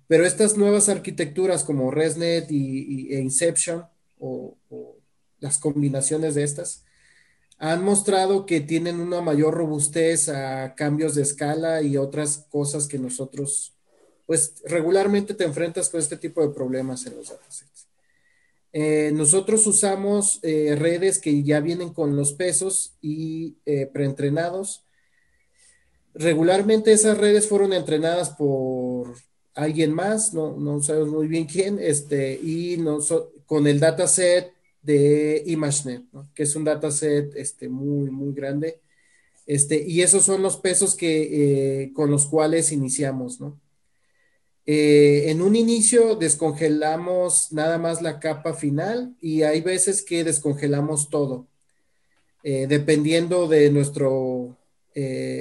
Pero 0.08 0.26
estas 0.26 0.58
nuevas 0.58 0.90
arquitecturas 0.90 1.64
como 1.64 1.90
ResNet 1.90 2.50
y, 2.50 3.14
e 3.14 3.20
Inception 3.20 3.86
o 4.18 4.58
las 5.40 5.58
combinaciones 5.58 6.34
de 6.34 6.42
estas 6.42 6.84
han 7.56 7.82
mostrado 7.82 8.44
que 8.44 8.60
tienen 8.60 9.00
una 9.00 9.22
mayor 9.22 9.54
robustez 9.54 10.28
a 10.28 10.74
cambios 10.74 11.14
de 11.14 11.22
escala 11.22 11.80
y 11.80 11.96
otras 11.96 12.46
cosas 12.50 12.88
que 12.88 12.98
nosotros 12.98 13.75
pues 14.26 14.54
regularmente 14.64 15.34
te 15.34 15.44
enfrentas 15.44 15.88
con 15.88 16.00
este 16.00 16.16
tipo 16.16 16.42
de 16.42 16.52
problemas 16.52 17.06
en 17.06 17.16
los 17.16 17.28
datasets. 17.28 17.86
Eh, 18.72 19.10
nosotros 19.14 19.66
usamos 19.66 20.40
eh, 20.42 20.74
redes 20.76 21.18
que 21.18 21.42
ya 21.42 21.60
vienen 21.60 21.94
con 21.94 22.16
los 22.16 22.32
pesos 22.34 22.94
y 23.00 23.56
eh, 23.64 23.86
preentrenados. 23.86 24.84
Regularmente 26.12 26.92
esas 26.92 27.16
redes 27.16 27.48
fueron 27.48 27.72
entrenadas 27.72 28.30
por 28.30 29.14
alguien 29.54 29.94
más, 29.94 30.34
no, 30.34 30.56
no 30.56 30.82
sabemos 30.82 31.08
muy 31.08 31.28
bien 31.28 31.46
quién, 31.46 31.78
este, 31.80 32.38
y 32.42 32.78
con 33.46 33.66
el 33.66 33.80
dataset 33.80 34.52
de 34.82 35.42
ImageNet, 35.46 36.04
que 36.34 36.42
es 36.42 36.54
un 36.56 36.64
dataset 36.64 37.34
este, 37.36 37.68
muy, 37.68 38.10
muy 38.10 38.34
grande. 38.34 38.80
Este, 39.46 39.82
y 39.86 40.02
esos 40.02 40.24
son 40.24 40.42
los 40.42 40.56
pesos 40.56 40.94
que, 40.94 41.92
con 41.94 42.10
los 42.10 42.26
cuales 42.26 42.72
iniciamos, 42.72 43.40
¿no? 43.40 43.58
Eh, 44.66 45.30
en 45.30 45.42
un 45.42 45.54
inicio 45.54 46.16
descongelamos 46.16 47.52
nada 47.52 47.78
más 47.78 48.02
la 48.02 48.18
capa 48.18 48.52
final 48.54 49.14
y 49.20 49.42
hay 49.42 49.60
veces 49.60 50.02
que 50.02 50.24
descongelamos 50.24 51.08
todo, 51.08 51.46
eh, 52.42 52.66
dependiendo 52.68 53.48
de 53.48 53.70
nuestra 53.70 54.08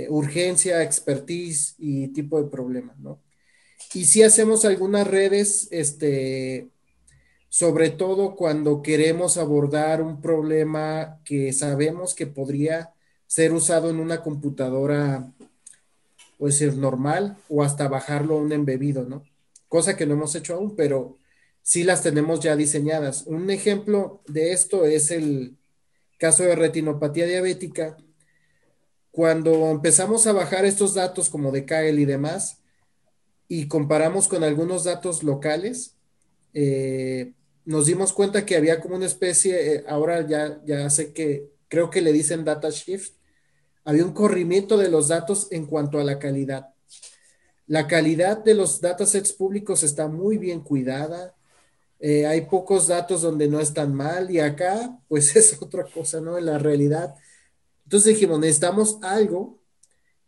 urgencia, 0.09 0.83
expertise 0.83 1.75
y 1.77 2.09
tipo 2.09 2.43
de 2.43 2.49
problema, 2.49 2.93
¿no? 2.99 3.21
Y 3.93 4.03
si 4.03 4.21
hacemos 4.21 4.65
algunas 4.65 5.07
redes, 5.07 5.69
este, 5.71 6.69
sobre 7.55 7.89
todo 7.89 8.35
cuando 8.35 8.81
queremos 8.81 9.37
abordar 9.37 10.01
un 10.01 10.19
problema 10.19 11.21
que 11.23 11.53
sabemos 11.53 12.13
que 12.13 12.27
podría 12.27 12.93
ser 13.27 13.53
usado 13.53 13.89
en 13.89 14.01
una 14.01 14.21
computadora, 14.21 15.31
puede 16.37 16.53
ser 16.53 16.75
normal, 16.75 17.37
o 17.49 17.63
hasta 17.63 17.87
bajarlo 17.87 18.35
a 18.35 18.41
un 18.41 18.51
embebido, 18.51 19.03
¿no? 19.03 19.23
Cosa 19.67 19.95
que 19.95 20.05
no 20.05 20.13
hemos 20.13 20.35
hecho 20.35 20.55
aún, 20.55 20.75
pero 20.75 21.17
sí 21.61 21.83
las 21.83 22.03
tenemos 22.03 22.39
ya 22.41 22.55
diseñadas. 22.55 23.23
Un 23.25 23.49
ejemplo 23.49 24.21
de 24.27 24.51
esto 24.51 24.85
es 24.85 25.11
el 25.11 25.57
caso 26.17 26.43
de 26.43 26.55
retinopatía 26.55 27.25
diabética. 27.25 27.97
Cuando 29.11 29.71
empezamos 29.71 30.27
a 30.27 30.33
bajar 30.33 30.65
estos 30.65 30.93
datos 30.93 31.29
como 31.29 31.51
de 31.51 31.65
KL 31.65 31.99
y 31.99 32.05
demás, 32.05 32.59
y 33.47 33.67
comparamos 33.67 34.27
con 34.27 34.43
algunos 34.43 34.83
datos 34.83 35.23
locales, 35.23 35.95
eh, 36.53 37.33
nos 37.65 37.85
dimos 37.87 38.13
cuenta 38.13 38.45
que 38.45 38.55
había 38.55 38.79
como 38.79 38.95
una 38.95 39.05
especie, 39.05 39.75
eh, 39.75 39.83
ahora 39.87 40.25
ya, 40.27 40.61
ya 40.65 40.89
sé 40.89 41.13
que 41.13 41.49
creo 41.67 41.89
que 41.89 42.01
le 42.01 42.13
dicen 42.13 42.45
data 42.45 42.69
shift, 42.69 43.15
había 43.85 44.03
un 44.03 44.13
corrimiento 44.13 44.77
de 44.77 44.89
los 44.89 45.07
datos 45.07 45.47
en 45.51 45.67
cuanto 45.67 45.99
a 45.99 46.03
la 46.03 46.19
calidad. 46.19 46.73
La 47.67 47.87
calidad 47.87 48.43
de 48.43 48.55
los 48.55 48.81
datasets 48.81 49.31
públicos 49.31 49.83
está 49.83 50.07
muy 50.07 50.37
bien 50.37 50.61
cuidada. 50.61 51.35
Eh, 51.99 52.25
hay 52.25 52.41
pocos 52.41 52.87
datos 52.87 53.21
donde 53.21 53.47
no 53.47 53.59
están 53.59 53.93
mal 53.93 54.29
y 54.29 54.39
acá 54.39 54.99
pues 55.07 55.35
es 55.37 55.61
otra 55.61 55.85
cosa, 55.85 56.19
¿no? 56.19 56.37
En 56.37 56.47
la 56.47 56.57
realidad. 56.57 57.15
Entonces 57.83 58.15
dijimos, 58.15 58.39
necesitamos 58.39 58.97
algo 59.03 59.59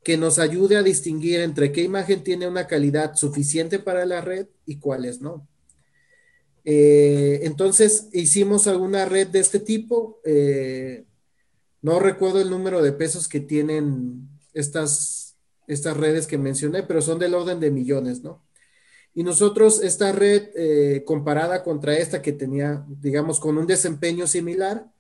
que 0.03 0.17
nos 0.17 0.39
ayude 0.39 0.77
a 0.77 0.83
distinguir 0.83 1.41
entre 1.41 1.71
qué 1.71 1.81
imagen 1.81 2.23
tiene 2.23 2.47
una 2.47 2.67
calidad 2.67 3.15
suficiente 3.15 3.79
para 3.79 4.05
la 4.05 4.21
red 4.21 4.47
y 4.65 4.77
cuáles 4.77 5.19
no. 5.19 5.47
Eh, 6.63 7.39
entonces 7.43 8.07
hicimos 8.13 8.67
alguna 8.67 9.05
red 9.05 9.27
de 9.27 9.39
este 9.39 9.59
tipo. 9.59 10.19
Eh, 10.23 11.06
no 11.82 11.99
recuerdo 11.99 12.41
el 12.41 12.49
número 12.49 12.82
de 12.82 12.91
pesos 12.91 13.28
que 13.28 13.39
tienen 13.39 14.30
estas, 14.53 15.36
estas 15.67 15.97
redes 15.97 16.28
que 16.28 16.38
mencioné, 16.38 16.84
pero 16.84 17.01
son 17.01 17.19
del 17.19 17.34
orden 17.34 17.59
de 17.59 17.71
millones, 17.71 18.23
¿no? 18.23 18.43
Y 19.17 19.23
nosotros, 19.23 19.82
esta 19.82 20.11
red 20.11 20.49
eh, 20.55 21.03
comparada 21.03 21.63
contra 21.63 21.97
esta 21.97 22.21
que 22.21 22.34
tenía, 22.34 22.86
digamos, 22.88 23.39
con 23.39 23.57
un 23.57 23.65
desempeño 23.65 24.28
similar, 24.28 24.91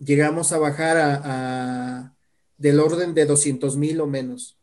llegamos 0.00 0.50
a 0.50 0.58
bajar 0.58 0.96
a, 0.98 2.16
del 2.58 2.80
orden 2.80 3.14
de 3.14 3.24
200 3.24 3.76
mil 3.76 4.00
o 4.00 4.08
menos. 4.08 4.58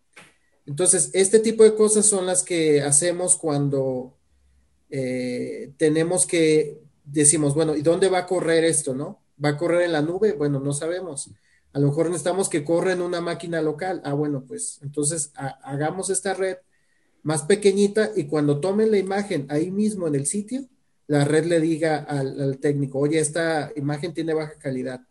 Entonces, 0.66 1.12
este 1.14 1.39
tipo 1.39 1.64
de 1.64 1.76
cosas 1.76 2.05
son 2.05 2.26
las 2.26 2.43
que 2.43 2.82
hacemos 2.82 3.38
cuando 3.38 4.18
eh, 4.89 5.72
tenemos 5.78 6.26
que, 6.26 6.82
decimos, 7.05 7.53
bueno, 7.55 7.78
¿y 7.78 7.82
dónde 7.82 8.09
va 8.09 8.20
a 8.20 8.28
correr 8.28 8.66
esto, 8.66 8.93
no? 8.93 9.20
¿Va 9.43 9.49
a 9.49 9.57
correr 9.57 9.83
en 9.83 9.93
la 9.93 10.01
nube? 10.01 10.33
Bueno, 10.33 10.59
no 10.59 10.73
sabemos. 10.73 11.31
A 11.73 11.79
lo 11.79 11.87
mejor 11.87 12.07
necesitamos 12.07 12.49
que 12.49 12.63
corra 12.63 12.93
en 12.93 13.01
una 13.01 13.21
máquina 13.21 13.61
local. 13.61 14.01
Ah, 14.03 14.13
bueno, 14.13 14.43
pues 14.47 14.79
entonces 14.81 15.31
hagamos 15.35 16.09
esta 16.09 16.33
red 16.33 16.57
más 17.23 17.43
pequeñita 17.43 18.11
y 18.15 18.25
cuando 18.25 18.59
tomen 18.59 18.91
la 18.91 18.97
imagen 18.97 19.45
ahí 19.49 19.71
mismo 19.71 20.07
en 20.07 20.15
el 20.15 20.25
sitio, 20.25 20.67
la 21.07 21.25
red 21.25 21.45
le 21.45 21.59
diga 21.59 21.97
al, 21.97 22.57
técnico, 22.59 22.99
oye, 22.99 23.19
esta 23.19 23.71
imagen 23.75 24.13
tiene 24.13 24.33
baja 24.33 24.53
calidad. 24.57 25.01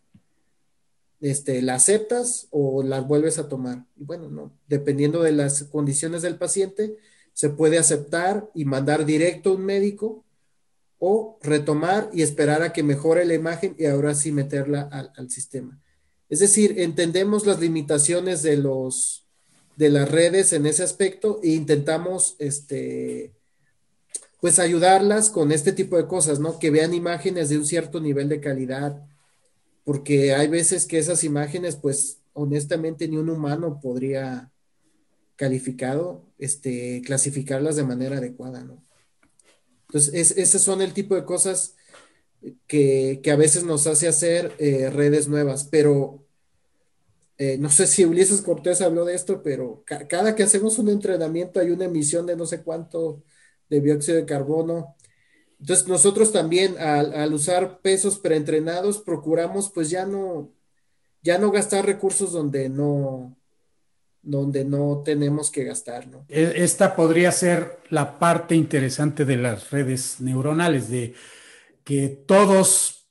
Este, 1.21 1.61
¿La 1.61 1.75
aceptas 1.75 2.49
o 2.51 2.83
la 2.83 3.01
vuelves 3.01 3.39
a 3.39 3.49
tomar? 3.49 3.85
Y 3.97 4.05
bueno, 4.05 4.31
no, 4.31 4.53
dependiendo 4.67 5.23
de 5.23 5.33
las 5.33 5.65
condiciones 5.65 6.23
del 6.23 6.37
paciente, 6.37 6.97
se 7.35 7.51
puede 7.51 7.79
aceptar 7.79 8.49
y 8.55 8.65
mandar 8.65 9.05
directo 9.05 9.51
a 9.51 9.55
un 9.55 9.65
médico 9.65 10.25
o 11.01 11.39
retomar 11.43 12.11
y 12.13 12.21
esperar 12.21 12.63
a 12.63 12.73
que 12.73 12.83
mejore 12.83 13.25
la 13.25 13.35
imagen 13.35 13.75
y 13.79 13.87
ahora 13.87 14.15
sí 14.15 14.33
meterla 14.33 14.83
al, 14.83 15.31
sistema. 15.31 15.81
Es 16.29 16.39
decir, 16.39 16.79
entendemos 16.79 17.47
las 17.47 17.59
limitaciones 17.59 18.43
de 18.43 18.59
los 18.59 19.27
de 19.77 19.89
las 19.89 20.11
redes 20.11 20.53
en 20.53 20.67
ese 20.67 20.83
aspecto 20.83 21.41
e 21.43 21.49
intentamos 21.53 22.37
este 22.39 23.33
pues 24.43 24.59
ayudarlas 24.59 25.31
con 25.31 25.53
este 25.53 25.73
tipo 25.73 25.97
de 25.97 26.07
cosas, 26.07 26.39
¿no? 26.39 26.59
Que 26.59 26.71
vean 26.71 26.93
imágenes 26.95 27.49
de 27.49 27.59
un 27.59 27.67
cierto 27.67 28.01
nivel 28.01 28.29
de 28.29 28.41
calidad, 28.41 29.03
porque 29.85 30.35
hay 30.35 30.49
veces 30.49 30.87
que 30.87 30.99
esas 30.99 31.25
imágenes, 31.25 31.77
pues 31.77 32.21
honestamente 32.33 33.09
ni 33.09 33.17
un 33.17 33.29
humano 33.29 33.81
podría 33.83 34.51
calificado, 35.37 36.25
este, 36.39 37.03
clasificarlas 37.05 37.77
de 37.77 37.85
manera 37.85 38.19
adecuada, 38.19 38.63
¿no? 38.65 38.83
Entonces, 39.91 40.37
esos 40.37 40.63
son 40.63 40.83
el 40.83 40.93
tipo 40.93 41.17
de 41.17 41.25
cosas 41.25 41.75
que, 42.69 43.21
a 43.31 43.37
veces 43.37 43.65
nos 43.65 43.89
hace 43.89 44.07
hacer 44.07 44.55
eh, 44.59 44.89
redes 44.89 45.27
nuevas, 45.27 45.65
pero 45.65 46.25
eh, 47.39 47.59
no 47.59 47.71
sé 47.71 47.89
si 47.89 48.05
Ulises 48.05 48.41
Cortés 48.43 48.83
habló 48.83 49.05
de 49.05 49.17
esto, 49.17 49.43
pero 49.43 49.83
cada 49.85 50.37
que 50.37 50.45
hacemos 50.45 50.79
un 50.79 50.91
entrenamiento 50.91 51.59
hay 51.59 51.71
una 51.71 51.87
emisión 51.87 52.25
de 52.27 52.37
no 52.37 52.47
sé 52.47 52.63
cuánto 52.63 53.25
de 53.69 53.81
dióxido 53.81 54.19
de 54.19 54.27
carbono. 54.27 54.95
Entonces, 55.59 55.89
nosotros 55.89 56.33
también 56.33 56.79
al, 56.79 57.13
al 57.13 57.35
usar 57.35 57.81
pesos 57.81 58.21
preentrenados 58.21 58.99
procuramos 58.99 59.71
pues 59.73 59.91
ya 59.91 60.07
no, 60.07 60.53
ya 61.23 61.39
no 61.39 61.51
gastar 61.51 61.85
recursos 61.85 62.31
donde 62.33 62.69
no, 62.69 63.37
donde 64.23 64.65
no 64.65 65.03
tenemos 65.05 65.51
que 65.51 65.65
gastar. 65.65 66.07
¿no? 66.07 66.25
E, 66.29 66.55
esta 66.57 66.95
podría 66.95 67.33
ser 67.33 67.79
la 67.91 68.19
parte 68.19 68.55
interesante 68.55 69.25
de 69.25 69.37
las 69.37 69.71
redes 69.71 70.21
neuronales, 70.21 70.91
de 70.91 71.15
que 71.85 72.09
todos 72.09 73.09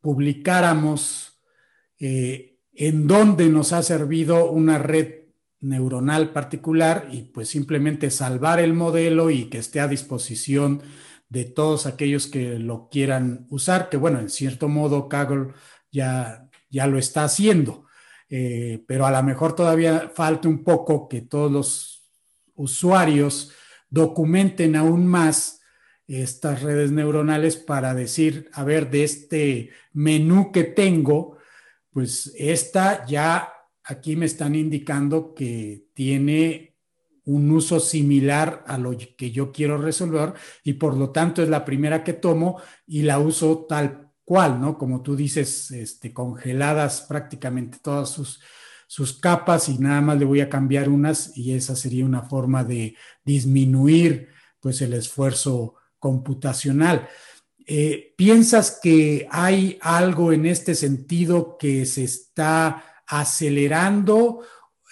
publicáramos 0.00 1.40
eh, 1.98 2.58
en 2.74 3.06
dónde 3.06 3.48
nos 3.48 3.72
ha 3.72 3.82
servido 3.82 4.50
una 4.50 4.78
red 4.78 5.24
neuronal 5.60 6.32
particular 6.32 7.08
y 7.10 7.22
pues 7.22 7.48
simplemente 7.48 8.10
salvar 8.10 8.60
el 8.60 8.74
modelo 8.74 9.30
y 9.30 9.46
que 9.46 9.58
esté 9.58 9.80
a 9.80 9.88
disposición 9.88 10.82
de 11.28 11.44
todos 11.44 11.86
aquellos 11.86 12.26
que 12.26 12.58
lo 12.58 12.88
quieran 12.90 13.46
usar, 13.50 13.88
que 13.88 13.96
bueno, 13.96 14.20
en 14.20 14.28
cierto 14.28 14.68
modo 14.68 15.08
Kaggle 15.08 15.54
ya, 15.90 16.48
ya 16.70 16.86
lo 16.86 16.98
está 16.98 17.24
haciendo. 17.24 17.83
Eh, 18.36 18.82
pero 18.88 19.06
a 19.06 19.12
lo 19.12 19.22
mejor 19.22 19.54
todavía 19.54 20.10
falta 20.12 20.48
un 20.48 20.64
poco 20.64 21.06
que 21.08 21.20
todos 21.20 21.52
los 21.52 22.10
usuarios 22.56 23.52
documenten 23.88 24.74
aún 24.74 25.06
más 25.06 25.60
estas 26.08 26.60
redes 26.60 26.90
neuronales 26.90 27.56
para 27.56 27.94
decir, 27.94 28.50
a 28.52 28.64
ver, 28.64 28.90
de 28.90 29.04
este 29.04 29.70
menú 29.92 30.50
que 30.50 30.64
tengo, 30.64 31.36
pues 31.92 32.34
esta 32.36 33.06
ya 33.06 33.52
aquí 33.84 34.16
me 34.16 34.26
están 34.26 34.56
indicando 34.56 35.32
que 35.32 35.86
tiene 35.94 36.74
un 37.26 37.48
uso 37.52 37.78
similar 37.78 38.64
a 38.66 38.78
lo 38.78 38.98
que 39.16 39.30
yo 39.30 39.52
quiero 39.52 39.78
resolver 39.78 40.34
y 40.64 40.72
por 40.72 40.96
lo 40.96 41.10
tanto 41.10 41.40
es 41.40 41.48
la 41.48 41.64
primera 41.64 42.02
que 42.02 42.14
tomo 42.14 42.60
y 42.84 43.02
la 43.02 43.20
uso 43.20 43.64
tal 43.68 44.03
cual, 44.24 44.60
¿no? 44.60 44.78
Como 44.78 45.02
tú 45.02 45.16
dices, 45.16 45.70
este, 45.70 46.12
congeladas 46.12 47.02
prácticamente 47.02 47.78
todas 47.82 48.10
sus, 48.10 48.40
sus 48.86 49.18
capas 49.18 49.68
y 49.68 49.78
nada 49.78 50.00
más 50.00 50.18
le 50.18 50.24
voy 50.24 50.40
a 50.40 50.48
cambiar 50.48 50.88
unas 50.88 51.36
y 51.36 51.52
esa 51.52 51.76
sería 51.76 52.04
una 52.04 52.22
forma 52.22 52.64
de 52.64 52.96
disminuir 53.24 54.28
pues 54.60 54.80
el 54.82 54.94
esfuerzo 54.94 55.74
computacional. 55.98 57.08
Eh, 57.66 58.14
¿Piensas 58.16 58.78
que 58.82 59.26
hay 59.30 59.78
algo 59.80 60.32
en 60.32 60.46
este 60.46 60.74
sentido 60.74 61.56
que 61.58 61.86
se 61.86 62.04
está 62.04 63.02
acelerando 63.06 64.40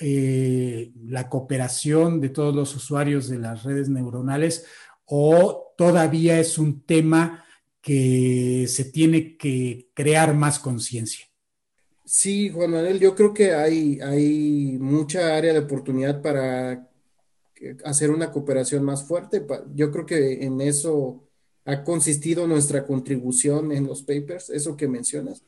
eh, 0.01 0.93
la 1.05 1.29
cooperación 1.29 2.21
de 2.21 2.31
todos 2.31 2.55
los 2.55 2.75
usuarios 2.75 3.29
de 3.29 3.39
las 3.39 3.63
redes 3.63 3.89
neuronales 3.89 4.67
o 5.05 5.75
todavía 5.77 6.41
es 6.41 6.59
un 6.59 6.83
tema 6.83 7.45
que 7.83 8.67
se 8.69 8.85
tiene 8.85 9.37
que 9.37 9.91
crear 9.93 10.35
más 10.35 10.59
conciencia. 10.59 11.27
Sí, 12.05 12.49
Juan 12.51 12.71
Manuel, 12.71 13.01
yo 13.01 13.15
creo 13.15 13.35
que 13.35 13.53
hay, 13.53 14.01
hay 14.01 14.79
mucha 14.79 15.37
área 15.37 15.53
de 15.53 15.59
oportunidad 15.59 16.23
para 16.23 16.89
hacer 17.85 18.11
una 18.11 18.31
cooperación 18.31 18.85
más 18.85 19.05
fuerte. 19.05 19.45
Yo 19.75 19.91
creo 19.91 20.07
que 20.07 20.45
en 20.45 20.61
eso 20.61 21.25
ha 21.65 21.85
consistido 21.85 22.47
nuestra 22.47 22.87
contribución 22.87 23.73
en 23.73 23.87
los 23.87 24.03
papers, 24.03 24.51
eso 24.51 24.77
que 24.77 24.89
mencionas. 24.89 25.45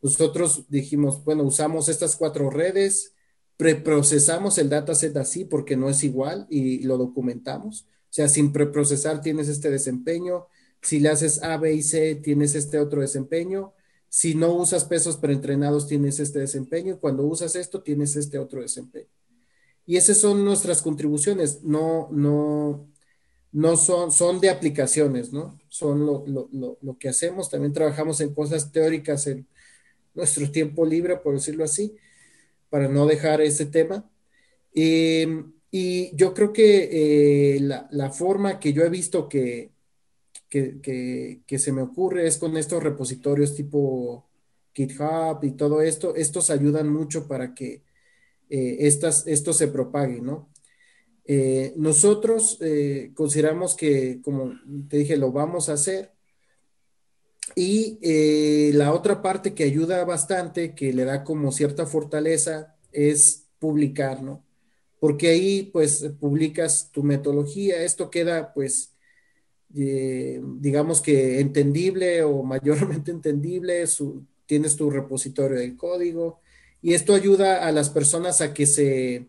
Nosotros 0.00 0.64
dijimos, 0.68 1.24
bueno, 1.24 1.42
usamos 1.42 1.88
estas 1.88 2.16
cuatro 2.16 2.50
redes, 2.50 3.14
preprocesamos 3.56 4.58
el 4.58 4.68
dataset 4.68 5.16
así 5.16 5.44
porque 5.44 5.76
no 5.76 5.88
es 5.88 6.04
igual 6.04 6.46
y 6.48 6.84
lo 6.84 6.96
documentamos. 6.96 7.82
O 7.82 8.12
sea, 8.12 8.28
sin 8.28 8.52
preprocesar 8.52 9.20
tienes 9.20 9.48
este 9.48 9.70
desempeño, 9.70 10.46
si 10.82 11.00
le 11.00 11.08
haces 11.08 11.42
A, 11.42 11.56
B 11.56 11.74
y 11.74 11.82
C 11.82 12.14
tienes 12.16 12.54
este 12.54 12.78
otro 12.78 13.00
desempeño, 13.00 13.72
si 14.08 14.34
no 14.34 14.52
usas 14.54 14.84
pesos 14.84 15.16
preentrenados 15.16 15.86
tienes 15.86 16.18
este 16.20 16.40
desempeño, 16.40 16.94
y 16.94 16.98
cuando 16.98 17.24
usas 17.24 17.56
esto 17.56 17.82
tienes 17.82 18.16
este 18.16 18.38
otro 18.38 18.62
desempeño. 18.62 19.08
Y 19.86 19.96
esas 19.96 20.18
son 20.18 20.44
nuestras 20.44 20.82
contribuciones, 20.82 21.62
no, 21.62 22.08
no, 22.12 22.88
no 23.52 23.76
son, 23.76 24.12
son 24.12 24.40
de 24.40 24.50
aplicaciones, 24.50 25.32
¿no? 25.32 25.58
Son 25.68 26.04
lo, 26.04 26.24
lo, 26.26 26.78
lo, 26.80 26.98
que 26.98 27.08
hacemos. 27.08 27.50
También 27.50 27.72
trabajamos 27.72 28.20
en 28.20 28.34
cosas 28.34 28.70
teóricas 28.70 29.26
en 29.26 29.46
nuestro 30.14 30.50
tiempo 30.50 30.84
libre, 30.84 31.16
por 31.16 31.34
decirlo 31.34 31.64
así, 31.64 31.96
para 32.70 32.88
no 32.88 33.06
dejar 33.06 33.40
ese 33.40 33.66
tema. 33.66 34.10
Em, 34.74 35.52
y 35.70 36.14
yo 36.16 36.34
creo 36.34 36.52
que 36.52 37.56
eh, 37.56 37.60
la, 37.60 37.88
la, 37.90 38.10
forma 38.10 38.58
que 38.60 38.72
yo 38.72 38.84
he 38.84 38.90
visto 38.90 39.28
que, 39.28 39.72
que, 40.48 41.58
se 41.58 41.72
me 41.72 41.82
ocurre 41.82 42.26
es 42.26 42.38
con 42.38 42.56
estos 42.56 42.82
repositorios 42.82 43.54
tipo 43.54 44.26
GitHub 44.74 45.42
y 45.42 45.52
todo 45.52 45.82
esto. 45.82 46.14
Estos 46.14 46.50
ayudan 46.50 46.88
mucho 46.88 47.26
para 47.28 47.54
que 47.54 47.82
eh, 48.50 48.76
estas, 48.80 49.26
esto 49.26 49.52
se 49.52 49.68
propague, 49.68 50.20
¿no? 50.20 50.50
Eh, 51.24 51.74
nosotros 51.76 52.58
eh, 52.62 53.12
consideramos 53.14 53.74
que, 53.76 54.20
como 54.22 54.54
te 54.88 54.98
dije, 54.98 55.16
lo 55.16 55.32
vamos 55.32 55.68
a 55.68 55.74
hacer. 55.74 56.12
Y 57.54 57.98
la 58.72 58.92
otra 58.92 59.22
parte 59.22 59.54
que 59.54 59.64
ayuda 59.64 60.04
bastante, 60.04 60.74
que 60.74 60.92
le 60.92 61.04
da 61.04 61.24
como 61.24 61.50
cierta 61.50 61.86
fortaleza, 61.86 62.76
es 62.92 63.48
publicar, 63.58 64.22
¿no? 64.22 64.44
Porque 65.00 65.28
ahí, 65.28 65.70
pues, 65.72 66.04
publicas 66.20 66.90
tu 66.92 67.02
metodología, 67.02 67.82
esto 67.82 68.10
queda, 68.10 68.52
pues, 68.52 68.94
digamos 69.70 71.00
que 71.00 71.40
entendible 71.40 72.22
o 72.22 72.42
mayormente 72.44 73.10
entendible, 73.10 73.84
tienes 74.46 74.76
tu 74.76 74.90
repositorio 74.90 75.58
de 75.58 75.76
código, 75.76 76.40
y 76.80 76.94
esto 76.94 77.14
ayuda 77.14 77.66
a 77.66 77.72
las 77.72 77.90
personas 77.90 78.40
a 78.40 78.54
que 78.54 78.66
se 78.66 79.26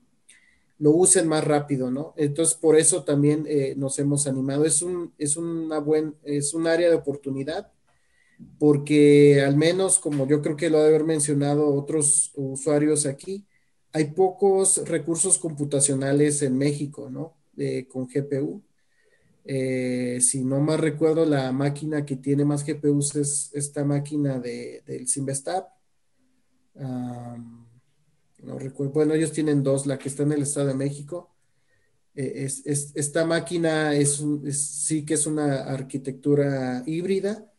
lo 0.78 0.92
usen 0.92 1.28
más 1.28 1.44
rápido, 1.44 1.92
¿no? 1.92 2.14
Entonces, 2.18 2.56
por 2.56 2.78
eso 2.78 3.04
también 3.04 3.46
eh, 3.48 3.74
nos 3.78 4.00
hemos 4.00 4.28
animado. 4.28 4.66
Es 4.66 4.82
un, 4.82 5.14
es 5.18 5.36
una 5.36 5.80
buen, 5.80 6.16
es 6.24 6.54
un 6.54 6.68
área 6.68 6.90
de 6.90 6.96
oportunidad, 6.96 7.72
porque 8.60 9.42
al 9.42 9.58
menos, 9.58 10.00
como 10.00 10.28
yo 10.28 10.42
creo 10.42 10.56
que 10.56 10.70
lo 10.70 10.78
ha 10.80 10.84
de 10.84 10.90
haber 10.90 11.04
mencionado 11.04 11.74
otros 11.74 12.32
usuarios 12.36 13.06
aquí, 13.06 13.46
hay 13.92 14.06
pocos 14.12 14.88
recursos 14.88 15.38
computacionales 15.40 16.42
en 16.44 16.58
México, 16.58 17.10
¿no? 17.10 17.36
con 17.90 18.08
GPU. 18.08 18.62
Eh, 19.46 20.20
si 20.22 20.44
no 20.44 20.60
más 20.60 20.80
recuerdo, 20.80 21.26
la 21.26 21.52
máquina 21.52 22.06
que 22.06 22.16
tiene 22.16 22.46
más 22.46 22.66
GPUs 22.66 23.16
es 23.16 23.50
esta 23.54 23.84
máquina 23.84 24.40
de, 24.40 24.84
del 24.86 25.08
Simvestab 25.08 25.66
no 28.44 28.58
recuerdo, 28.58 28.94
bueno, 28.94 29.14
ellos 29.14 29.32
tienen 29.32 29.64
dos, 29.64 29.86
la 29.86 29.98
que 29.98 30.10
está 30.10 30.24
en 30.24 30.32
el 30.32 30.44
Estado 30.44 30.68
de 30.68 30.74
México. 30.74 31.36
Eh, 32.16 32.48
es, 32.66 32.92
esta 32.96 33.26
máquina 33.26 33.94
es, 33.94 34.24
sí 34.52 35.06
que 35.06 35.16
es 35.16 35.26
una 35.26 35.64
arquitectura 35.64 36.84
híbrida, 36.86 37.52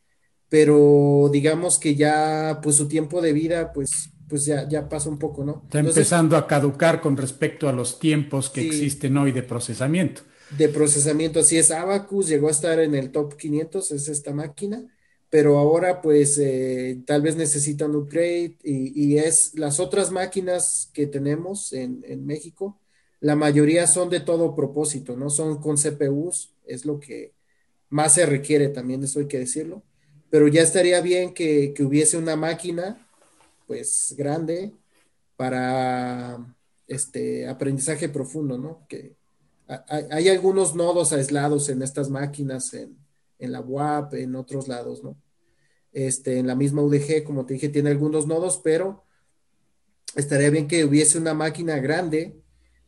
pero 0.48 1.28
digamos 1.32 1.78
que 1.78 1.94
ya, 1.94 2.60
pues 2.62 2.76
su 2.76 2.88
tiempo 2.88 3.20
de 3.20 3.32
vida, 3.32 3.72
pues, 3.72 4.10
pues 4.28 4.44
ya, 4.44 4.68
ya 4.68 4.88
pasa 4.88 5.08
un 5.08 5.18
poco, 5.18 5.44
¿no? 5.44 5.62
Está 5.64 5.80
empezando 5.80 6.36
a 6.36 6.46
caducar 6.46 7.00
con 7.00 7.16
respecto 7.16 7.68
a 7.68 7.72
los 7.72 7.98
tiempos 7.98 8.50
que 8.50 8.66
existen 8.66 9.16
hoy 9.16 9.32
de 9.32 9.42
procesamiento. 9.42 10.22
De 10.56 10.68
procesamiento, 10.68 11.40
así 11.40 11.58
es. 11.58 11.70
Abacus 11.70 12.28
llegó 12.28 12.48
a 12.48 12.52
estar 12.52 12.78
en 12.80 12.94
el 12.94 13.12
top 13.12 13.36
500, 13.36 13.92
es 13.92 14.08
esta 14.08 14.32
máquina 14.32 14.86
pero 15.30 15.58
ahora 15.58 16.02
pues 16.02 16.38
eh, 16.38 17.00
tal 17.06 17.22
vez 17.22 17.36
necesitan 17.36 17.94
upgrade 17.94 18.56
y, 18.64 19.16
es 19.16 19.54
las 19.54 19.78
otras 19.78 20.10
máquinas 20.10 20.90
que 20.92 21.06
tenemos 21.06 21.72
en, 21.72 22.26
México, 22.26 22.78
la 23.20 23.36
mayoría 23.36 23.86
son 23.86 24.10
de 24.10 24.20
todo 24.20 24.56
propósito, 24.56 25.16
¿no? 25.16 25.30
Son 25.30 25.60
con 25.60 25.76
CPUs, 25.76 26.52
es 26.66 26.84
lo 26.84 26.98
que 26.98 27.32
más 27.90 28.14
se 28.14 28.26
requiere 28.26 28.68
también, 28.68 29.04
eso 29.04 29.20
hay 29.20 29.28
que 29.28 29.38
decirlo, 29.38 29.84
pero 30.30 30.48
ya 30.48 30.62
estaría 30.62 31.00
bien 31.00 31.32
que, 31.32 31.74
hubiese 31.80 32.16
una 32.18 32.36
máquina 32.36 33.06
pues 33.68 34.14
grande 34.18 34.72
para 35.36 36.38
este 36.88 37.46
aprendizaje 37.48 38.08
profundo, 38.08 38.58
¿no? 38.58 38.84
Que 38.88 39.14
hay, 39.88 40.28
algunos 40.28 40.74
nodos 40.74 41.12
aislados 41.12 41.68
en 41.68 41.82
estas 41.82 42.10
máquinas, 42.10 42.74
en, 42.74 42.96
en 43.38 43.52
la 43.52 43.60
WAP, 43.60 44.14
en 44.14 44.34
otros 44.34 44.68
lados, 44.68 45.02
¿no? 45.04 45.16
Este, 45.92 46.38
en 46.38 46.46
la 46.46 46.54
misma 46.54 46.82
UDG, 46.82 47.24
como 47.24 47.46
te 47.46 47.54
dije, 47.54 47.68
tiene 47.68 47.90
algunos 47.90 48.26
nodos, 48.26 48.60
pero 48.62 49.04
estaría 50.14 50.50
bien 50.50 50.68
que 50.68 50.84
hubiese 50.84 51.18
una 51.18 51.34
máquina 51.34 51.78
grande 51.78 52.36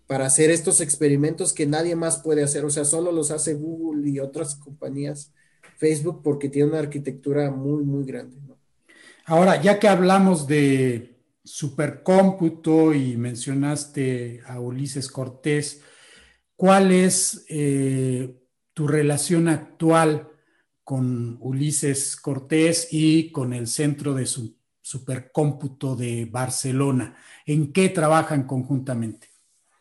para 0.07 0.27
hacer 0.27 0.51
estos 0.51 0.81
experimentos 0.81 1.53
que 1.53 1.67
nadie 1.67 1.97
más 1.97 2.19
puede 2.19 2.43
hacer, 2.43 2.65
o 2.65 2.71
sea, 2.71 2.85
solo 2.85 3.13
los 3.13 3.31
hace 3.31 3.55
Google 3.55 4.09
y 4.09 4.21
otras 4.21 4.57
compañías, 4.57 5.33
Facebook, 5.79 6.21
porque 6.23 6.49
tiene 6.49 6.71
una 6.71 6.81
arquitectura 6.81 7.51
muy, 7.51 7.83
muy 7.85 8.05
grande. 8.05 8.37
Ahora, 9.25 9.61
ya 9.61 9.79
que 9.79 9.89
hablamos 9.89 10.47
de 10.47 11.17
supercómputo 11.45 12.93
y 12.93 13.17
mencionaste 13.17 14.43
a 14.47 14.61
Ulises 14.61 15.09
Cortés, 15.09 15.81
¿cuál 16.63 16.93
es 16.93 17.45
eh, 17.49 18.37
tu 18.73 18.87
relación 18.87 19.49
actual 19.49 20.29
con 20.85 21.37
Ulises 21.41 22.15
Cortés 22.15 22.87
y 22.93 23.33
con 23.33 23.53
el 23.53 23.67
Centro 23.67 24.15
de 24.15 24.29
Supercómputo 24.81 25.97
de 25.97 26.25
Barcelona? 26.27 27.17
¿En 27.47 27.73
qué 27.73 27.89
trabajan 27.89 28.47
conjuntamente? 28.47 29.27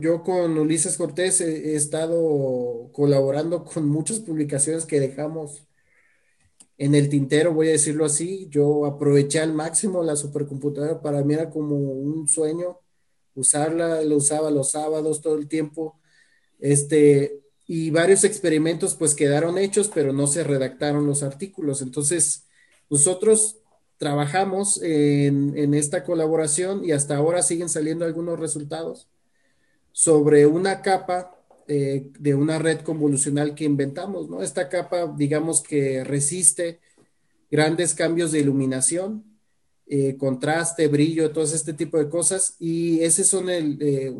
Yo 0.00 0.24
con 0.24 0.58
Ulises 0.58 0.96
Cortés 0.96 1.40
he, 1.40 1.76
estado 1.76 2.90
colaborando 2.92 3.62
con 3.62 3.88
muchas 3.88 4.18
publicaciones 4.18 4.84
que 4.84 4.98
dejamos 4.98 5.64
en 6.78 6.96
el 6.96 7.08
tintero, 7.08 7.54
voy 7.54 7.68
a 7.68 7.78
decirlo 7.78 8.06
así. 8.06 8.48
Yo 8.50 8.86
aproveché 8.86 9.38
al 9.38 9.54
máximo 9.54 10.02
la 10.02 10.16
supercomputadora, 10.16 11.00
para 11.00 11.22
mí 11.22 11.34
era 11.34 11.48
como 11.48 11.76
un 11.76 12.26
sueño 12.26 12.80
usarla, 13.36 14.02
lo 14.02 14.16
usaba 14.16 14.50
los 14.50 14.72
sábados 14.72 15.20
todo 15.20 15.36
el 15.36 15.46
tiempo. 15.46 16.01
Este, 16.62 17.40
y 17.66 17.90
varios 17.90 18.22
experimentos 18.22 18.94
pues 18.94 19.14
quedaron 19.14 19.58
hechos, 19.58 19.90
pero 19.92 20.12
no 20.12 20.26
se 20.28 20.44
redactaron 20.44 21.06
los 21.06 21.22
artículos. 21.22 21.82
Entonces, 21.82 22.46
nosotros 22.88 23.58
trabajamos 23.98 24.80
en, 24.82 25.74
esta 25.74 26.04
colaboración 26.04 26.84
y 26.84 26.92
hasta 26.92 27.16
ahora 27.16 27.42
siguen 27.42 27.68
saliendo 27.68 28.04
algunos 28.04 28.38
resultados 28.38 29.08
sobre 29.90 30.46
una 30.46 30.82
capa 30.82 31.36
eh, 31.66 32.10
de 32.18 32.34
una 32.34 32.58
red 32.58 32.80
convolucional 32.80 33.54
que 33.54 33.64
inventamos, 33.64 34.28
¿no? 34.28 34.42
Esta 34.42 34.68
capa, 34.68 35.12
digamos 35.16 35.62
que 35.62 36.04
resiste 36.04 36.80
grandes 37.50 37.94
cambios 37.94 38.32
de 38.32 38.40
iluminación, 38.40 39.24
eh, 39.86 40.16
contraste, 40.16 40.88
brillo, 40.88 41.32
todo 41.32 41.44
este 41.44 41.72
tipo 41.72 41.98
de 41.98 42.08
cosas, 42.08 42.56
y 42.58 43.00
ese 43.00 43.24
son 43.24 43.50
el, 43.50 43.78
eh, 43.80 44.14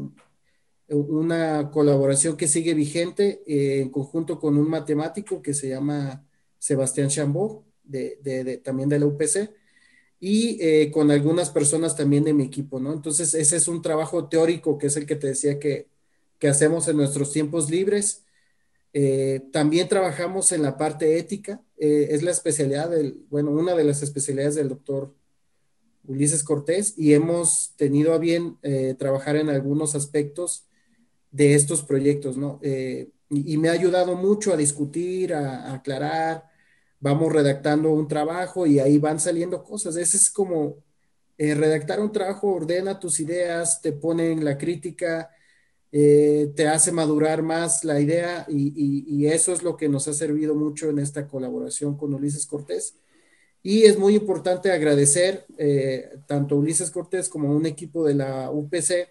una 0.93 1.71
colaboración 1.71 2.37
que 2.37 2.49
sigue 2.49 2.75
vigente 2.75 3.43
eh, 3.47 3.81
en 3.81 3.91
conjunto 3.91 4.39
con 4.39 4.57
un 4.57 4.69
matemático 4.69 5.43
que 5.43 5.55
se 5.55 5.69
llama 5.69 6.27
Sebastián 6.59 7.09
Chambó, 7.09 7.65
de, 7.85 8.61
también 8.65 8.89
de 8.89 8.99
la 8.99 9.07
UPC, 9.07 9.51
y 10.21 10.59
eh, 10.61 10.91
con 10.93 11.11
algunas 11.11 11.51
personas 11.51 11.97
también 11.97 12.25
de 12.25 12.33
mi 12.33 12.45
equipo, 12.45 12.79
¿no? 12.79 12.93
Entonces, 12.93 13.35
ese 13.35 13.57
es 13.57 13.67
un 13.69 13.83
trabajo 13.83 14.29
teórico 14.29 14.79
que 14.79 14.87
es 14.87 14.97
el 14.97 15.07
que 15.07 15.17
te 15.17 15.29
decía 15.29 15.59
que, 15.59 15.91
hacemos 16.49 16.89
en 16.89 16.97
nuestros 16.97 17.31
tiempos 17.33 17.71
libres. 17.71 18.25
Eh, 18.93 19.43
también 19.53 19.89
trabajamos 19.89 20.51
en 20.51 20.63
la 20.63 20.77
parte 20.77 21.17
ética, 21.17 21.63
es 21.79 22.25
la 22.25 22.33
especialidad 22.33 22.91
del, 22.91 23.25
bueno, 23.31 23.53
una 23.53 23.77
de 23.77 23.85
las 23.85 24.03
especialidades 24.03 24.57
del 24.57 24.69
doctor 24.69 25.15
Ulises 26.05 26.43
Cortés 26.43 26.95
y 26.97 27.15
hemos 27.15 27.75
tenido 27.77 28.13
a 28.13 28.19
bien 28.19 28.59
trabajar 28.99 29.37
en 29.37 29.51
algunos 29.51 29.95
aspectos 29.95 30.67
de 31.33 31.55
estos 31.55 31.83
proyectos, 31.83 32.37
¿no? 32.37 32.61
Eh, 32.63 33.11
y, 33.31 33.57
me 33.57 33.71
ha 33.71 33.73
ayudado 33.73 34.15
mucho 34.15 34.53
a 34.53 34.57
discutir, 34.59 35.33
a, 35.33 35.73
aclarar, 35.73 36.45
vamos 37.01 37.33
redactando 37.33 37.91
un 37.91 38.07
trabajo 38.07 38.67
y 38.67 38.79
ahí 38.79 38.99
van 38.99 39.19
saliendo 39.19 39.65
cosas. 39.65 39.97
Ese 39.97 40.19
es 40.19 40.31
como 40.31 40.77
eh, 41.39 41.55
redactar 41.55 42.01
un 42.01 42.13
trabajo, 42.13 42.49
ordena 42.53 43.01
tus 43.01 43.19
ideas, 43.21 43.81
te 43.81 43.93
ponen 43.93 44.45
la 44.45 44.59
crítica, 44.59 45.31
eh, 45.91 46.53
te 46.55 46.69
hace 46.69 46.93
madurar 46.93 47.43
más 47.43 47.85
la 47.85 47.99
idea 48.01 48.47
y, 48.49 49.27
eso 49.27 49.53
es 49.53 49.63
lo 49.63 49.77
que 49.77 49.89
nos 49.89 50.09
ha 50.09 50.13
servido 50.13 50.55
mucho 50.55 50.91
en 50.91 50.99
esta 50.99 51.27
colaboración 51.27 51.97
con 51.97 52.13
Ulises 52.13 52.47
Cortés. 52.47 52.97
Y 53.63 53.85
es 53.85 53.99
muy 53.99 54.17
importante 54.17 54.71
agradecer 54.73 55.47
tanto 56.27 56.57
a 56.57 56.59
Ulises 56.59 56.91
Cortés 56.91 57.29
como 57.29 57.49
a 57.49 57.57
un 57.57 57.65
equipo 57.65 58.05
de 58.05 58.15
la 58.15 58.51
UPC 58.51 59.09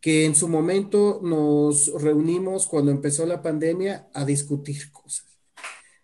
que 0.00 0.24
en 0.24 0.34
su 0.34 0.48
momento 0.48 1.20
nos 1.22 1.92
reunimos 2.00 2.66
cuando 2.66 2.90
empezó 2.90 3.26
la 3.26 3.42
pandemia 3.42 4.08
a 4.12 4.24
discutir 4.24 4.92
cosas. 4.92 5.26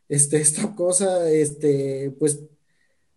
Este, 0.09 0.41
esta 0.41 0.75
cosa, 0.75 1.31
este, 1.31 2.15
pues 2.19 2.41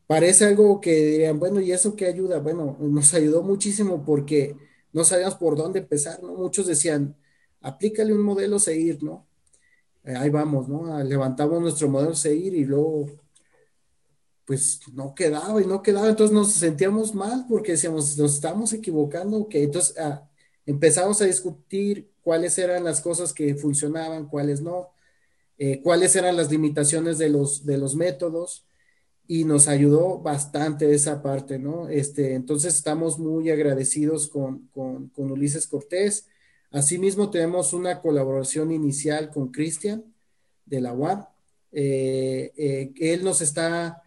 parece 0.08 0.46
algo 0.46 0.80
que 0.80 0.94
dirían, 0.94 1.40
bueno, 1.40 1.60
¿y 1.60 1.72
eso 1.72 1.96
qué 1.96 2.06
ayuda? 2.06 2.40
Bueno, 2.40 2.78
nos 2.80 3.14
ayudó 3.14 3.44
muchísimo 3.44 4.06
porque 4.06 4.56
no 4.94 5.04
sabíamos 5.04 5.36
por 5.36 5.58
dónde 5.58 5.80
empezar, 5.80 6.22
¿no? 6.24 6.36
Muchos 6.36 6.68
decían, 6.68 7.18
aplícale 7.62 8.14
un 8.14 8.22
modelo 8.22 8.60
seguir, 8.60 9.04
¿no? 9.04 9.28
Eh, 10.06 10.16
ahí 10.16 10.30
vamos, 10.30 10.70
¿no? 10.70 10.94
Ah, 10.94 11.04
levantamos 11.04 11.62
nuestro 11.62 11.90
modelo 11.90 12.16
seguir 12.16 12.54
y 12.54 12.64
luego, 12.64 13.08
pues 14.46 14.80
no 14.94 15.16
quedaba 15.16 15.62
y 15.62 15.66
no 15.66 15.82
quedaba, 15.82 16.08
entonces 16.08 16.34
nos 16.34 16.54
sentíamos 16.54 17.16
mal 17.16 17.46
porque 17.50 17.72
decíamos, 17.74 18.18
nos 18.18 18.36
estamos 18.36 18.72
equivocando, 18.72 19.50
que 19.50 19.64
entonces 19.64 19.98
ah, 19.98 20.30
empezamos 20.66 21.22
a 21.22 21.26
discutir 21.26 22.09
cuáles 22.22 22.57
eran 22.57 22.84
las 22.84 23.01
cosas 23.01 23.34
que 23.34 23.55
funcionaban, 23.55 24.28
cuáles 24.28 24.61
no, 24.61 24.89
eh, 25.57 25.82
cuáles 25.82 26.16
eran 26.16 26.36
las 26.36 26.51
limitaciones 26.51 27.18
de 27.18 27.30
los, 27.30 27.66
de 27.66 27.78
los 27.78 27.95
métodos 27.95 28.66
y 29.28 29.43
nos 29.43 29.68
ayudó 29.68 30.20
bastante 30.20 30.93
esa 30.93 31.22
parte, 31.22 31.57
¿no? 31.57 31.88
Este, 31.89 32.34
entonces 32.34 32.76
estamos 32.76 33.18
muy 33.18 33.49
agradecidos 33.49 34.28
con, 34.28 34.68
con, 34.74 35.11
Ulises 35.32 35.68
Cortés. 35.68 36.28
Asimismo, 36.72 37.30
tenemos 37.30 37.74
una 37.74 38.01
colaboración 38.01 38.72
inicial 38.72 39.30
con 39.30 39.51
Cristian 39.51 40.03
de 40.66 40.82
la 40.82 40.93
UAP. 40.93 41.28
Eh, 41.72 42.53
eh, 42.55 42.93
él 42.99 43.24
nos 43.24 43.41
está 43.41 44.03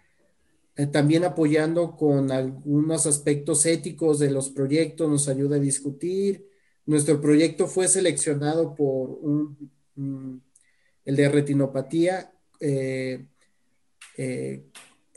eh, 0.78 0.86
también 0.86 1.24
apoyando 1.24 1.94
con 1.96 2.32
algunos 2.32 3.06
aspectos 3.06 3.66
éticos 3.66 4.18
de 4.18 4.30
los 4.30 4.48
proyectos, 4.48 5.10
nos 5.10 5.28
ayuda 5.28 5.56
a 5.56 5.60
discutir. 5.60 6.48
Nuestro 6.86 7.20
proyecto 7.20 7.66
fue 7.66 7.86
seleccionado 7.88 8.74
por 8.74 9.18
el 9.96 11.16
de 11.16 11.28
retinopatía 11.28 12.32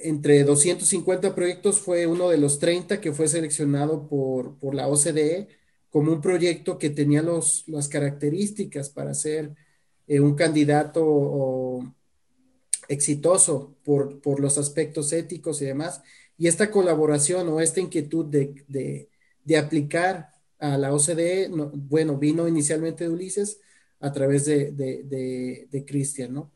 entre 0.03 0.43
250 0.43 1.36
proyectos 1.36 1.80
fue 1.80 2.07
uno 2.07 2.30
de 2.30 2.38
los 2.38 2.59
30 2.59 2.99
que 3.01 3.12
fue 3.12 3.28
seleccionado 3.28 4.07
por, 4.07 4.57
la 4.74 4.88
OCDE 4.88 5.47
como 5.89 6.12
un 6.12 6.22
proyecto 6.22 6.78
que 6.78 6.89
tenía 6.89 7.22
los, 7.22 7.66
las 7.68 7.88
características 7.88 8.89
para 8.89 9.14
ser 9.14 9.53
eh, 10.07 10.20
un 10.20 10.36
candidato 10.36 11.93
exitoso 12.91 13.77
por, 13.83 14.39
los 14.39 14.57
aspectos 14.57 15.13
éticos 15.13 15.61
y 15.61 15.65
demás. 15.65 16.01
Y 16.37 16.47
esta 16.47 16.69
colaboración 16.69 17.47
o 17.49 17.61
esta 17.61 17.79
inquietud 17.79 18.25
de, 18.25 19.07
aplicar 19.57 20.29
a 20.59 20.77
la 20.77 20.93
OCDE, 20.93 21.49
bueno, 21.73 22.17
vino 22.17 22.47
inicialmente 22.47 23.05
de 23.05 23.09
Ulises 23.09 23.59
a 23.99 24.11
través 24.11 24.45
de, 24.45 25.83
Cristian, 25.87 26.33
¿no? 26.33 26.51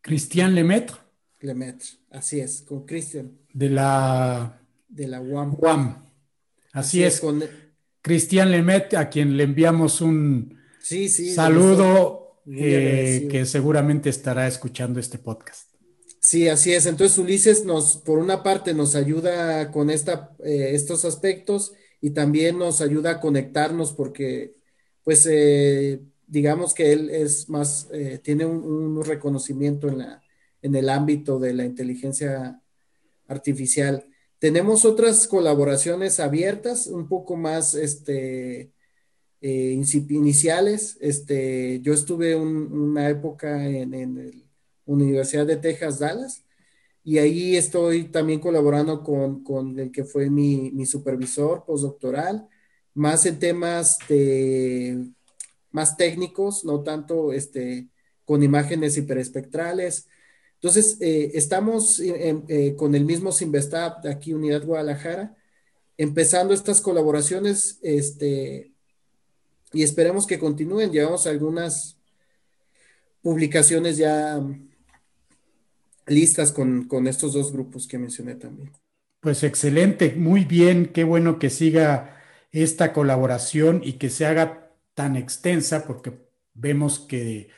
Cristian 0.00 0.54
Lemaitre. 0.54 0.96
Lemaitre, 1.40 1.88
así 2.10 2.40
es, 2.40 2.62
con 2.62 2.84
Cristian. 2.84 3.32
De 3.52 3.70
la... 3.70 4.60
De 4.88 5.06
la 5.06 5.20
UAM. 5.20 5.56
UAM. 5.58 6.04
Así, 6.72 7.02
es. 7.02 7.20
Con... 7.20 7.42
Cristian 8.02 8.50
Lemaitre, 8.50 8.98
a 8.98 9.08
quien 9.08 9.36
le 9.36 9.44
enviamos 9.44 10.00
un 10.00 10.58
saludo 11.34 12.42
eh, 12.46 13.28
que 13.30 13.46
seguramente 13.46 14.10
estará 14.10 14.46
escuchando 14.46 15.00
este 15.00 15.18
podcast. 15.18 15.69
Sí, 16.20 16.48
así 16.48 16.72
es. 16.72 16.86
Entonces 16.86 17.18
Ulises 17.18 17.64
nos, 17.64 17.96
por 17.96 18.18
una 18.18 18.42
parte, 18.42 18.74
nos 18.74 18.94
ayuda 18.94 19.70
con 19.70 19.90
esta, 19.90 20.36
eh, 20.44 20.72
estos 20.74 21.04
aspectos 21.04 21.72
y 22.00 22.10
también 22.10 22.58
nos 22.58 22.80
ayuda 22.80 23.12
a 23.12 23.20
conectarnos 23.20 23.92
porque, 23.92 24.54
pues, 25.02 25.26
eh, 25.30 26.02
digamos 26.26 26.74
que 26.74 26.92
él 26.92 27.10
es 27.10 27.48
más, 27.48 27.88
tiene 28.22 28.46
un 28.46 29.02
reconocimiento 29.04 29.88
en 29.88 29.98
la, 29.98 30.22
en 30.62 30.74
el 30.74 30.88
ámbito 30.88 31.38
de 31.38 31.54
la 31.54 31.64
inteligencia 31.64 32.60
artificial. 33.28 34.06
Tenemos 34.38 34.84
otras 34.84 35.26
colaboraciones 35.28 36.20
abiertas, 36.20 36.86
un 36.86 37.08
poco 37.08 37.36
más 37.36 37.74
este, 37.74 38.72
eh, 39.40 39.82
iniciales. 40.10 40.98
Este, 41.00 41.80
yo 41.82 41.92
estuve 41.94 42.36
una 42.36 43.08
época 43.08 43.66
en, 43.66 43.92
la 44.16 44.49
Universidad 44.92 45.46
de 45.46 45.56
Texas, 45.56 45.98
Dallas, 45.98 46.44
y 47.02 47.18
ahí 47.18 47.56
estoy 47.56 48.04
también 48.04 48.40
colaborando 48.40 49.02
con, 49.02 49.78
el 49.78 49.90
que 49.90 50.04
fue 50.04 50.30
mi, 50.30 50.70
mi, 50.72 50.86
supervisor 50.86 51.64
postdoctoral, 51.64 52.48
más 52.94 53.24
en 53.26 53.38
temas 53.38 53.98
de, 54.08 55.06
más 55.70 55.96
técnicos, 55.96 56.64
no 56.64 56.82
tanto 56.82 57.32
este, 57.32 57.88
con 58.24 58.42
imágenes 58.42 58.96
hiperespectrales, 58.96 60.06
entonces, 60.62 60.98
eh, 61.00 61.30
estamos 61.32 62.00
eh, 62.00 62.74
con 62.76 62.94
el 62.94 63.06
mismo 63.06 63.32
Sinvestab 63.32 64.02
de 64.02 64.10
aquí, 64.10 64.34
Unidad 64.34 64.62
Guadalajara, 64.62 65.34
empezando 65.96 66.52
estas 66.52 66.82
colaboraciones 66.82 67.78
este, 67.80 68.70
y 69.72 69.82
esperemos 69.82 70.26
que 70.26 70.38
continúen. 70.38 70.92
Llevamos 70.92 71.26
algunas 71.26 71.96
publicaciones 73.22 73.96
ya 73.96 74.38
listas 76.10 76.52
con, 76.52 76.86
con 76.88 77.06
estos 77.06 77.32
dos 77.32 77.52
grupos 77.52 77.86
que 77.86 77.98
mencioné 77.98 78.34
también. 78.34 78.72
Pues 79.20 79.42
excelente, 79.44 80.14
muy 80.16 80.44
bien, 80.44 80.92
qué 80.92 81.04
bueno 81.04 81.38
que 81.38 81.50
siga 81.50 82.22
esta 82.52 82.92
colaboración 82.94 83.82
y 83.84 83.94
que 83.94 84.08
se 84.10 84.26
haga 84.26 84.72
tan 84.94 85.16
extensa 85.16 85.86
porque 85.86 86.18
vemos 86.54 87.00
que 87.00 87.50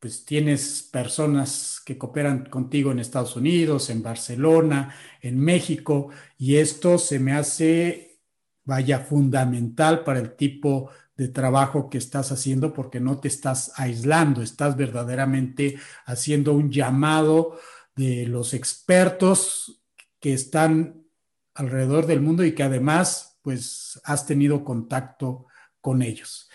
pues 0.00 0.24
tienes 0.24 0.82
personas 0.82 1.82
que 1.84 1.98
cooperan 1.98 2.46
contigo 2.46 2.92
en 2.92 3.00
Estados 3.00 3.36
Unidos, 3.36 3.90
en 3.90 4.02
Barcelona, 4.02 4.94
en 5.20 5.38
México, 5.38 6.10
y 6.38 6.56
esto 6.56 6.98
se 6.98 7.18
me 7.20 7.32
hace, 7.34 8.20
vaya, 8.64 9.00
fundamental 9.00 10.04
para 10.04 10.20
el 10.20 10.36
tipo 10.36 10.90
de 11.20 11.28
trabajo 11.28 11.90
que 11.90 11.98
estás 11.98 12.32
haciendo 12.32 12.72
porque 12.72 12.98
no 12.98 13.20
te 13.20 13.28
estás 13.28 13.72
aislando, 13.76 14.40
estás 14.40 14.74
verdaderamente 14.74 15.78
haciendo 16.06 16.54
un 16.54 16.70
llamado 16.70 17.60
de 17.94 18.24
los 18.26 18.54
expertos 18.54 19.82
que 20.18 20.32
están 20.32 21.04
alrededor 21.52 22.06
del 22.06 22.22
mundo 22.22 22.42
y 22.42 22.54
que 22.54 22.62
además, 22.62 23.38
pues, 23.42 24.00
has 24.04 24.24
tenido 24.24 24.64
contacto 24.64 25.44
con 25.82 26.00
ellos. 26.00 26.48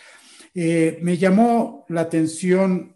Eh, 0.56 0.98
me 1.00 1.16
llamó 1.16 1.86
la 1.90 2.02
atención 2.02 2.96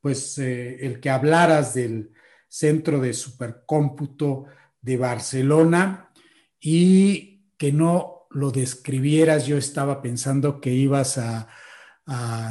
pues 0.00 0.38
eh, 0.38 0.86
el 0.86 0.98
que 0.98 1.10
hablaras 1.10 1.74
del 1.74 2.10
Centro 2.48 3.00
de 3.00 3.12
Supercómputo 3.12 4.46
de 4.80 4.96
Barcelona 4.96 6.10
y 6.58 7.52
que 7.58 7.70
no 7.70 8.13
lo 8.34 8.50
describieras. 8.50 9.46
Yo 9.46 9.56
estaba 9.56 10.02
pensando 10.02 10.60
que 10.60 10.72
ibas 10.72 11.18
a, 11.18 11.48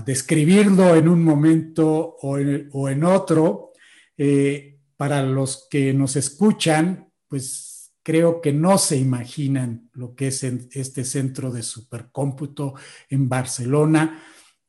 describirlo 0.04 0.96
en 0.96 1.08
un 1.08 1.24
momento 1.24 2.18
o 2.22 2.40
en, 2.40 3.04
otro. 3.04 3.72
Eh, 4.18 4.80
para 4.98 5.22
los 5.22 5.68
que 5.70 5.94
nos 5.94 6.16
escuchan, 6.16 7.12
pues 7.28 7.94
creo 8.02 8.42
que 8.42 8.52
no 8.52 8.80
se 8.80 8.98
imaginan 8.98 9.90
lo 9.94 10.16
que 10.16 10.28
es 10.28 10.44
este 10.44 11.04
centro 11.04 11.52
de 11.52 11.62
supercómputo 11.62 12.74
en 13.10 13.30
Barcelona 13.30 14.24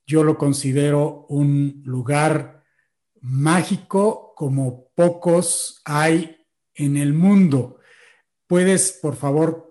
yo 0.06 0.22
lo 0.22 0.36
considero 0.36 1.26
un 1.28 1.82
lugar 1.84 2.62
mágico 3.20 4.34
como 4.36 4.90
pocos 4.94 5.80
hay 5.84 6.36
en 6.74 6.96
el 6.96 7.14
mundo. 7.14 7.78
¿Puedes, 8.46 8.98
por 9.00 9.16
favor, 9.16 9.63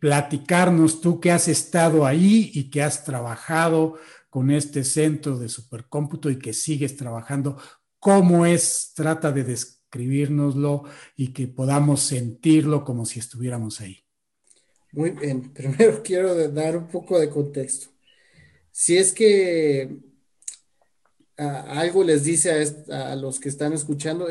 platicarnos 0.00 1.00
tú 1.00 1.20
que 1.20 1.30
has 1.30 1.46
estado 1.46 2.04
ahí 2.04 2.50
y 2.54 2.70
que 2.70 2.82
has 2.82 3.04
trabajado 3.04 3.98
con 4.28 4.50
este 4.50 4.82
centro 4.82 5.38
de 5.38 5.48
supercómputo 5.48 6.30
y 6.30 6.38
que 6.38 6.52
sigues 6.52 6.96
trabajando? 6.96 7.56
¿Cómo 7.98 8.46
es? 8.46 8.92
Trata 8.96 9.30
de 9.30 9.44
describirnoslo 9.44 10.84
y 11.16 11.28
que 11.28 11.46
podamos 11.46 12.00
sentirlo 12.00 12.84
como 12.84 13.06
si 13.06 13.20
estuviéramos 13.20 13.80
ahí. 13.80 14.04
Muy 14.92 15.10
bien, 15.10 15.52
primero 15.54 16.02
quiero 16.02 16.34
dar 16.48 16.76
un 16.76 16.88
poco 16.88 17.20
de 17.20 17.30
contexto 17.30 17.90
si 18.72 18.96
es 18.96 19.12
que 19.12 19.98
algo 21.40 22.04
les 22.04 22.24
dice 22.24 22.52
a, 22.90 23.16
los 23.16 23.40
que 23.40 23.48
están 23.48 23.72
escuchando, 23.72 24.28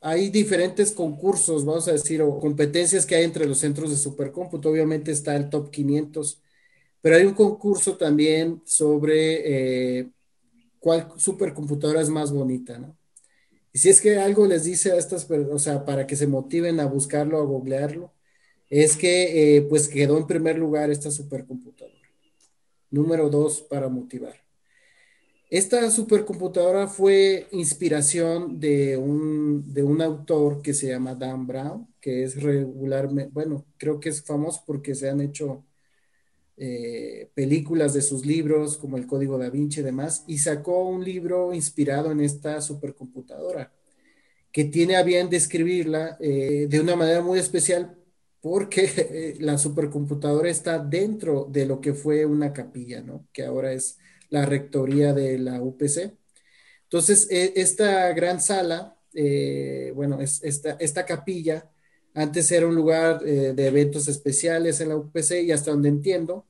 hay 0.00 0.30
diferentes 0.30 0.92
concursos, 0.92 1.64
vamos 1.64 1.88
a 1.88 1.92
decir, 1.92 2.22
o 2.22 2.38
competencias 2.38 3.06
que 3.06 3.16
hay 3.16 3.24
entre 3.24 3.46
los 3.46 3.58
centros 3.58 3.90
de 3.90 3.96
supercómputo. 3.96 4.70
Obviamente 4.70 5.12
está 5.12 5.36
el 5.36 5.48
top 5.50 5.70
500 5.70 6.40
pero 7.00 7.16
hay 7.16 7.24
un 7.24 7.34
concurso 7.34 7.96
también 7.96 8.62
sobre 8.64 9.98
eh, 10.00 10.10
cuál 10.78 11.08
supercomputadora 11.16 12.00
es 12.00 12.10
más 12.10 12.32
bonita, 12.32 12.78
¿no? 12.78 12.96
Y 13.72 13.78
si 13.78 13.88
es 13.88 14.00
que 14.00 14.18
algo 14.18 14.46
les 14.46 14.64
dice 14.64 14.92
a 14.92 14.96
estas 14.96 15.24
personas, 15.24 15.54
o 15.54 15.58
sea, 15.58 15.84
para 15.84 16.06
que 16.06 16.16
se 16.16 16.26
motiven 16.26 16.80
a 16.80 16.86
buscarlo, 16.86 17.38
a 17.38 17.44
googlearlo, 17.44 18.12
es 18.68 18.96
que 18.96 19.56
eh, 19.56 19.62
pues 19.62 19.88
quedó 19.88 20.18
en 20.18 20.26
primer 20.26 20.58
lugar 20.58 20.90
esta 20.90 21.10
supercomputadora. 21.10 21.96
Número 22.90 23.30
dos, 23.30 23.62
para 23.62 23.88
motivar. 23.88 24.49
Esta 25.50 25.90
supercomputadora 25.90 26.86
fue 26.86 27.48
inspiración 27.50 28.60
de 28.60 28.96
un, 28.96 29.72
de 29.74 29.82
un 29.82 30.00
autor 30.00 30.62
que 30.62 30.72
se 30.72 30.86
llama 30.88 31.16
Dan 31.16 31.44
Brown, 31.48 31.88
que 32.00 32.22
es 32.22 32.40
regularmente, 32.40 33.32
bueno, 33.32 33.66
creo 33.76 33.98
que 33.98 34.10
es 34.10 34.22
famoso 34.22 34.62
porque 34.64 34.94
se 34.94 35.10
han 35.10 35.20
hecho 35.20 35.64
eh, 36.56 37.30
películas 37.34 37.94
de 37.94 38.02
sus 38.02 38.24
libros, 38.24 38.76
como 38.78 38.96
El 38.96 39.08
Código 39.08 39.38
da 39.38 39.50
Vinci 39.50 39.80
y 39.80 39.82
demás, 39.82 40.24
y 40.28 40.38
sacó 40.38 40.88
un 40.88 41.04
libro 41.04 41.52
inspirado 41.52 42.12
en 42.12 42.20
esta 42.20 42.60
supercomputadora, 42.60 43.72
que 44.52 44.64
tiene 44.64 44.96
a 44.96 45.02
bien 45.02 45.30
describirla 45.30 46.16
eh, 46.20 46.66
de 46.68 46.80
una 46.80 46.96
manera 46.96 47.22
muy 47.22 47.40
especial 47.40 47.96
porque 48.40 48.84
eh, 48.96 49.36
la 49.40 49.58
supercomputadora 49.58 50.48
está 50.48 50.78
dentro 50.78 51.46
de 51.50 51.66
lo 51.66 51.80
que 51.80 51.94
fue 51.94 52.24
una 52.24 52.52
capilla, 52.52 53.02
¿no? 53.02 53.26
Que 53.32 53.44
ahora 53.44 53.72
es 53.72 53.98
la 54.30 54.46
rectoría 54.46 55.12
de 55.12 55.38
la 55.38 55.62
UPC. 55.62 56.16
Entonces, 56.84 57.28
e, 57.30 57.52
esta 57.56 58.12
gran 58.12 58.40
sala, 58.40 58.96
eh, 59.14 59.92
bueno, 59.94 60.20
es, 60.20 60.42
esta, 60.42 60.72
esta, 60.80 61.04
capilla, 61.04 61.70
antes 62.14 62.50
era 62.50 62.66
un 62.66 62.74
lugar 62.74 63.22
eh, 63.24 63.52
de 63.54 63.66
eventos 63.66 64.08
especiales 64.08 64.80
en 64.80 64.88
la 64.90 64.96
UPC 64.96 65.42
y 65.44 65.52
hasta 65.52 65.70
donde 65.70 65.88
entiendo, 65.88 66.46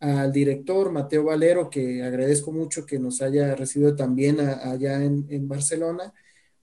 al 0.00 0.32
director 0.32 0.92
Mateo 0.92 1.24
Valero, 1.24 1.68
que 1.68 2.02
agradezco 2.02 2.52
mucho 2.52 2.86
que 2.86 2.98
nos 2.98 3.20
haya 3.20 3.54
recibido 3.56 3.96
también 3.96 4.38
allá 4.40 5.02
en, 5.02 5.48
Barcelona, 5.48 6.14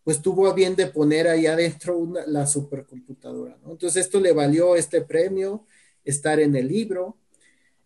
pues 0.04 0.22
tuvo 0.22 0.48
a 0.48 0.54
bien 0.54 0.76
de 0.76 0.88
poner 0.88 1.28
ahí 1.28 1.46
adentro 1.46 2.14
la 2.28 2.48
supercomputadora. 2.48 3.58
Entonces 3.68 4.06
esto 4.06 4.20
le 4.20 4.32
valió 4.32 4.76
este 4.76 5.02
premio, 5.02 5.66
estar 6.06 6.40
en 6.40 6.56
el 6.56 6.68
libro, 6.68 7.18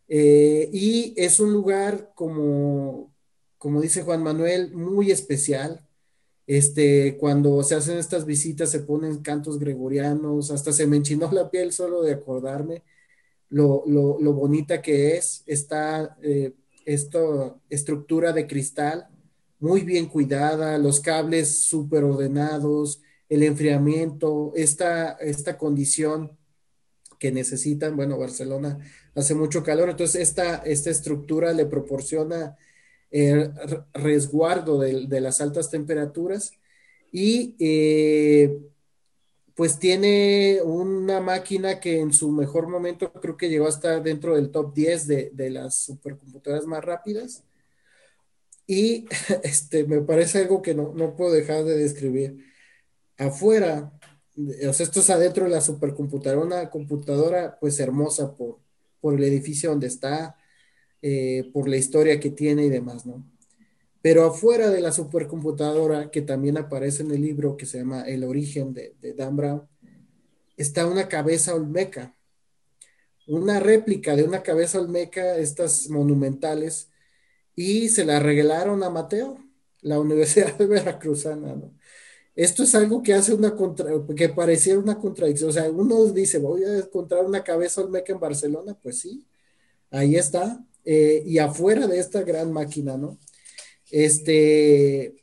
eh, 0.10 0.70
y 0.74 1.14
es 1.16 1.40
un 1.40 1.54
lugar, 1.54 2.12
como, 2.16 3.14
como 3.58 3.82
dice 3.82 4.04
Juan 4.04 4.24
Manuel, 4.24 4.74
muy 4.74 5.12
especial. 5.12 5.86
Este, 6.48 7.18
cuando 7.18 7.62
se 7.64 7.76
hacen 7.76 8.00
estas 8.00 8.26
visitas 8.26 8.72
se 8.72 8.80
ponen 8.80 9.20
cantos 9.20 9.60
gregorianos, 9.60 10.50
hasta 10.50 10.74
se 10.74 10.88
me 10.88 10.98
enchinó 10.98 11.32
la 11.32 11.52
piel 11.52 11.72
solo 11.72 12.02
de 12.02 12.14
acordarme 12.14 12.84
lo, 13.50 14.34
bonita 14.34 14.82
que 14.82 15.18
es. 15.18 15.44
Está 15.46 16.18
eh, 16.22 16.54
esta 16.86 17.56
estructura 17.70 18.34
de 18.34 18.48
cristal 18.48 19.08
muy 19.60 19.82
bien 19.82 20.08
cuidada, 20.08 20.78
los 20.78 21.02
cables 21.02 21.64
súper 21.64 22.04
ordenados, 22.04 23.02
el 23.28 23.44
enfriamiento, 23.44 24.54
esta, 24.56 25.12
esta 25.14 25.58
condición 25.58 26.39
que 27.20 27.32
necesitan. 27.32 27.96
Bueno, 27.96 28.18
Barcelona 28.18 28.80
hace 29.14 29.36
mucho 29.36 29.64
calor, 29.64 29.90
entonces 29.90 30.22
esta, 30.22 30.58
esta 30.58 30.90
estructura 30.90 31.54
le 31.54 31.66
proporciona 31.66 32.58
el 33.12 33.52
resguardo 33.94 34.80
de, 34.80 35.22
las 35.22 35.42
altas 35.42 35.70
temperaturas 35.70 36.54
y 37.12 37.56
eh, 37.60 38.60
pues 39.56 39.80
tiene 39.80 40.62
una 40.64 41.20
máquina 41.20 41.80
que 41.80 42.00
en 42.00 42.14
su 42.14 42.32
mejor 42.32 42.68
momento 42.68 43.12
creo 43.12 43.36
que 43.36 43.50
llegó 43.50 43.68
hasta 43.68 44.00
dentro 44.00 44.36
del 44.36 44.52
top 44.52 44.74
10 44.74 45.08
de, 45.08 45.32
de 45.34 45.50
las 45.50 45.76
supercomputadoras 45.76 46.66
más 46.66 46.84
rápidas. 46.84 47.44
Y 48.68 49.08
este, 49.44 49.84
me 49.86 50.02
parece 50.02 50.40
algo 50.40 50.62
que 50.62 50.76
no, 50.76 50.94
no 50.94 51.16
puedo 51.16 51.32
dejar 51.34 51.66
de 51.66 51.76
describir. 51.76 52.46
Afuera 53.18 53.92
o 54.70 54.74
sea, 54.74 54.86
esto 54.86 55.00
es 55.00 55.10
adentro 55.10 55.46
de 55.46 55.52
la 55.52 55.62
supercomputadora, 55.62 56.46
una 56.46 56.70
computadora 56.70 57.58
pues 57.60 57.80
hermosa 57.80 58.36
por, 58.36 58.60
por 59.02 59.16
el 59.16 59.24
edificio 59.24 59.70
donde 59.70 59.88
está, 59.88 60.38
eh, 61.02 61.50
por 61.54 61.68
la 61.68 61.78
historia 61.78 62.20
que 62.20 62.30
tiene 62.30 62.66
y 62.66 62.70
demás, 62.70 63.06
¿no? 63.06 63.26
Pero 64.02 64.26
afuera 64.26 64.70
de 64.70 64.82
la 64.82 64.92
supercomputadora, 64.94 66.10
que 66.10 66.22
también 66.22 66.58
aparece 66.58 67.04
en 67.04 67.12
el 67.12 67.22
libro 67.22 67.58
que 67.58 67.66
se 67.66 67.80
llama 67.80 68.04
El 68.04 68.24
origen 68.24 68.74
de, 68.74 68.96
de 69.02 69.14
Dan 69.14 69.36
Brown, 69.36 69.68
está 70.56 70.88
una 70.88 71.08
cabeza 71.10 71.54
olmeca, 71.54 72.16
una 73.28 73.60
réplica 73.60 74.16
de 74.16 74.24
una 74.24 74.42
cabeza 74.42 74.80
olmeca, 74.80 75.38
estas 75.38 75.90
monumentales, 75.90 76.90
y 77.56 77.90
se 77.90 78.06
la 78.06 78.20
regalaron 78.20 78.84
a 78.84 78.90
Mateo, 78.90 79.38
la 79.82 80.00
Universidad 80.00 80.58
de 80.58 80.66
Veracruzana, 80.68 81.56
¿no? 81.56 81.79
Esto 82.40 82.64
es 82.64 82.74
algo 82.74 83.04
que 83.04 83.14
hace 83.14 83.34
una 83.34 83.54
que 84.16 84.30
pareciera 84.30 84.80
una 84.80 84.98
contradicción. 84.98 85.50
O 85.50 85.54
sea, 85.54 85.70
uno 85.70 86.06
dice, 86.06 86.38
voy 86.38 86.64
a 86.64 86.78
encontrar 86.78 87.26
una 87.26 87.44
cabeza 87.44 87.82
olmeca 87.82 88.14
en 88.14 88.20
Barcelona, 88.22 88.78
pues 88.82 89.00
sí, 89.00 89.28
ahí 89.92 90.16
está. 90.16 90.66
Eh, 90.86 91.22
y 91.26 91.38
afuera 91.40 91.86
de 91.86 92.00
esta 92.00 92.22
gran 92.24 92.54
máquina, 92.54 92.96
¿no? 92.96 93.20
Este, 93.92 95.22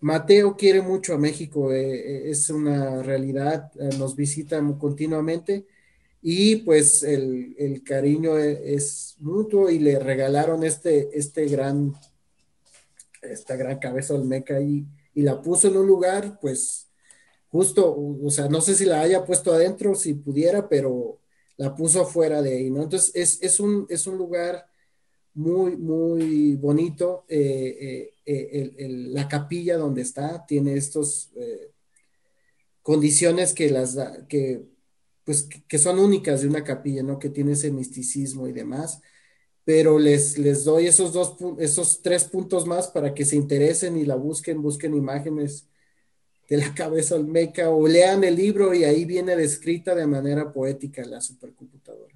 Mateo 0.00 0.56
quiere 0.56 0.80
mucho 0.80 1.12
a 1.12 1.18
México, 1.18 1.70
eh, 1.70 1.96
eh, 2.28 2.30
es 2.30 2.48
una 2.48 3.02
realidad, 3.02 3.70
nos 3.98 4.16
visita 4.16 4.62
continuamente 4.78 5.66
y 6.22 6.56
pues 6.56 7.02
el, 7.02 7.82
cariño 7.84 8.38
es, 8.38 9.16
mutuo 9.18 9.68
y 9.68 9.80
le 9.80 9.98
regalaron 9.98 10.64
este, 10.64 11.10
este 11.12 11.44
gran, 11.44 11.92
esta 13.20 13.54
gran 13.56 13.78
cabeza 13.78 14.14
olmeca 14.14 14.58
y 14.62 14.86
y 15.14 15.22
la 15.22 15.40
puso 15.40 15.68
en 15.68 15.76
un 15.76 15.86
lugar, 15.86 16.38
pues 16.40 16.90
justo, 17.48 17.94
o 17.96 18.30
sea, 18.30 18.48
no 18.48 18.60
sé 18.60 18.74
si 18.74 18.84
la 18.84 19.00
haya 19.00 19.24
puesto 19.24 19.52
adentro, 19.52 19.94
si 19.94 20.14
pudiera, 20.14 20.68
pero 20.68 21.20
la 21.56 21.74
puso 21.74 22.02
afuera 22.02 22.42
de 22.42 22.56
ahí, 22.56 22.70
¿no? 22.70 22.82
Entonces 22.82 23.38
es, 23.40 23.60
un, 23.60 23.86
es 23.88 24.06
un 24.06 24.18
lugar 24.18 24.66
muy, 25.34 25.76
muy 25.76 26.56
bonito. 26.56 27.24
Eh, 27.28 28.12
eh, 28.26 28.72
eh, 28.76 28.88
la 28.88 29.28
capilla 29.28 29.76
donde 29.76 30.02
está 30.02 30.44
tiene 30.46 30.74
estos 30.76 31.30
condiciones 32.82 33.52
que 33.54 33.70
las 33.70 33.96
que 34.28 34.66
pues 35.24 35.48
que 35.68 35.78
son 35.78 35.98
únicas 35.98 36.42
de 36.42 36.48
una 36.48 36.64
capilla, 36.64 37.02
¿no? 37.02 37.18
Que 37.18 37.30
tiene 37.30 37.52
ese 37.52 37.70
misticismo 37.70 38.46
y 38.48 38.52
demás 38.52 39.00
pero 39.64 39.98
les, 39.98 40.38
les 40.38 40.64
doy 40.64 40.86
esos 40.86 41.12
dos, 41.12 41.36
esos 41.58 42.02
tres 42.02 42.24
puntos 42.24 42.66
más 42.66 42.88
para 42.88 43.14
que 43.14 43.24
se 43.24 43.36
interesen 43.36 43.96
y 43.96 44.04
la 44.04 44.14
busquen, 44.14 44.60
busquen 44.60 44.94
imágenes 44.94 45.68
de 46.48 46.58
la 46.58 46.74
cabeza 46.74 47.14
olmeca 47.14 47.70
o 47.70 47.88
lean 47.88 48.24
el 48.24 48.36
libro 48.36 48.74
y 48.74 48.84
ahí 48.84 49.04
viene 49.04 49.36
descrita 49.36 49.94
de 49.94 50.06
manera 50.06 50.52
poética 50.52 51.04
la 51.04 51.20
supercomputadora. 51.20 52.14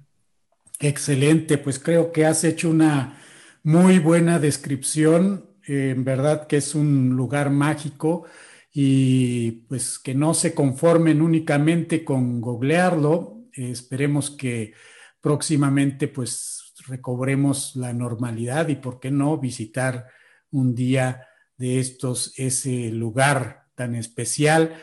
Excelente, 0.79 1.57
pues 1.57 1.79
creo 1.79 2.11
que 2.11 2.25
has 2.25 2.43
hecho 2.43 2.69
una 2.69 3.21
muy 3.63 3.99
buena 3.99 4.39
descripción. 4.39 5.45
en 5.67 6.03
verdad 6.03 6.47
que 6.47 6.57
es 6.57 6.73
un 6.73 7.09
lugar 7.15 7.49
mágico 7.49 8.25
y 8.73 9.51
pues 9.67 9.99
que 9.99 10.15
no 10.15 10.33
se 10.33 10.53
conformen 10.53 11.21
únicamente 11.21 12.05
con 12.05 12.39
googlearlo. 12.39 13.43
esperemos 13.53 14.29
que 14.29 14.73
próximamente 15.19 16.07
pues 16.07 16.58
recobremos 16.89 17.75
la 17.75 17.93
normalidad 17.93 18.67
y, 18.67 18.75
¿por 18.75 18.99
qué 18.99 19.11
no, 19.11 19.37
visitar 19.37 20.07
un 20.51 20.75
día 20.75 21.27
de 21.57 21.79
estos 21.79 22.33
ese 22.37 22.89
lugar 22.89 23.67
tan 23.75 23.95
especial 23.95 24.75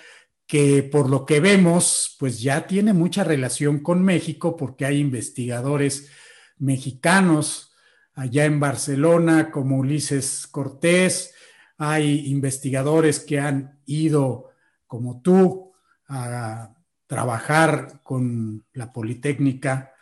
que 0.47 0.83
por 0.85 1.11
lo 1.11 1.27
que 1.27 1.41
vemos, 1.41 2.17
pues 2.19 2.41
ya 2.41 2.67
tiene 2.67 2.93
mucha 2.93 3.25
relación 3.25 3.81
con 3.81 4.03
México 4.03 4.57
porque 4.57 4.87
hay 4.87 5.01
investigadores 5.01 6.09
mexicanos 6.59 7.73
allá 8.15 8.45
en 8.45 8.61
Barcelona 8.61 9.51
como 9.51 9.79
Ulises 9.79 10.47
Cortés, 10.47 11.35
hay 11.79 12.29
investigadores 12.29 13.21
que 13.21 13.41
han 13.41 13.81
ido 13.87 14.51
como 14.87 15.21
tú 15.21 15.73
a 16.09 16.75
trabajar 17.07 18.01
con 18.03 18.65
la 18.73 18.93
Politécnica 18.93 19.93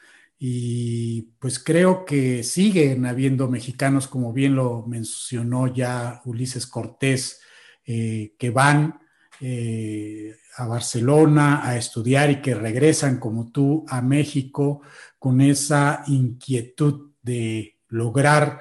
y 0.47 1.23
pues 1.39 1.59
creo 1.59 2.05
que 2.05 2.43
siguen 2.43 3.07
habiendo 3.07 3.49
mexicanos, 3.49 4.07
como 4.07 4.35
bien 4.35 4.55
lo 4.55 4.85
mencionó 4.87 5.73
ya 5.73 6.21
Ulises 6.27 6.67
Cortés, 6.67 7.41
eh, 7.87 8.35
que 8.39 8.51
van 8.51 9.01
eh, 9.41 10.37
a 10.59 10.67
Barcelona 10.67 11.67
a 11.67 11.79
estudiar 11.79 12.31
y 12.31 12.43
que 12.43 12.55
regresan 12.55 13.21
como 13.21 13.53
tú 13.53 13.87
a 13.89 14.03
México 14.03 14.83
con 15.19 15.41
esa 15.41 16.05
inquietud 16.09 17.13
de 17.23 17.79
lograr 17.89 18.59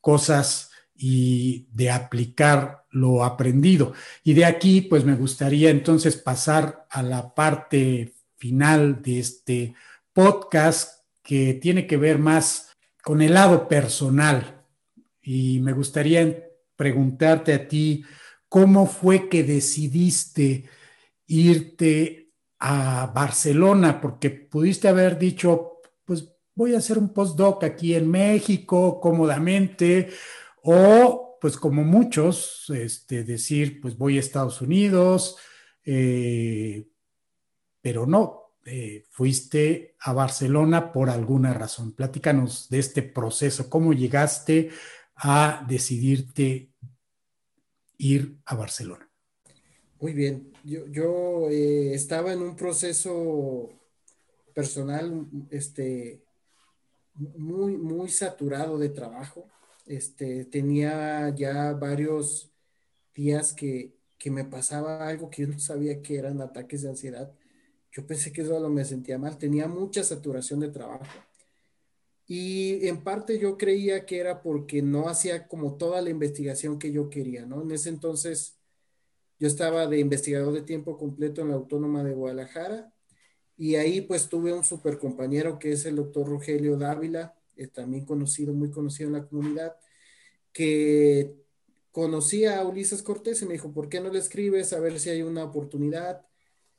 cosas 0.00 0.70
y 0.94 1.66
de 1.72 1.90
aplicar 1.90 2.84
lo 2.90 3.24
aprendido. 3.24 3.92
Y 4.22 4.34
de 4.34 4.44
aquí, 4.44 4.82
pues 4.82 5.04
me 5.04 5.16
gustaría 5.16 5.70
entonces 5.70 6.16
pasar 6.16 6.86
a 6.90 7.02
la 7.02 7.34
parte 7.34 8.14
final 8.36 9.02
de 9.02 9.18
este 9.18 9.74
podcast 10.12 10.93
que 11.24 11.54
tiene 11.54 11.86
que 11.86 11.96
ver 11.96 12.18
más 12.18 12.70
con 13.02 13.22
el 13.22 13.34
lado 13.34 13.66
personal. 13.66 14.62
Y 15.22 15.58
me 15.60 15.72
gustaría 15.72 16.48
preguntarte 16.76 17.54
a 17.54 17.66
ti, 17.66 18.04
¿cómo 18.48 18.86
fue 18.86 19.28
que 19.28 19.42
decidiste 19.42 20.64
irte 21.26 22.30
a 22.60 23.10
Barcelona? 23.12 24.00
Porque 24.00 24.30
pudiste 24.30 24.86
haber 24.86 25.18
dicho, 25.18 25.80
pues 26.04 26.28
voy 26.54 26.74
a 26.74 26.78
hacer 26.78 26.98
un 26.98 27.08
postdoc 27.08 27.64
aquí 27.64 27.94
en 27.94 28.10
México 28.10 29.00
cómodamente, 29.00 30.10
o 30.62 31.38
pues 31.40 31.56
como 31.56 31.84
muchos, 31.84 32.70
este, 32.70 33.24
decir, 33.24 33.80
pues 33.80 33.96
voy 33.96 34.16
a 34.16 34.20
Estados 34.20 34.60
Unidos, 34.60 35.36
eh, 35.84 36.86
pero 37.80 38.06
no, 38.06 38.43
eh, 38.66 39.04
fuiste 39.10 39.94
a 40.00 40.14
Barcelona 40.14 40.90
por 40.90 41.10
alguna 41.10 41.52
razón. 41.52 41.92
Platícanos 41.92 42.68
de 42.70 42.78
este 42.78 43.02
proceso, 43.02 43.68
cómo 43.68 43.92
llegaste 43.92 44.70
a 45.16 45.66
decidirte 45.68 46.70
ir 47.98 48.38
a 48.46 48.54
Barcelona. 48.54 49.06
Muy 50.00 50.14
bien, 50.14 50.52
yo, 50.64 51.48
eh, 51.50 51.92
estaba 51.94 52.32
en 52.32 52.40
un 52.40 52.56
proceso 52.56 53.68
personal 54.54 55.26
este, 55.50 56.22
muy, 57.14 57.76
muy 57.76 58.08
saturado 58.08 58.78
de 58.78 58.88
trabajo. 58.88 59.46
Este, 59.86 60.46
tenía 60.46 61.34
ya 61.34 61.72
varios 61.74 62.50
días 63.14 63.52
que, 63.52 63.92
que 64.16 64.30
me 64.30 64.44
pasaba 64.44 65.06
algo 65.06 65.28
que 65.28 65.42
yo 65.42 65.48
no 65.48 65.58
sabía 65.58 66.00
que 66.00 66.16
eran 66.16 66.40
ataques 66.40 66.82
de 66.82 66.88
ansiedad 66.88 67.30
yo 67.94 68.06
pensé 68.06 68.32
que 68.32 68.44
solo 68.44 68.68
me 68.68 68.84
sentía 68.84 69.18
mal, 69.18 69.38
tenía 69.38 69.68
mucha 69.68 70.02
saturación 70.02 70.60
de 70.60 70.68
trabajo. 70.68 71.06
Y 72.26 72.86
en 72.88 73.04
parte 73.04 73.38
yo 73.38 73.56
creía 73.56 74.04
que 74.04 74.18
era 74.18 74.42
porque 74.42 74.82
no 74.82 75.08
hacía 75.08 75.46
como 75.46 75.76
toda 75.76 76.02
la 76.02 76.10
investigación 76.10 76.78
que 76.78 76.90
yo 76.90 77.08
quería, 77.08 77.46
¿no? 77.46 77.62
En 77.62 77.70
ese 77.70 77.90
entonces 77.90 78.56
yo 79.38 79.46
estaba 79.46 79.86
de 79.86 80.00
investigador 80.00 80.52
de 80.52 80.62
tiempo 80.62 80.96
completo 80.98 81.42
en 81.42 81.50
la 81.50 81.54
Autónoma 81.54 82.02
de 82.02 82.14
Guadalajara 82.14 82.92
y 83.56 83.76
ahí 83.76 84.00
pues 84.00 84.28
tuve 84.28 84.52
un 84.52 84.64
super 84.64 84.98
compañero 84.98 85.58
que 85.58 85.72
es 85.72 85.84
el 85.86 85.96
doctor 85.96 86.28
Rogelio 86.28 86.76
Dávila, 86.76 87.34
eh, 87.56 87.68
también 87.68 88.04
conocido, 88.04 88.52
muy 88.54 88.70
conocido 88.70 89.08
en 89.08 89.14
la 89.14 89.26
comunidad, 89.26 89.76
que 90.52 91.36
conocía 91.92 92.58
a 92.58 92.66
Ulises 92.66 93.02
Cortés 93.02 93.42
y 93.42 93.46
me 93.46 93.52
dijo, 93.52 93.72
¿por 93.72 93.88
qué 93.88 94.00
no 94.00 94.10
le 94.10 94.18
escribes 94.18 94.72
a 94.72 94.80
ver 94.80 94.98
si 94.98 95.10
hay 95.10 95.22
una 95.22 95.44
oportunidad? 95.44 96.26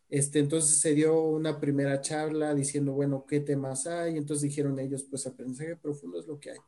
Este, 0.09 0.39
entonces 0.39 0.79
se 0.79 0.93
dio 0.93 1.19
una 1.21 1.59
primera 1.59 2.01
charla 2.01 2.53
diciendo, 2.53 2.93
bueno, 2.93 3.25
¿qué 3.27 3.39
temas 3.39 3.87
hay? 3.87 4.17
Entonces 4.17 4.43
dijeron 4.49 4.79
ellos, 4.79 5.03
pues 5.03 5.25
aprendizaje 5.27 5.75
profundo 5.75 6.19
es 6.19 6.27
lo 6.27 6.39
que 6.39 6.51
hay. 6.51 6.59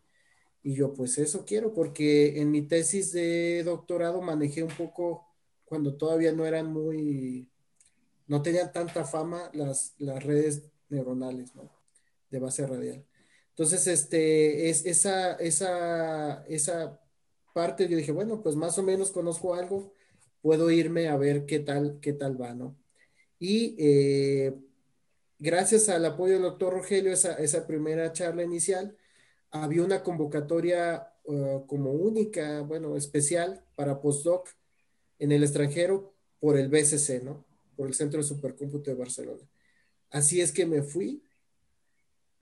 Y 0.63 0.75
yo, 0.75 0.93
pues 0.93 1.17
eso 1.17 1.45
quiero, 1.45 1.73
porque 1.73 2.41
en 2.41 2.51
mi 2.51 2.61
tesis 2.63 3.11
de 3.13 3.63
doctorado 3.63 4.21
manejé 4.21 4.63
un 4.63 4.75
poco, 4.75 5.25
cuando 5.65 5.95
todavía 5.97 6.31
no 6.33 6.45
eran 6.45 6.71
muy, 6.73 7.49
no 8.27 8.41
tenían 8.41 8.71
tanta 8.73 9.05
fama 9.05 9.49
las, 9.53 9.95
las 9.99 10.23
redes 10.23 10.63
neuronales, 10.89 11.55
¿no? 11.55 11.71
De 12.29 12.39
base 12.39 12.65
radial. 12.67 13.05
Entonces, 13.49 13.87
este, 13.87 14.69
es, 14.69 14.85
esa, 14.85 15.33
esa, 15.35 16.43
esa 16.47 17.01
parte, 17.53 17.87
yo 17.87 17.97
dije, 17.97 18.11
bueno, 18.11 18.41
pues 18.43 18.55
más 18.55 18.77
o 18.77 18.83
menos 18.83 19.11
conozco 19.11 19.55
algo, 19.55 19.93
puedo 20.41 20.69
irme 20.71 21.07
a 21.09 21.17
ver 21.17 21.45
qué 21.45 21.59
tal, 21.59 21.99
qué 22.01 22.13
tal 22.13 22.39
va, 22.41 22.53
¿no? 22.53 22.75
Y 23.39 23.75
eh, 23.77 24.53
gracias 25.39 25.89
al 25.89 26.05
apoyo 26.05 26.33
del 26.33 26.43
doctor 26.43 26.73
Rogelio, 26.73 27.11
esa, 27.11 27.33
esa, 27.35 27.67
primera 27.67 28.11
charla 28.13 28.43
inicial, 28.43 28.97
había 29.51 29.83
una 29.83 30.03
convocatoria 30.03 31.13
uh, 31.25 31.65
como 31.67 31.91
única, 31.91 32.61
bueno, 32.61 32.95
especial 32.95 33.63
para 33.75 34.01
postdoc 34.01 34.49
en 35.19 35.31
el 35.31 35.43
extranjero 35.43 36.13
por 36.39 36.57
el 36.57 36.69
BCC, 36.69 37.23
¿no? 37.23 37.45
Por 37.75 37.87
el 37.87 37.93
Centro 37.93 38.21
de 38.21 38.27
Supercómputo 38.27 38.89
de 38.89 38.97
Barcelona. 38.97 39.47
Así 40.09 40.41
es 40.41 40.51
que 40.51 40.65
me 40.65 40.81
fui. 40.81 41.23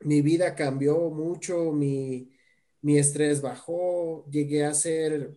Mi 0.02 0.22
vida 0.22 0.56
cambió 0.56 1.10
mucho, 1.10 1.72
mi, 1.72 2.30
mi 2.82 2.98
estrés 2.98 3.42
bajó, 3.42 4.26
llegué 4.30 4.66
a 4.66 4.70
hacer 4.70 5.36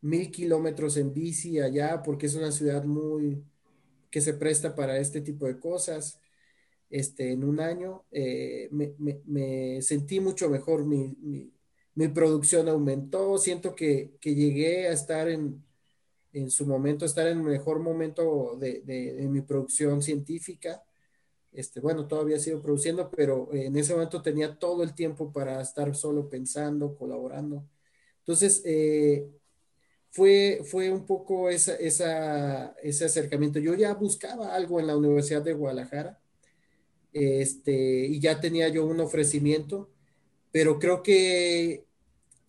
mil 0.00 0.30
kilómetros 0.30 0.96
en 0.96 1.12
bici 1.12 1.60
allá 1.60 2.02
porque 2.02 2.26
es 2.26 2.34
una 2.34 2.50
ciudad 2.52 2.84
muy, 2.84 3.44
que 4.10 4.20
se 4.20 4.34
presta 4.34 4.74
para 4.74 4.98
este 4.98 5.20
tipo 5.20 5.46
de 5.46 5.58
cosas. 5.58 6.20
Este, 6.90 7.32
en 7.32 7.44
un 7.44 7.60
año 7.60 8.04
eh, 8.10 8.68
me, 8.70 9.80
sentí 9.80 10.18
mucho 10.20 10.50
mejor, 10.50 10.84
mi, 10.84 11.52
producción 12.12 12.68
aumentó, 12.68 13.38
siento 13.38 13.74
que, 13.74 14.18
llegué 14.22 14.88
a 14.88 14.92
estar 14.92 15.28
en, 15.28 15.64
en, 16.32 16.50
su 16.50 16.66
momento, 16.66 17.04
estar 17.04 17.26
en 17.28 17.38
el 17.38 17.44
mejor 17.44 17.78
momento 17.80 18.56
de, 18.58 19.26
mi 19.30 19.42
producción 19.42 20.02
científica. 20.02 20.82
Este, 21.52 21.80
bueno, 21.80 22.06
todavía 22.06 22.38
sigo 22.38 22.62
produciendo, 22.62 23.10
pero 23.10 23.48
en 23.52 23.76
ese 23.76 23.92
momento 23.92 24.22
tenía 24.22 24.58
todo 24.58 24.82
el 24.82 24.94
tiempo 24.94 25.32
para 25.32 25.60
estar 25.60 25.94
solo 25.96 26.28
pensando, 26.28 26.96
colaborando. 26.96 27.64
Entonces, 28.20 28.62
eh, 28.64 29.28
fue, 30.10 30.60
fue 30.64 30.90
un 30.90 31.06
poco 31.06 31.48
esa, 31.50 31.74
ese 31.76 33.04
acercamiento. 33.04 33.58
Yo 33.58 33.74
ya 33.74 33.94
buscaba 33.94 34.54
algo 34.54 34.80
en 34.80 34.86
la 34.88 34.96
Universidad 34.96 35.42
de 35.42 35.54
Guadalajara 35.54 36.20
este, 37.12 38.06
y 38.06 38.20
ya 38.20 38.40
tenía 38.40 38.68
yo 38.68 38.86
un 38.86 39.00
ofrecimiento, 39.00 39.90
pero 40.52 40.78
creo 40.78 41.02
que 41.02 41.86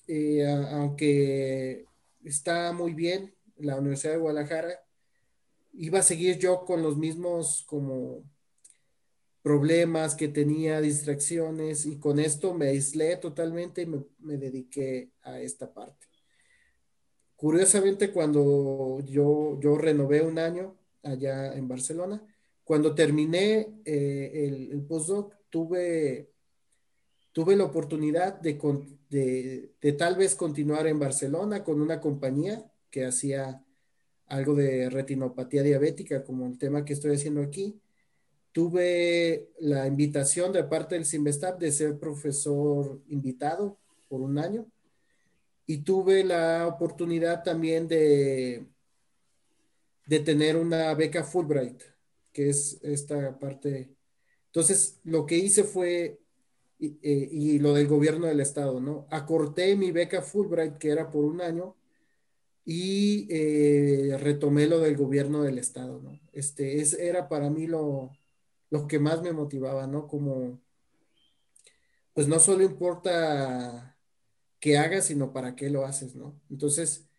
eh, 0.08 0.46
aunque 0.72 1.86
está 2.24 2.74
muy 2.74 2.94
bien 2.94 3.34
la 3.58 3.78
Universidad 3.78 4.14
de 4.14 4.20
Guadalajara, 4.20 4.84
iba 5.74 6.00
a 6.00 6.04
seguir 6.04 6.38
yo 6.38 6.66
con 6.66 6.84
los 6.84 6.98
mismos 6.98 7.64
como 7.68 8.24
problemas 9.42 10.16
que 10.16 10.28
tenía, 10.28 10.82
distracciones, 10.82 11.86
y 11.86 11.98
con 11.98 12.20
esto 12.20 12.54
me 12.54 12.68
aislé 12.68 13.18
totalmente 13.18 13.84
y 13.84 13.88
me 14.20 14.38
dediqué 14.38 15.12
a 15.24 15.40
esta 15.40 15.74
parte. 15.74 16.11
Curiosamente, 17.42 18.12
cuando 18.12 19.00
yo, 19.04 19.60
yo 19.60 19.76
renové 19.76 20.22
un 20.22 20.38
año 20.38 20.76
allá 21.02 21.56
en 21.56 21.68
Barcelona, 21.68 22.24
cuando 22.64 22.94
terminé 22.94 23.82
eh, 23.84 24.70
el, 24.72 24.84
postdoc, 24.84 25.34
tuve, 25.50 26.30
tuve 27.32 27.56
la 27.56 27.64
oportunidad 27.64 28.40
de, 28.40 28.60
de, 29.10 29.94
tal 29.94 30.18
vez 30.18 30.36
continuar 30.36 30.86
en 30.86 31.00
Barcelona 31.00 31.64
con 31.64 31.82
una 31.82 32.00
compañía 32.00 32.64
que 32.92 33.06
hacía 33.06 33.66
algo 34.28 34.54
de 34.54 34.92
retinopatía 34.92 35.64
diabética, 35.64 36.24
como 36.24 36.46
el 36.46 36.60
tema 36.60 36.86
que 36.86 36.94
estoy 36.94 37.16
haciendo 37.16 37.42
aquí. 37.42 37.82
Tuve 38.52 39.50
la 39.58 39.88
invitación 39.88 40.54
de 40.54 40.64
parte 40.66 40.94
del 40.94 41.08
CIMBESTAP 41.08 41.60
de 41.60 41.72
ser 41.72 41.98
profesor 41.98 43.02
invitado 43.08 43.80
por 44.08 44.22
un 44.22 44.38
año 44.38 44.68
y 45.66 45.80
tuve 45.80 46.24
la 46.24 46.68
oportunidad 46.68 47.44
también 47.44 47.88
de, 47.88 48.66
de 50.06 50.20
tener 50.20 50.58
una 50.58 50.94
beca 50.96 51.24
Fulbright, 51.24 51.82
que 52.34 52.50
es 52.50 52.80
esta 52.84 53.38
parte. 53.40 53.96
Entonces, 54.48 55.00
lo 55.04 55.26
que 55.26 55.38
hice 55.38 55.64
fue, 55.64 56.20
y, 56.80 56.98
eh, 57.02 57.60
lo 57.60 57.74
del 57.74 57.88
gobierno 57.88 58.28
del 58.28 58.42
estado, 58.42 58.82
¿no? 58.82 59.08
Acorté 59.10 59.76
mi 59.76 59.92
beca 59.92 60.22
Fulbright, 60.22 60.78
que 60.78 60.90
era 60.90 61.10
por 61.10 61.26
un 61.26 61.42
año, 61.42 61.76
y 62.66 63.28
eh, 63.30 64.18
retomé 64.20 64.68
lo 64.68 64.80
del 64.80 64.98
gobierno 64.98 65.44
del 65.44 65.58
estado, 65.58 66.02
¿no? 66.02 66.20
Este, 66.34 66.82
es, 66.82 66.94
era 66.94 67.30
para 67.30 67.50
mí 67.50 67.68
lo, 67.68 68.12
lo 68.70 68.88
que 68.88 69.00
más 69.00 69.22
me 69.22 69.34
motivaba, 69.34 69.88
¿no? 69.88 70.08
Como, 70.08 70.60
pues 72.14 72.28
no 72.28 72.40
solo 72.40 72.64
importa 72.64 73.98
qué 74.62 74.78
hagas, 74.78 75.06
sino 75.08 75.34
para 75.34 75.56
qué 75.56 75.70
lo 75.70 75.86
haces, 75.86 76.16
¿no? 76.16 76.40
Entonces, 76.50 77.10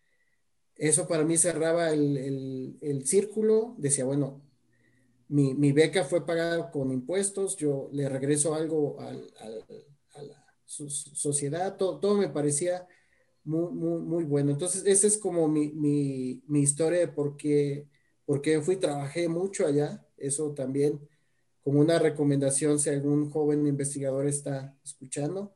eso 0.75 1.07
para 1.07 1.23
mí 1.25 1.37
cerraba 1.37 1.91
el, 1.91 3.03
círculo, 3.05 3.75
decía, 3.77 4.05
bueno, 4.05 4.41
mi, 5.27 5.71
beca 5.73 6.05
fue 6.05 6.25
pagada 6.25 6.71
con 6.71 6.91
impuestos, 6.91 7.57
yo 7.57 7.89
le 7.91 8.09
regreso 8.09 8.55
algo 8.55 8.99
a 8.99 9.11
la 10.23 10.45
sociedad, 10.65 11.75
todo, 11.77 12.15
me 12.17 12.29
parecía 12.29 12.87
muy, 13.43 13.71
muy, 13.73 14.23
bueno. 14.23 14.51
Entonces, 14.51 14.85
esa 14.85 15.07
es 15.07 15.17
como 15.17 15.47
mi, 15.47 16.41
historia 16.47 16.99
de 16.99 17.07
por 17.09 17.37
qué, 17.37 17.87
por 18.25 18.41
qué 18.41 18.61
fui, 18.61 18.77
trabajé 18.77 19.27
mucho 19.27 19.67
allá, 19.67 20.05
eso 20.17 20.53
también 20.53 21.07
como 21.61 21.79
una 21.79 21.99
recomendación 21.99 22.79
si 22.79 22.89
algún 22.89 23.29
joven 23.29 23.67
investigador 23.67 24.27
está 24.27 24.77
escuchando 24.83 25.55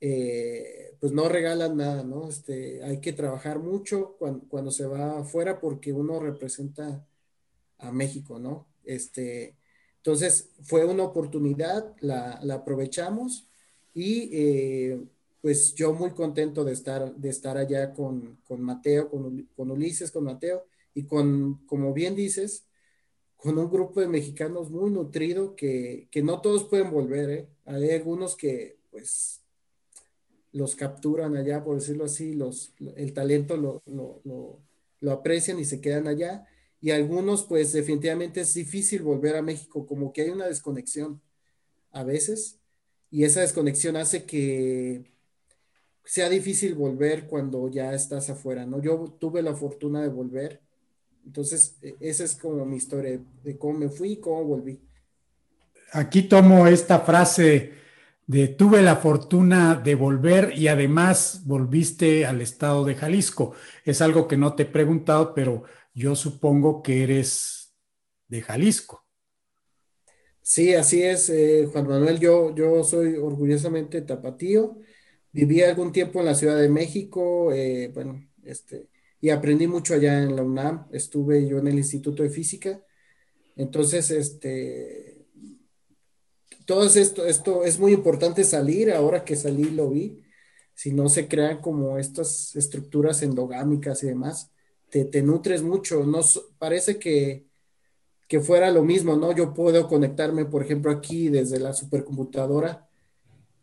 eh, 0.00 0.96
pues 1.00 1.12
no 1.12 1.28
regalan 1.28 1.76
nada, 1.76 2.02
¿no? 2.02 2.28
Este, 2.28 2.82
hay 2.82 3.00
que 3.00 3.12
trabajar 3.12 3.58
mucho 3.58 4.16
cuando, 4.18 4.70
se 4.70 4.86
va 4.86 5.20
afuera 5.20 5.60
porque 5.60 5.92
uno 5.92 6.20
representa 6.20 7.06
a 7.78 7.92
México, 7.92 8.38
¿no? 8.38 8.66
Este, 8.84 9.56
entonces 9.98 10.50
fue 10.62 10.84
una 10.84 11.04
oportunidad, 11.04 11.94
la, 12.00 12.40
aprovechamos 12.52 13.48
y 13.94 14.30
eh, 14.32 15.00
pues 15.40 15.74
yo 15.74 15.92
muy 15.94 16.12
contento 16.12 16.64
de 16.64 16.72
estar, 16.72 17.14
de 17.14 17.28
estar 17.28 17.56
allá 17.56 17.92
con, 17.92 18.38
Mateo, 18.58 19.10
con, 19.10 19.48
con, 19.56 19.70
Ulises, 19.70 20.10
con 20.10 20.24
Mateo 20.24 20.66
y 20.94 21.04
con, 21.04 21.66
como 21.66 21.92
bien 21.92 22.14
dices, 22.14 22.66
con 23.36 23.58
un 23.58 23.70
grupo 23.70 24.00
de 24.00 24.08
mexicanos 24.08 24.70
muy 24.70 24.90
nutrido 24.90 25.54
que, 25.54 26.08
no 26.22 26.40
todos 26.40 26.64
pueden 26.64 26.90
volver. 26.90 27.30
¿eh? 27.30 27.48
Hay 27.64 27.90
algunos 27.90 28.36
que 28.36 28.78
pues 28.90 29.45
los 30.56 30.74
capturan 30.74 31.36
allá, 31.36 31.62
por 31.62 31.76
decirlo 31.76 32.04
así, 32.04 32.32
los, 32.32 32.72
el 32.96 33.12
talento 33.12 33.56
lo, 33.56 33.82
lo 35.00 35.12
aprecian 35.12 35.58
y 35.58 35.64
se 35.64 35.80
quedan 35.80 36.08
allá. 36.08 36.46
Y 36.80 36.90
algunos 36.90 37.44
pues 37.44 37.72
definitivamente 37.72 38.40
es 38.40 38.54
difícil 38.54 39.02
volver 39.02 39.36
a 39.36 39.42
México, 39.42 39.86
como 39.86 40.12
que 40.12 40.22
hay 40.22 40.30
una 40.30 40.46
desconexión 40.46 41.20
a 41.90 42.04
veces 42.04 42.58
y 43.10 43.24
esa 43.24 43.40
desconexión 43.40 43.96
hace 43.96 44.24
que 44.24 45.10
sea 46.04 46.28
difícil 46.28 46.74
volver 46.74 47.26
cuando 47.26 47.68
ya 47.68 47.94
estás 47.94 48.30
afuera, 48.30 48.66
¿no? 48.66 48.80
Yo 48.80 49.16
tuve 49.18 49.42
la 49.42 49.54
fortuna 49.54 50.02
de 50.02 50.08
volver, 50.08 50.60
entonces 51.24 51.76
e, 51.82 51.96
esa 52.00 52.24
es 52.24 52.36
como 52.36 52.64
mi 52.64 52.76
historia 52.76 53.18
de 53.42 53.58
cómo 53.58 53.78
me 53.78 53.88
fui 53.88 54.12
y 54.12 54.16
cómo 54.20 54.44
volví. 54.44 54.80
Aquí 55.92 56.22
tomo 56.22 56.66
esta 56.66 57.00
frase 57.00 57.72
tuve 58.58 58.82
la 58.82 58.96
fortuna 58.96 59.76
de 59.76 59.94
volver 59.94 60.52
y 60.56 60.68
además 60.68 61.42
volviste 61.44 62.26
al 62.26 62.40
estado 62.40 62.84
de 62.84 62.96
Jalisco. 62.96 63.54
Es 63.84 64.02
algo 64.02 64.26
que 64.26 64.36
no 64.36 64.54
te 64.54 64.64
he 64.64 64.66
preguntado, 64.66 65.32
pero 65.34 65.62
yo 65.94 66.16
supongo 66.16 66.82
que 66.82 67.04
eres 67.04 67.74
de 68.28 68.42
Jalisco. 68.42 69.04
Sí, 70.42 70.74
así 70.74 71.02
es, 71.02 71.28
eh, 71.30 71.68
Juan 71.72 71.88
Manuel. 71.88 72.20
Yo, 72.20 72.54
yo 72.54 72.84
soy 72.84 73.16
orgullosamente 73.16 74.02
tapatío. 74.02 74.78
Viví 75.32 75.62
algún 75.62 75.92
tiempo 75.92 76.20
en 76.20 76.26
la 76.26 76.34
Ciudad 76.34 76.60
de 76.60 76.68
México, 76.68 77.52
eh, 77.52 77.90
bueno, 77.92 78.28
este, 78.44 78.88
y 79.20 79.30
aprendí 79.30 79.66
mucho 79.66 79.94
allá 79.94 80.22
en 80.22 80.36
la 80.36 80.42
UNAM. 80.42 80.86
Estuve 80.92 81.46
yo 81.48 81.58
en 81.58 81.68
el 81.68 81.78
Instituto 81.78 82.22
de 82.22 82.30
Física. 82.30 82.80
Entonces, 83.56 84.10
este, 84.10 85.15
todo 86.66 86.84
esto, 86.84 87.24
esto 87.26 87.64
es 87.64 87.78
muy 87.78 87.92
importante 87.92 88.44
salir. 88.44 88.92
Ahora 88.92 89.24
que 89.24 89.36
salí 89.36 89.70
lo 89.70 89.90
vi. 89.90 90.22
Si 90.74 90.92
no 90.92 91.08
se 91.08 91.26
crean 91.28 91.60
como 91.62 91.98
estas 91.98 92.54
estructuras 92.54 93.22
endogámicas 93.22 94.02
y 94.02 94.08
demás, 94.08 94.50
te, 94.90 95.06
te 95.06 95.22
nutres 95.22 95.62
mucho. 95.62 96.04
No, 96.04 96.20
parece 96.58 96.98
que 96.98 97.46
que 98.28 98.40
fuera 98.40 98.70
lo 98.70 98.82
mismo, 98.82 99.16
¿no? 99.16 99.32
Yo 99.32 99.54
puedo 99.54 99.88
conectarme, 99.88 100.44
por 100.44 100.62
ejemplo, 100.62 100.90
aquí 100.90 101.28
desde 101.28 101.60
la 101.60 101.72
supercomputadora, 101.72 102.88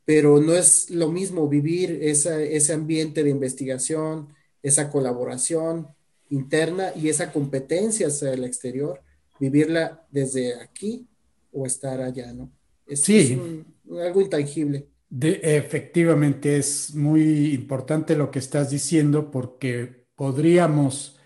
pero 0.05 0.39
no 0.39 0.53
es 0.53 0.89
lo 0.89 1.09
mismo 1.09 1.47
vivir 1.47 1.99
ese 2.01 2.73
ambiente 2.73 3.23
de 3.23 3.29
investigación, 3.29 4.29
esa 4.61 4.89
colaboración 4.89 5.87
interna 6.29 6.93
y 6.95 7.09
esa 7.09 7.31
competencia 7.31 8.07
hacia 8.07 8.33
el 8.33 8.43
exterior, 8.43 9.01
vivirla 9.39 10.05
desde 10.11 10.55
aquí 10.55 11.07
o 11.51 11.65
estar 11.65 12.01
allá, 12.01 12.33
¿no? 12.33 12.51
Sí. 12.87 13.65
Es 13.89 13.99
algo 13.99 14.21
intangible. 14.21 14.87
De, 15.09 15.39
efectivamente, 15.43 16.57
es 16.57 16.95
muy 16.95 17.53
importante 17.53 18.15
lo 18.15 18.31
que 18.31 18.39
estás 18.39 18.69
diciendo 18.69 19.29
porque 19.29 20.05
podríamos 20.15 21.19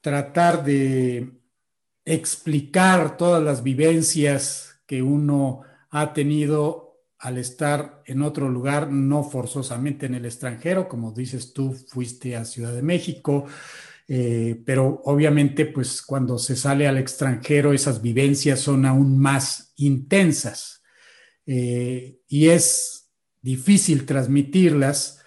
tratar 0.00 0.64
de 0.64 1.32
explicar 2.04 3.16
todas 3.16 3.42
las 3.42 3.62
vivencias 3.62 4.80
que 4.86 5.02
uno 5.02 5.62
ha 5.90 6.12
tenido 6.12 6.92
al 7.18 7.38
estar 7.38 8.02
en 8.06 8.22
otro 8.22 8.48
lugar, 8.48 8.90
no 8.90 9.22
forzosamente 9.22 10.06
en 10.06 10.14
el 10.14 10.24
extranjero, 10.24 10.88
como 10.88 11.12
dices 11.12 11.52
tú, 11.52 11.72
fuiste 11.72 12.34
a 12.34 12.44
Ciudad 12.44 12.72
de 12.72 12.82
México, 12.82 13.46
eh, 14.08 14.60
pero 14.66 15.00
obviamente 15.04 15.66
pues 15.66 16.02
cuando 16.02 16.38
se 16.38 16.56
sale 16.56 16.86
al 16.86 16.98
extranjero 16.98 17.72
esas 17.72 18.02
vivencias 18.02 18.60
son 18.60 18.84
aún 18.84 19.18
más 19.18 19.72
intensas 19.76 20.82
eh, 21.46 22.20
y 22.28 22.48
es 22.48 23.10
difícil 23.40 24.06
transmitirlas, 24.06 25.20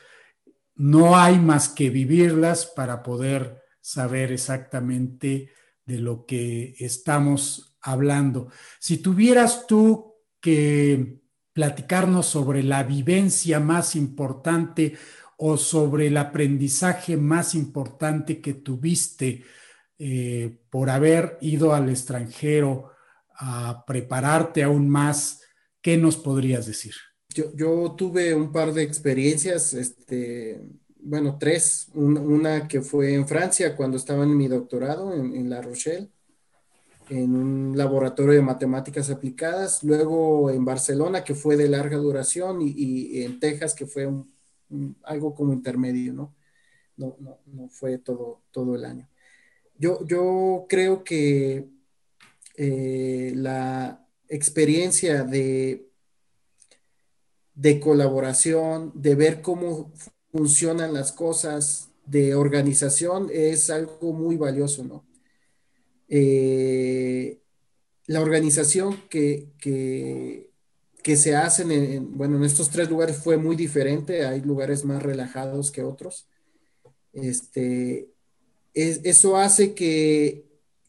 no 0.76 1.18
hay 1.18 1.39
más 1.39 1.69
que 1.69 1.89
vivirlas 1.89 2.65
para 2.65 3.03
poder 3.03 3.61
saber 3.81 4.31
exactamente 4.31 5.52
de 5.85 5.99
lo 5.99 6.26
que 6.26 6.76
estamos 6.80 7.77
hablando. 7.81 8.49
Si 8.80 8.97
tuvieras 8.97 9.68
tú 9.68 10.15
que 10.41 11.22
platicarnos 11.53 12.26
sobre 12.26 12.64
la 12.64 12.84
vivencia 12.84 13.60
más 13.60 13.95
importante 13.95 14.97
o 15.38 15.57
sobre 15.57 16.07
el 16.07 16.18
aprendizaje 16.18 17.18
más 17.18 17.56
importante 17.56 18.41
que 18.41 18.53
tuviste 18.53 19.44
eh, 19.98 20.57
por 20.70 20.90
haber 20.90 21.38
ido 21.41 21.74
al 21.74 21.90
extranjero 21.90 22.91
a 23.38 23.84
prepararte 23.86 24.64
aún 24.64 24.90
más, 24.90 25.41
¿qué 25.82 25.98
nos 25.98 26.18
podrías 26.18 26.66
decir? 26.66 26.94
Yo, 27.53 27.91
tuve 27.98 28.34
un 28.34 28.52
par 28.52 28.74
de 28.74 28.84
experiencias, 28.84 29.74
este, 29.74 30.62
bueno, 30.99 31.38
tres. 31.38 31.90
una 31.94 32.68
que 32.68 32.82
fue 32.82 33.14
en 33.14 33.28
Francia 33.28 33.76
cuando 33.76 33.98
estaba 33.98 34.24
en 34.24 34.38
mi 34.38 34.48
doctorado 34.48 35.14
en, 35.14 35.49
La 35.49 35.62
Rochelle, 35.62 36.10
en 37.10 37.36
un 37.36 37.78
laboratorio 37.78 38.34
de 38.34 38.41
matemáticas 38.41 39.10
aplicadas. 39.10 39.84
Luego 39.84 40.49
en 40.49 40.64
Barcelona, 40.64 41.24
que 41.26 41.36
fue 41.36 41.57
de 41.57 41.68
larga 41.68 41.98
duración, 41.98 42.60
y, 42.62 43.24
en 43.24 43.40
Texas, 43.40 43.74
que 43.74 43.86
fue 43.86 44.10
algo 45.04 45.34
como 45.34 45.54
intermedio, 45.54 46.14
¿no? 46.14 46.36
No, 46.98 47.18
no, 47.46 47.70
fue 47.70 47.98
todo, 47.98 48.42
todo 48.52 48.76
el 48.76 48.86
año. 48.86 49.10
Yo, 49.78 50.06
yo 50.06 50.66
creo 50.70 51.04
que 51.04 51.68
eh, 52.56 53.34
la 53.36 54.08
experiencia 54.30 55.24
de, 55.24 55.90
de 57.54 57.80
colaboración, 57.80 58.92
de 58.96 59.16
ver 59.16 59.42
cómo 59.42 59.92
funcionan 60.32 60.94
las 60.94 61.12
cosas 61.12 61.90
de 62.06 62.36
organización 62.36 63.30
es 63.32 63.70
algo 63.70 64.14
muy 64.14 64.38
valioso, 64.38 64.84
¿no? 64.84 65.06
Eh, 66.08 67.42
la 68.08 68.22
organización 68.22 69.02
que, 69.10 69.50
que, 69.58 70.52
se 71.15 71.36
hacen 71.36 71.72
en, 71.72 72.18
bueno, 72.18 72.38
en 72.38 72.44
estos 72.44 72.72
tres 72.72 72.90
lugares 72.90 73.18
fue 73.18 73.38
muy 73.38 73.56
diferente, 73.56 74.26
hay 74.26 74.41
lugares 74.41 74.84
más 74.84 75.03
relajados 75.03 75.72
que 75.72 75.84
otros. 75.84 76.27
Este, 77.14 78.10
eso 78.73 79.38
hace 79.38 79.76
que 79.76 80.45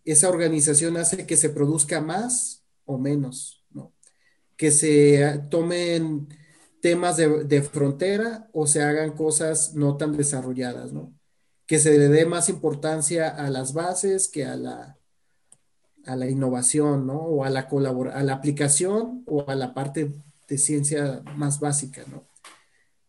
esa 0.07 0.31
organización 0.31 0.97
hace 0.97 1.27
que 1.27 1.37
se 1.37 1.51
produzca 1.51 2.01
más 2.01 2.65
o 2.87 2.97
menos, 2.97 3.63
¿no? 3.71 3.93
Que 4.57 4.71
se 4.71 5.43
tomen 5.51 6.29
temas 6.81 7.19
de, 7.19 7.63
frontera 7.63 8.49
o 8.53 8.67
se 8.67 8.83
hagan 8.83 9.13
cosas 9.17 9.75
no 9.75 9.99
tan 9.99 10.17
desarrolladas, 10.17 10.95
¿no? 10.95 11.13
Que 11.67 11.79
se 11.79 11.99
le 11.99 12.09
dé 12.09 12.25
más 12.25 12.49
importancia 12.49 13.29
a 13.29 13.51
las 13.51 13.75
bases 13.75 14.29
que 14.29 14.47
a 14.47 14.57
la, 14.57 14.96
a 16.07 16.17
la 16.17 16.29
innovación, 16.29 17.07
¿no? 17.07 17.19
O 17.19 17.45
a 17.45 17.51
la, 17.51 17.61
a 17.61 18.23
la 18.23 18.33
aplicación 18.33 19.23
o 19.27 19.45
a 19.49 19.55
la 19.55 19.75
parte 19.75 20.13
de 20.49 20.59
ciencia 20.59 21.23
más 21.37 21.61
básica, 21.61 22.05
¿no? 22.11 22.25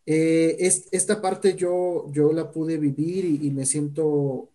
Eh, 0.06 0.58
esta 0.92 1.22
parte 1.22 1.56
yo, 1.56 2.10
yo 2.12 2.32
la 2.32 2.50
pude 2.52 2.78
vivir 2.78 3.26
y, 3.26 3.52
me 3.52 3.66
siento, 3.66 4.50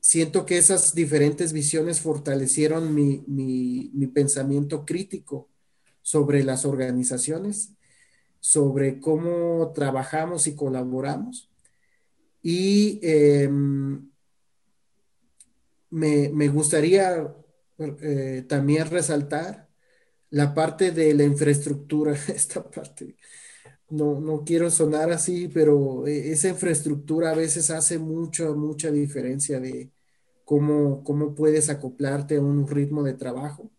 siento 0.00 0.44
que 0.44 0.58
esas 0.58 0.94
diferentes 0.94 1.52
visiones 1.52 2.00
fortalecieron 2.00 2.92
mi, 2.92 3.22
mi, 3.28 3.90
mi 3.94 4.08
pensamiento 4.08 4.84
crítico 4.84 5.48
sobre 6.02 6.42
las 6.42 6.64
organizaciones 6.64 7.74
sobre 8.42 8.98
cómo 8.98 9.70
trabajamos 9.72 10.48
y 10.48 10.56
colaboramos. 10.56 11.48
Y 12.42 12.98
em, 13.02 14.10
me, 15.90 16.48
gustaría 16.48 17.32
eh, 17.78 18.44
también 18.48 18.88
resaltar 18.90 19.68
la 20.30 20.54
parte 20.54 20.92
de 20.92 21.14
la 21.14 21.24
infraestructura, 21.24 22.12
esta 22.28 22.62
parte. 22.70 23.16
No, 23.90 24.20
no 24.20 24.44
quiero 24.44 24.70
sonar 24.70 25.12
así, 25.12 25.48
pero 25.48 26.06
eh, 26.06 26.32
esa 26.32 26.48
infraestructura 26.48 27.30
a 27.32 27.34
veces 27.34 27.70
hace 27.70 27.98
mucha, 27.98 28.50
mucha 28.52 28.90
diferencia 28.90 29.60
de 29.60 29.92
cómo, 30.44 31.04
cómo 31.04 31.34
puedes 31.34 31.70
acoplarte 31.70 32.36
a 32.36 32.40
un 32.40 32.66
ritmo 32.68 33.02
de 33.02 33.14
trabajo 33.14 33.70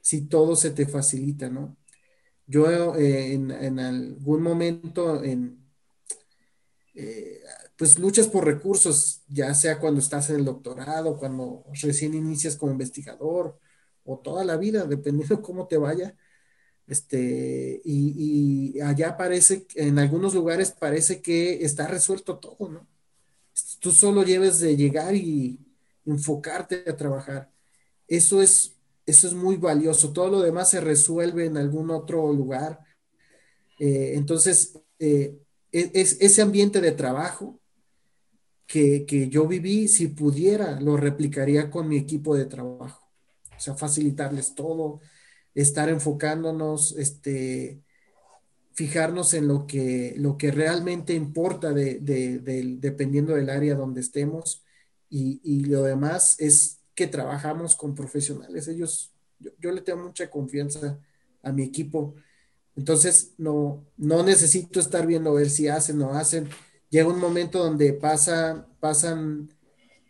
si 0.00 0.22
todo 0.26 0.56
se 0.56 0.70
te 0.70 0.86
facilita, 0.86 1.48
¿no? 1.50 1.76
Yo 2.46 2.96
eh, 2.96 3.32
en, 3.34 3.78
algún 3.78 4.42
momento, 4.42 5.22
en, 5.22 5.64
eh, 6.94 7.40
pues 7.80 7.98
luchas 7.98 8.28
por 8.28 8.44
recursos, 8.44 9.22
ya 9.26 9.54
sea 9.54 9.80
cuando 9.80 10.00
estás 10.00 10.28
en 10.28 10.36
el 10.36 10.44
doctorado, 10.44 11.16
cuando 11.16 11.64
recién 11.80 12.12
inicias 12.12 12.54
como 12.54 12.72
investigador 12.72 13.58
o 14.04 14.18
toda 14.18 14.44
la 14.44 14.58
vida, 14.58 14.84
dependiendo 14.84 15.40
cómo 15.42 15.66
te 15.66 15.78
vaya, 15.78 16.14
Este, 16.86 17.80
y, 17.84 18.74
y, 18.76 18.80
allá 18.82 19.16
parece, 19.16 19.66
en 19.76 19.98
algunos 19.98 20.34
lugares 20.34 20.72
parece 20.72 21.22
que 21.22 21.64
está 21.64 21.86
resuelto 21.88 22.38
todo, 22.38 22.68
¿no? 22.68 22.86
Tú 23.80 23.92
solo 23.92 24.24
lleves 24.24 24.60
de 24.60 24.76
llegar 24.76 25.14
y 25.14 25.58
enfocarte 26.04 26.84
a 26.86 26.96
trabajar. 26.96 27.50
Eso 28.08 28.42
es, 28.42 28.76
eso 29.06 29.26
es 29.26 29.34
muy 29.34 29.56
valioso. 29.56 30.12
Todo 30.12 30.28
lo 30.30 30.42
demás 30.42 30.70
se 30.70 30.82
resuelve 30.82 31.46
en 31.46 31.56
algún 31.56 31.90
otro 31.90 32.32
lugar. 32.32 32.80
Eh, 33.78 34.12
entonces, 34.16 34.78
eh, 34.98 35.38
e, 35.72 35.90
es, 35.94 36.18
ese 36.20 36.42
ambiente 36.42 36.82
de 36.82 36.92
trabajo 36.92 37.59
que, 38.70 39.04
que 39.04 39.28
yo 39.28 39.48
viví, 39.48 39.88
si 39.88 40.06
pudiera, 40.06 40.80
lo 40.80 40.96
replicaría 40.96 41.72
con 41.72 41.88
mi 41.88 41.96
equipo 41.96 42.36
de 42.36 42.44
trabajo. 42.44 43.04
O 43.56 43.58
sea, 43.58 43.74
facilitarles 43.74 44.54
todo, 44.54 45.00
estar 45.56 45.88
enfocándonos, 45.88 46.96
este, 46.96 47.82
fijarnos 48.74 49.34
en 49.34 49.48
lo 49.48 49.66
que, 49.66 50.14
lo 50.18 50.38
que 50.38 50.52
realmente 50.52 51.14
importa 51.14 51.72
de, 51.72 51.98
dependiendo 52.78 53.34
del 53.34 53.50
área 53.50 53.74
donde 53.74 54.02
estemos 54.02 54.62
y, 55.08 55.64
lo 55.64 55.82
demás 55.82 56.36
es 56.38 56.78
que 56.94 57.08
trabajamos 57.08 57.74
con 57.74 57.96
profesionales. 57.96 58.68
Ellos, 58.68 59.12
yo, 59.58 59.72
le 59.72 59.80
tengo 59.80 60.04
mucha 60.04 60.30
confianza 60.30 61.00
a 61.42 61.50
mi 61.50 61.64
equipo. 61.64 62.14
Entonces, 62.76 63.34
no, 63.36 63.84
no 63.96 64.22
necesito 64.22 64.78
estar 64.78 65.08
viendo 65.08 65.34
ver 65.34 65.50
si 65.50 65.66
hacen 65.66 66.00
o 66.02 66.12
no 66.12 66.14
hacen. 66.16 66.48
Llega 66.90 67.08
un 67.08 67.20
momento 67.20 67.60
donde 67.60 67.92
pasa, 67.92 68.66
pasan 68.80 69.48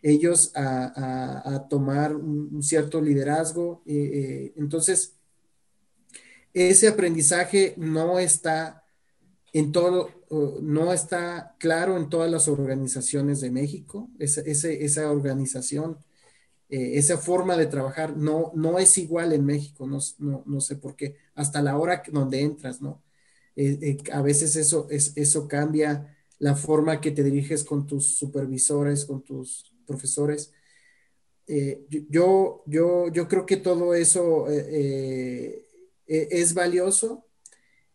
ellos 0.01 0.51
a, 0.55 1.67
tomar 1.69 2.15
un, 2.15 2.61
cierto 2.63 2.99
liderazgo. 2.99 3.83
Eh, 3.85 3.93
eh, 3.93 4.53
entonces, 4.57 5.15
ese 6.53 6.87
aprendizaje 6.87 7.75
no 7.77 8.17
está 8.17 8.83
en 9.53 9.71
todo, 9.71 10.09
no 10.61 10.91
está 10.91 11.55
claro 11.59 11.97
en 11.97 12.09
todas 12.09 12.31
las 12.31 12.47
organizaciones 12.47 13.41
de 13.41 13.51
México. 13.51 14.09
Esa, 14.17 14.41
esa 14.41 15.11
organización, 15.11 15.99
eh, 16.69 16.97
esa 16.97 17.17
forma 17.19 17.57
de 17.57 17.67
trabajar 17.67 18.17
no, 18.17 18.51
no 18.55 18.79
es 18.79 18.97
igual 18.97 19.33
en 19.33 19.45
México, 19.45 19.85
no, 19.87 20.61
sé 20.61 20.75
por 20.77 20.95
qué, 20.95 21.17
hasta 21.35 21.61
la 21.61 21.77
hora 21.77 22.01
donde 22.11 22.41
entras, 22.41 22.81
¿no? 22.81 23.03
A 24.13 24.21
veces 24.21 24.55
eso, 24.55 24.87
es, 24.89 25.15
eso 25.17 25.47
cambia 25.47 26.17
la 26.41 26.55
forma 26.55 26.99
que 26.99 27.11
te 27.11 27.23
diriges 27.23 27.63
con 27.63 27.85
tus 27.85 28.17
supervisores, 28.17 29.05
con 29.05 29.21
tus 29.21 29.71
profesores. 29.85 30.51
Eh, 31.45 31.85
yo, 32.09 32.63
yo, 32.65 33.09
yo 33.09 33.27
creo 33.27 33.45
que 33.45 33.57
todo 33.57 33.93
eso 33.93 34.47
eh, 34.49 35.63
e, 36.07 36.27
es 36.31 36.55
valioso 36.55 37.27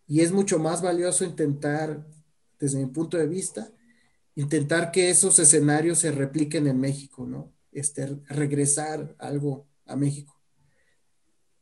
y 0.06 0.20
es 0.20 0.30
mucho 0.30 0.60
más 0.60 0.80
valioso 0.80 1.24
intentar, 1.24 2.06
desde 2.60 2.78
mi 2.78 2.86
punto 2.86 3.16
de 3.16 3.26
vista, 3.26 3.68
intentar 4.36 4.92
que 4.92 5.10
esos 5.10 5.40
escenarios 5.40 5.98
se 5.98 6.12
repliquen 6.12 6.68
en 6.68 6.78
México, 6.78 7.26
¿no? 7.26 7.52
Este, 7.72 8.06
regresar 8.28 9.16
algo 9.18 9.66
a 9.86 9.96
México. 9.96 10.40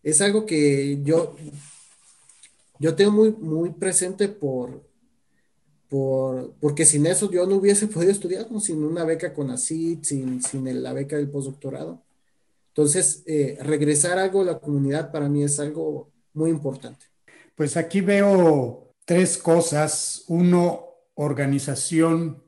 Es 0.03 0.21
algo 0.21 0.45
que 0.45 1.01
yo, 1.03 1.35
yo 2.79 2.95
tengo 2.95 3.13
muy, 3.13 3.33
muy 3.33 3.71
presente 3.71 4.29
por, 4.29 4.93
por, 5.95 6.57
porque 6.59 6.85
sin 6.85 7.07
eso 7.07 7.31
yo 7.31 7.47
no 7.47 7.55
hubiese 7.55 7.87
podido 7.95 8.11
estudiar, 8.11 8.49
sin 8.61 8.83
una 8.83 9.05
beca 9.05 9.33
con 9.33 9.53
ACID, 9.53 10.03
sin, 10.03 10.43
sin 10.43 10.83
la 10.83 10.93
beca 10.93 11.15
del 11.17 11.31
postdoctorado. 11.31 12.03
Entonces, 12.71 13.23
eh, 13.27 13.57
regresar 13.61 14.19
algo 14.19 14.41
a 14.41 14.45
la 14.45 14.59
comunidad 14.59 15.13
para 15.13 15.29
mí 15.29 15.45
es 15.45 15.61
algo 15.61 16.11
muy 16.33 16.51
importante. 16.51 17.07
Pues 17.55 17.77
aquí 17.77 18.01
veo 18.01 18.93
tres 19.05 19.39
cosas. 19.39 20.25
Uno, 20.27 20.85
organización. 21.15 22.43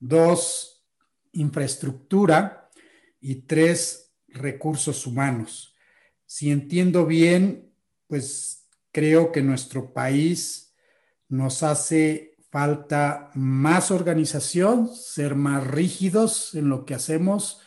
Dos, 0.00 0.84
infraestructura. 1.30 2.68
Y 3.20 3.42
tres, 3.42 4.10
recursos 4.26 5.06
humanos. 5.06 5.72
Si 6.26 6.50
entiendo 6.50 7.06
bien, 7.06 7.72
pues 8.08 8.66
creo 8.90 9.30
que 9.30 9.42
nuestro 9.42 9.92
país 9.92 10.74
nos 11.28 11.62
hace 11.62 12.27
falta 12.50 13.30
más 13.34 13.90
organización, 13.90 14.88
ser 14.94 15.34
más 15.34 15.66
rígidos 15.66 16.54
en 16.54 16.68
lo 16.68 16.84
que 16.84 16.94
hacemos. 16.94 17.60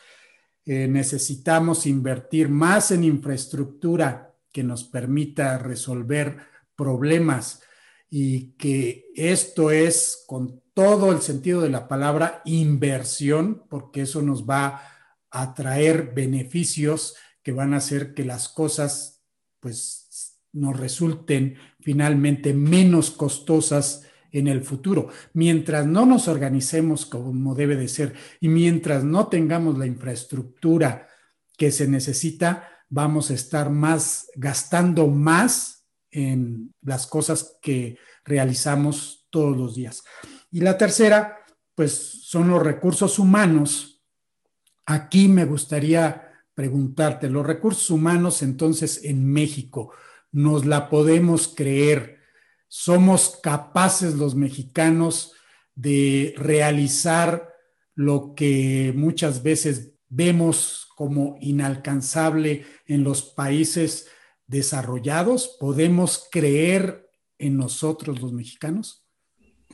Eh, 0.66 0.88
necesitamos 0.88 1.86
invertir 1.86 2.50
más 2.50 2.92
en 2.92 3.04
infraestructura 3.04 4.34
que 4.52 4.64
nos 4.64 4.84
permita 4.84 5.58
resolver 5.58 6.38
problemas 6.76 7.62
y 8.10 8.54
que 8.54 9.06
esto 9.16 9.72
es 9.72 10.24
con 10.28 10.62
todo 10.74 11.12
el 11.12 11.22
sentido 11.22 11.62
de 11.62 11.70
la 11.70 11.88
palabra 11.88 12.42
inversión, 12.46 13.64
porque 13.70 14.02
eso 14.02 14.22
nos 14.22 14.50
va 14.50 14.82
a 15.30 15.54
traer 15.54 16.14
beneficios 16.14 17.16
que 17.44 17.52
van 17.52 17.74
a 17.74 17.78
hacer 17.78 18.14
que 18.14 18.26
las 18.26 18.50
cosas 18.50 19.24
pues 19.60 20.40
nos 20.54 20.78
resulten 20.78 21.56
finalmente 21.80 22.54
menos 22.54 23.12
costosas 23.12 24.04
en 24.32 24.48
el 24.48 24.64
futuro. 24.64 25.10
Mientras 25.34 25.86
no 25.86 26.06
nos 26.06 26.28
organicemos 26.28 27.06
como 27.06 27.56
debe 27.56 27.76
de 27.76 27.88
ser 27.88 28.14
y 28.40 28.48
mientras 28.48 29.04
no 29.04 29.28
tengamos 29.28 29.78
la 29.78 29.86
infraestructura 29.86 31.08
que 31.58 31.72
se 31.72 31.88
necesita, 31.88 32.68
vamos 32.90 33.32
a 33.32 33.36
estar 33.36 33.70
más, 33.70 34.30
gastando 34.36 35.08
más 35.08 35.86
en 36.12 36.74
las 36.82 37.08
cosas 37.08 37.58
que 37.62 37.98
realizamos 38.26 39.28
todos 39.30 39.56
los 39.56 39.76
días. 39.76 40.04
Y 40.52 40.62
la 40.62 40.78
tercera, 40.78 41.38
pues 41.76 42.24
son 42.26 42.50
los 42.50 42.62
recursos 42.62 43.18
humanos. 43.18 44.04
Aquí 44.86 45.28
me 45.28 45.46
gustaría 45.46 46.32
preguntarte, 46.54 47.30
los 47.30 47.46
recursos 47.46 47.90
humanos 47.90 48.42
entonces 48.42 49.06
en 49.06 49.26
México, 49.26 49.94
¿nos 50.32 50.66
la 50.66 50.90
podemos 50.90 51.48
creer? 51.48 52.21
¿Somos 52.74 53.38
capaces 53.44 54.16
los 54.16 54.34
mexicanos 54.34 55.34
de 55.76 56.34
realizar 56.38 57.54
lo 57.96 58.34
que 58.34 58.94
muchas 58.96 59.44
veces 59.44 59.92
vemos 60.08 60.88
como 60.96 61.36
inalcanzable 61.42 62.64
en 62.88 63.04
los 63.04 63.24
países 63.24 64.08
desarrollados? 64.48 65.58
¿Podemos 65.60 66.30
creer 66.32 67.10
en 67.38 67.58
nosotros 67.58 68.22
los 68.22 68.32
mexicanos? 68.32 69.06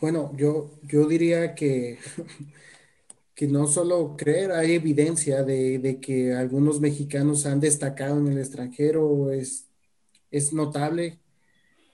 Bueno, 0.01 0.31
yo, 0.35 0.79
yo 0.81 1.07
diría 1.07 1.53
que, 1.53 1.99
que 3.35 3.47
no 3.47 3.67
solo 3.67 4.15
creer, 4.17 4.53
hay 4.53 4.71
evidencia 4.71 5.43
de, 5.43 5.99
que 6.01 6.33
algunos 6.33 6.79
mexicanos 6.79 7.45
han 7.45 7.59
destacado 7.59 8.17
en 8.17 8.29
el 8.29 8.39
extranjero, 8.39 9.31
es, 9.31 9.67
es 10.31 10.51
notable. 10.51 11.19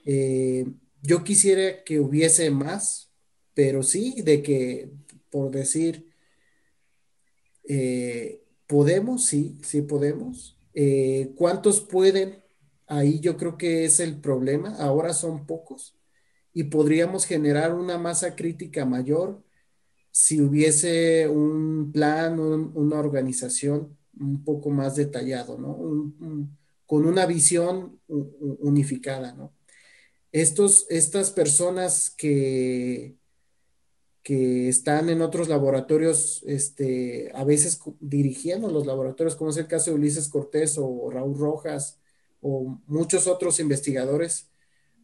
Eh, 0.06 0.64
yo 1.04 1.22
quisiera 1.24 1.84
que 1.84 2.00
hubiese 2.00 2.50
más, 2.50 3.12
pero 3.54 3.82
sí, 3.82 4.22
de 4.22 4.42
que, 4.42 4.90
por 5.30 5.50
decir, 5.50 6.08
eh, 7.68 8.44
Podemos, 8.66 9.26
sí, 9.26 9.58
sí 9.62 9.82
podemos. 9.82 10.58
Eh, 10.72 11.32
¿Cuántos 11.36 11.80
pueden? 11.80 12.42
Ahí 12.86 13.20
yo 13.20 13.36
creo 13.36 13.58
que 13.58 13.84
es 13.84 14.00
el 14.00 14.20
problema. 14.20 14.76
Ahora 14.78 15.12
son 15.12 15.46
pocos 15.46 15.96
y 16.52 16.64
podríamos 16.64 17.26
generar 17.26 17.74
una 17.74 17.98
masa 17.98 18.34
crítica 18.36 18.86
mayor 18.86 19.42
si 20.10 20.40
hubiese 20.40 21.28
un 21.28 21.90
plan, 21.92 22.38
una 22.40 22.98
organización 22.98 23.96
un 24.18 24.44
poco 24.44 24.70
más 24.70 24.96
detallado, 24.96 25.58
¿no? 25.58 26.12
con 26.86 27.06
una 27.06 27.26
visión 27.26 28.00
unificada, 28.08 29.32
¿no? 29.34 29.52
Estos, 30.34 30.86
estas 30.90 31.30
personas 31.30 32.10
que, 32.10 33.14
que 34.24 34.68
están 34.68 35.08
en 35.08 35.22
otros 35.22 35.48
laboratorios, 35.48 36.42
este, 36.44 37.30
a 37.36 37.44
veces 37.44 37.78
dirigiendo 38.00 38.68
los 38.68 38.84
laboratorios, 38.84 39.36
como 39.36 39.50
es 39.50 39.58
el 39.58 39.68
caso 39.68 39.92
de 39.92 39.96
Ulises 39.96 40.28
Cortés 40.28 40.76
o 40.76 41.08
Raúl 41.08 41.38
Rojas 41.38 42.00
o 42.40 42.80
muchos 42.88 43.28
otros 43.28 43.60
investigadores 43.60 44.50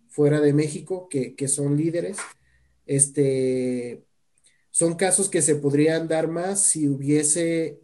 fuera 0.09 0.41
de 0.41 0.53
México 0.53 1.09
que, 1.09 1.47
son 1.47 1.77
líderes. 1.77 2.17
Este, 2.87 4.03
son 4.73 4.97
casos 4.97 5.29
que 5.29 5.43
se 5.43 5.55
podrían 5.55 6.09
dar 6.09 6.27
más 6.27 6.61
si 6.61 6.89
hubiese 6.89 7.79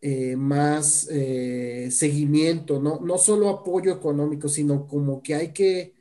eh, 0.00 0.36
más 0.36 1.08
eh, 1.10 1.88
seguimiento, 1.90 2.78
¿no? 2.78 3.00
no 3.00 3.18
solo 3.18 3.48
apoyo 3.48 3.92
económico, 3.92 4.48
sino 4.48 4.86
como 4.86 5.24
que 5.24 5.34
hay 5.34 5.52
que 5.52 5.98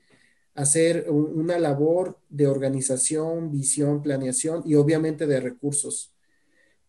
hacer 0.59 1.09
una 1.09 1.57
labor 1.57 2.19
de 2.27 2.47
organización, 2.47 3.49
visión, 3.49 4.01
planeación 4.01 4.61
y 4.65 4.75
obviamente 4.75 5.25
de 5.25 5.39
recursos. 5.39 6.13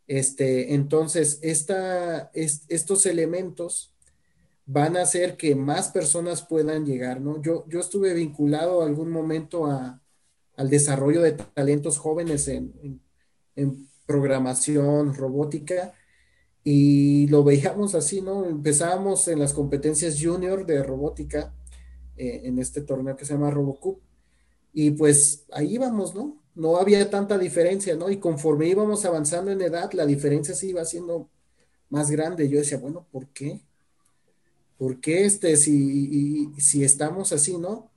Este, 0.08 0.74
entonces, 0.74 1.38
esta, 1.40 2.32
estos 2.34 3.06
elementos 3.06 3.94
van 4.66 4.96
a 4.96 5.02
hacer 5.02 5.36
que 5.36 5.54
más 5.54 5.88
personas 5.90 6.42
puedan 6.42 6.84
llegar, 6.84 7.20
¿no? 7.20 7.40
Yo, 7.42 7.64
yo 7.68 7.78
estuve 7.78 8.12
vinculado 8.12 8.82
algún 8.82 9.08
momento 9.12 9.66
a, 9.66 10.02
al 10.56 10.68
desarrollo 10.68 11.22
de 11.22 11.32
talentos 11.32 11.96
jóvenes 11.96 12.48
en, 12.48 13.00
en, 13.54 13.88
programación, 14.04 15.14
robótica, 15.14 15.92
y 16.64 17.28
lo 17.28 17.44
veíamos 17.44 17.94
así, 17.94 18.20
¿no? 18.20 18.44
Empezábamos 18.46 19.28
en 19.28 19.38
las 19.38 19.52
competencias 19.52 20.18
junior 20.20 20.66
de 20.66 20.82
robótica 20.82 21.54
eh, 22.20 22.42
en 22.44 22.58
este 22.58 22.82
torneo 22.82 23.16
que 23.16 23.24
se 23.24 23.32
llama 23.32 23.50
RoboCup, 23.50 23.98
y 24.74 24.90
pues 24.90 25.46
ahí 25.52 25.74
íbamos, 25.74 26.14
¿no? 26.14 26.36
No 26.54 26.76
había 26.76 27.08
tanta 27.08 27.38
diferencia, 27.38 27.96
¿no? 27.96 28.10
Y 28.10 28.18
conforme 28.18 28.68
íbamos 28.68 29.04
avanzando 29.06 29.50
en 29.50 29.62
edad, 29.62 29.90
la 29.92 30.04
diferencia 30.04 30.54
se 30.54 30.66
iba 30.66 30.82
haciendo 30.82 31.30
más 31.88 32.10
grande. 32.10 32.48
Yo 32.48 32.58
decía, 32.58 32.78
bueno, 32.78 33.06
¿por 33.10 33.28
qué? 33.28 33.60
¿Por 34.76 35.00
qué 35.00 35.24
este, 35.24 35.56
si, 35.56 36.52
si 36.58 36.84
estamos 36.84 37.32
así, 37.32 37.56
no? 37.56 37.90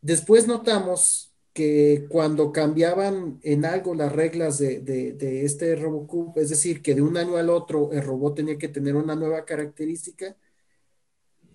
Después 0.00 0.46
notamos 0.46 1.34
que 1.52 2.06
cuando 2.08 2.52
cambiaban 2.52 3.38
en 3.42 3.64
algo 3.64 3.94
las 3.94 4.12
reglas 4.12 4.58
de, 4.58 4.80
de, 4.80 5.44
este 5.44 5.76
RoboCup, 5.76 6.38
es 6.38 6.48
decir, 6.48 6.82
que 6.82 6.94
de 6.94 7.02
un 7.02 7.16
año 7.16 7.36
al 7.36 7.50
otro 7.50 7.92
el 7.92 8.02
robot 8.02 8.36
tenía 8.36 8.58
que 8.58 8.68
tener 8.68 8.96
una 8.96 9.14
nueva 9.14 9.44
característica, 9.44 10.36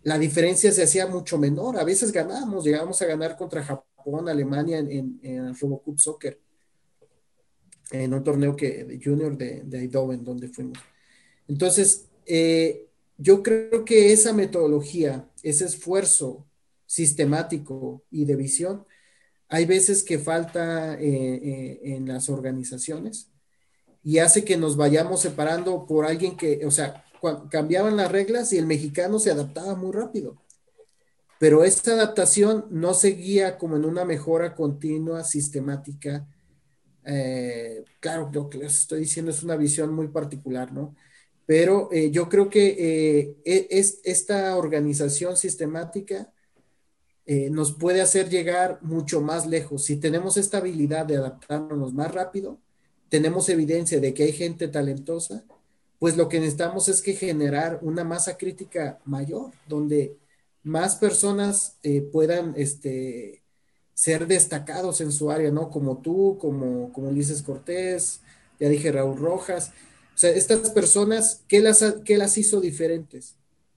la 0.04 0.18
diferencia 0.18 0.72
se 0.72 0.84
hacía 0.84 1.08
mucho 1.08 1.38
menor. 1.38 1.78
A 1.78 1.84
veces 1.84 2.12
ganábamos, 2.12 2.64
llegábamos 2.64 3.02
a 3.02 3.06
ganar 3.06 3.38
contra 3.38 3.64
Japón, 3.64 4.30
Alemania 4.30 4.80
en, 4.80 5.20
en, 5.22 5.56
RoboCup 5.56 5.98
Soccer, 5.98 6.40
en 7.92 8.14
un 8.14 8.24
torneo 8.24 8.56
que, 8.56 9.00
junior 9.04 9.38
de, 9.38 9.64
de 9.64 9.80
Eindhoven, 9.80 10.24
donde 10.24 10.48
fuimos. 10.48 10.78
Entonces, 11.48 12.08
eh, 12.26 12.88
yo 13.18 13.44
creo 13.44 13.84
que 13.84 14.14
esa 14.14 14.34
metodología, 14.34 15.28
ese 15.44 15.66
esfuerzo 15.66 16.48
sistemático 16.86 18.04
y 18.10 18.26
de 18.26 18.36
visión, 18.36 18.86
hay 19.50 19.66
veces 19.66 20.04
que 20.04 20.20
falta 20.20 20.94
eh, 20.94 21.00
eh, 21.02 21.80
en 21.84 22.08
las 22.08 22.30
organizaciones 22.30 23.32
y 24.04 24.20
hace 24.20 24.46
que 24.46 24.58
nos 24.58 24.78
vayamos 24.78 25.22
separando 25.22 25.86
por 25.88 26.06
alguien 26.06 26.38
que, 26.38 26.66
o 26.66 26.72
sea, 26.72 27.04
cambiaban 27.50 27.98
las 27.98 28.12
reglas 28.12 28.54
y 28.54 28.58
el 28.58 28.66
mexicano 28.66 29.20
se 29.20 29.32
adaptaba 29.32 29.76
muy 29.76 29.92
rápido. 29.92 30.38
Pero 31.40 31.64
esta 31.64 31.94
adaptación 31.94 32.66
no 32.70 32.94
seguía 32.94 33.58
como 33.58 33.78
en 33.78 33.86
una 33.86 34.04
mejora 34.06 34.56
continua, 34.56 35.24
sistemática. 35.24 36.28
Eh, 37.06 37.84
claro, 38.00 38.30
lo 38.34 38.50
que 38.50 38.58
les 38.58 38.80
estoy 38.80 39.02
diciendo 39.02 39.32
es 39.32 39.42
una 39.44 39.56
visión 39.56 39.94
muy 39.94 40.10
particular, 40.10 40.74
¿no? 40.74 40.96
Pero 41.50 41.90
eh, 41.92 42.12
yo 42.12 42.30
creo 42.30 42.48
que 42.48 42.76
eh, 42.78 43.38
e, 43.44 43.68
es, 43.72 44.02
esta 44.04 44.56
organización 44.56 45.36
sistemática 45.36 46.32
eh, 47.26 47.50
nos 47.50 47.74
puede 47.74 48.02
hacer 48.02 48.30
llegar 48.30 48.80
mucho 48.82 49.20
más 49.20 49.48
lejos. 49.48 49.84
Si 49.84 49.96
tenemos 49.96 50.38
esta 50.38 50.60
habilidad 50.60 51.08
de 51.08 51.18
adaptarnos 51.18 51.94
más 51.94 52.12
rápido, 52.14 52.60
tenemos 53.10 53.50
evidencia 53.50 54.00
de 54.00 54.14
que 54.14 54.24
hay 54.24 54.32
gente 54.32 54.68
talentosa, 54.68 55.44
pues 56.00 56.18
lo 56.18 56.30
que 56.30 56.40
necesitamos 56.40 56.88
es 56.88 57.02
que 57.02 57.14
generar 57.14 57.80
una 57.82 58.04
masa 58.04 58.38
crítica 58.38 59.00
mayor, 59.06 59.52
donde 59.68 60.18
más 60.64 60.96
personas 60.96 61.78
puedan 62.12 62.54
este, 62.58 63.44
ser 63.94 64.28
destacados 64.28 65.02
en 65.02 65.12
su 65.12 65.30
área, 65.30 65.52
¿no? 65.52 65.70
Como 65.70 65.98
tú, 65.98 66.38
como, 66.40 66.94
como 66.94 67.10
Ulises 67.10 67.42
Cortés, 67.42 68.22
ya 68.58 68.70
dije 68.70 68.94
Raúl 68.94 69.18
Rojas, 69.18 69.74
o 70.16 70.18
sea, 70.18 70.32
estas 70.32 70.72
personas, 70.72 71.44
¿qué 71.48 71.60
las, 71.60 71.82
qué 72.06 72.18
las 72.18 72.38
hizo 72.38 72.62
diferentes? 72.62 73.36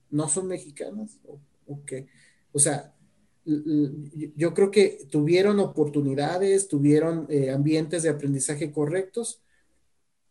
¿No 0.09 0.29
son 0.29 0.47
mexicanas? 0.47 1.19
¿O, 1.67 1.79
qué? 1.85 2.07
O 2.51 2.59
sea, 2.59 2.93
yo 3.45 4.53
creo 4.53 4.71
que 4.71 5.07
tuvieron 5.09 5.59
oportunidades, 5.59 6.69
tuvieron 6.69 7.27
eh, 7.29 7.51
ambientes 7.51 8.03
de 8.03 8.09
aprendizaje 8.09 8.71
correctos 8.71 9.42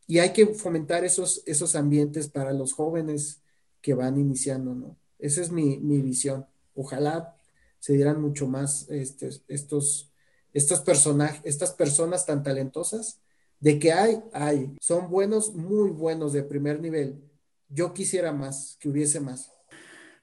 y 0.07 0.19
hay 0.19 0.33
que 0.33 0.47
fomentar 0.47 1.05
esos, 1.05 1.43
esos 1.47 1.75
ambientes 1.77 2.29
para 2.29 2.53
los 2.53 2.73
jóvenes 2.73 3.43
que 3.81 3.95
van 3.95 4.19
iniciando, 4.19 4.75
¿no? 4.75 4.97
Esa 5.19 5.41
es 5.41 5.51
mi, 5.51 5.77
visión. 5.79 6.47
Ojalá 6.75 7.37
se 7.79 7.95
dieran 7.95 8.21
mucho 8.21 8.49
más 8.49 8.89
este, 8.91 9.31
estos, 9.49 10.13
estos 10.53 10.81
personajes, 10.81 11.41
estas 11.45 11.73
personas 11.73 12.27
tan 12.27 12.43
talentosas 12.43 13.21
de 13.61 13.79
que 13.79 13.93
hay, 13.93 14.21
hay. 14.33 14.77
Son 14.81 15.09
buenos, 15.09 15.55
muy 15.55 15.91
buenos 15.91 16.33
de 16.33 16.43
primer 16.43 16.81
nivel. 16.81 17.23
Yo 17.69 17.95
quisiera 17.95 18.33
más, 18.33 18.77
que 18.81 18.89
hubiese 18.89 19.21
más. 19.21 19.51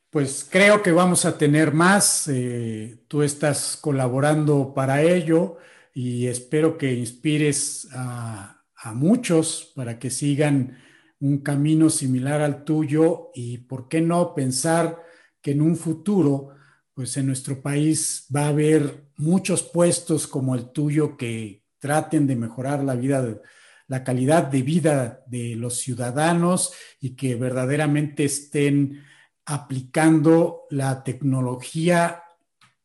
Pues 0.09 0.45
creo 0.49 0.81
que 0.83 0.91
vamos 0.91 1.23
a 1.25 1.37
tener 1.37 1.73
más. 1.73 2.27
Eh, 2.27 3.03
tú 3.07 3.23
estás 3.23 3.77
colaborando 3.77 4.73
para 4.73 5.01
ello 5.01 5.57
y 5.93 6.27
espero 6.27 6.77
que 6.77 6.93
inspires 6.93 7.87
a, 7.93 8.58
a, 8.81 8.93
muchos 8.93 9.71
para 9.75 9.99
que 9.99 10.09
sigan 10.09 10.77
un 11.19 11.39
camino 11.39 11.89
similar 11.89 12.41
al 12.41 12.63
tuyo 12.63 13.31
y, 13.33 13.59
¿por 13.59 13.87
qué 13.87 14.01
no 14.01 14.33
pensar 14.33 14.97
que 15.41 15.51
en 15.51 15.61
un 15.61 15.75
futuro, 15.75 16.49
pues 16.93 17.15
en 17.17 17.27
nuestro 17.27 17.61
país 17.61 18.25
va 18.33 18.45
a 18.45 18.49
haber 18.49 19.05
muchos 19.17 19.63
puestos 19.63 20.27
como 20.27 20.55
el 20.55 20.71
tuyo 20.71 21.17
que, 21.17 21.59
traten 21.79 22.27
de 22.27 22.35
mejorar 22.35 22.83
la 22.83 22.95
vida, 22.95 23.41
la 23.87 24.03
calidad 24.03 24.43
de 24.43 24.61
vida 24.61 25.23
de 25.25 25.55
los 25.55 25.77
ciudadanos 25.77 26.73
y 26.99 27.15
que 27.15 27.35
verdaderamente 27.35 28.25
estén 28.25 29.03
aplicando 29.45 30.67
la 30.69 31.03
tecnología 31.03 32.23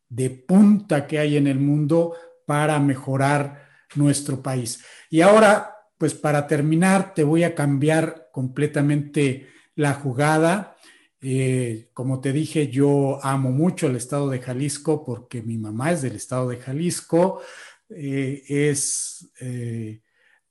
de 0.09 0.31
punta 0.31 1.07
que 1.07 1.19
hay 1.19 1.37
en 1.37 1.47
el 1.47 1.59
mundo 1.59 2.15
para 2.47 2.79
mejorar 2.79 3.69
nuestro 3.97 4.43
país. 4.43 4.83
Y 5.11 5.21
ahora, 5.21 5.74
pues 5.99 6.15
para 6.15 6.47
terminar, 6.47 7.15
te 7.15 7.25
voy 7.25 7.45
a 7.45 7.55
cambiar 7.55 8.29
completamente 8.33 9.49
la 9.75 9.95
jugada. 9.95 10.77
Eh, 11.21 11.89
como 11.95 12.21
te 12.21 12.33
dije, 12.33 12.69
yo 12.69 13.19
amo 13.25 13.51
mucho 13.51 13.87
el 13.87 13.97
estado 13.97 14.29
de 14.29 14.41
Jalisco 14.41 15.05
porque 15.05 15.43
mi 15.43 15.57
mamá 15.57 15.93
es 15.93 16.03
del 16.03 16.17
estado 16.17 16.49
de 16.49 16.59
Jalisco. 16.59 17.41
Eh, 17.89 18.43
es 18.49 19.31
eh, 19.41 20.03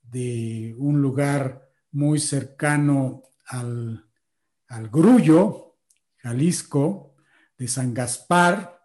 de 0.02 0.74
un 0.78 1.00
lugar 1.00 1.68
muy 1.92 2.18
cercano 2.18 3.22
al, 3.46 4.04
al 4.68 4.88
Grullo, 4.88 5.76
Jalisco, 6.16 7.14
de 7.56 7.68
San 7.68 7.94
Gaspar, 7.94 8.80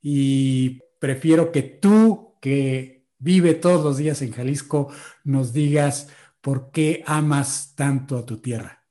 y 0.00 0.80
prefiero 0.98 1.52
que 1.52 1.62
tú, 1.62 2.36
que 2.40 3.01
vive 3.22 3.54
todos 3.54 3.84
los 3.84 3.96
días 3.96 4.20
en 4.22 4.32
Jalisco, 4.32 4.88
nos 5.24 5.52
digas 5.52 6.08
por 6.40 6.70
qué 6.70 7.02
amas 7.06 7.74
tanto 7.76 8.18
a 8.18 8.26
tu 8.26 8.38
tierra. 8.38 8.84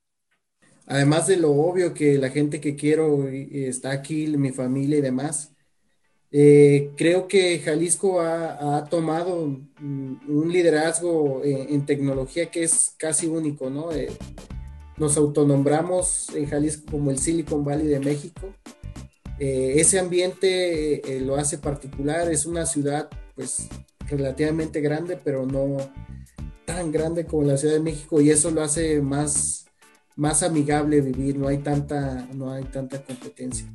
Además 0.88 1.28
de 1.28 1.38
lo 1.38 1.52
obvio 1.52 1.94
que 1.94 2.18
la 2.18 2.30
gente 2.30 2.60
que 2.60 2.76
quiero 2.76 3.28
está 3.30 3.92
aquí, 3.92 4.28
mi 4.38 4.52
familia 4.52 4.98
y 4.98 5.02
demás, 5.02 5.54
eh, 6.34 6.92
creo 6.96 7.28
que 7.28 7.60
Jalisco 7.60 8.22
ha, 8.22 8.86
tomado 8.90 9.44
un, 9.44 10.50
liderazgo 10.50 11.42
en, 11.44 11.86
tecnología 11.86 12.50
que 12.50 12.64
es 12.64 12.94
casi 12.98 13.28
único, 13.28 13.70
¿no? 13.70 13.92
Eh, 13.92 14.10
nos 14.98 15.18
autonombramos 15.18 16.30
en 16.36 16.46
Jalisco 16.48 16.92
como 16.92 17.12
el 17.12 17.20
Silicon 17.20 17.66
Valley 17.66 17.88
de 17.88 18.00
México. 18.00 18.54
Eh, 19.40 19.74
ese 19.78 20.00
ambiente 20.00 21.02
lo 21.22 21.36
hace 21.36 21.58
particular, 21.58 22.32
es 22.32 22.46
una 22.46 22.66
ciudad 22.66 23.10
pues 23.36 23.68
relativamente 24.10 24.82
grande, 24.82 25.20
pero 25.24 25.46
no 25.46 25.78
tan 26.66 26.92
grande 26.92 27.26
como 27.26 27.44
la 27.44 27.58
Ciudad 27.58 27.76
de 27.76 27.82
México 27.82 28.22
y 28.22 28.30
eso 28.30 28.52
lo 28.52 28.62
hace 28.62 29.02
más, 29.02 29.66
más 30.16 30.44
amigable 30.44 31.02
vivir, 31.02 31.38
no 31.38 31.48
hay 31.48 31.60
tanta, 31.60 32.28
no 32.34 32.52
hay 32.52 32.64
tanta 32.66 33.04
competencia. 33.04 33.68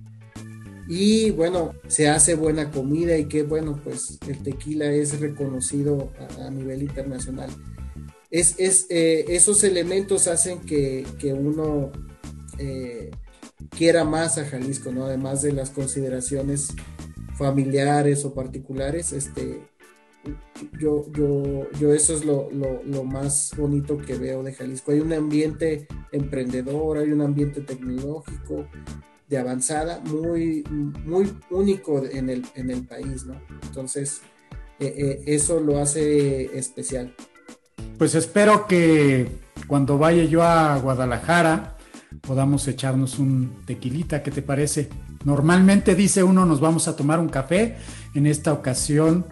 Y 0.88 1.30
bueno, 1.32 1.74
se 1.88 2.08
hace 2.08 2.34
buena 2.36 2.70
comida 2.70 3.18
y 3.18 3.26
que 3.26 3.42
bueno, 3.42 3.80
pues 3.82 4.18
el 4.28 4.42
tequila 4.42 4.86
es 4.86 5.18
reconocido 5.18 6.12
a, 6.40 6.48
nivel 6.50 6.82
internacional. 6.82 7.50
Es, 8.30 8.54
es 8.58 8.86
eh, 8.88 9.24
esos 9.28 9.64
elementos 9.64 10.28
hacen 10.28 10.60
que, 10.60 11.04
que 11.18 11.32
uno 11.32 11.90
eh, 12.58 13.10
quiera 13.70 14.04
más 14.04 14.38
a 14.38 14.44
Jalisco, 14.44 14.92
¿no? 14.92 15.06
Además 15.06 15.42
de 15.42 15.52
las 15.52 15.70
consideraciones 15.70 16.68
familiares 17.36 18.24
o 18.24 18.32
particulares, 18.32 19.12
este, 19.12 19.60
yo, 20.78 21.04
yo, 21.12 21.70
yo 21.78 21.92
eso 21.92 22.14
es 22.14 22.24
lo, 22.24 22.48
lo, 22.50 23.04
más 23.04 23.52
bonito 23.56 23.98
que 23.98 24.14
veo 24.14 24.42
de 24.42 24.52
Jalisco. 24.52 24.92
Hay 24.92 25.00
un 25.00 25.12
ambiente 25.12 25.86
emprendedor, 26.12 26.98
hay 26.98 27.12
un 27.12 27.22
ambiente 27.22 27.60
tecnológico, 27.60 28.66
de 29.28 29.38
avanzada 29.38 30.00
muy, 30.04 30.64
muy 31.04 31.32
único 31.50 32.04
en 32.04 32.30
el, 32.30 32.46
en 32.54 32.70
el 32.70 32.86
país, 32.86 33.24
¿no? 33.24 33.34
Entonces, 33.64 34.20
eh, 34.78 34.94
eh, 34.96 35.22
eso 35.26 35.58
lo 35.58 35.78
hace 35.78 36.56
especial. 36.56 37.14
Pues 37.98 38.14
espero 38.14 38.66
que 38.66 39.26
cuando 39.66 39.98
vaya 39.98 40.24
yo 40.24 40.42
a 40.42 40.78
Guadalajara 40.78 41.76
podamos 42.20 42.66
echarnos 42.68 43.18
un 43.18 43.62
tequilita, 43.66 44.22
¿qué 44.22 44.30
te 44.30 44.42
parece? 44.42 44.88
Normalmente 45.24 45.94
dice 45.94 46.22
uno 46.22 46.46
nos 46.46 46.60
vamos 46.60 46.88
a 46.88 46.96
tomar 46.96 47.18
un 47.18 47.28
café, 47.28 47.76
en 48.14 48.26
esta 48.26 48.52
ocasión 48.52 49.26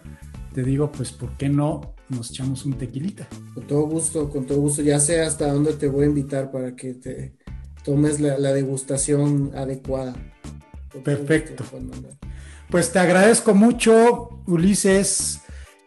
te 0.54 0.62
digo, 0.62 0.90
pues, 0.92 1.10
¿por 1.10 1.36
qué 1.36 1.48
no 1.48 1.94
nos 2.08 2.30
echamos 2.30 2.64
un 2.64 2.74
tequilita? 2.74 3.26
Con 3.54 3.66
todo 3.66 3.82
gusto, 3.88 4.30
con 4.30 4.46
todo 4.46 4.60
gusto, 4.60 4.82
ya 4.82 5.00
sé 5.00 5.20
hasta 5.20 5.52
dónde 5.52 5.72
te 5.72 5.88
voy 5.88 6.04
a 6.04 6.06
invitar 6.06 6.52
para 6.52 6.76
que 6.76 6.94
te 6.94 7.34
tomes 7.82 8.20
la, 8.20 8.52
degustación 8.52 9.50
adecuada. 9.56 10.14
Perfecto. 11.02 11.64
pues 12.70 12.92
te 12.92 13.00
agradezco 13.00 13.52
mucho, 13.52 14.42
Ulises. 14.46 15.40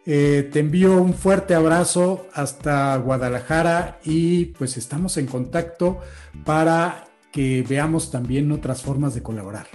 Eh, 0.04 0.48
te 0.52 0.60
envío 0.60 1.00
un 1.02 1.14
fuerte 1.14 1.54
abrazo 1.54 2.26
hasta 2.32 2.96
Guadalajara 2.96 4.00
y 4.04 4.46
pues 4.46 4.76
estamos 4.76 5.16
en 5.16 5.26
contacto 5.26 5.98
para 6.44 7.04
que 7.32 7.62
veamos 7.68 8.10
también 8.10 8.52
otras 8.52 8.82
formas 8.82 9.14
de 9.14 9.22
colaborar. 9.22 9.66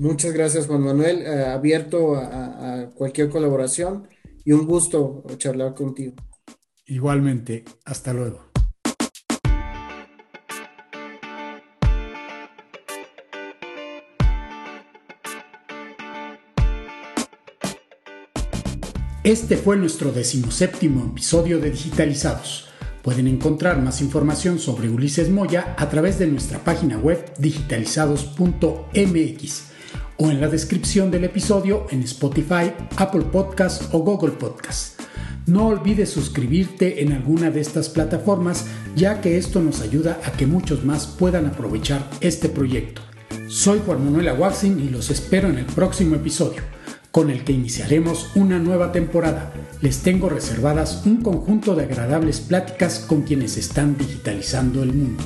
Muchas 0.00 0.32
gracias 0.32 0.66
Juan 0.66 0.80
Manuel, 0.80 1.20
eh, 1.20 1.44
abierto 1.44 2.14
a, 2.14 2.84
a 2.84 2.90
cualquier 2.90 3.28
colaboración 3.28 4.08
y 4.46 4.52
un 4.52 4.66
gusto 4.66 5.22
charlar 5.36 5.74
contigo. 5.74 6.14
Igualmente, 6.86 7.66
hasta 7.84 8.14
luego. 8.14 8.46
Este 19.22 19.58
fue 19.58 19.76
nuestro 19.76 20.12
decimoséptimo 20.12 21.10
episodio 21.10 21.60
de 21.60 21.72
Digitalizados. 21.72 22.70
Pueden 23.02 23.26
encontrar 23.26 23.82
más 23.82 24.00
información 24.00 24.58
sobre 24.58 24.88
Ulises 24.88 25.28
Moya 25.28 25.74
a 25.76 25.90
través 25.90 26.18
de 26.18 26.26
nuestra 26.26 26.64
página 26.64 26.98
web 26.98 27.22
digitalizados.mx 27.38 29.69
o 30.20 30.30
en 30.30 30.40
la 30.40 30.48
descripción 30.48 31.10
del 31.10 31.24
episodio 31.24 31.86
en 31.90 32.02
Spotify, 32.02 32.72
Apple 32.96 33.24
Podcasts 33.32 33.88
o 33.92 34.00
Google 34.00 34.32
Podcasts. 34.32 34.96
No 35.46 35.68
olvides 35.68 36.10
suscribirte 36.10 37.02
en 37.02 37.12
alguna 37.12 37.50
de 37.50 37.60
estas 37.60 37.88
plataformas 37.88 38.66
ya 38.94 39.22
que 39.22 39.38
esto 39.38 39.62
nos 39.62 39.80
ayuda 39.80 40.20
a 40.24 40.32
que 40.32 40.46
muchos 40.46 40.84
más 40.84 41.06
puedan 41.06 41.46
aprovechar 41.46 42.06
este 42.20 42.50
proyecto. 42.50 43.00
Soy 43.48 43.80
Juan 43.84 44.04
Manuel 44.04 44.28
Aguaxin 44.28 44.78
y 44.78 44.90
los 44.90 45.10
espero 45.10 45.48
en 45.48 45.56
el 45.58 45.66
próximo 45.66 46.16
episodio 46.16 46.62
con 47.10 47.30
el 47.30 47.42
que 47.42 47.52
iniciaremos 47.52 48.30
una 48.36 48.58
nueva 48.58 48.92
temporada. 48.92 49.52
Les 49.80 50.02
tengo 50.02 50.28
reservadas 50.28 51.06
un 51.06 51.22
conjunto 51.22 51.74
de 51.74 51.84
agradables 51.84 52.40
pláticas 52.40 53.00
con 53.00 53.22
quienes 53.22 53.56
están 53.56 53.96
digitalizando 53.96 54.82
el 54.82 54.92
mundo. 54.92 55.24